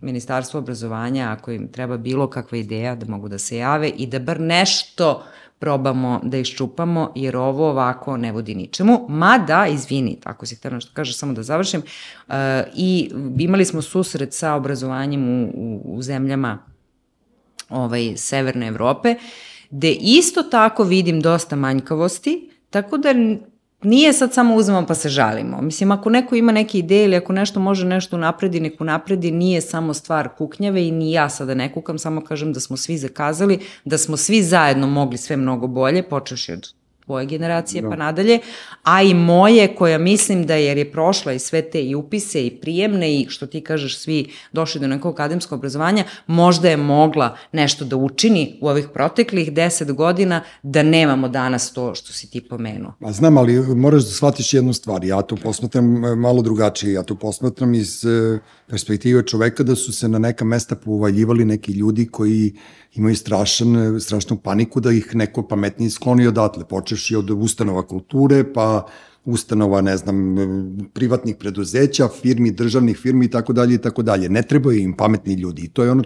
Ministarstvo 0.00 0.58
obrazovanja, 0.58 1.32
ako 1.38 1.50
im 1.50 1.68
treba 1.72 1.96
bilo 1.96 2.30
kakva 2.30 2.58
ideja, 2.58 2.94
da 2.94 3.06
mogu 3.06 3.28
da 3.28 3.38
se 3.38 3.56
jave 3.56 3.88
i 3.88 4.06
da 4.06 4.18
bar 4.18 4.40
nešto 4.40 5.24
probamo 5.58 6.20
da 6.22 6.38
iščupamo, 6.38 7.12
jer 7.14 7.36
ovo 7.36 7.70
ovako 7.70 8.16
ne 8.16 8.32
vodi 8.32 8.54
ničemu. 8.54 9.06
Mada, 9.08 9.66
izvini, 9.66 10.20
tako 10.20 10.46
si 10.46 10.56
htjela 10.56 10.80
što 10.80 10.92
kažeš, 10.94 11.18
samo 11.18 11.32
da 11.32 11.42
završim, 11.42 11.82
uh, 12.28 12.34
i 12.74 13.10
imali 13.38 13.64
smo 13.64 13.82
susret 13.82 14.34
sa 14.34 14.54
obrazovanjem 14.54 15.28
u, 15.28 15.50
u, 15.54 15.80
u 15.84 16.02
zemljama 16.02 16.58
ovaj, 17.68 18.12
Severne 18.16 18.66
Evrope, 18.66 19.14
gde 19.70 19.92
isto 19.92 20.42
tako 20.42 20.84
vidim 20.84 21.20
dosta 21.20 21.56
manjkavosti, 21.56 22.50
tako 22.70 22.98
da 22.98 23.14
nije 23.82 24.12
sad 24.12 24.34
samo 24.34 24.54
uzmemo 24.54 24.86
pa 24.86 24.94
se 24.94 25.08
žalimo. 25.08 25.62
Mislim, 25.62 25.92
ako 25.92 26.10
neko 26.10 26.34
ima 26.34 26.52
neke 26.52 26.78
ideje 26.78 27.04
ili 27.04 27.16
ako 27.16 27.32
nešto 27.32 27.60
može 27.60 27.86
nešto 27.86 28.16
napredi, 28.16 28.60
neku 28.60 28.84
napredi, 28.84 29.30
nije 29.30 29.60
samo 29.60 29.94
stvar 29.94 30.28
kuknjave 30.28 30.86
i 30.86 30.90
ni 30.90 31.12
ja 31.12 31.28
sada 31.28 31.54
ne 31.54 31.72
kukam, 31.72 31.98
samo 31.98 32.24
kažem 32.24 32.52
da 32.52 32.60
smo 32.60 32.76
svi 32.76 32.98
zakazali, 32.98 33.58
da 33.84 33.98
smo 33.98 34.16
svi 34.16 34.42
zajedno 34.42 34.86
mogli 34.86 35.18
sve 35.18 35.36
mnogo 35.36 35.66
bolje, 35.66 36.02
počeš 36.02 36.48
od 36.48 36.72
tvoje 37.06 37.26
generacije 37.26 37.82
da. 37.82 37.88
pa 37.88 37.96
nadalje, 37.96 38.38
a 38.82 39.02
i 39.02 39.14
moje 39.14 39.74
koja 39.74 39.98
mislim 39.98 40.46
da 40.46 40.54
jer 40.54 40.78
je 40.78 40.92
prošla 40.92 41.32
i 41.32 41.38
sve 41.38 41.62
te 41.62 41.82
i 41.82 41.94
upise 41.94 42.46
i 42.46 42.50
prijemne 42.60 43.14
i 43.14 43.26
što 43.28 43.46
ti 43.46 43.60
kažeš 43.60 43.98
svi 43.98 44.30
došli 44.52 44.80
do 44.80 44.86
nekog 44.86 45.14
akademskog 45.14 45.58
obrazovanja, 45.58 46.04
možda 46.26 46.68
je 46.68 46.76
mogla 46.76 47.36
nešto 47.52 47.84
da 47.84 47.96
učini 47.96 48.58
u 48.60 48.68
ovih 48.68 48.88
proteklih 48.94 49.52
deset 49.52 49.92
godina 49.92 50.42
da 50.62 50.82
nemamo 50.82 51.28
danas 51.28 51.72
to 51.72 51.94
što 51.94 52.12
si 52.12 52.30
ti 52.30 52.40
pomenuo. 52.40 52.92
Ma 53.00 53.12
znam, 53.12 53.38
ali 53.38 53.74
moraš 53.76 54.04
da 54.04 54.10
shvatiš 54.10 54.54
jednu 54.54 54.72
stvar, 54.72 55.04
ja 55.04 55.22
to 55.22 55.36
posmatram 55.36 56.04
e, 56.04 56.16
malo 56.16 56.42
drugačije, 56.42 56.92
ja 56.92 57.02
to 57.02 57.14
posmatram 57.14 57.74
iz 57.74 58.04
e, 58.04 58.38
perspektive 58.66 59.26
čoveka 59.26 59.62
da 59.62 59.76
su 59.76 59.92
se 59.92 60.08
na 60.08 60.18
neka 60.18 60.44
mesta 60.44 60.76
povaljivali 60.76 61.44
neki 61.44 61.72
ljudi 61.72 62.06
koji 62.06 62.54
imaju 62.96 63.16
strašan, 63.16 64.00
strašnu 64.00 64.36
paniku 64.36 64.80
da 64.80 64.92
ih 64.92 65.14
neko 65.14 65.42
pametniji 65.42 65.90
skloni 65.90 66.26
odatle, 66.26 66.64
počeši 66.64 67.16
od 67.16 67.30
ustanova 67.30 67.86
kulture, 67.86 68.52
pa 68.52 68.86
ustanova, 69.24 69.80
ne 69.80 69.96
znam, 69.96 70.36
privatnih 70.94 71.36
preduzeća, 71.36 72.08
firmi, 72.08 72.50
državnih 72.50 72.96
firmi 72.96 73.26
i 73.26 73.30
tako 73.30 73.52
dalje 73.52 73.74
i 73.74 73.78
tako 73.78 74.02
dalje. 74.02 74.28
Ne 74.28 74.42
trebaju 74.42 74.78
im 74.78 74.96
pametni 74.96 75.34
ljudi 75.34 75.62
i 75.62 75.68
to 75.68 75.84
je 75.84 75.90
ono 75.90 76.02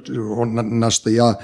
na, 0.46 0.62
na 0.62 0.90
što 0.90 1.10
ja 1.10 1.34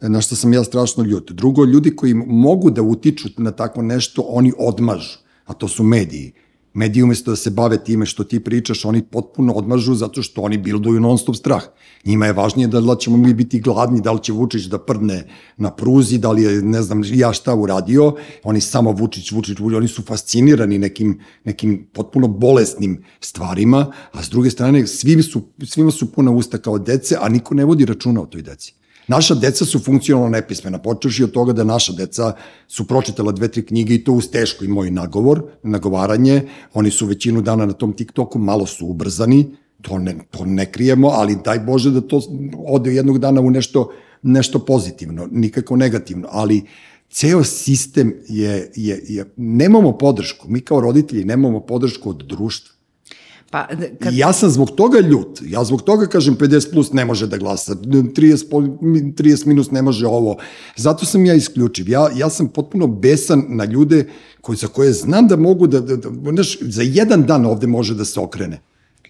na 0.00 0.20
što 0.20 0.36
sam 0.36 0.52
ja 0.52 0.64
strašno 0.64 1.04
ljut. 1.04 1.32
Drugo, 1.32 1.64
ljudi 1.64 1.96
koji 1.96 2.14
mogu 2.14 2.70
da 2.70 2.82
utiču 2.82 3.28
na 3.36 3.50
tako 3.50 3.82
nešto, 3.82 4.22
oni 4.28 4.52
odmažu, 4.58 5.18
a 5.44 5.52
to 5.52 5.68
su 5.68 5.82
mediji 5.82 6.32
mediji 6.74 7.02
umesto 7.02 7.30
da 7.30 7.36
se 7.36 7.50
bave 7.50 7.84
time 7.84 8.06
što 8.06 8.24
ti 8.24 8.40
pričaš, 8.40 8.84
oni 8.84 9.02
potpuno 9.02 9.52
odmažu 9.52 9.94
zato 9.94 10.22
što 10.22 10.42
oni 10.42 10.58
bilduju 10.58 11.00
non 11.00 11.18
stop 11.18 11.36
strah. 11.36 11.62
Njima 12.04 12.26
je 12.26 12.32
važnije 12.32 12.68
da 12.68 12.78
li 12.78 13.00
ćemo 13.00 13.16
mi 13.16 13.34
biti 13.34 13.60
gladni, 13.60 14.00
da 14.00 14.12
li 14.12 14.22
će 14.22 14.32
Vučić 14.32 14.64
da 14.64 14.78
prdne 14.78 15.28
na 15.56 15.70
pruzi, 15.70 16.18
da 16.18 16.32
li 16.32 16.42
je, 16.42 16.62
ne 16.62 16.82
znam, 16.82 17.02
ja 17.04 17.32
šta 17.32 17.54
uradio, 17.54 18.14
oni 18.42 18.60
samo 18.60 18.92
Vučić, 18.92 19.32
Vučić, 19.32 19.58
Vučić, 19.58 19.76
oni 19.76 19.88
su 19.88 20.02
fascinirani 20.02 20.78
nekim, 20.78 21.20
nekim 21.44 21.86
potpuno 21.92 22.28
bolesnim 22.28 23.04
stvarima, 23.20 23.92
a 24.12 24.22
s 24.22 24.30
druge 24.30 24.50
strane 24.50 24.86
svim 24.86 25.22
su, 25.22 25.42
svima 25.66 25.90
su 25.90 26.12
puna 26.12 26.30
usta 26.30 26.58
kao 26.58 26.78
dece, 26.78 27.16
a 27.20 27.28
niko 27.28 27.54
ne 27.54 27.64
vodi 27.64 27.84
računa 27.84 28.22
o 28.22 28.26
toj 28.26 28.42
deci. 28.42 28.74
Naša 29.08 29.34
deca 29.34 29.64
su 29.64 29.78
funkcionalno 29.78 30.30
nepismena, 30.30 30.78
počeši 30.78 31.24
od 31.24 31.32
toga 31.32 31.52
da 31.52 31.64
naša 31.64 31.92
deca 31.92 32.32
su 32.68 32.86
pročitala 32.86 33.32
dve, 33.32 33.48
tri 33.48 33.66
knjige 33.66 33.94
i 33.94 34.04
to 34.04 34.12
uz 34.12 34.30
teško 34.30 34.64
i 34.64 34.68
moj 34.68 34.90
nagovor, 34.90 35.42
nagovaranje, 35.62 36.42
oni 36.74 36.90
su 36.90 37.06
većinu 37.06 37.42
dana 37.42 37.66
na 37.66 37.72
tom 37.72 37.92
TikToku, 37.92 38.38
malo 38.38 38.66
su 38.66 38.86
ubrzani, 38.86 39.56
to 39.82 39.98
ne, 39.98 40.16
to 40.30 40.44
ne 40.44 40.72
krijemo, 40.72 41.08
ali 41.08 41.36
daj 41.44 41.58
Bože 41.58 41.90
da 41.90 42.00
to 42.00 42.20
ode 42.66 42.94
jednog 42.94 43.18
dana 43.18 43.40
u 43.40 43.50
nešto, 43.50 43.90
nešto 44.22 44.58
pozitivno, 44.58 45.28
nikako 45.30 45.76
negativno, 45.76 46.28
ali 46.30 46.62
ceo 47.10 47.44
sistem 47.44 48.14
je, 48.28 48.70
je, 48.76 49.02
je, 49.08 49.24
nemamo 49.36 49.98
podršku, 49.98 50.48
mi 50.48 50.60
kao 50.60 50.80
roditelji 50.80 51.24
nemamo 51.24 51.60
podršku 51.60 52.10
od 52.10 52.22
društva. 52.28 52.73
Pa, 53.54 53.66
kad... 54.00 54.14
Ja 54.14 54.32
sam 54.32 54.50
zbog 54.50 54.70
toga 54.70 55.00
ljut. 55.00 55.40
Ja 55.46 55.64
zbog 55.64 55.82
toga 55.82 56.06
kažem 56.06 56.36
50 56.36 56.72
plus 56.72 56.92
ne 56.92 57.04
može 57.04 57.26
da 57.26 57.36
glasa, 57.36 57.74
30, 57.74 58.50
30 59.14 59.46
minus 59.46 59.70
ne 59.70 59.82
može 59.82 60.06
ovo. 60.06 60.36
Zato 60.76 61.06
sam 61.06 61.26
ja 61.26 61.34
isključiv. 61.34 61.88
Ja, 61.88 62.08
ja 62.16 62.30
sam 62.30 62.48
potpuno 62.48 62.86
besan 62.86 63.44
na 63.48 63.64
ljude 63.64 64.08
koji, 64.40 64.56
za 64.56 64.66
koje 64.66 64.92
znam 64.92 65.28
da 65.28 65.36
mogu 65.36 65.66
da, 65.66 65.80
da, 65.80 65.96
da 65.96 66.08
znaš, 66.32 66.58
za 66.60 66.82
jedan 66.82 67.26
dan 67.26 67.46
ovde 67.46 67.66
može 67.66 67.94
da 67.94 68.04
se 68.04 68.20
okrene. 68.20 68.60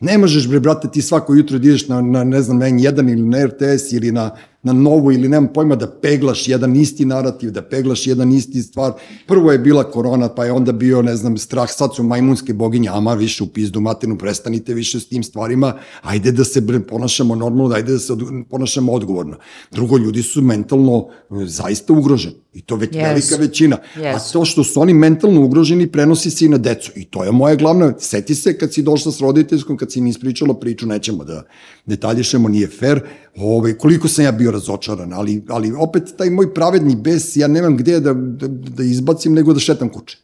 Ne 0.01 0.18
možeš, 0.18 0.49
bre, 0.49 0.61
brate, 0.61 0.88
ti 0.92 1.03
svako 1.03 1.34
jutro 1.34 1.59
da 1.59 1.68
ideš 1.68 1.88
na, 1.88 2.01
na 2.01 2.24
ne 2.24 2.42
znam, 2.42 2.61
N1 2.61 3.12
ili 3.12 3.22
na 3.22 3.47
RTS 3.47 3.92
ili 3.92 4.12
na 4.12 4.30
na 4.65 4.73
novu 4.73 5.12
ili 5.12 5.29
nemam 5.29 5.53
pojma 5.53 5.77
da 5.77 5.87
peglaš 5.87 6.49
jedan 6.49 6.77
isti 6.77 7.05
narativ, 7.05 7.51
da 7.51 7.62
peglaš 7.62 8.07
jedan 8.07 8.33
isti 8.33 8.62
stvar. 8.62 8.93
Prvo 9.27 9.53
je 9.53 9.59
bila 9.59 9.91
korona, 9.91 10.29
pa 10.29 10.45
je 10.45 10.53
onda 10.53 10.73
bio, 10.73 11.03
ne 11.03 11.17
znam, 11.17 11.39
strah, 11.39 11.71
sad 11.71 11.95
su 11.95 12.03
majmunske 12.03 12.55
boginje, 12.55 12.89
ama 12.89 13.15
više 13.15 13.45
u 13.45 13.47
pizdu 13.47 13.81
matinu, 13.81 14.19
prestanite 14.19 14.75
više 14.75 15.01
s 15.01 15.09
tim 15.09 15.23
stvarima, 15.23 15.75
ajde 16.03 16.33
da 16.33 16.45
se 16.45 16.62
ponašamo 16.89 17.35
normalno, 17.35 17.75
ajde 17.75 17.93
da 17.93 17.99
se 17.99 18.12
ponašamo 18.51 18.93
odgovorno. 18.93 19.37
Drugo, 19.71 19.99
ljudi 19.99 20.23
su 20.23 20.43
mentalno 20.43 21.09
e, 21.31 21.47
zaista 21.47 21.93
ugroženi. 21.93 22.45
I 22.55 22.61
to 22.61 22.77
već 22.77 22.91
yes. 22.91 23.03
velika 23.03 23.37
većina. 23.37 23.79
Yes. 23.97 24.15
A 24.15 24.33
to 24.33 24.45
što 24.45 24.65
su 24.65 24.81
oni 24.81 24.95
mentalno 24.95 25.45
ugroženi 25.45 25.87
prenosi 25.87 26.31
se 26.31 26.45
i 26.45 26.49
na 26.49 26.59
decu. 26.59 26.93
I 26.97 27.05
to 27.05 27.25
je 27.25 27.33
moja 27.33 27.55
glavna, 27.55 27.95
seti 27.99 28.35
se 28.35 28.59
kad 28.59 28.75
si 28.75 28.83
došla 28.83 29.12
s 29.12 29.21
roditeljskom, 29.21 29.77
kad 29.77 29.93
si 29.93 30.01
mi 30.01 30.11
ispričala 30.11 30.55
priču, 30.55 30.87
nećemo 30.87 31.25
da 31.25 31.43
detaljišemo, 31.87 32.49
nije 32.49 32.69
fair, 32.69 33.01
Ove, 33.37 33.79
koliko 33.79 34.09
sam 34.09 34.25
ja 34.25 34.33
bio 34.33 34.51
razočaran, 34.55 35.12
ali, 35.12 35.42
ali 35.48 35.72
opet 35.72 36.14
taj 36.18 36.30
moj 36.30 36.52
pravedni 36.55 36.96
bes, 36.96 37.36
ja 37.36 37.48
nemam 37.48 37.76
gde 37.76 38.00
da, 38.00 38.14
da, 38.14 38.48
da 38.48 38.84
izbacim 38.84 39.34
nego 39.34 39.52
da 39.52 39.61
šetam 39.61 39.90
kuće. 39.92 40.18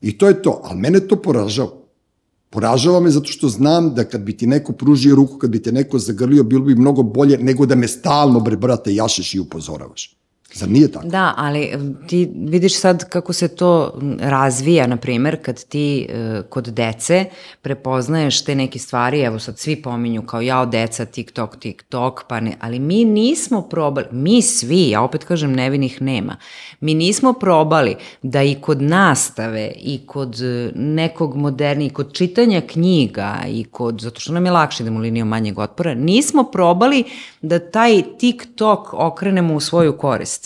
I 0.00 0.18
to 0.18 0.28
je 0.28 0.42
to, 0.42 0.60
ali 0.64 0.80
mene 0.80 1.00
to 1.00 1.16
poražava. 1.16 1.80
Poražava 2.50 3.00
me 3.00 3.10
zato 3.10 3.30
što 3.30 3.48
znam 3.48 3.92
da 3.94 4.04
kad 4.04 4.22
bi 4.26 4.36
ti 4.36 4.46
neko 4.46 4.72
pružio 4.72 5.16
ruku, 5.16 5.38
kad 5.38 5.50
bi 5.50 5.62
te 5.62 5.72
neko 5.72 5.98
zagrlio, 5.98 6.42
bilo 6.44 6.64
bi 6.64 6.74
mnogo 6.74 7.02
bolje 7.02 7.38
nego 7.38 7.66
da 7.66 7.74
me 7.74 7.88
stalno, 7.88 8.40
bre, 8.40 8.56
brate, 8.56 8.94
jašeš 8.94 9.34
i 9.34 9.40
upozoravaš. 9.40 10.19
Zar 10.54 10.68
nije 10.68 10.92
tako? 10.92 11.06
Da, 11.06 11.34
ali 11.36 11.72
ti 12.06 12.30
vidiš 12.34 12.80
sad 12.80 13.08
kako 13.08 13.32
se 13.32 13.48
to 13.48 14.00
razvija, 14.20 14.86
na 14.86 14.96
primer, 14.96 15.42
kad 15.42 15.64
ti 15.64 16.06
e, 16.10 16.42
kod 16.48 16.64
dece 16.68 17.24
prepoznaješ 17.62 18.44
te 18.44 18.54
neke 18.54 18.78
stvari, 18.78 19.20
evo 19.20 19.38
sad 19.38 19.58
svi 19.58 19.82
pominju 19.82 20.22
kao 20.22 20.40
jao 20.40 20.66
deca, 20.66 21.04
TikTok, 21.04 21.56
TikTok, 21.56 22.24
pa 22.28 22.40
ne, 22.40 22.56
ali 22.60 22.78
mi 22.78 23.04
nismo 23.04 23.62
probali, 23.62 24.06
mi 24.10 24.42
svi, 24.42 24.88
ja 24.88 25.02
opet 25.02 25.24
kažem 25.24 25.52
nevinih 25.52 26.02
nema, 26.02 26.36
mi 26.80 26.94
nismo 26.94 27.32
probali 27.32 27.96
da 28.22 28.42
i 28.42 28.54
kod 28.54 28.82
nastave 28.82 29.72
i 29.76 30.00
kod 30.06 30.40
e, 30.40 30.72
nekog 30.74 31.36
modernijeg, 31.36 31.92
kod 31.92 32.12
čitanja 32.12 32.60
knjiga 32.60 33.38
i 33.48 33.64
kod, 33.64 34.00
zato 34.00 34.20
što 34.20 34.32
nam 34.32 34.46
je 34.46 34.52
lakše 34.52 34.84
da 34.84 34.90
mu 34.90 34.98
linijom 35.00 35.28
manjeg 35.28 35.58
otpora, 35.58 35.94
nismo 35.94 36.44
probali 36.44 37.04
da 37.42 37.58
taj 37.58 38.02
TikTok 38.18 38.88
okrenemo 38.92 39.54
u 39.54 39.60
svoju 39.60 39.96
korist 39.98 40.39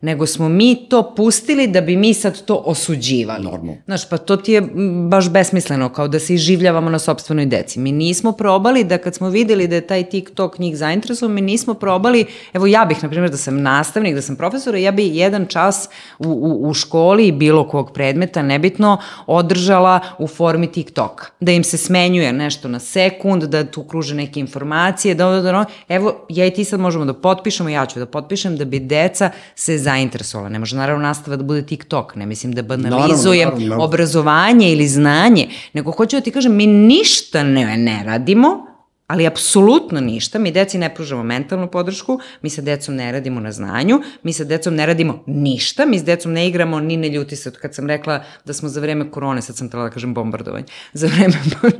nego 0.00 0.26
smo 0.26 0.48
mi 0.48 0.88
to 0.88 1.14
pustili 1.16 1.66
da 1.66 1.80
bi 1.80 1.96
mi 1.96 2.14
sad 2.14 2.44
to 2.44 2.62
osuđivali. 2.66 3.44
Normalno. 3.44 3.76
Znaš, 3.84 4.08
pa 4.08 4.18
to 4.18 4.36
ti 4.36 4.52
je 4.52 4.62
baš 5.08 5.30
besmisleno, 5.30 5.88
kao 5.88 6.08
da 6.08 6.18
se 6.18 6.34
iživljavamo 6.34 6.90
na 6.90 6.98
sobstvenoj 6.98 7.46
deci. 7.46 7.78
Mi 7.78 7.92
nismo 7.92 8.32
probali 8.32 8.84
da 8.84 8.98
kad 8.98 9.14
smo 9.14 9.28
videli 9.28 9.68
da 9.68 9.74
je 9.74 9.86
taj 9.86 10.04
TikTok 10.04 10.58
njih 10.58 10.76
zainteresovan, 10.76 11.34
mi 11.34 11.40
nismo 11.40 11.74
probali, 11.74 12.26
evo 12.52 12.66
ja 12.66 12.84
bih, 12.84 13.02
na 13.02 13.08
primjer, 13.08 13.30
da 13.30 13.36
sam 13.36 13.62
nastavnik, 13.62 14.14
da 14.14 14.22
sam 14.22 14.36
profesor, 14.36 14.74
ja 14.74 14.92
bi 14.92 15.16
jedan 15.16 15.46
čas 15.46 15.88
u, 16.18 16.28
u, 16.28 16.68
u 16.68 16.74
školi 16.74 17.32
bilo 17.32 17.68
kog 17.68 17.92
predmeta, 17.92 18.42
nebitno, 18.42 18.98
održala 19.26 20.00
u 20.18 20.26
formi 20.26 20.72
TikToka. 20.72 21.26
Da 21.40 21.52
im 21.52 21.64
se 21.64 21.76
smenjuje 21.76 22.32
nešto 22.32 22.68
na 22.68 22.78
sekund, 22.78 23.42
da 23.42 23.64
tu 23.64 23.82
kruže 23.82 24.14
neke 24.14 24.40
informacije, 24.40 25.14
da, 25.14 25.30
da, 25.30 25.40
da, 25.40 25.64
evo, 25.88 26.26
ja 26.28 26.46
i 26.46 26.50
ti 26.50 26.64
sad 26.64 26.80
možemo 26.80 27.04
da 27.04 27.14
potpišemo, 27.14 27.68
ja 27.68 27.86
ću 27.86 27.98
da 27.98 28.06
potpišem, 28.06 28.56
da 28.56 28.64
bi 28.64 28.78
deca 28.78 29.30
se 29.54 29.78
zainteresovala. 29.90 30.48
Ne 30.48 30.58
može 30.58 30.76
naravno 30.76 31.02
nastava 31.02 31.36
da 31.36 31.44
bude 31.44 31.66
TikTok, 31.66 32.14
ne 32.16 32.26
mislim 32.26 32.52
da 32.52 32.62
banalizujem 32.62 33.48
naravno, 33.48 33.66
naravno, 33.66 33.84
obrazovanje 33.84 34.72
ili 34.72 34.88
znanje, 34.88 35.48
nego 35.72 35.92
hoću 35.92 36.16
da 36.16 36.20
ti 36.20 36.30
kažem, 36.30 36.56
mi 36.56 36.66
ništa 36.66 37.42
ne, 37.44 37.76
ne 37.76 38.02
radimo, 38.06 38.66
ali 39.10 39.26
apsolutno 39.26 40.00
ništa. 40.00 40.38
Mi 40.38 40.52
deci 40.52 40.78
ne 40.78 40.88
pružamo 40.94 41.22
mentalnu 41.22 41.66
podršku, 41.70 42.20
mi 42.42 42.50
sa 42.50 42.62
decom 42.62 42.94
ne 42.94 43.12
radimo 43.12 43.40
na 43.40 43.52
znanju, 43.52 44.00
mi 44.22 44.32
sa 44.32 44.44
decom 44.44 44.74
ne 44.74 44.86
radimo 44.86 45.24
ništa, 45.26 45.86
mi 45.86 45.98
s 45.98 46.04
decom 46.04 46.32
ne 46.32 46.46
igramo 46.48 46.80
ni 46.80 46.96
ne 46.96 47.08
ljuti 47.08 47.36
se. 47.36 47.50
Kad 47.50 47.74
sam 47.74 47.90
rekla 47.90 48.22
da 48.44 48.54
smo 48.54 48.68
za 48.68 48.80
vreme 48.80 49.10
korone, 49.10 49.42
sad 49.42 49.56
sam 49.56 49.68
trebala 49.68 49.88
da 49.88 49.94
kažem 49.94 50.14
bombardovanje, 50.14 50.66
za 50.92 51.10
vreme, 51.10 51.34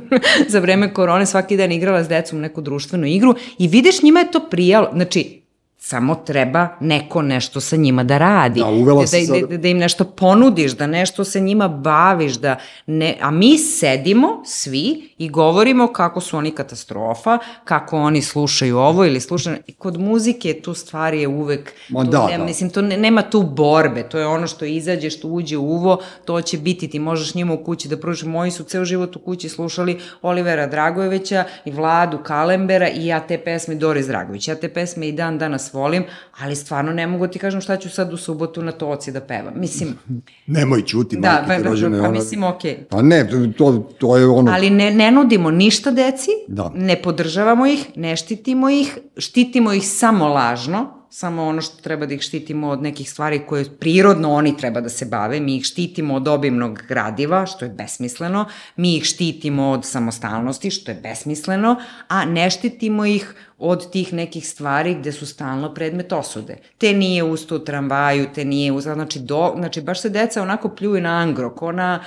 za 0.53 0.59
vreme 0.59 0.93
korone 0.93 1.25
svaki 1.25 1.57
dan 1.57 1.71
igrala 1.71 2.03
s 2.03 2.09
decom 2.09 2.41
neku 2.41 2.61
društvenu 2.61 3.07
igru 3.07 3.35
i 3.57 3.67
vidiš 3.67 4.03
njima 4.03 4.19
je 4.19 4.31
to 4.31 4.49
prijalo. 4.49 4.89
Znači, 4.93 5.40
samo 5.83 6.15
treba 6.15 6.67
neko 6.79 7.21
nešto 7.21 7.61
sa 7.61 7.75
njima 7.75 8.03
da 8.03 8.17
radi. 8.17 8.59
Da, 8.59 8.65
uvela 8.65 9.03
da, 9.03 9.39
da, 9.39 9.47
da, 9.47 9.57
da 9.57 9.67
im 9.67 9.77
nešto 9.77 10.03
ponudiš, 10.05 10.71
da 10.71 10.87
nešto 10.87 11.23
sa 11.23 11.39
njima 11.39 11.67
baviš, 11.67 12.33
da 12.33 12.55
ne, 12.85 13.17
a 13.21 13.31
mi 13.31 13.57
sedimo 13.57 14.43
svi 14.45 15.09
i 15.17 15.29
govorimo 15.29 15.93
kako 15.93 16.21
su 16.21 16.37
oni 16.37 16.51
katastrofa, 16.51 17.37
kako 17.63 17.97
oni 17.97 18.21
slušaju 18.21 18.77
ovo 18.77 19.05
ili 19.05 19.21
slušaju, 19.21 19.57
i 19.67 19.73
kod 19.73 19.99
muzike 19.99 20.61
tu 20.61 20.73
stvari 20.73 21.21
je 21.21 21.27
uvek, 21.27 21.73
Ma 21.89 22.05
tu 22.05 22.11
da, 22.11 22.27
nema, 22.27 22.37
da. 22.37 22.45
mislim, 22.45 22.69
to 22.69 22.81
ne, 22.81 22.97
nema 22.97 23.21
tu 23.21 23.43
borbe, 23.43 24.03
to 24.03 24.19
je 24.19 24.27
ono 24.27 24.47
što 24.47 24.65
izađe, 24.65 25.09
što 25.09 25.27
uđe 25.27 25.57
u 25.57 25.63
uvo, 25.63 26.01
to 26.25 26.41
će 26.41 26.57
biti, 26.57 26.87
ti 26.87 26.99
možeš 26.99 27.35
njima 27.35 27.53
u 27.53 27.63
kući 27.63 27.87
da 27.87 27.97
pružiš, 27.97 28.23
moji 28.23 28.51
su 28.51 28.63
ceo 28.63 28.85
život 28.85 29.15
u 29.15 29.19
kući 29.19 29.49
slušali 29.49 29.99
Olivera 30.21 30.67
Dragojevića 30.67 31.43
i 31.65 31.71
Vladu 31.71 32.17
Kalembera 32.17 32.89
i 32.89 33.05
ja 33.05 33.19
te 33.19 33.37
pesme 33.37 33.75
Doris 33.75 34.07
Dragović, 34.07 34.47
ja 34.47 34.55
te 34.55 34.69
pesme 34.69 35.07
i 35.07 35.11
dan 35.11 35.37
danas 35.37 35.70
volim, 35.73 36.03
ali 36.33 36.55
stvarno 36.55 36.91
ne 36.93 37.07
mogu 37.07 37.27
ti 37.27 37.39
kažem 37.39 37.61
šta 37.61 37.77
ću 37.77 37.89
sad 37.89 38.13
u 38.13 38.17
subotu 38.17 38.61
na 38.61 38.71
toci 38.71 39.11
da 39.11 39.21
pevam, 39.21 39.53
mislim, 39.55 39.97
Nemoj 40.47 40.81
čuti, 40.81 41.17
da, 41.17 41.29
majke 41.29 41.47
pa, 41.47 41.63
pa, 41.63 41.69
rođene. 41.69 41.97
pa 41.97 42.03
ona- 42.03 42.11
mislim, 42.11 42.43
okej. 42.45 42.85
Pa 42.85 43.01
ne, 43.01 43.27
to, 43.57 43.71
to 43.97 44.17
je 44.17 44.27
ono... 44.27 44.51
Ali 44.51 44.69
ne, 44.69 44.91
ne 44.91 45.11
nudimo 45.11 45.51
ništa 45.51 45.91
deci, 45.91 46.29
Da. 46.47 46.71
ne 46.75 46.95
podržavamo 46.97 47.65
ih, 47.65 47.85
ne 47.95 48.15
štitimo 48.15 48.69
ih, 48.69 48.97
štitimo 49.17 49.73
ih 49.73 49.87
samo 49.87 50.27
lažno, 50.27 50.87
samo 51.09 51.43
ono 51.43 51.61
što 51.61 51.81
treba 51.81 52.05
da 52.05 52.13
ih 52.13 52.21
štitimo 52.21 52.69
od 52.69 52.81
nekih 52.81 53.11
stvari 53.11 53.39
koje 53.39 53.65
prirodno 53.69 54.31
oni 54.31 54.57
treba 54.57 54.81
da 54.81 54.89
se 54.89 55.05
bave, 55.05 55.39
mi 55.39 55.55
ih 55.55 55.63
štitimo 55.63 56.15
od 56.15 56.27
obimnog 56.27 56.79
gradiva, 56.87 57.45
što 57.45 57.65
je 57.65 57.71
besmisleno, 57.71 58.45
mi 58.75 58.95
ih 58.95 59.03
štitimo 59.03 59.69
od 59.69 59.85
samostalnosti, 59.85 60.71
što 60.71 60.91
je 60.91 60.99
besmisleno, 61.03 61.75
a 62.07 62.25
ne 62.25 62.49
štitimo 62.49 63.05
ih 63.05 63.33
od 63.63 63.91
tih 63.91 64.13
nekih 64.13 64.47
stvari 64.47 64.95
gde 64.95 65.11
su 65.11 65.25
stalno 65.25 65.73
predmet 65.73 66.11
osude. 66.11 66.57
Te 66.77 66.93
nije 66.93 67.23
usto 67.23 67.55
u 67.55 67.59
tramvaju, 67.59 68.27
te 68.35 68.45
nije 68.45 68.71
usto, 68.71 68.93
znači, 68.93 69.19
do, 69.19 69.53
znači 69.57 69.81
baš 69.81 70.01
se 70.01 70.09
deca 70.09 70.41
onako 70.41 70.69
pljuju 70.69 71.01
na 71.01 71.09
angrok, 71.09 71.61
ona, 71.61 72.03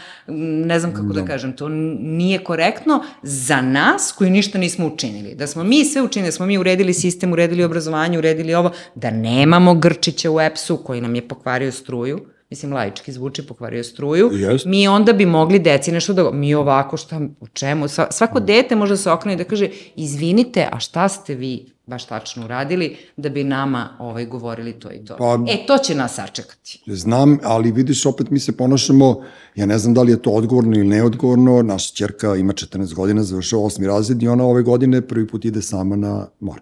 ne 0.66 0.78
znam 0.81 0.94
kako 0.94 1.12
da, 1.12 1.20
da 1.20 1.26
kažem, 1.26 1.56
to 1.56 1.68
nije 1.68 2.44
korektno 2.44 3.05
za 3.22 3.60
nas 3.60 4.14
koji 4.18 4.31
ništa 4.31 4.59
nismo 4.59 4.86
učinili. 4.86 5.35
Da 5.35 5.47
smo 5.47 5.64
mi 5.64 5.85
sve 5.85 6.02
učinili, 6.02 6.28
da 6.28 6.32
smo 6.32 6.47
mi 6.47 6.59
uredili 6.59 6.94
sistem, 6.94 7.32
uredili 7.32 7.64
obrazovanje, 7.64 8.18
uredili 8.18 8.55
ovo, 8.55 8.70
da 8.94 9.10
nemamo 9.10 9.74
Grčića 9.74 10.31
u 10.31 10.40
EPS-u 10.40 10.76
koji 10.76 11.01
nam 11.01 11.14
je 11.14 11.28
pokvario 11.28 11.72
struju, 11.72 12.34
mislim 12.55 12.72
laički 12.72 13.12
zvuči, 13.12 13.47
pokvario 13.47 13.85
struju, 13.85 14.31
Jest. 14.32 14.66
mi 14.66 14.89
onda 14.89 15.12
bi 15.12 15.26
mogli 15.26 15.59
deci 15.59 15.93
nešto 15.93 16.12
da, 16.12 16.31
mi 16.31 16.55
ovako 16.55 16.97
šta, 16.97 17.20
u 17.40 17.47
čemu, 17.48 17.89
Sva, 17.89 18.06
svako 18.10 18.40
dete 18.40 18.76
može 18.76 18.93
da 18.93 18.97
se 18.97 19.10
okrene 19.10 19.35
i 19.35 19.36
da 19.36 19.44
kaže, 19.44 19.68
izvinite, 19.97 20.68
a 20.72 20.78
šta 20.81 21.09
ste 21.09 21.35
vi 21.35 21.66
baš 21.86 22.06
tačno 22.06 22.44
uradili 22.44 22.97
da 23.16 23.28
bi 23.28 23.44
nama 23.44 23.89
ovaj, 23.98 24.26
govorili 24.26 24.72
to 24.72 24.93
i 24.93 25.05
to. 25.05 25.16
Pa- 25.16 25.39
e, 25.48 25.66
to 25.66 25.78
će 25.78 25.94
nas 25.94 26.14
sačekati. 26.14 26.82
Znam, 26.86 27.39
ali 27.43 27.72
vidiš, 27.72 28.06
opet 28.06 28.31
mi 28.31 28.39
se 28.39 28.56
ponašamo, 28.56 29.22
ja 29.55 29.66
ne 29.66 29.78
znam 29.78 29.94
da 29.94 30.02
li 30.02 30.12
je 30.12 30.22
to 30.22 30.31
odgovorno 30.31 30.76
ili 30.76 30.86
neodgovorno, 30.86 31.62
naša 31.62 31.94
čerka 31.94 32.36
ima 32.36 32.52
14 32.52 32.94
godina, 32.94 33.22
završava 33.22 33.62
osmi 33.62 33.86
razred 33.86 34.22
i 34.22 34.28
ona 34.28 34.44
ove 34.44 34.62
godine 34.62 35.01
prvi 35.01 35.26
put 35.26 35.44
ide 35.44 35.62
sama 35.62 35.97
na 35.97 36.26
more. 36.40 36.60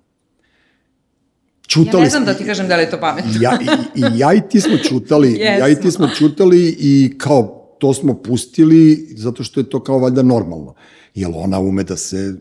Ja 1.73 1.85
Čutali 1.85 2.05
ne 2.05 2.11
znam 2.11 2.25
da 2.25 2.35
ti 2.35 2.45
kažem 2.45 2.69
da 2.69 2.77
li 2.77 2.83
je 2.83 2.91
to 2.91 3.01
pametno. 3.01 3.31
ja, 3.41 3.59
i, 3.63 4.01
i 4.01 4.19
ja 4.19 4.35
i 4.35 4.41
ti 4.51 4.61
smo 4.61 4.77
čutali, 4.79 5.39
ja 5.61 5.69
i 5.69 5.81
ti 5.81 5.91
smo 5.91 6.09
čutali 6.09 6.77
i 6.79 7.15
kao 7.19 7.59
to 7.79 7.95
smo 7.95 8.15
pustili 8.15 9.09
zato 9.17 9.45
što 9.45 9.61
je 9.61 9.71
to 9.71 9.81
kao 9.81 9.99
valjda 9.99 10.23
normalno. 10.23 10.75
Jer 11.15 11.31
ona 11.35 11.61
ume 11.61 11.85
da 11.85 11.97
se 11.97 12.35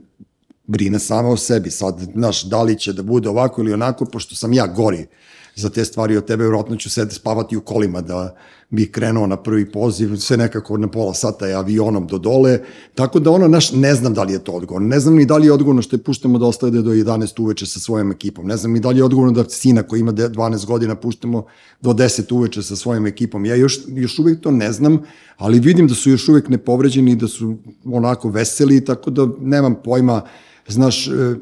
brine 0.67 0.99
sama 0.99 1.29
o 1.29 1.37
sebi. 1.37 1.71
Sad, 1.71 1.99
znaš, 2.13 2.43
da 2.43 2.63
li 2.63 2.79
će 2.79 2.93
da 2.93 3.03
bude 3.03 3.29
ovako 3.29 3.61
ili 3.61 3.73
onako, 3.73 4.05
pošto 4.05 4.35
sam 4.35 4.53
ja 4.53 4.67
gori 4.67 5.07
za 5.55 5.69
te 5.69 5.85
stvari 5.85 6.17
od 6.17 6.25
tebe, 6.25 6.43
vjerojatno 6.43 6.75
ću 6.75 6.89
sede 6.89 7.11
spavati 7.11 7.57
u 7.57 7.61
kolima 7.61 8.01
da 8.01 8.35
bi 8.69 8.91
krenuo 8.91 9.27
na 9.27 9.37
prvi 9.37 9.71
poziv, 9.71 10.15
sve 10.15 10.37
nekako 10.37 10.77
na 10.77 10.87
pola 10.87 11.13
sata 11.13 11.47
je 11.47 11.55
avionom 11.55 12.07
do 12.07 12.17
dole, 12.17 12.59
tako 12.95 13.19
da 13.19 13.31
ono, 13.31 13.47
naš, 13.47 13.71
ne 13.71 13.95
znam 13.95 14.13
da 14.13 14.23
li 14.23 14.33
je 14.33 14.43
to 14.43 14.51
odgovorno, 14.51 14.87
ne 14.87 14.99
znam 14.99 15.15
ni 15.15 15.25
da 15.25 15.37
li 15.37 15.45
je 15.45 15.53
odgovorno 15.53 15.81
što 15.81 15.95
je 15.95 16.03
puštamo 16.03 16.39
da 16.39 16.45
ostade 16.45 16.81
do 16.81 16.91
11 16.91 17.41
uveče 17.41 17.65
sa 17.65 17.79
svojom 17.79 18.11
ekipom, 18.11 18.47
ne 18.47 18.57
znam 18.57 18.71
ni 18.71 18.79
da 18.79 18.89
li 18.89 18.97
je 18.97 19.03
odgovorno 19.03 19.31
da 19.31 19.49
sina 19.49 19.83
koji 19.83 19.99
ima 19.99 20.11
de- 20.11 20.29
12 20.29 20.65
godina 20.65 20.95
puštamo 20.95 21.45
do 21.81 21.93
10 21.93 22.31
uveče 22.31 22.61
sa 22.61 22.75
svojom 22.75 23.07
ekipom, 23.07 23.45
ja 23.45 23.55
još, 23.55 23.79
još 23.87 24.19
uvek 24.19 24.41
to 24.41 24.51
ne 24.51 24.71
znam, 24.71 24.99
ali 25.37 25.59
vidim 25.59 25.87
da 25.87 25.93
su 25.93 26.09
još 26.09 26.29
uvek 26.29 26.49
nepovređeni, 26.49 27.15
da 27.15 27.27
su 27.27 27.57
onako 27.85 28.29
veseli, 28.29 28.85
tako 28.85 29.09
da 29.09 29.27
nemam 29.39 29.75
pojma, 29.83 30.21
Znaš, 30.71 31.07
e, 31.07 31.11
e, 31.11 31.35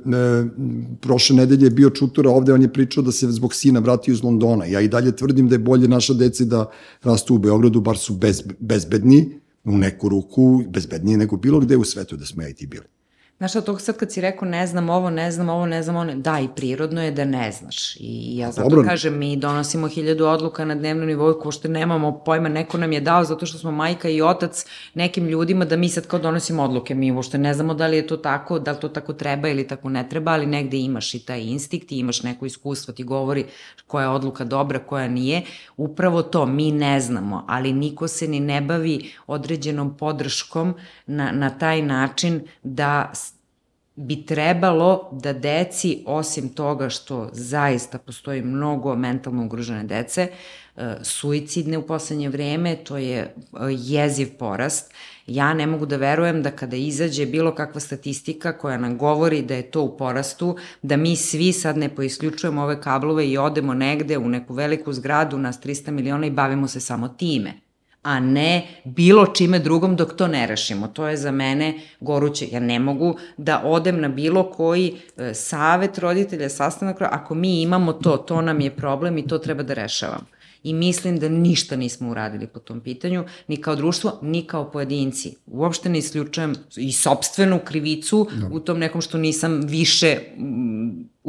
prošle 1.01 1.35
nedelje 1.35 1.65
je 1.65 1.69
bio 1.69 1.89
Čutura 1.89 2.29
ovde, 2.29 2.53
on 2.53 2.61
je 2.61 2.73
pričao 2.73 3.03
da 3.03 3.11
se 3.11 3.31
zbog 3.31 3.53
sina 3.53 3.79
vratio 3.79 4.11
iz 4.11 4.23
Londona. 4.23 4.65
Ja 4.65 4.81
i 4.81 4.87
dalje 4.87 5.15
tvrdim 5.15 5.47
da 5.49 5.55
je 5.55 5.59
bolje 5.59 5.87
naša 5.87 6.13
deci 6.13 6.45
da 6.45 6.69
rastu 7.03 7.35
u 7.35 7.37
Beogradu, 7.37 7.81
bar 7.81 7.97
su 7.97 8.13
bez, 8.13 8.43
bezbedni, 8.59 9.39
u 9.63 9.77
neku 9.77 10.09
ruku 10.09 10.63
bezbedniji 10.69 11.17
nego 11.17 11.37
bilo 11.37 11.59
gde 11.59 11.77
u 11.77 11.83
svetu 11.83 12.17
da 12.17 12.25
smo 12.25 12.41
ja 12.41 12.49
i 12.49 12.53
ti 12.53 12.67
bili. 12.67 12.85
Znaš, 13.39 13.55
a 13.55 13.61
to 13.61 13.79
sad 13.79 13.97
kad 13.97 14.11
si 14.11 14.21
rekao 14.21 14.47
ne 14.47 14.67
znam 14.67 14.89
ovo, 14.89 15.09
ne 15.09 15.31
znam 15.31 15.49
ovo, 15.49 15.65
ne 15.65 15.83
znam 15.83 15.95
ono, 15.95 16.15
da, 16.15 16.39
i 16.39 16.47
prirodno 16.55 17.03
je 17.03 17.11
da 17.11 17.25
ne 17.25 17.51
znaš. 17.51 17.95
I 17.95 18.37
ja 18.37 18.51
zato 18.51 18.69
dobro. 18.69 18.83
kažem, 18.83 19.17
mi 19.17 19.37
donosimo 19.37 19.87
hiljadu 19.87 20.25
odluka 20.25 20.65
na 20.65 20.75
dnevnom 20.75 21.07
nivou, 21.07 21.39
ko 21.39 21.51
što 21.51 21.67
nemamo 21.67 22.23
pojma, 22.25 22.49
neko 22.49 22.77
nam 22.77 22.91
je 22.91 23.01
dao 23.01 23.23
zato 23.23 23.45
što 23.45 23.57
smo 23.57 23.71
majka 23.71 24.09
i 24.09 24.21
otac 24.21 24.65
nekim 24.93 25.27
ljudima 25.27 25.65
da 25.65 25.77
mi 25.77 25.89
sad 25.89 26.07
kao 26.07 26.19
donosimo 26.19 26.63
odluke. 26.63 26.95
Mi 26.95 27.11
uopšte 27.11 27.37
ne 27.37 27.53
znamo 27.53 27.73
da 27.73 27.87
li 27.87 27.97
je 27.97 28.07
to 28.07 28.17
tako, 28.17 28.59
da 28.59 28.71
li 28.71 28.79
to 28.79 28.89
tako 28.89 29.13
treba 29.13 29.47
ili 29.49 29.67
tako 29.67 29.89
ne 29.89 30.09
treba, 30.09 30.31
ali 30.31 30.45
negde 30.45 30.77
imaš 30.77 31.13
i 31.13 31.19
taj 31.19 31.41
instinkt 31.41 31.91
i 31.91 31.99
imaš 31.99 32.23
neko 32.23 32.45
iskustvo, 32.45 32.93
ti 32.93 33.03
govori 33.03 33.45
koja 33.87 34.03
je 34.03 34.09
odluka 34.09 34.43
dobra, 34.43 34.79
koja 34.79 35.07
nije. 35.07 35.41
Upravo 35.77 36.21
to, 36.23 36.45
mi 36.45 36.71
ne 36.71 36.99
znamo, 36.99 37.45
ali 37.47 37.73
niko 37.73 38.07
se 38.07 38.27
ni 38.27 38.39
ne 38.39 38.61
bavi 38.61 39.11
određenom 39.27 39.97
podrškom 39.97 40.73
na, 41.05 41.31
na 41.31 41.49
taj 41.49 41.81
način 41.81 42.41
da 42.63 43.11
bi 43.99 44.25
trebalo 44.25 45.09
da 45.11 45.33
deci, 45.33 46.03
osim 46.05 46.49
toga 46.49 46.89
što 46.89 47.29
zaista 47.33 47.97
postoji 47.97 48.41
mnogo 48.41 48.95
mentalno 48.95 49.45
ugrožene 49.45 49.83
dece, 49.83 50.27
e, 50.77 50.95
suicidne 51.01 51.77
u 51.77 51.87
poslednje 51.87 52.29
vreme, 52.29 52.75
to 52.75 52.97
je 52.97 53.17
e, 53.19 53.33
jeziv 53.69 54.29
porast. 54.39 54.93
Ja 55.27 55.53
ne 55.53 55.67
mogu 55.67 55.85
da 55.85 55.97
verujem 55.97 56.43
da 56.43 56.51
kada 56.51 56.75
izađe 56.75 57.25
bilo 57.25 57.55
kakva 57.55 57.81
statistika 57.81 58.57
koja 58.57 58.77
nam 58.77 58.97
govori 58.97 59.41
da 59.41 59.55
je 59.55 59.71
to 59.71 59.81
u 59.81 59.97
porastu, 59.97 60.55
da 60.81 60.97
mi 60.97 61.15
svi 61.15 61.53
sad 61.53 61.77
ne 61.77 61.89
poisključujemo 61.95 62.63
ove 62.63 62.81
kablove 62.81 63.27
i 63.27 63.37
odemo 63.37 63.73
negde 63.73 64.17
u 64.17 64.29
neku 64.29 64.53
veliku 64.53 64.93
zgradu 64.93 65.37
nas 65.37 65.59
300 65.59 65.91
miliona 65.91 66.27
i 66.27 66.31
bavimo 66.31 66.67
se 66.67 66.79
samo 66.79 67.07
time 67.07 67.68
a 68.01 68.19
ne 68.19 68.67
bilo 68.85 69.25
čime 69.25 69.59
drugom 69.59 69.95
dok 69.95 70.13
to 70.13 70.27
ne 70.27 70.47
rešimo. 70.47 70.87
To 70.87 71.07
je 71.07 71.17
za 71.17 71.31
mene 71.31 71.79
goruće. 71.99 72.47
Ja 72.51 72.59
ne 72.59 72.79
mogu 72.79 73.15
da 73.37 73.61
odem 73.65 74.01
na 74.01 74.07
bilo 74.07 74.43
koji 74.43 74.95
e, 75.17 75.33
savet 75.33 75.97
roditelja, 75.97 76.49
sastanak, 76.49 76.97
ako 77.01 77.35
mi 77.35 77.61
imamo 77.61 77.93
to, 77.93 78.17
to 78.17 78.41
nam 78.41 78.61
je 78.61 78.75
problem 78.75 79.17
i 79.17 79.27
to 79.27 79.37
treba 79.37 79.63
da 79.63 79.73
rešavamo. 79.73 80.25
I 80.63 80.73
mislim 80.73 81.19
da 81.19 81.29
ništa 81.29 81.75
nismo 81.75 82.09
uradili 82.09 82.47
po 82.47 82.59
tom 82.59 82.81
pitanju, 82.81 83.25
ni 83.47 83.57
kao 83.57 83.75
društvo, 83.75 84.19
ni 84.21 84.43
kao 84.43 84.71
pojedinci. 84.71 85.35
Uopšte 85.47 85.89
ne 85.89 85.99
isključujem 85.99 86.55
i 86.75 86.91
sobstvenu 86.91 87.59
krivicu 87.65 88.27
no. 88.41 88.49
u 88.51 88.59
tom 88.59 88.79
nekom 88.79 89.01
što 89.01 89.17
nisam 89.17 89.61
više 89.65 90.17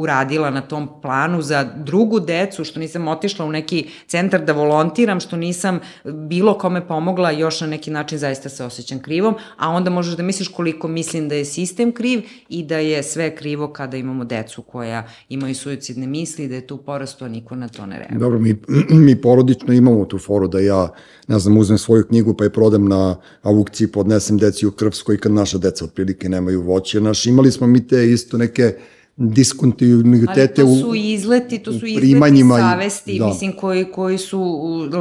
uradila 0.01 0.49
na 0.49 0.61
tom 0.61 0.89
planu 1.01 1.41
za 1.41 1.63
drugu 1.63 2.19
decu, 2.19 2.63
što 2.63 2.79
nisam 2.79 3.07
otišla 3.07 3.45
u 3.45 3.51
neki 3.51 3.87
centar 4.07 4.45
da 4.45 4.53
volontiram, 4.53 5.19
što 5.19 5.37
nisam 5.37 5.79
bilo 6.03 6.57
kome 6.57 6.87
pomogla, 6.87 7.31
još 7.31 7.61
na 7.61 7.67
neki 7.67 7.91
način 7.91 8.17
zaista 8.17 8.49
se 8.49 8.63
osjećam 8.63 8.99
krivom, 8.99 9.35
a 9.57 9.69
onda 9.69 9.89
možeš 9.89 10.15
da 10.15 10.23
misliš 10.23 10.47
koliko 10.47 10.87
mislim 10.87 11.29
da 11.29 11.35
je 11.35 11.45
sistem 11.45 11.91
kriv 11.91 12.21
i 12.49 12.63
da 12.63 12.77
je 12.77 13.03
sve 13.03 13.35
krivo 13.35 13.67
kada 13.73 13.97
imamo 13.97 14.25
decu 14.25 14.61
koja 14.61 15.07
imaju 15.29 15.55
suicidne 15.55 16.07
misli, 16.07 16.47
da 16.47 16.55
je 16.55 16.67
tu 16.67 16.77
porasto, 16.77 17.25
a 17.25 17.27
niko 17.27 17.55
na 17.55 17.67
to 17.67 17.85
ne 17.85 17.97
reaguje. 17.97 18.19
Dobro, 18.19 18.39
mi, 18.39 18.55
mi 19.05 19.21
porodično 19.21 19.73
imamo 19.73 20.05
tu 20.05 20.17
foru 20.17 20.47
da 20.47 20.59
ja, 20.59 20.89
ne 21.27 21.39
znam, 21.39 21.57
uzmem 21.57 21.77
svoju 21.77 22.03
knjigu 22.07 22.33
pa 22.33 22.43
je 22.43 22.49
prodam 22.49 22.87
na 22.87 23.15
aukciji, 23.41 23.87
podnesem 23.87 24.37
deci 24.37 24.67
u 24.67 24.71
Krvskoj 24.71 25.17
kad 25.17 25.31
naša 25.31 25.57
deca 25.57 25.85
otprilike 25.85 26.29
nemaju 26.29 26.61
voće. 26.61 27.01
Naš, 27.01 27.25
imali 27.25 27.51
smo 27.51 27.67
mi 27.67 27.87
te 27.87 28.11
isto 28.11 28.37
neke 28.37 28.73
diskontinuitete 29.15 30.61
ali 30.61 30.75
to 30.75 30.87
su 30.87 30.95
izleti, 30.95 31.59
to 31.59 31.73
su 31.73 31.85
izleti 31.85 32.43
savesti, 32.59 33.19
da. 33.19 33.27
mislim, 33.27 33.53
koji, 33.59 33.85
koji 33.91 34.17
su 34.17 34.41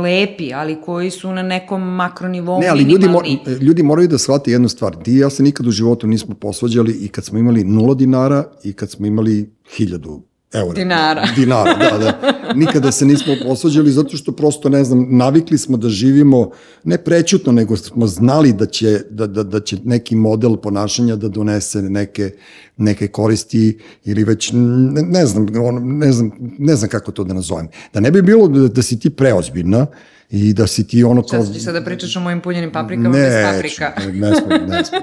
lepi, 0.02 0.54
ali 0.54 0.76
koji 0.84 1.10
su 1.10 1.32
na 1.32 1.42
nekom 1.42 1.82
makronivou 1.82 2.60
Ne, 2.60 2.66
ali 2.66 2.82
ljudi, 2.82 3.08
mo, 3.08 3.22
ljudi 3.60 3.82
moraju 3.82 4.08
da 4.08 4.18
shvate 4.18 4.50
jednu 4.52 4.68
stvar. 4.68 4.96
Ti 5.04 5.12
i 5.12 5.18
ja 5.18 5.30
se 5.30 5.42
nikad 5.42 5.66
u 5.66 5.70
životu 5.70 6.06
nismo 6.06 6.34
posvađali 6.34 6.92
i 6.92 7.08
kad 7.08 7.24
smo 7.24 7.38
imali 7.38 7.64
nula 7.64 7.94
dinara 7.94 8.44
i 8.64 8.72
kad 8.72 8.90
smo 8.90 9.06
imali 9.06 9.50
hiljadu 9.76 10.29
eura. 10.52 10.74
Dinara. 10.74 11.26
Dinara, 11.36 11.74
da, 11.74 11.98
da. 11.98 12.52
Nikada 12.54 12.92
se 12.92 13.06
nismo 13.06 13.34
posvađali 13.46 13.90
zato 13.90 14.16
što 14.16 14.32
prosto, 14.32 14.68
ne 14.68 14.84
znam, 14.84 15.06
navikli 15.10 15.58
smo 15.58 15.76
da 15.76 15.88
živimo 15.88 16.50
ne 16.84 16.98
prećutno, 16.98 17.52
nego 17.52 17.76
smo 17.76 18.06
znali 18.06 18.52
da 18.52 18.66
će, 18.66 19.00
da, 19.10 19.26
da, 19.26 19.42
da 19.42 19.60
će 19.60 19.76
neki 19.84 20.16
model 20.16 20.56
ponašanja 20.56 21.16
da 21.16 21.28
donese 21.28 21.82
neke, 21.82 22.30
neke 22.76 23.08
koristi 23.08 23.78
ili 24.04 24.24
već, 24.24 24.50
ne, 24.52 25.02
ne 25.02 25.26
znam, 25.26 25.46
on, 25.62 25.98
ne 25.98 26.12
znam, 26.12 26.30
ne 26.58 26.76
znam 26.76 26.90
kako 26.90 27.12
to 27.12 27.24
da 27.24 27.34
nazovem. 27.34 27.68
Da 27.94 28.00
ne 28.00 28.10
bi 28.10 28.22
bilo 28.22 28.48
da, 28.48 28.68
da 28.68 28.82
si 28.82 28.98
ti 28.98 29.10
preozbiljna, 29.10 29.86
i 30.30 30.52
da 30.52 30.66
si 30.66 30.86
ti 30.86 31.04
ono 31.04 31.22
kao... 31.22 31.44
Šta 31.44 31.52
ćeš 31.52 31.64
sada 31.64 31.80
pričaš 31.84 32.16
o 32.16 32.20
mojim 32.20 32.40
punjenim 32.40 32.72
paprikama 32.72 33.08
ne, 33.08 33.22
bez 33.22 33.34
paprika? 33.44 33.92
Ne, 33.98 34.12
ne 34.12 34.36
smem, 34.36 34.66
ne 34.68 34.84
smem. 34.84 35.02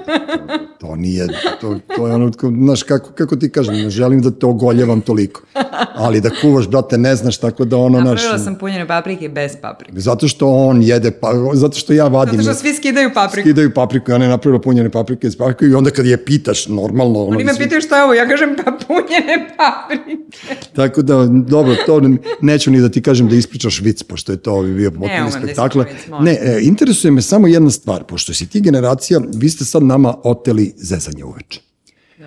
To, 0.80 0.88
to 0.88 0.96
nije, 0.96 1.28
to, 1.62 1.80
to 1.96 2.08
je 2.08 2.14
ono, 2.14 2.32
znaš, 2.64 2.84
kako, 2.84 3.12
kako 3.12 3.36
ti 3.36 3.50
kažem, 3.50 3.76
ne 3.76 3.90
želim 3.90 4.22
da 4.22 4.32
te 4.32 4.46
ogoljevam 4.46 5.02
toliko. 5.02 5.42
Ali 5.96 6.22
da 6.22 6.30
kuvaš, 6.42 6.68
brate, 6.68 6.98
ne 6.98 7.16
znaš, 7.16 7.38
tako 7.38 7.66
da 7.66 7.78
ono... 7.78 8.00
Napravila 8.00 8.32
naš, 8.32 8.44
sam 8.44 8.56
punjene 8.56 8.88
paprike 8.88 9.30
bez 9.30 9.52
paprike. 9.62 10.00
Zato 10.00 10.28
što 10.28 10.48
on 10.50 10.84
jede, 10.84 11.12
pa, 11.12 11.32
zato 11.54 11.78
što 11.78 11.94
ja 11.94 12.08
vadim... 12.08 12.42
Zato 12.42 12.54
što 12.54 12.62
svi 12.62 12.74
skidaju 12.74 13.12
papriku. 13.14 13.46
Skidaju 13.48 13.74
papriku, 13.74 14.12
ja 14.12 14.18
ne 14.18 14.28
napravila 14.28 14.62
punjene 14.62 14.90
paprike 14.90 15.28
bez 15.28 15.38
paprike 15.38 15.66
i 15.66 15.74
onda 15.74 15.90
kad 15.90 16.06
je 16.06 16.26
pitaš, 16.26 16.68
normalno... 16.68 17.20
Ono, 17.24 17.36
Oni 17.36 17.44
me 17.44 17.58
pitaju 17.58 17.82
šta 17.82 17.98
je 17.98 18.04
ovo, 18.04 18.14
ja 18.14 18.28
kažem 18.28 18.56
pa 18.66 18.72
punjene 18.88 19.50
paprike. 19.58 20.68
tako 20.76 21.02
da, 21.02 21.26
dobro, 21.48 21.76
to 21.86 22.02
neću 22.42 22.72
ni 22.72 22.82
da 22.82 22.90
ti 22.90 23.02
kažem 23.02 23.28
da 23.28 23.36
ispričaš 23.36 23.82
vic, 23.82 24.04
pošto 24.04 24.32
je 24.32 24.38
to 24.38 24.62
bio 24.62 24.92
ne, 25.20 25.32
potpuni 25.32 25.46
spektakle. 25.46 25.86
Ne, 26.22 26.32
e, 26.32 26.60
interesuje 26.62 27.12
me 27.12 27.22
samo 27.22 27.48
jedna 27.48 27.70
stvar, 27.70 28.04
pošto 28.04 28.34
si 28.34 28.48
ti 28.48 28.62
generacija, 28.62 29.22
vi 29.34 29.50
ste 29.50 29.66
sad 29.66 29.84
nama 29.84 30.16
oteli 30.24 30.74
zezanje 30.78 31.24
uveče. 31.24 31.68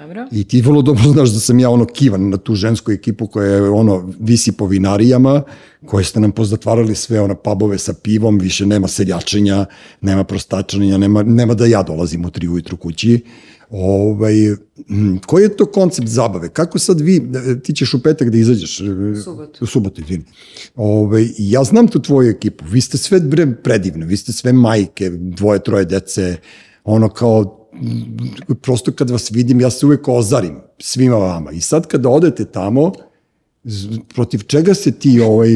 Dobro. 0.01 0.27
I 0.33 0.45
ti 0.45 0.61
vrlo 0.61 0.83
dobro 0.83 1.03
znaš 1.03 1.31
da 1.31 1.41
sam 1.41 1.59
ja 1.59 1.71
ono 1.71 1.85
kivan 1.85 2.29
na 2.29 2.37
tu 2.37 2.55
žensku 2.55 2.93
ekipu 2.93 3.27
koja 3.27 3.53
je 3.55 3.71
ono 3.71 4.13
visi 4.21 4.53
po 4.53 4.67
vinarijama, 4.67 5.43
koje 5.87 6.05
ste 6.05 6.21
nam 6.21 6.33
pozatvarali 6.33 6.95
sve 6.95 7.21
ona 7.21 7.35
pubove 7.35 7.79
sa 7.79 7.93
pivom, 7.93 8.39
više 8.39 8.67
nema 8.67 8.89
seljačenja, 8.89 9.67
nema 10.01 10.25
prostačanja, 10.25 10.99
nema, 10.99 11.23
nema 11.23 11.55
da 11.55 11.67
ja 11.67 11.83
dolazim 11.83 12.25
u 12.25 12.31
tri 12.31 12.49
ujutru 12.49 12.77
kući. 12.77 13.21
Ovaj, 13.71 14.35
koji 15.27 15.43
je 15.43 15.57
to 15.57 15.67
koncept 15.67 16.09
zabave? 16.09 16.49
Kako 16.49 16.79
sad 16.79 17.01
vi, 17.01 17.23
ti 17.65 17.73
ćeš 17.73 17.95
u 17.95 18.03
petak 18.03 18.31
da 18.31 18.39
izađeš? 18.39 18.79
Subotu. 19.25 19.65
U 19.65 19.67
subotu, 19.67 20.01
izvini. 20.01 20.25
Ovaj, 20.75 21.27
ja 21.39 21.65
znam 21.65 21.89
tu 21.89 22.03
tvoju 22.03 22.31
ekipu, 22.31 22.65
vi 22.69 22.81
ste 22.81 22.99
sve 22.99 23.21
predivne, 23.63 24.07
vi 24.07 24.17
ste 24.17 24.33
sve 24.33 24.53
majke, 24.53 25.11
dvoje, 25.11 25.63
troje 25.63 25.85
dece, 25.85 26.37
ono 26.85 27.09
kao, 27.09 27.69
prosto 28.63 28.93
kad 28.93 29.11
vas 29.11 29.31
vidim, 29.31 29.61
ja 29.61 29.71
se 29.71 29.87
uvek 29.87 30.09
ozarim 30.09 30.57
svima 30.79 31.17
vama. 31.17 31.53
I 31.53 31.61
sad 31.61 31.87
kada 31.87 32.09
odete 32.09 32.45
tamo, 32.45 32.93
protiv 34.15 34.43
čega 34.47 34.75
se 34.75 34.93
ti 34.93 35.21
ovaj 35.21 35.49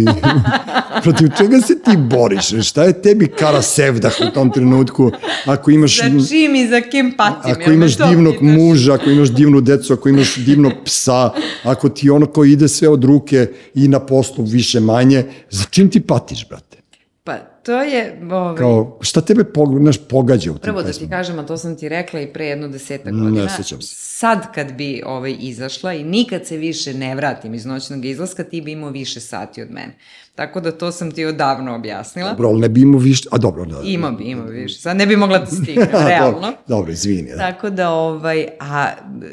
protiv 1.05 1.29
čega 1.39 1.61
se 1.61 1.79
ti 1.83 1.97
boriš? 1.97 2.69
Šta 2.69 2.85
je 2.85 3.03
tebi 3.03 3.27
kara 3.27 3.63
sevdah 3.63 4.13
u 4.29 4.35
tom 4.35 4.53
trenutku? 4.53 5.11
Ako 5.47 5.71
imaš 5.71 5.97
za 5.97 6.03
čim 6.29 6.55
i 6.55 6.69
za 6.69 6.81
kim 6.81 7.15
patim 7.17 7.53
ako 7.53 7.71
imaš 7.71 7.97
divnog 7.97 8.35
pitaš? 8.35 8.57
muža 8.57 8.95
ako 8.95 9.11
imaš 9.11 9.29
divnu 9.29 9.61
decu 9.61 9.93
ako 9.93 10.09
imaš 10.09 10.37
divnog 10.37 10.73
psa 10.85 11.31
ako 11.63 11.89
ti 11.89 12.11
ono 12.11 12.27
ko 12.27 12.45
ide 12.45 12.69
sve 12.69 12.89
od 12.89 13.05
ruke 13.05 13.47
i 13.75 13.89
na 13.89 14.01
poslu 14.01 14.45
više 14.45 14.81
manje 14.81 15.25
za 15.51 15.65
čim 15.71 15.91
ti 15.91 16.01
patiš 16.01 16.49
brate? 16.49 16.77
Pa 17.25 17.54
to 17.65 17.83
je... 17.83 18.19
Ovaj, 18.31 18.57
Kao, 18.57 18.99
šta 19.01 19.21
tebe 19.21 19.45
pog, 19.45 19.83
naš, 19.83 19.97
pogađa 20.09 20.51
u 20.51 20.55
tim 20.55 20.63
Prvo 20.63 20.83
da 20.83 20.93
ti 20.93 21.09
kažem, 21.09 21.39
a 21.39 21.47
to 21.47 21.57
sam 21.59 21.77
ti 21.77 21.89
rekla 21.89 22.21
i 22.21 22.33
pre 22.33 22.47
jedno 22.47 22.69
deseta 22.69 23.11
godina. 23.11 23.45
Ne 23.45 23.49
sećam 23.49 23.83
se. 23.83 23.95
Sad 23.95 24.55
kad 24.55 24.73
bi 24.73 25.03
ovaj, 25.07 25.37
izašla 25.41 25.95
i 25.95 26.05
nikad 26.05 26.47
se 26.47 26.57
više 26.57 26.95
ne 26.95 27.15
vratim 27.15 27.55
iz 27.55 27.67
noćnog 27.67 28.05
izlaska, 28.05 28.45
ti 28.45 28.61
bi 28.61 28.73
imao 28.73 28.91
više 28.91 29.21
sati 29.21 29.63
od 29.63 29.71
mene. 29.71 29.95
Tako 30.35 30.61
da 30.61 30.73
to 30.73 30.93
sam 30.93 31.11
ti 31.11 31.25
odavno 31.25 31.75
objasnila. 31.75 32.31
Dobro, 32.31 32.49
ali 32.49 32.61
ne 32.61 32.69
bi 32.69 32.81
imao 32.81 33.01
više, 33.01 33.29
a 33.33 33.39
dobro. 33.39 33.65
Da, 33.65 33.81
ima 33.85 34.11
bi, 34.11 34.25
ima 34.25 34.45
bi 34.45 34.53
više. 34.53 34.81
Sad 34.81 34.97
ne 34.97 35.07
bi 35.07 35.17
mogla 35.17 35.39
da 35.39 35.47
stignem, 35.63 35.89
realno. 35.93 36.41
dobro, 36.41 36.57
dobro, 36.67 36.93
izvini. 36.93 37.31
Da. 37.31 37.39
Tako 37.39 37.71
da, 37.71 37.91
ovaj, 37.91 38.47
a 38.61 38.91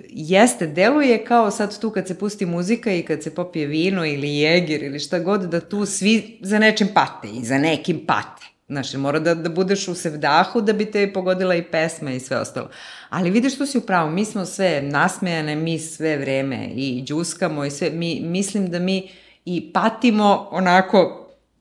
jeste, 0.09 0.67
deluje 0.67 1.25
kao 1.25 1.51
sad 1.51 1.79
tu 1.79 1.89
kad 1.89 2.07
se 2.07 2.19
pusti 2.19 2.45
muzika 2.45 2.93
i 2.93 3.03
kad 3.03 3.23
se 3.23 3.35
popije 3.35 3.67
vino 3.67 4.05
ili 4.05 4.35
jegir 4.35 4.83
ili 4.83 4.99
šta 4.99 5.19
god, 5.19 5.41
da 5.41 5.59
tu 5.59 5.85
svi 5.85 6.39
za 6.41 6.59
nečim 6.59 6.87
pate 6.93 7.27
i 7.27 7.45
za 7.45 7.57
nekim 7.57 8.05
pate. 8.05 8.45
Znaš, 8.67 8.93
mora 8.93 9.19
da, 9.19 9.35
da 9.35 9.49
budeš 9.49 9.87
u 9.87 9.95
sevdahu 9.95 10.61
da 10.61 10.73
bi 10.73 10.85
te 10.85 11.13
pogodila 11.13 11.55
i 11.55 11.63
pesma 11.63 12.11
i 12.11 12.19
sve 12.19 12.37
ostalo. 12.37 12.69
Ali 13.09 13.29
vidiš, 13.29 13.57
tu 13.57 13.65
si 13.65 13.77
upravo, 13.77 14.09
mi 14.09 14.25
smo 14.25 14.45
sve 14.45 14.81
nasmejane, 14.81 15.55
mi 15.55 15.79
sve 15.79 16.17
vreme 16.17 16.69
i 16.75 17.03
džuskamo 17.05 17.65
i 17.65 17.71
sve, 17.71 17.89
mi, 17.89 18.21
mislim 18.23 18.69
da 18.69 18.79
mi 18.79 19.09
i 19.45 19.73
patimo 19.73 20.47
onako 20.51 21.17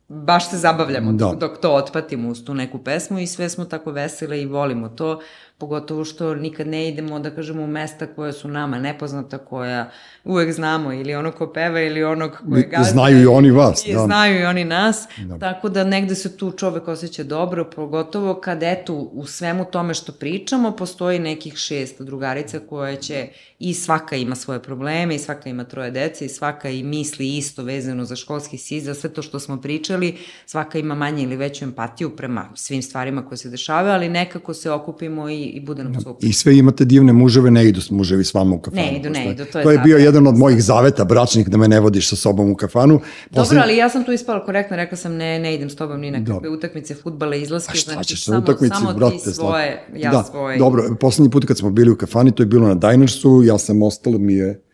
baš 0.09 0.51
se 0.51 0.59
zabavljamo 0.59 1.12
da. 1.12 1.32
dok 1.40 1.59
to 1.59 1.74
otpatimo 1.74 2.28
uz 2.28 2.44
tu 2.44 2.55
neku 2.55 2.78
pesmu 2.78 3.19
i 3.19 3.27
sve 3.27 3.48
smo 3.48 3.65
tako 3.65 3.90
vesele 3.90 4.43
i 4.43 4.47
volimo 4.47 4.89
to 4.89 5.20
pogotovo 5.60 6.04
što 6.04 6.34
nikad 6.34 6.66
ne 6.66 6.88
idemo, 6.88 7.18
da 7.18 7.30
kažemo, 7.30 7.62
u 7.62 7.66
mesta 7.66 8.06
koje 8.06 8.32
su 8.32 8.48
nama 8.48 8.78
nepoznata, 8.78 9.38
koja 9.38 9.90
uvek 10.24 10.52
znamo, 10.52 10.92
ili 10.92 11.14
ono 11.14 11.32
ko 11.32 11.52
peva, 11.52 11.80
ili 11.80 12.04
onog 12.04 12.30
koje 12.48 12.62
gazda. 12.62 12.92
Znaju 12.92 13.22
i 13.22 13.26
oni 13.26 13.50
vas. 13.50 13.86
I 13.86 13.92
da. 13.92 13.98
Znaju 13.98 14.40
i 14.40 14.44
oni 14.44 14.64
nas, 14.64 15.08
da. 15.18 15.38
tako 15.38 15.68
da 15.68 15.84
negde 15.84 16.14
se 16.14 16.36
tu 16.36 16.50
čovek 16.50 16.88
osjeća 16.88 17.24
dobro, 17.24 17.70
pogotovo 17.70 18.34
kad 18.34 18.62
eto 18.62 18.94
u 18.94 19.26
svemu 19.26 19.64
tome 19.64 19.94
što 19.94 20.12
pričamo, 20.12 20.72
postoji 20.72 21.18
nekih 21.18 21.56
šest 21.56 22.02
drugarica 22.02 22.60
koje 22.68 22.96
će 22.96 23.28
i 23.58 23.74
svaka 23.74 24.16
ima 24.16 24.34
svoje 24.34 24.62
probleme, 24.62 25.14
i 25.14 25.18
svaka 25.18 25.50
ima 25.50 25.64
troje 25.64 25.90
dece, 25.90 26.24
i 26.24 26.28
svaka 26.28 26.70
i 26.70 26.82
misli 26.82 27.36
isto 27.36 27.62
vezano 27.62 28.04
za 28.04 28.16
školski 28.16 28.58
sis, 28.58 28.84
za 28.84 28.94
sve 28.94 29.12
to 29.12 29.22
što 29.22 29.40
smo 29.40 29.60
pričali, 29.60 30.16
svaka 30.46 30.78
ima 30.78 30.94
manje 30.94 31.22
ili 31.22 31.36
veću 31.36 31.64
empatiju 31.64 32.16
prema 32.16 32.48
svim 32.54 32.82
stvarima 32.82 33.26
koje 33.26 33.38
se 33.38 33.48
dešavaju, 33.48 33.94
ali 33.94 34.08
nekako 34.08 34.54
se 34.54 34.70
okupimo 34.70 35.28
i 35.30 35.49
i 35.51 35.60
bude 35.60 35.85
nam 35.85 35.94
super. 35.94 36.28
I 36.28 36.32
sve 36.32 36.56
imate 36.59 36.85
divne 36.85 37.12
muževe, 37.12 37.51
ne 37.51 37.68
idu 37.68 37.81
muževi 37.90 38.24
s 38.24 38.35
vama 38.35 38.55
u 38.55 38.60
kafanu. 38.60 38.82
Ne 38.82 38.97
idu, 38.97 39.10
ne 39.10 39.31
idu, 39.31 39.44
to 39.52 39.59
je 39.59 39.64
To 39.64 39.70
je 39.70 39.78
bio 39.78 39.98
jedan 39.98 40.27
od 40.27 40.36
mojih 40.36 40.62
zaveta, 40.62 41.05
bračnih, 41.05 41.48
da 41.48 41.56
me 41.56 41.68
ne 41.68 41.81
vodiš 41.81 42.09
sa 42.09 42.16
sobom 42.16 42.51
u 42.51 42.55
kafanu. 42.55 43.01
Posle... 43.31 43.55
Dobro, 43.55 43.62
ali 43.62 43.77
ja 43.77 43.89
sam 43.89 44.05
tu 44.05 44.12
ispala 44.12 44.44
korektno, 44.44 44.77
rekla 44.77 44.97
sam 44.97 45.14
ne, 45.14 45.39
ne 45.39 45.55
idem 45.55 45.70
s 45.70 45.77
tobom 45.77 46.01
ni 46.01 46.10
na 46.10 46.24
kakve 46.24 46.48
utakmice, 46.48 46.94
futbala, 46.94 47.36
izlaske. 47.36 47.78
Znači, 47.78 48.16
samo, 48.16 48.39
utakmici, 48.39 48.74
samo 48.78 48.94
brate, 48.94 49.16
ti 49.24 49.31
svoje, 49.31 49.86
ja 49.97 50.10
da, 50.10 50.24
svoje. 50.31 50.59
Dobro, 50.59 50.97
poslednji 51.01 51.31
put 51.31 51.44
kad 51.44 51.59
smo 51.59 51.70
bili 51.70 51.90
u 51.90 51.97
kafani, 51.97 52.32
to 52.32 52.43
je 52.43 52.47
bilo 52.47 52.68
na 52.68 52.74
Dinersu, 52.74 53.43
ja 53.44 53.59
sam 53.59 53.82
ostalo 53.82 54.18
mi 54.18 54.35
je 54.35 54.69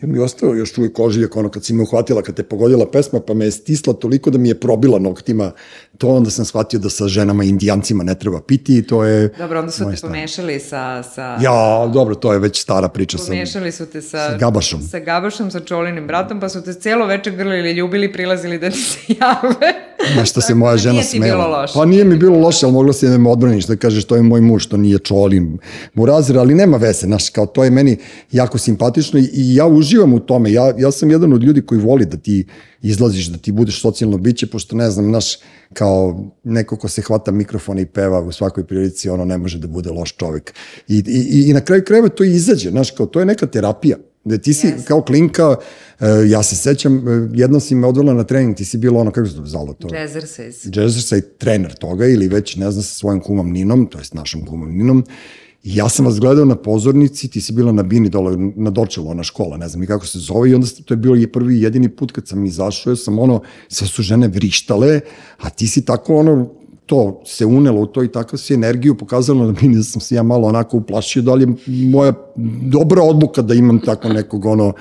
Jer 0.00 0.08
mi 0.10 0.18
je 0.18 0.22
ostao 0.22 0.54
još 0.54 0.78
uvijek 0.78 0.98
ožiljak, 0.98 1.36
ono 1.36 1.48
kad 1.48 1.64
si 1.64 1.72
me 1.72 1.82
uhvatila, 1.82 2.22
kad 2.22 2.34
te 2.34 2.42
pogodila 2.42 2.90
pesma, 2.90 3.20
pa 3.20 3.34
me 3.34 3.44
je 3.44 3.50
stisla 3.50 3.92
toliko 3.92 4.30
da 4.30 4.38
mi 4.38 4.48
je 4.48 4.60
probila 4.60 4.98
noktima 4.98 5.52
to, 5.98 6.08
onda 6.08 6.30
sam 6.30 6.44
shvatio 6.44 6.80
da 6.80 6.90
sa 6.90 7.08
ženama 7.08 7.44
indijancima 7.44 8.04
ne 8.04 8.14
treba 8.14 8.40
piti 8.40 8.78
i 8.78 8.82
to 8.82 9.04
je... 9.04 9.28
Dobro, 9.38 9.58
onda 9.58 9.72
su 9.72 9.90
te 9.90 9.96
stan. 9.96 10.10
pomešali 10.10 10.60
sa, 10.60 11.02
sa... 11.02 11.38
Ja, 11.40 11.90
dobro, 11.94 12.14
to 12.14 12.32
je 12.32 12.38
već 12.38 12.62
stara 12.62 12.88
priča. 12.88 13.18
Pomešali 13.26 13.72
su 13.72 13.86
te 13.86 14.02
sa... 14.02 14.30
Sa 14.30 14.36
Gabašom. 14.36 14.82
Sa 14.82 14.98
Gabašom, 14.98 15.50
sa 15.50 15.60
Čolinim 15.60 16.06
bratom, 16.06 16.40
pa 16.40 16.48
su 16.48 16.64
te 16.64 16.74
celo 16.74 17.06
večer 17.06 17.36
grlili, 17.36 17.72
ljubili, 17.72 18.12
prilazili 18.12 18.58
da 18.58 18.70
ti 18.70 18.78
se 18.78 18.98
jave. 19.08 19.79
Nešto 20.16 20.40
se 20.40 20.54
moja 20.54 20.76
žena 20.76 21.02
smela. 21.02 21.24
Nije 21.24 21.32
ti 21.32 21.36
bilo 21.36 21.48
loše. 21.48 21.74
Pa 21.74 21.84
nije 21.84 22.04
mi 22.04 22.16
bilo 22.16 22.38
loše, 22.38 22.66
ali 22.66 22.72
mogla 22.72 22.92
si 22.92 23.08
da 23.08 23.18
me 23.18 23.30
odbraniš, 23.30 23.66
da 23.66 23.76
kažeš 23.76 24.04
to 24.04 24.16
je 24.16 24.22
moj 24.22 24.40
muž, 24.40 24.66
to 24.66 24.76
nije 24.76 24.98
Čolin 24.98 25.58
Murazir, 25.94 26.38
ali 26.38 26.54
nema 26.54 26.76
veze, 26.76 27.06
znaš, 27.06 27.30
kao 27.30 27.46
to 27.46 27.64
je 27.64 27.70
meni 27.70 27.96
jako 28.32 28.58
simpatično 28.58 29.20
i, 29.20 29.22
i 29.22 29.54
ja 29.54 29.66
uživam 29.66 30.14
u 30.14 30.20
tome. 30.20 30.52
Ja, 30.52 30.72
ja 30.78 30.90
sam 30.90 31.10
jedan 31.10 31.32
od 31.32 31.42
ljudi 31.42 31.62
koji 31.62 31.80
voli 31.80 32.06
da 32.06 32.16
ti 32.16 32.46
izlaziš, 32.82 33.26
da 33.26 33.38
ti 33.38 33.52
budeš 33.52 33.80
socijalno 33.80 34.18
biće, 34.18 34.46
pošto 34.46 34.76
ne 34.76 34.90
znam, 34.90 35.10
naš, 35.10 35.36
kao 35.72 36.24
neko 36.44 36.76
ko 36.76 36.88
se 36.88 37.02
hvata 37.02 37.30
mikrofona 37.30 37.80
i 37.80 37.86
peva 37.86 38.20
u 38.20 38.32
svakoj 38.32 38.64
prilici, 38.64 39.08
ono 39.08 39.24
ne 39.24 39.38
može 39.38 39.58
da 39.58 39.66
bude 39.66 39.90
loš 39.90 40.16
čovek. 40.16 40.54
I, 40.88 41.04
i, 41.06 41.50
i 41.50 41.52
na 41.52 41.60
kraju 41.60 41.84
krajeva 41.84 42.08
to 42.08 42.24
izađe, 42.24 42.70
znaš, 42.70 42.90
kao 42.90 43.06
to 43.06 43.20
je 43.20 43.26
neka 43.26 43.46
terapija. 43.46 43.96
Da 44.24 44.38
ti 44.38 44.54
si 44.54 44.66
yes. 44.66 44.84
kao 44.84 45.02
klinka, 45.02 45.48
uh, 45.48 46.06
ja 46.26 46.42
se 46.42 46.56
sećam, 46.56 46.96
uh, 46.96 47.04
jedno 47.34 47.60
si 47.60 47.74
me 47.74 47.86
odvela 47.86 48.14
na 48.14 48.24
trening, 48.24 48.56
ti 48.56 48.64
si 48.64 48.78
bilo 48.78 49.00
ono, 49.00 49.10
kako 49.10 49.28
se 49.28 49.36
to 49.36 49.46
zvalo 49.46 49.72
to? 49.72 49.94
Jazzercise. 49.94 50.70
Jazzercise, 50.72 51.20
trener 51.20 51.74
toga 51.74 52.06
ili 52.06 52.28
već, 52.28 52.56
ne 52.56 52.70
znam, 52.70 52.82
sa 52.82 52.94
svojim 52.94 53.20
kumom 53.20 53.52
Ninom, 53.52 53.86
to 53.86 53.98
jest 53.98 54.14
našom 54.14 54.46
kumom 54.46 54.76
Ninom, 54.76 55.04
I 55.62 55.76
ja 55.76 55.88
sam 55.88 56.06
vas 56.06 56.20
gledao 56.20 56.44
na 56.44 56.56
pozornici, 56.56 57.28
ti 57.28 57.40
si 57.40 57.52
bila 57.52 57.72
na 57.72 57.82
Bini 57.82 58.08
dole, 58.08 58.36
na 58.56 58.70
Dorčelu, 58.70 59.10
ona 59.10 59.22
škola, 59.22 59.56
ne 59.56 59.68
znam 59.68 59.82
i 59.82 59.86
kako 59.86 60.06
se 60.06 60.18
zove, 60.18 60.50
i 60.50 60.54
onda 60.54 60.66
to 60.84 60.94
je 60.94 60.98
bilo 60.98 61.16
i 61.16 61.26
prvi 61.26 61.60
jedini 61.62 61.88
put 61.88 62.12
kad 62.12 62.28
sam 62.28 62.46
izašao, 62.46 62.90
ja 62.90 62.96
sam 62.96 63.18
ono, 63.18 63.42
sve 63.68 63.86
su 63.86 64.02
žene 64.02 64.28
vrištale, 64.28 65.00
a 65.38 65.50
ti 65.50 65.66
si 65.68 65.84
tako 65.84 66.16
ono, 66.16 66.48
to 66.90 67.22
se 67.24 67.46
unelo 67.46 67.80
u 67.80 67.86
to 67.86 68.04
i 68.04 68.12
tako 68.12 68.36
si 68.36 68.54
energiju 68.54 68.98
pokazalo 68.98 69.52
da 69.52 69.82
sam 69.82 70.00
se 70.00 70.14
ja 70.14 70.22
malo 70.22 70.48
onako 70.48 70.76
uplašio, 70.76 71.22
da 71.22 71.34
li 71.34 71.42
je 71.42 71.54
moja 71.66 72.12
dobra 72.62 73.02
odluka 73.02 73.42
da 73.42 73.54
imam 73.54 73.80
tako 73.80 74.08
nekog 74.08 74.44
ono 74.44 74.72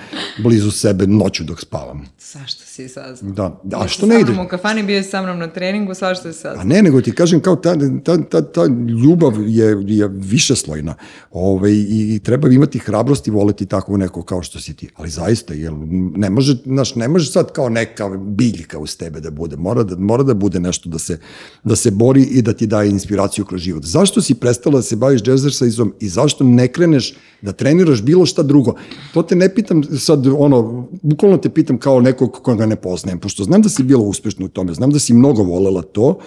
blizu 0.44 0.72
sebe 0.72 1.07
noću 1.07 1.44
dok 1.44 1.61
spavam. 1.61 2.06
Svašta 2.18 2.64
si 2.88 2.93
saznao. 2.93 3.34
Da, 3.34 3.60
da 3.64 3.80
a 3.80 3.88
što 3.88 4.06
ne 4.06 4.15
sa 4.15 4.19
ide? 4.19 4.31
mnom 4.31 4.45
u 4.45 4.49
kafani, 4.49 4.84
bio 4.84 5.03
si 5.03 5.10
sa 5.10 5.22
mnom 5.22 5.39
na 5.39 5.47
treningu, 5.47 5.93
svašta 5.93 6.23
si 6.34 6.39
A 6.39 6.41
saznao. 6.41 6.64
ne, 6.65 6.81
nego 6.81 7.01
ti 7.01 7.11
kažem 7.11 7.39
kao 7.39 7.56
ta, 7.56 7.76
ta, 8.03 8.18
ta, 8.23 8.41
ta 8.41 8.61
ljubav 9.03 9.34
je, 9.47 9.77
je 9.88 10.07
višeslojna 10.11 10.95
Ove, 11.31 11.73
i, 11.73 12.15
i 12.15 12.19
treba 12.19 12.49
imati 12.49 12.80
hrabrost 12.80 13.27
i 13.27 13.31
voleti 13.31 13.65
tako 13.65 13.97
neko 13.97 14.23
kao 14.23 14.41
što 14.41 14.60
si 14.60 14.73
ti. 14.73 14.89
Ali 14.95 15.10
zaista, 15.10 15.53
jel, 15.53 15.73
ne 16.15 16.30
može, 16.30 16.57
znaš, 16.65 16.95
ne 16.95 17.07
može 17.07 17.31
sad 17.31 17.51
kao 17.51 17.69
neka 17.69 18.10
biljka 18.18 18.80
uz 18.80 18.97
tebe 18.97 19.19
da 19.19 19.31
bude. 19.31 19.56
Mora 19.56 19.84
da, 19.84 19.95
mora 19.95 20.23
da 20.23 20.34
bude 20.34 20.60
nešto 20.60 20.89
da 20.89 20.99
se, 20.99 21.19
da 21.64 21.76
se 21.76 21.91
bori 21.91 22.23
i 22.23 22.41
da 22.41 22.53
ti 22.53 22.68
daje 22.68 22.89
inspiraciju 22.89 23.45
kroz 23.45 23.61
život. 23.61 23.84
Zašto 23.85 24.22
si 24.22 24.35
prestala 24.35 24.76
da 24.76 24.81
se 24.81 24.95
baviš 24.95 25.22
jazzersaizom 25.27 25.93
i 25.99 26.10
zašto 26.10 26.43
ne 26.43 26.68
kreneš 26.68 27.14
da 27.41 27.51
treniraš 27.51 28.01
bilo 28.01 28.26
šta 28.26 28.43
drugo? 28.43 28.73
To 29.14 29.23
te 29.23 29.35
ne 29.35 29.56
pitam 29.56 29.84
sad, 29.84 30.27
ono, 30.27 30.88
bukvalno 31.01 31.38
te 31.38 31.49
pitam 31.49 31.77
kao 31.77 32.01
nekog 32.01 32.31
koga 32.31 32.65
ne 32.70 32.76
poznajem, 32.76 33.20
pošto 33.20 33.44
znam 33.44 33.62
da 33.62 33.70
si 33.70 33.84
bila 33.84 34.04
uspešna 34.04 34.46
u 34.46 34.48
tome, 34.48 34.74
znam 34.74 34.91
da 34.91 35.00
si 35.00 35.14
mnogo 35.14 35.44
volela 35.44 35.82
to, 35.82 36.20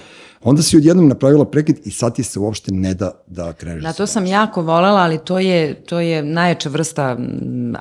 onda 0.43 0.63
si 0.63 0.77
odjednom 0.77 1.09
napravila 1.09 1.45
prekid 1.45 1.77
i 1.85 1.91
sad 1.91 2.15
ti 2.15 2.23
se 2.23 2.39
uopšte 2.39 2.73
ne 2.73 2.95
da 2.95 3.11
da 3.27 3.53
kreneš. 3.53 3.85
Na 3.85 3.93
to 3.93 4.07
sam 4.07 4.27
jako 4.27 4.63
volela, 4.63 5.01
ali 5.01 5.19
to 5.19 5.39
je, 5.39 5.75
to 5.75 6.01
je 6.01 6.23
najjača 6.23 6.69
vrsta 6.69 7.17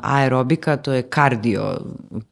aerobika, 0.02 0.78
to 0.78 0.94
je 0.94 1.02
kardio 1.02 1.82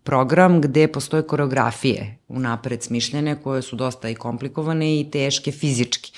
program 0.04 0.62
gde 0.62 0.88
postoje 0.88 1.24
koreografije 1.24 2.18
unapred 2.28 2.84
smišljene 2.84 3.36
koje 3.42 3.62
su 3.62 3.76
dosta 3.76 4.10
i 4.10 4.16
komplikovane 4.16 5.00
i 5.00 5.12
teške 5.12 5.52
fizički. 5.52 6.12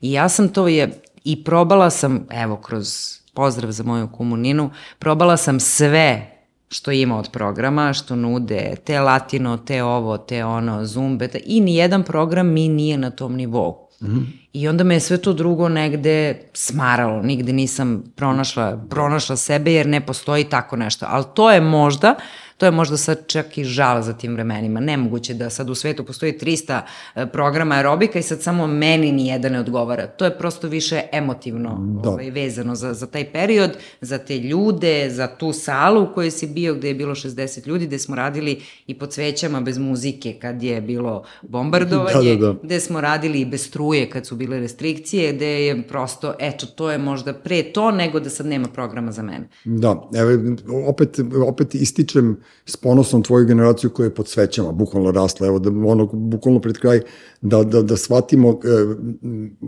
I 0.00 0.12
ja 0.12 0.28
sam 0.28 0.48
to 0.48 0.68
je, 0.68 1.00
i 1.24 1.44
probala 1.44 1.90
sam, 1.90 2.26
evo 2.30 2.56
kroz 2.56 3.18
pozdrav 3.34 3.72
za 3.72 3.82
moju 3.82 4.08
komuninu, 4.08 4.70
probala 4.98 5.36
sam 5.36 5.60
sve 5.60 6.33
što 6.74 6.90
ima 6.90 7.18
od 7.18 7.30
programa, 7.30 7.92
što 7.92 8.16
nude, 8.16 8.76
te 8.84 9.00
latino, 9.00 9.56
te 9.56 9.82
ovo, 9.82 10.18
te 10.18 10.44
ono, 10.44 10.84
zumbe, 10.84 11.28
te, 11.28 11.40
i 11.46 11.60
nijedan 11.60 12.02
program 12.02 12.46
mi 12.46 12.68
nije 12.68 12.98
na 12.98 13.10
tom 13.10 13.34
nivou. 13.34 13.88
Mm 14.02 14.06
-hmm. 14.06 14.24
I 14.52 14.68
onda 14.68 14.84
me 14.84 14.94
je 14.94 15.00
sve 15.00 15.18
to 15.18 15.32
drugo 15.32 15.68
negde 15.68 16.40
smaralo, 16.52 17.22
nigde 17.22 17.52
nisam 17.52 18.02
pronašla, 18.16 18.80
pronašla 18.90 19.36
sebe 19.36 19.72
jer 19.72 19.86
ne 19.86 20.06
postoji 20.06 20.44
tako 20.44 20.76
nešto. 20.76 21.06
Ali 21.08 21.24
to 21.34 21.50
je 21.50 21.60
možda, 21.60 22.14
to 22.56 22.66
je 22.66 22.70
možda 22.72 22.96
sad 22.96 23.26
čak 23.26 23.58
i 23.58 23.64
žal 23.64 24.02
za 24.02 24.12
tim 24.12 24.32
vremenima. 24.34 24.80
Nemoguće 24.80 25.34
da 25.34 25.50
sad 25.50 25.70
u 25.70 25.74
svetu 25.74 26.04
postoji 26.04 26.38
300 26.40 26.80
e, 27.14 27.26
programa 27.26 27.74
aerobika 27.74 28.18
i 28.18 28.22
sad 28.22 28.42
samo 28.42 28.66
meni 28.66 29.12
ni 29.12 29.26
jedan 29.26 29.52
ne 29.52 29.60
odgovara. 29.60 30.06
To 30.06 30.24
je 30.24 30.38
prosto 30.38 30.68
više 30.68 31.02
emotivno 31.12 32.00
Da. 32.02 32.10
ovaj, 32.10 32.30
vezano 32.30 32.74
za, 32.74 32.94
za 32.94 33.06
taj 33.06 33.32
period, 33.32 33.70
za 34.00 34.18
te 34.18 34.38
ljude, 34.38 35.10
za 35.10 35.26
tu 35.26 35.52
salu 35.52 36.02
u 36.02 36.14
kojoj 36.14 36.30
si 36.30 36.46
bio 36.46 36.74
gde 36.74 36.88
je 36.88 36.94
bilo 36.94 37.14
60 37.14 37.68
ljudi, 37.68 37.86
gde 37.86 37.98
smo 37.98 38.16
radili 38.16 38.60
i 38.86 38.98
pod 38.98 39.12
svećama 39.12 39.60
bez 39.60 39.78
muzike 39.78 40.32
kad 40.32 40.62
je 40.62 40.80
bilo 40.80 41.24
bombardovanje, 41.42 42.34
Da, 42.36 42.46
da, 42.46 42.52
da. 42.52 42.58
gde 42.62 42.80
smo 42.80 43.00
radili 43.00 43.40
i 43.40 43.44
bez 43.44 43.66
struje 43.66 44.10
kad 44.10 44.26
su 44.26 44.36
bile 44.36 44.60
restrikcije, 44.60 45.32
gde 45.32 45.66
je 45.66 45.82
prosto, 45.82 46.34
eto, 46.38 46.66
to 46.66 46.90
je 46.90 46.98
možda 46.98 47.32
pre 47.32 47.62
to 47.62 47.90
nego 47.90 48.20
da 48.20 48.30
sad 48.30 48.46
nema 48.46 48.68
programa 48.68 49.12
za 49.12 49.22
mene. 49.22 49.48
Da, 49.64 50.08
evo, 50.14 50.56
opet, 50.88 51.20
opet 51.48 51.74
ističem 51.74 52.43
s 52.66 52.76
ponosom 52.76 53.22
tvoju 53.22 53.46
generaciju 53.46 53.90
koja 53.90 54.04
je 54.04 54.14
pod 54.14 54.28
svećama 54.28 54.72
bukvalno 54.72 55.10
rasla, 55.10 55.46
evo, 55.46 55.58
da, 55.58 55.70
ono, 55.70 56.06
bukvalno 56.06 56.60
pred 56.60 56.78
kraj, 56.78 57.00
da, 57.40 57.62
da, 57.64 57.82
da 57.82 57.96
shvatimo 57.96 58.50
e, 58.50 58.54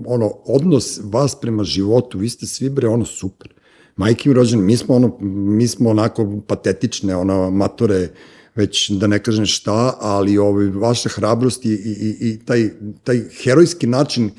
ono, 0.06 0.30
odnos 0.44 1.00
vas 1.04 1.40
prema 1.40 1.64
životu, 1.64 2.18
vi 2.18 2.28
ste 2.28 2.46
svi 2.46 2.70
bre, 2.70 2.88
ono, 2.88 3.04
super. 3.04 3.54
Majke 3.96 4.28
mi 4.28 4.34
rođene, 4.34 4.62
mi 4.62 4.76
smo, 4.76 4.94
ono, 4.94 5.16
mi 5.20 5.68
smo 5.68 5.90
onako 5.90 6.40
patetične, 6.46 7.16
ono, 7.16 7.50
matore, 7.50 8.08
već 8.54 8.90
da 8.90 9.06
ne 9.06 9.22
kažem 9.22 9.46
šta, 9.46 9.96
ali 10.00 10.38
ovaj, 10.38 10.66
vaša 10.66 11.08
hrabrost 11.08 11.64
i, 11.64 11.68
i, 11.68 11.74
i, 11.74 12.28
i 12.28 12.38
taj, 12.44 12.70
taj 13.04 13.20
herojski 13.42 13.86
način 13.86 14.26
e, 14.26 14.30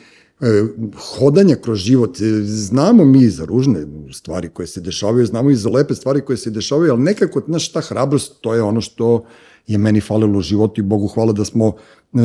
hodanja 0.95 1.55
kroz 1.55 1.80
život. 1.80 2.22
E, 2.22 2.23
Znamo 2.43 3.05
mi 3.05 3.30
za 3.30 3.45
ružne 3.45 3.85
stvari 4.14 4.49
koje 4.49 4.68
se 4.68 4.81
dešavaju, 4.81 5.26
znamo 5.26 5.49
i 5.49 5.55
za 5.55 5.69
lepe 5.69 5.95
stvari 5.95 6.22
koje 6.22 6.38
se 6.38 6.49
dešavaju, 6.49 6.91
ali 6.91 7.01
nekako, 7.01 7.41
znaš, 7.47 7.72
ta 7.72 7.81
hrabrost, 7.81 8.34
to 8.41 8.53
je 8.53 8.61
ono 8.61 8.81
što 8.81 9.26
je 9.68 9.77
meni 9.77 10.01
falilo 10.01 10.39
u 10.39 10.41
životu 10.41 10.81
i 10.81 10.84
Bogu 10.84 11.07
hvala 11.07 11.34
da 11.34 11.45
smo 11.45 11.68
e, 11.68 12.19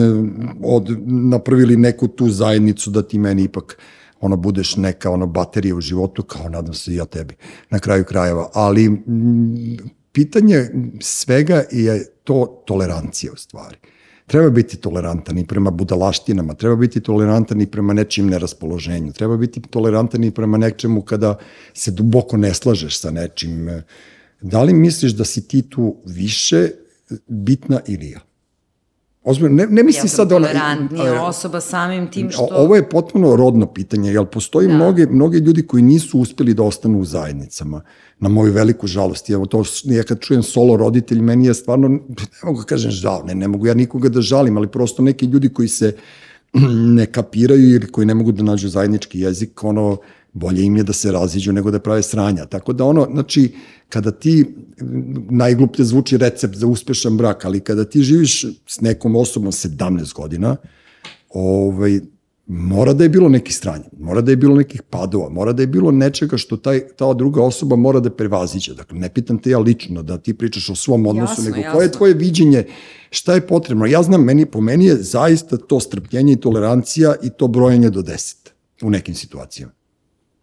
od, 0.63 0.97
napravili 1.07 1.77
neku 1.77 2.09
tu 2.09 2.29
zajednicu 2.29 2.91
da 2.91 3.03
ti 3.03 3.19
meni 3.19 3.43
ipak 3.43 3.79
ono 4.21 4.37
budeš 4.37 4.77
neka 4.77 5.11
ono 5.11 5.27
baterija 5.27 5.77
u 5.77 5.81
životu 5.81 6.23
kao 6.23 6.49
nadam 6.49 6.75
se 6.75 6.93
i 6.93 6.97
ja 6.97 7.05
tebi 7.05 7.35
na 7.71 7.79
kraju 7.79 8.05
krajeva 8.05 8.51
ali 8.55 8.89
mm, 8.89 9.77
pitanje 10.13 10.71
svega 11.01 11.65
je 11.71 12.07
to 12.25 12.63
tolerancija 12.67 13.33
u 13.33 13.37
stvari 13.37 13.77
treba 14.33 14.51
biti 14.51 14.77
tolerantan 14.77 15.39
i 15.39 15.47
prema 15.47 15.71
budalaštinama, 15.71 16.55
treba 16.55 16.77
biti 16.77 17.01
tolerantan 17.01 17.61
i 17.61 17.67
prema 17.67 17.93
nečim 17.93 18.31
neraspoloženju, 18.33 19.13
treba 19.13 19.37
biti 19.37 19.61
tolerantan 19.61 20.25
i 20.25 20.31
prema 20.31 20.59
nečemu 20.59 21.03
kada 21.03 21.35
se 21.75 21.91
duboko 21.91 22.37
ne 22.37 22.55
slažeš 22.55 23.01
sa 23.01 23.11
nečim. 23.11 23.69
Da 24.41 24.63
li 24.63 24.73
misliš 24.73 25.13
da 25.13 25.25
si 25.25 25.49
ti 25.49 25.63
tu 25.63 25.97
više 26.07 26.69
bitna 27.29 27.81
ili 27.87 28.11
ja? 28.11 28.21
Ozbiljno, 29.25 29.57
ne, 29.57 29.67
ne 29.67 29.83
mislim 29.83 30.05
Ja 30.05 30.09
sam 30.09 30.17
sad 30.17 30.33
ona... 30.33 30.47
tolerantnija 30.47 31.25
osoba 31.25 31.61
samim 31.61 32.11
tim 32.11 32.31
što... 32.31 32.49
Ovo 32.51 32.77
je 32.77 32.89
potpuno 32.89 33.37
rodno 33.37 33.67
pitanje, 33.67 34.13
jer 34.13 34.25
postoji 34.27 34.69
da. 34.69 34.75
mnoge, 34.75 35.07
mnoge 35.07 35.39
ljudi 35.39 35.67
koji 35.67 35.83
nisu 35.83 36.19
uspeli 36.19 36.55
da 36.55 36.63
ostanu 36.63 37.01
u 37.01 37.05
zajednicama, 37.05 37.83
na 38.19 38.29
moju 38.29 38.53
veliku 38.53 38.87
žalost. 38.87 39.31
Evo 39.31 39.47
to, 39.47 39.63
ja 39.85 40.03
kad 40.03 40.21
čujem 40.21 40.43
solo 40.43 40.77
roditelj, 40.77 41.21
meni 41.21 41.47
je 41.47 41.55
stvarno, 41.55 41.89
ne 41.89 41.99
mogu 42.45 42.59
da 42.59 42.65
kažem 42.65 42.91
žal, 42.91 43.23
ne, 43.27 43.35
ne 43.35 43.49
mogu 43.49 43.67
ja 43.67 43.75
nikoga 43.75 44.09
da 44.09 44.21
žalim, 44.21 44.57
ali 44.57 44.69
prosto 44.69 45.03
neki 45.03 45.27
ljudi 45.27 45.49
koji 45.49 45.69
se 45.69 45.97
ne 46.99 47.07
kapiraju 47.07 47.75
ili 47.75 47.87
koji 47.87 48.07
ne 48.07 48.15
mogu 48.15 48.33
da 48.33 48.43
nađu 48.43 48.69
zajednički 48.69 49.21
jezik, 49.21 49.65
ono, 49.65 49.97
bolje 50.33 50.65
im 50.65 50.77
je 50.77 50.83
da 50.83 50.93
se 50.93 51.13
raziđu 51.13 51.53
nego 51.53 51.71
da 51.71 51.79
prave 51.79 52.03
sranja. 52.03 52.47
Tako 52.47 52.73
da 52.73 52.85
ono, 52.85 53.09
znači, 53.13 53.55
kada 53.93 54.11
ti, 54.11 54.47
najgluplje 55.31 55.85
zvuči 55.85 56.17
recept 56.17 56.57
za 56.57 56.67
uspešan 56.67 57.17
brak, 57.17 57.45
ali 57.45 57.61
kada 57.61 57.85
ti 57.85 58.03
živiš 58.03 58.45
s 58.67 58.81
nekom 58.81 59.17
osobom 59.17 59.53
17 59.53 60.15
godina, 60.15 60.57
ovaj, 61.29 62.01
mora 62.47 62.93
da 62.93 63.05
je 63.05 63.09
bilo 63.09 63.29
neki 63.29 63.53
stranje, 63.53 63.85
mora 64.01 64.21
da 64.21 64.33
je 64.33 64.37
bilo 64.37 64.57
nekih 64.57 64.83
padova, 64.83 65.29
mora 65.29 65.53
da 65.53 65.63
je 65.63 65.67
bilo 65.67 65.91
nečega 65.91 66.37
što 66.37 66.57
taj, 66.57 66.81
ta 66.97 67.13
druga 67.15 67.43
osoba 67.43 67.77
mora 67.77 68.01
da 68.01 68.11
prevaziće. 68.11 68.75
Dakle, 68.75 68.99
ne 68.99 69.09
pitam 69.09 69.39
te 69.39 69.51
ja 69.51 69.59
lično 69.59 70.03
da 70.03 70.19
ti 70.19 70.35
pričaš 70.35 70.71
o 70.71 70.75
svom 70.75 71.07
odnosu, 71.07 71.33
Jasno, 71.33 71.45
nego 71.45 71.57
jasno. 71.57 71.73
koje 71.73 71.85
je 71.85 71.93
tvoje 71.93 72.15
viđenje, 72.15 72.65
šta 73.11 73.35
je 73.35 73.47
potrebno. 73.47 73.87
Ja 73.87 74.03
znam, 74.03 74.25
meni, 74.25 74.47
po 74.47 74.61
meni 74.61 74.87
je 74.87 74.97
zaista 74.97 75.57
to 75.57 75.81
strpljenje 75.81 76.33
i 76.33 76.41
tolerancija 76.41 77.15
i 77.23 77.31
to 77.31 77.49
brojanje 77.49 77.91
do 77.91 78.03
10 78.03 78.37
u 78.83 78.91
nekim 78.91 79.15
situacijama. 79.15 79.82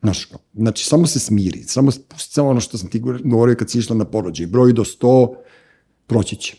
Znaš, 0.01 0.27
znači, 0.53 0.85
samo 0.85 1.07
se 1.07 1.19
smiri, 1.19 1.63
samo 1.63 1.91
pusti 2.07 2.33
samo 2.33 2.49
ono 2.49 2.59
što 2.59 2.77
sam 2.77 2.89
ti 2.89 2.99
govorio 3.23 3.55
kad 3.55 3.69
si 3.69 3.79
išla 3.79 3.95
na 3.95 4.05
porođaj, 4.05 4.47
broj 4.47 4.73
do 4.73 4.83
100, 4.83 5.35
proći 6.07 6.35
će. 6.35 6.57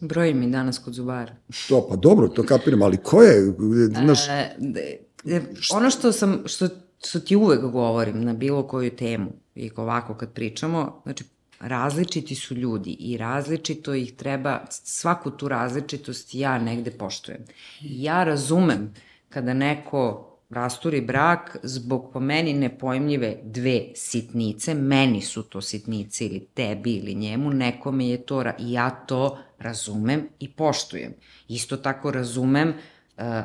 Broji 0.00 0.34
mi 0.34 0.50
danas 0.50 0.78
kod 0.78 0.94
zubara. 0.94 1.36
To, 1.68 1.86
pa 1.88 1.96
dobro, 1.96 2.28
to 2.28 2.42
kapiram, 2.42 2.82
ali 2.82 2.96
ko 2.96 3.22
je, 3.22 3.54
znaš, 3.88 4.28
E, 4.28 4.54
de- 4.58 4.98
de- 5.24 5.42
ono 5.74 5.90
što 5.90 6.12
sam, 6.12 6.42
što, 6.46 6.68
što 7.06 7.20
ti 7.20 7.36
uvek 7.36 7.60
govorim 7.60 8.24
na 8.24 8.32
bilo 8.32 8.66
koju 8.66 8.90
temu 8.90 9.32
i 9.54 9.70
ovako 9.76 10.14
kad 10.14 10.32
pričamo, 10.32 11.00
znači 11.02 11.24
različiti 11.60 12.34
su 12.34 12.54
ljudi 12.54 12.90
i 12.90 13.16
različito 13.16 13.94
ih 13.94 14.12
treba, 14.12 14.60
svaku 14.70 15.30
tu 15.30 15.48
različitost 15.48 16.34
ja 16.34 16.58
negde 16.58 16.90
poštujem. 16.90 17.40
I 17.80 18.02
ja 18.02 18.24
razumem 18.24 18.94
kada 19.28 19.54
neko 19.54 20.31
rasturi 20.52 21.00
brak 21.00 21.56
zbog 21.62 22.10
po 22.12 22.20
meni 22.20 22.52
nepojmljive 22.52 23.36
dve 23.42 23.88
sitnice, 23.94 24.74
meni 24.74 25.20
su 25.20 25.42
to 25.42 25.60
sitnice 25.60 26.26
ili 26.26 26.40
tebi 26.54 26.92
ili 26.92 27.14
njemu, 27.14 27.50
nekome 27.50 28.08
je 28.08 28.26
to, 28.26 28.42
i 28.58 28.72
ja 28.72 28.90
to 28.90 29.38
razumem 29.58 30.28
i 30.38 30.48
poštujem. 30.52 31.14
Isto 31.48 31.76
tako 31.76 32.10
razumem 32.10 32.74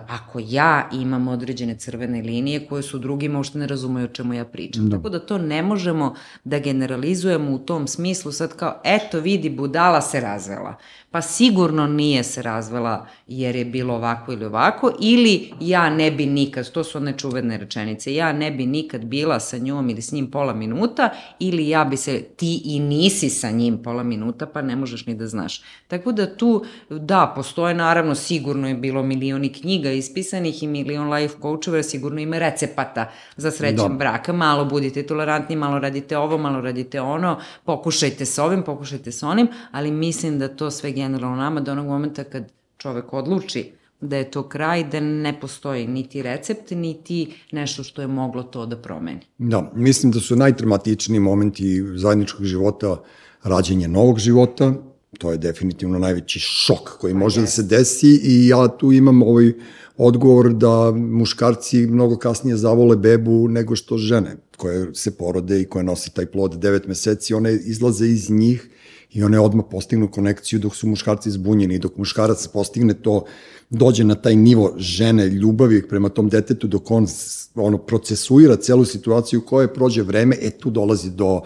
ako 0.08 0.40
ja 0.44 0.90
imam 0.94 1.28
određene 1.28 1.76
crvene 1.78 2.22
linije 2.22 2.68
koje 2.68 2.84
su 2.84 3.00
drugima 3.00 3.40
uopšte 3.40 3.60
ne 3.60 3.68
razumeju 3.68 4.06
o 4.06 4.14
čemu 4.14 4.34
ja 4.34 4.46
pričam. 4.46 4.90
Da. 4.90 4.98
Tako 4.98 5.10
da 5.10 5.20
to 5.20 5.38
ne 5.38 5.62
možemo 5.62 6.16
da 6.44 6.60
generalizujemo 6.60 7.52
u 7.52 7.60
tom 7.60 7.88
smislu 7.88 8.32
sad 8.32 8.56
kao, 8.56 8.82
eto 8.84 9.20
vidi, 9.20 9.50
budala 9.50 10.02
se 10.02 10.20
razvela. 10.20 10.76
Pa 11.12 11.22
sigurno 11.22 11.88
nije 11.88 12.24
se 12.24 12.42
razvela 12.42 13.08
jer 13.28 13.56
je 13.56 13.66
bilo 13.66 13.94
ovako 13.94 14.34
ili 14.34 14.46
ovako, 14.46 14.92
ili 15.02 15.52
ja 15.60 15.90
ne 15.90 16.12
bi 16.12 16.26
nikad, 16.26 16.72
to 16.72 16.84
su 16.84 16.98
one 16.98 17.18
čuvene 17.18 17.58
rečenice, 17.58 18.14
ja 18.14 18.34
ne 18.34 18.52
bi 18.52 18.66
nikad 18.66 19.06
bila 19.06 19.40
sa 19.40 19.58
njom 19.58 19.90
ili 19.90 20.02
s 20.02 20.12
njim 20.12 20.32
pola 20.32 20.54
minuta, 20.54 21.10
ili 21.40 21.70
ja 21.70 21.86
bi 21.86 21.98
se, 21.98 22.22
ti 22.22 22.62
i 22.66 22.80
nisi 22.80 23.30
sa 23.30 23.52
njim 23.52 23.84
pola 23.84 24.04
minuta, 24.04 24.46
pa 24.46 24.62
ne 24.62 24.76
možeš 24.76 25.06
ni 25.06 25.16
da 25.16 25.28
znaš. 25.28 25.62
Tako 25.88 26.12
da 26.12 26.36
tu, 26.36 26.66
da, 26.90 27.34
postoje 27.36 27.74
naravno, 27.74 28.16
sigurno 28.16 28.68
je 28.68 28.76
bilo 28.76 29.04
milioni 29.04 29.54
knjiga 29.54 29.67
knjiga 29.68 29.92
ispisanih 29.92 30.64
i 30.64 30.68
milion 30.68 31.14
life 31.14 31.36
coachova, 31.42 31.84
sigurno 31.84 32.22
ima 32.22 32.40
recepata 32.40 33.12
za 33.38 33.52
srećan 33.52 33.92
da. 33.92 33.98
brak. 33.98 34.28
Malo 34.28 34.66
budite 34.66 35.04
tolerantni, 35.04 35.56
malo 35.56 35.80
radite 35.80 36.18
ovo, 36.18 36.38
malo 36.38 36.62
radite 36.62 37.02
ono, 37.02 37.40
pokušajte 37.66 38.26
s 38.26 38.38
ovim, 38.38 38.64
pokušajte 38.64 39.12
s 39.12 39.24
onim, 39.24 39.48
ali 39.72 39.92
mislim 39.92 40.40
da 40.40 40.48
to 40.48 40.72
sve 40.72 40.92
generalno 40.92 41.36
nama 41.36 41.60
do 41.60 41.72
onog 41.72 41.86
momenta 41.86 42.24
kad 42.24 42.52
čovek 42.78 43.14
odluči 43.14 43.72
da 44.02 44.18
je 44.18 44.32
to 44.32 44.44
kraj, 44.50 44.84
da 44.84 45.00
ne 45.00 45.40
postoji 45.40 45.88
niti 45.88 46.22
recept, 46.22 46.72
niti 46.72 47.34
nešto 47.52 47.84
što 47.84 48.02
je 48.02 48.08
moglo 48.08 48.44
to 48.44 48.66
da 48.66 48.78
promeni. 48.78 49.20
Da, 49.38 49.72
mislim 49.76 50.12
da 50.12 50.20
su 50.20 50.36
najtraumatičniji 50.36 51.20
momenti 51.20 51.84
zajedničkog 51.96 52.46
života 52.46 52.98
rađenje 53.44 53.88
novog 53.88 54.20
života, 54.20 54.74
to 55.18 55.32
je 55.32 55.38
definitivno 55.38 56.00
najveći 56.00 56.40
šok 56.40 56.98
koji 57.00 57.14
pa 57.14 57.20
može 57.20 57.42
da 57.42 57.48
se 57.48 57.64
desi 57.64 58.20
i 58.24 58.48
ja 58.48 58.68
tu 58.68 58.92
imam 58.92 59.22
ovaj 59.22 59.54
odgovor 59.98 60.54
da 60.54 60.92
muškarci 60.92 61.78
mnogo 61.78 62.18
kasnije 62.18 62.58
zavole 62.58 62.96
bebu 62.96 63.48
nego 63.48 63.76
što 63.76 63.98
žene 63.98 64.36
koje 64.58 64.94
se 64.94 65.18
porode 65.18 65.62
i 65.62 65.66
koje 65.66 65.84
nosi 65.84 66.14
taj 66.14 66.26
plod 66.26 66.54
9 66.54 66.88
meseci, 66.88 67.34
one 67.34 67.54
izlaze 67.54 68.08
iz 68.08 68.30
njih 68.30 68.70
i 69.12 69.24
one 69.24 69.40
odmah 69.40 69.66
postignu 69.72 70.12
konekciju 70.12 70.60
dok 70.60 70.76
su 70.76 70.88
muškarci 70.88 71.32
zbunjeni, 71.32 71.80
dok 71.80 71.98
muškarac 71.98 72.48
postigne 72.48 72.94
to, 72.94 73.24
dođe 73.70 74.04
na 74.04 74.16
taj 74.16 74.36
nivo 74.36 74.74
žene, 74.78 75.28
ljubavi 75.28 75.88
prema 75.88 76.10
tom 76.10 76.30
detetu, 76.30 76.68
dok 76.68 76.92
on 76.92 77.08
ono, 77.56 77.78
procesuira 77.78 78.56
celu 78.56 78.86
situaciju 78.86 79.42
koje 79.42 79.74
prođe 79.74 80.04
vreme, 80.04 80.38
e 80.42 80.50
tu 80.50 80.70
dolazi 80.70 81.12
do 81.12 81.42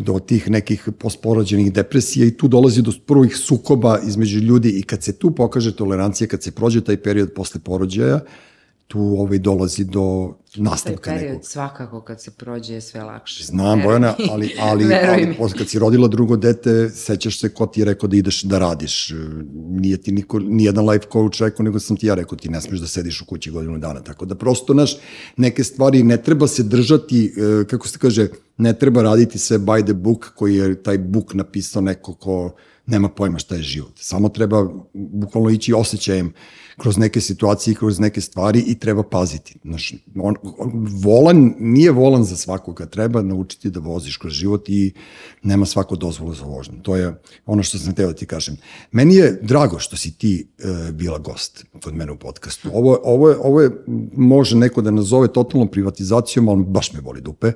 do 0.00 0.18
tih 0.18 0.50
nekih 0.50 0.88
posporođenih 0.98 1.72
depresija 1.72 2.26
i 2.26 2.36
tu 2.36 2.48
dolazi 2.48 2.82
do 2.82 2.92
prvih 3.06 3.36
sukoba 3.36 3.98
između 4.06 4.38
ljudi 4.38 4.70
i 4.70 4.82
kad 4.82 5.02
se 5.02 5.18
tu 5.18 5.30
pokaže 5.30 5.76
tolerancija, 5.76 6.28
kad 6.28 6.42
se 6.42 6.50
prođe 6.50 6.80
taj 6.80 6.96
period 6.96 7.32
posle 7.34 7.60
porođaja, 7.60 8.20
tu 8.90 9.00
ovaj 9.00 9.38
dolazi 9.38 9.84
do 9.84 10.34
nastavka 10.56 11.10
period 11.10 11.32
nekog. 11.32 11.44
svakako 11.44 12.00
kad 12.00 12.22
se 12.22 12.30
prođe 12.30 12.74
je 12.74 12.80
sve 12.80 13.02
lakše. 13.02 13.44
Znam, 13.44 13.82
Bojana, 13.82 14.14
ali, 14.30 14.54
ali, 14.60 14.94
ali 15.40 15.54
kad 15.58 15.68
si 15.68 15.78
rodila 15.78 16.08
drugo 16.08 16.36
dete, 16.36 16.88
sećaš 16.88 17.40
se 17.40 17.48
ko 17.48 17.66
ti 17.66 17.80
je 17.80 17.84
rekao 17.84 18.08
da 18.08 18.16
ideš 18.16 18.42
da 18.42 18.58
radiš. 18.58 19.12
Nije 19.54 19.96
ti 19.96 20.12
niko, 20.12 20.38
nijedan 20.38 20.90
life 20.90 21.06
coach 21.12 21.40
rekao, 21.40 21.64
nego 21.64 21.80
sam 21.80 21.96
ti 21.96 22.06
ja 22.06 22.14
rekao, 22.14 22.38
ti 22.38 22.48
ne 22.48 22.60
smeš 22.60 22.80
da 22.80 22.86
sediš 22.86 23.20
u 23.20 23.26
kući 23.26 23.50
godinu 23.50 23.78
dana. 23.78 24.00
Tako 24.00 24.24
da 24.24 24.34
prosto, 24.34 24.74
naš, 24.74 24.96
neke 25.36 25.64
stvari 25.64 26.02
ne 26.02 26.22
treba 26.22 26.46
se 26.46 26.62
držati, 26.62 27.34
e, 27.36 27.64
kako 27.64 27.88
se 27.88 27.98
kaže, 27.98 28.28
ne 28.56 28.78
treba 28.78 29.02
raditi 29.02 29.38
sve 29.38 29.58
by 29.58 29.84
the 29.84 29.94
book, 29.94 30.32
koji 30.34 30.56
je 30.56 30.82
taj 30.82 30.98
book 30.98 31.34
napisao 31.34 31.82
neko 31.82 32.14
ko 32.14 32.52
nema 32.86 33.08
pojma 33.08 33.38
šta 33.38 33.54
je 33.54 33.62
život. 33.62 33.92
Samo 33.96 34.28
treba 34.28 34.68
bukvalno 34.94 35.50
ići 35.50 35.72
osjećajem 35.72 36.32
kroz 36.80 36.98
neke 36.98 37.20
situacije, 37.20 37.74
kroz 37.74 37.98
neke 37.98 38.20
stvari 38.20 38.64
i 38.66 38.74
treba 38.74 39.02
paziti. 39.02 39.54
Znaš, 39.64 39.94
on, 40.16 40.34
on, 40.58 40.86
volan, 41.04 41.54
nije 41.58 41.90
volan 41.90 42.24
za 42.24 42.36
svakoga, 42.36 42.86
treba 42.86 43.22
naučiti 43.22 43.70
da 43.70 43.80
voziš 43.80 44.16
kroz 44.16 44.32
život 44.32 44.68
i 44.68 44.92
nema 45.42 45.66
svako 45.66 45.96
dozvolu 45.96 46.34
za 46.34 46.44
vožnju. 46.44 46.82
To 46.82 46.96
je 46.96 47.14
ono 47.46 47.62
što 47.62 47.78
sam 47.78 47.94
teo 47.94 48.06
da 48.06 48.14
ti 48.14 48.26
kažem. 48.26 48.56
Meni 48.92 49.14
je 49.14 49.38
drago 49.42 49.78
što 49.78 49.96
si 49.96 50.18
ti 50.18 50.48
e, 50.58 50.92
bila 50.92 51.18
gost 51.18 51.64
kod 51.84 51.94
mene 51.94 52.12
u 52.12 52.16
podcastu. 52.16 52.70
Ovo, 52.72 52.98
ovo, 53.04 53.28
je, 53.30 53.36
ovo 53.36 53.60
je, 53.60 53.70
može 54.16 54.56
neko 54.56 54.82
da 54.82 54.90
nazove 54.90 55.28
totalnom 55.28 55.68
privatizacijom, 55.68 56.48
ali 56.48 56.64
baš 56.64 56.92
me 56.92 57.00
boli 57.00 57.20
dupe 57.20 57.52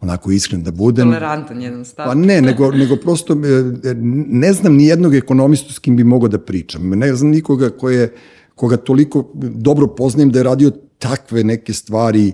onako 0.00 0.30
iskren 0.30 0.62
da 0.62 0.70
budem. 0.70 1.06
Tolerantan 1.06 1.62
jedan 1.62 1.84
stav. 1.84 2.06
Pa 2.06 2.14
ne, 2.14 2.40
nego, 2.42 2.72
nego 2.72 2.96
prosto 2.96 3.32
e, 3.32 3.94
ne 4.28 4.52
znam 4.52 4.74
ni 4.74 4.86
jednog 4.86 5.14
ekonomistu 5.14 5.72
s 5.72 5.78
kim 5.78 5.96
bi 5.96 6.04
mogao 6.04 6.28
da 6.28 6.38
pričam. 6.38 6.88
Ne 6.88 7.14
znam 7.14 7.30
nikoga 7.30 7.70
ko 7.70 7.90
je 7.90 8.12
koga 8.54 8.76
toliko 8.76 9.30
dobro 9.34 9.86
poznajem 9.86 10.30
da 10.30 10.38
je 10.38 10.42
radio 10.42 10.70
takve 10.98 11.44
neke 11.44 11.72
stvari 11.72 12.28
e, 12.28 12.32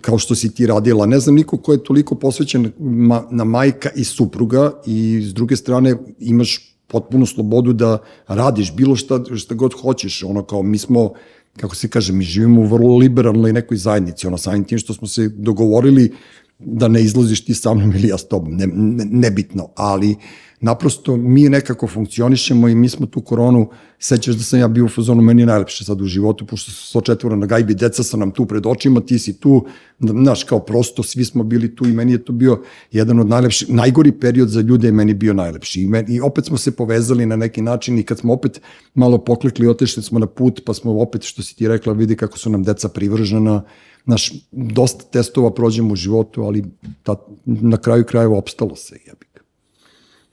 kao 0.00 0.18
što 0.18 0.34
si 0.34 0.54
ti 0.54 0.66
radila. 0.66 1.06
Ne 1.06 1.20
znam 1.20 1.34
niko 1.34 1.56
ko 1.56 1.72
je 1.72 1.84
toliko 1.84 2.14
posvećen 2.14 2.72
ma, 2.78 3.22
na 3.30 3.44
majka 3.44 3.90
i 3.96 4.04
supruga 4.04 4.72
i 4.86 5.22
s 5.24 5.34
druge 5.34 5.56
strane 5.56 5.96
imaš 6.18 6.76
potpunu 6.86 7.26
slobodu 7.26 7.72
da 7.72 7.98
radiš 8.28 8.74
bilo 8.74 8.96
šta, 8.96 9.20
šta 9.36 9.54
god 9.54 9.74
hoćeš. 9.82 10.22
Ono 10.22 10.42
kao 10.42 10.62
mi 10.62 10.78
smo, 10.78 11.12
kako 11.60 11.74
se 11.74 11.88
kaže, 11.88 12.12
mi 12.12 12.24
živimo 12.24 12.60
u 12.60 12.66
vrlo 12.66 12.96
liberalnoj 12.96 13.52
nekoj 13.52 13.76
zajednici. 13.76 14.26
Ono 14.26 14.38
samim 14.38 14.64
tim 14.64 14.78
što 14.78 14.94
smo 14.94 15.08
se 15.08 15.28
dogovorili 15.28 16.12
da 16.60 16.88
ne 16.88 17.02
izlaziš 17.02 17.44
ti 17.44 17.54
sa 17.54 17.74
mnom 17.74 17.92
ili 17.92 18.08
ja 18.08 18.18
s 18.18 18.28
tobom, 18.28 18.56
ne, 18.56 18.66
ne, 18.66 19.04
nebitno, 19.04 19.68
ali 19.76 20.16
naprosto 20.60 21.16
mi 21.16 21.48
nekako 21.48 21.86
funkcionišemo 21.86 22.68
i 22.68 22.74
mi 22.74 22.88
smo 22.88 23.06
tu 23.06 23.20
koronu, 23.20 23.68
sećaš 23.98 24.34
da 24.34 24.42
sam 24.42 24.60
ja 24.60 24.68
bio 24.68 24.84
u 24.84 24.88
fazonu, 24.88 25.22
meni 25.22 25.42
je 25.42 25.46
najlepše 25.46 25.84
sad 25.84 26.00
u 26.00 26.04
životu, 26.04 26.46
pošto 26.46 26.70
su 26.70 26.86
so 26.86 27.00
četvora 27.00 27.36
na 27.36 27.46
gajbi, 27.46 27.74
deca 27.74 28.02
sa 28.02 28.16
nam 28.16 28.30
tu 28.30 28.46
pred 28.46 28.66
očima, 28.66 29.00
ti 29.00 29.18
si 29.18 29.40
tu, 29.40 29.66
znaš, 29.98 30.44
kao 30.44 30.60
prosto, 30.60 31.02
svi 31.02 31.24
smo 31.24 31.44
bili 31.44 31.76
tu 31.76 31.86
i 31.86 31.92
meni 31.92 32.12
je 32.12 32.24
to 32.24 32.32
bio 32.32 32.62
jedan 32.92 33.20
od 33.20 33.28
najlepših, 33.28 33.70
najgori 33.70 34.12
period 34.12 34.48
za 34.48 34.60
ljude 34.60 34.88
je 34.88 34.92
meni 34.92 35.14
bio 35.14 35.34
najlepši. 35.34 35.82
I, 35.82 35.86
meni, 35.86 36.14
I 36.14 36.20
opet 36.20 36.44
smo 36.44 36.56
se 36.56 36.76
povezali 36.76 37.26
na 37.26 37.36
neki 37.36 37.62
način 37.62 37.98
i 37.98 38.02
kad 38.02 38.18
smo 38.18 38.32
opet 38.32 38.60
malo 38.94 39.18
poklikli, 39.18 39.68
otešli 39.68 40.02
smo 40.02 40.18
na 40.18 40.26
put, 40.26 40.60
pa 40.66 40.74
smo 40.74 41.00
opet, 41.00 41.22
što 41.22 41.42
si 41.42 41.56
ti 41.56 41.68
rekla, 41.68 41.92
vidi 41.92 42.16
kako 42.16 42.38
su 42.38 42.50
nam 42.50 42.62
deca 42.62 42.88
privržena, 42.88 43.62
Naš, 44.06 44.32
dosta 44.52 45.04
testova 45.04 45.54
prođemo 45.54 45.92
u 45.92 45.96
životu, 45.96 46.42
ali 46.42 46.64
ta, 47.02 47.16
na 47.44 47.76
kraju 47.76 48.04
krajeva 48.04 48.38
opstalo 48.38 48.76
se, 48.76 48.98
jebi. 49.06 49.30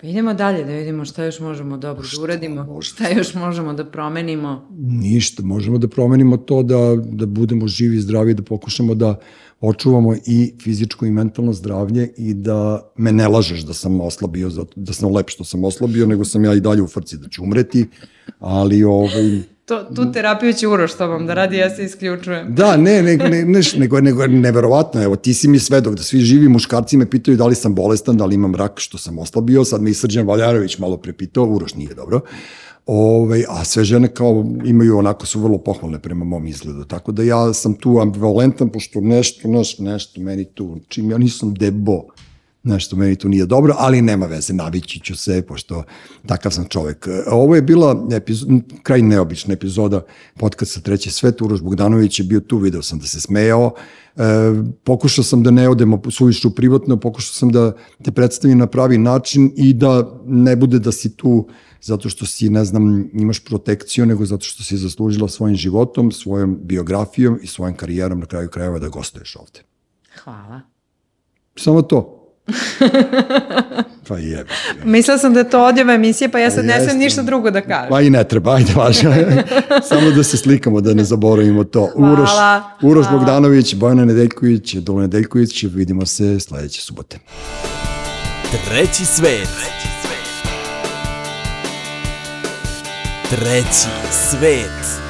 Pa 0.02 0.07
idemo 0.07 0.34
dalje 0.34 0.64
da 0.64 0.72
vidimo 0.72 1.06
šta 1.06 1.26
još 1.26 1.39
možemo 1.39 1.77
dobro 1.77 2.07
da 2.15 2.23
uradimo, 2.23 2.64
možda. 2.64 2.94
šta 2.94 3.10
još 3.10 3.34
možemo 3.34 3.73
da 3.73 3.85
promenimo. 3.85 4.68
Ništa, 4.80 5.44
možemo 5.44 5.77
da 5.77 5.88
promenimo 5.88 6.38
to 6.38 6.64
da, 6.64 6.95
da 7.03 7.26
budemo 7.26 7.68
živi 7.68 7.98
i 7.98 8.02
zdravi, 8.02 8.34
da 8.34 8.44
pokušamo 8.44 8.95
da 8.95 9.19
očuvamo 9.61 10.15
i 10.26 10.53
fizičko 10.61 11.06
i 11.06 11.11
mentalno 11.11 11.53
zdravlje 11.53 12.14
i 12.18 12.34
da 12.34 12.91
me 12.98 13.11
ne 13.11 13.27
lažeš 13.27 13.61
da 13.61 13.73
sam 13.73 14.02
oslabio, 14.02 14.52
da 14.76 14.94
sam 14.94 15.15
lep 15.15 15.30
što 15.30 15.44
sam 15.44 15.64
oslabio, 15.64 16.06
nego 16.06 16.26
sam 16.26 16.45
ja 16.45 16.53
i 16.53 16.60
dalje 16.60 16.81
u 16.81 16.88
frci 16.88 17.18
da 17.18 17.30
ću 17.30 17.44
umreti, 17.44 17.88
ali 18.39 18.84
ovaj, 18.84 19.41
To, 19.68 19.84
tu 19.95 20.11
terapiju 20.11 20.53
će 20.53 20.68
Uroš 20.68 20.94
to 20.94 21.07
vam 21.07 21.26
da 21.27 21.34
radi, 21.34 21.57
ja 21.57 21.76
se 21.76 21.85
isključujem. 21.85 22.56
Da, 22.56 22.77
ne, 22.77 23.03
ne, 23.03 23.18
ne, 23.18 23.45
ne 23.45 23.61
nego, 23.77 24.02
nego 24.02 24.27
neverovatno, 24.27 25.03
evo, 25.03 25.15
ti 25.15 25.34
si 25.34 25.48
mi 25.48 25.60
svedok 25.60 25.95
da 25.95 26.03
svi 26.03 26.19
živi 26.19 26.49
muškarci 26.49 26.98
me 26.98 27.10
pitaju 27.10 27.38
da 27.38 27.45
li 27.45 27.56
sam 27.56 27.76
bolestan, 27.76 28.18
da 28.18 28.26
li 28.26 28.35
imam 28.35 28.56
rak, 28.56 28.80
što 28.80 28.98
sam 28.98 29.19
oslabio, 29.19 29.65
sad 29.65 29.81
me 29.81 29.89
i 29.89 29.94
Srđan 29.94 30.27
Valjarović 30.27 30.77
malo 30.77 30.98
prepitao, 30.98 31.45
Uroš 31.45 31.76
nije 31.76 31.94
dobro, 31.94 32.22
Ove, 32.85 33.22
ovaj, 33.22 33.44
a 33.49 33.64
sve 33.64 33.84
žene 33.84 34.07
kao 34.07 34.45
imaju 34.65 34.98
onako 34.98 35.26
su 35.26 35.39
vrlo 35.39 35.57
pohvalne 35.57 35.99
prema 35.99 36.26
mom 36.26 36.48
izgledu. 36.48 36.84
Tako 36.84 37.11
da 37.11 37.23
ja 37.23 37.53
sam 37.53 37.73
tu 37.73 37.99
ambivalentan 38.02 38.69
pošto 38.69 39.02
nešto, 39.02 39.48
nešto, 39.48 39.84
nešto 39.84 40.22
meni 40.22 40.45
tu, 40.45 40.80
čim 40.88 41.11
ja 41.11 41.18
nisam 41.18 41.53
debo, 41.53 42.03
nešto 42.68 42.95
meni 42.95 43.15
tu 43.15 43.30
nije 43.30 43.45
dobro, 43.45 43.76
ali 43.77 44.02
nema 44.02 44.26
veze, 44.26 44.53
navići 44.53 44.99
ću 44.99 45.15
se, 45.15 45.41
pošto 45.41 45.84
takav 46.26 46.52
sam 46.52 46.65
čovek. 46.65 47.07
Ovo 47.31 47.56
je 47.56 47.61
bila 47.61 48.07
epizod, 48.11 48.49
kraj 48.84 49.02
neobična 49.02 49.53
epizoda 49.53 50.02
podcasta 50.39 50.81
Treći 50.81 51.11
svet, 51.11 51.41
Uroš 51.41 51.61
Bogdanović 51.61 52.19
je 52.19 52.26
bio 52.26 52.39
tu, 52.39 52.57
video 52.57 52.81
sam 52.81 52.99
da 52.99 53.07
se 53.07 53.22
smejao, 53.22 53.73
e, 54.15 54.22
pokušao 54.84 55.23
sam 55.23 55.44
da 55.44 55.52
ne 55.52 55.69
odemo 55.69 56.02
suviše 56.11 56.48
u 56.48 56.52
privatno, 56.52 56.98
pokušao 56.98 57.34
sam 57.34 57.49
da 57.49 57.76
te 58.03 58.11
predstavim 58.11 58.57
na 58.57 58.68
pravi 58.68 58.98
način 58.98 59.52
i 59.56 59.73
da 59.73 60.22
ne 60.26 60.56
bude 60.56 60.80
da 60.80 60.91
si 60.91 61.15
tu 61.15 61.48
zato 61.81 62.10
što 62.10 62.26
si, 62.26 62.49
ne 62.49 62.65
znam, 62.65 63.10
imaš 63.14 63.44
protekciju, 63.44 64.06
nego 64.06 64.26
zato 64.26 64.45
što 64.45 64.64
si 64.64 64.77
zaslužila 64.77 65.27
svojim 65.27 65.56
životom, 65.56 66.11
svojom 66.11 66.60
biografijom 66.64 67.39
i 67.44 67.48
svojim 67.48 67.76
karijerom 67.76 68.19
na 68.19 68.26
kraju 68.26 68.49
krajeva 68.49 68.80
da 68.80 68.89
gostuješ 68.89 69.35
ovde. 69.35 69.60
Hvala. 70.23 70.61
Samo 71.56 71.81
to. 71.81 72.16
pa 74.07 74.18
jebe. 74.18 74.49
Mislila 74.84 75.18
sam 75.18 75.34
da 75.34 75.40
je 75.40 75.49
to 75.49 75.65
odjeva 75.65 75.94
emisije, 75.94 76.30
pa 76.30 76.40
ja 76.40 76.52
sad 76.52 76.60
pa 76.60 76.68
ne 76.68 76.82
smijem 76.82 76.98
ništa 76.98 77.22
drugo 77.22 77.52
da 77.52 77.61
kažem. 77.61 77.90
Pa 77.90 78.02
i 78.02 78.10
ne 78.10 78.24
treba, 78.24 78.56
ajde 78.56 78.74
važno. 78.76 79.14
Samo 79.90 80.11
da 80.11 80.24
se 80.24 80.38
slikamo, 80.38 80.82
da 80.82 80.94
ne 80.94 81.03
zaboravimo 81.03 81.64
to. 81.64 81.90
Hvala. 81.95 82.14
Uroš, 82.14 82.30
Uroš 82.82 83.06
Hvala. 83.06 83.19
Bogdanović, 83.19 83.76
Bojana 83.76 84.06
Nedeljković, 84.06 84.74
Dolo 84.74 85.02
Nedeljković, 85.02 85.64
vidimo 85.64 86.06
se 86.06 86.40
sledeće 86.40 86.82
subote. 86.82 87.18
Treći 88.69 89.06
svet. 89.06 89.48
Treći 89.48 89.88
svet. 90.02 90.28
Treći 93.30 93.88
svet. 94.11 95.06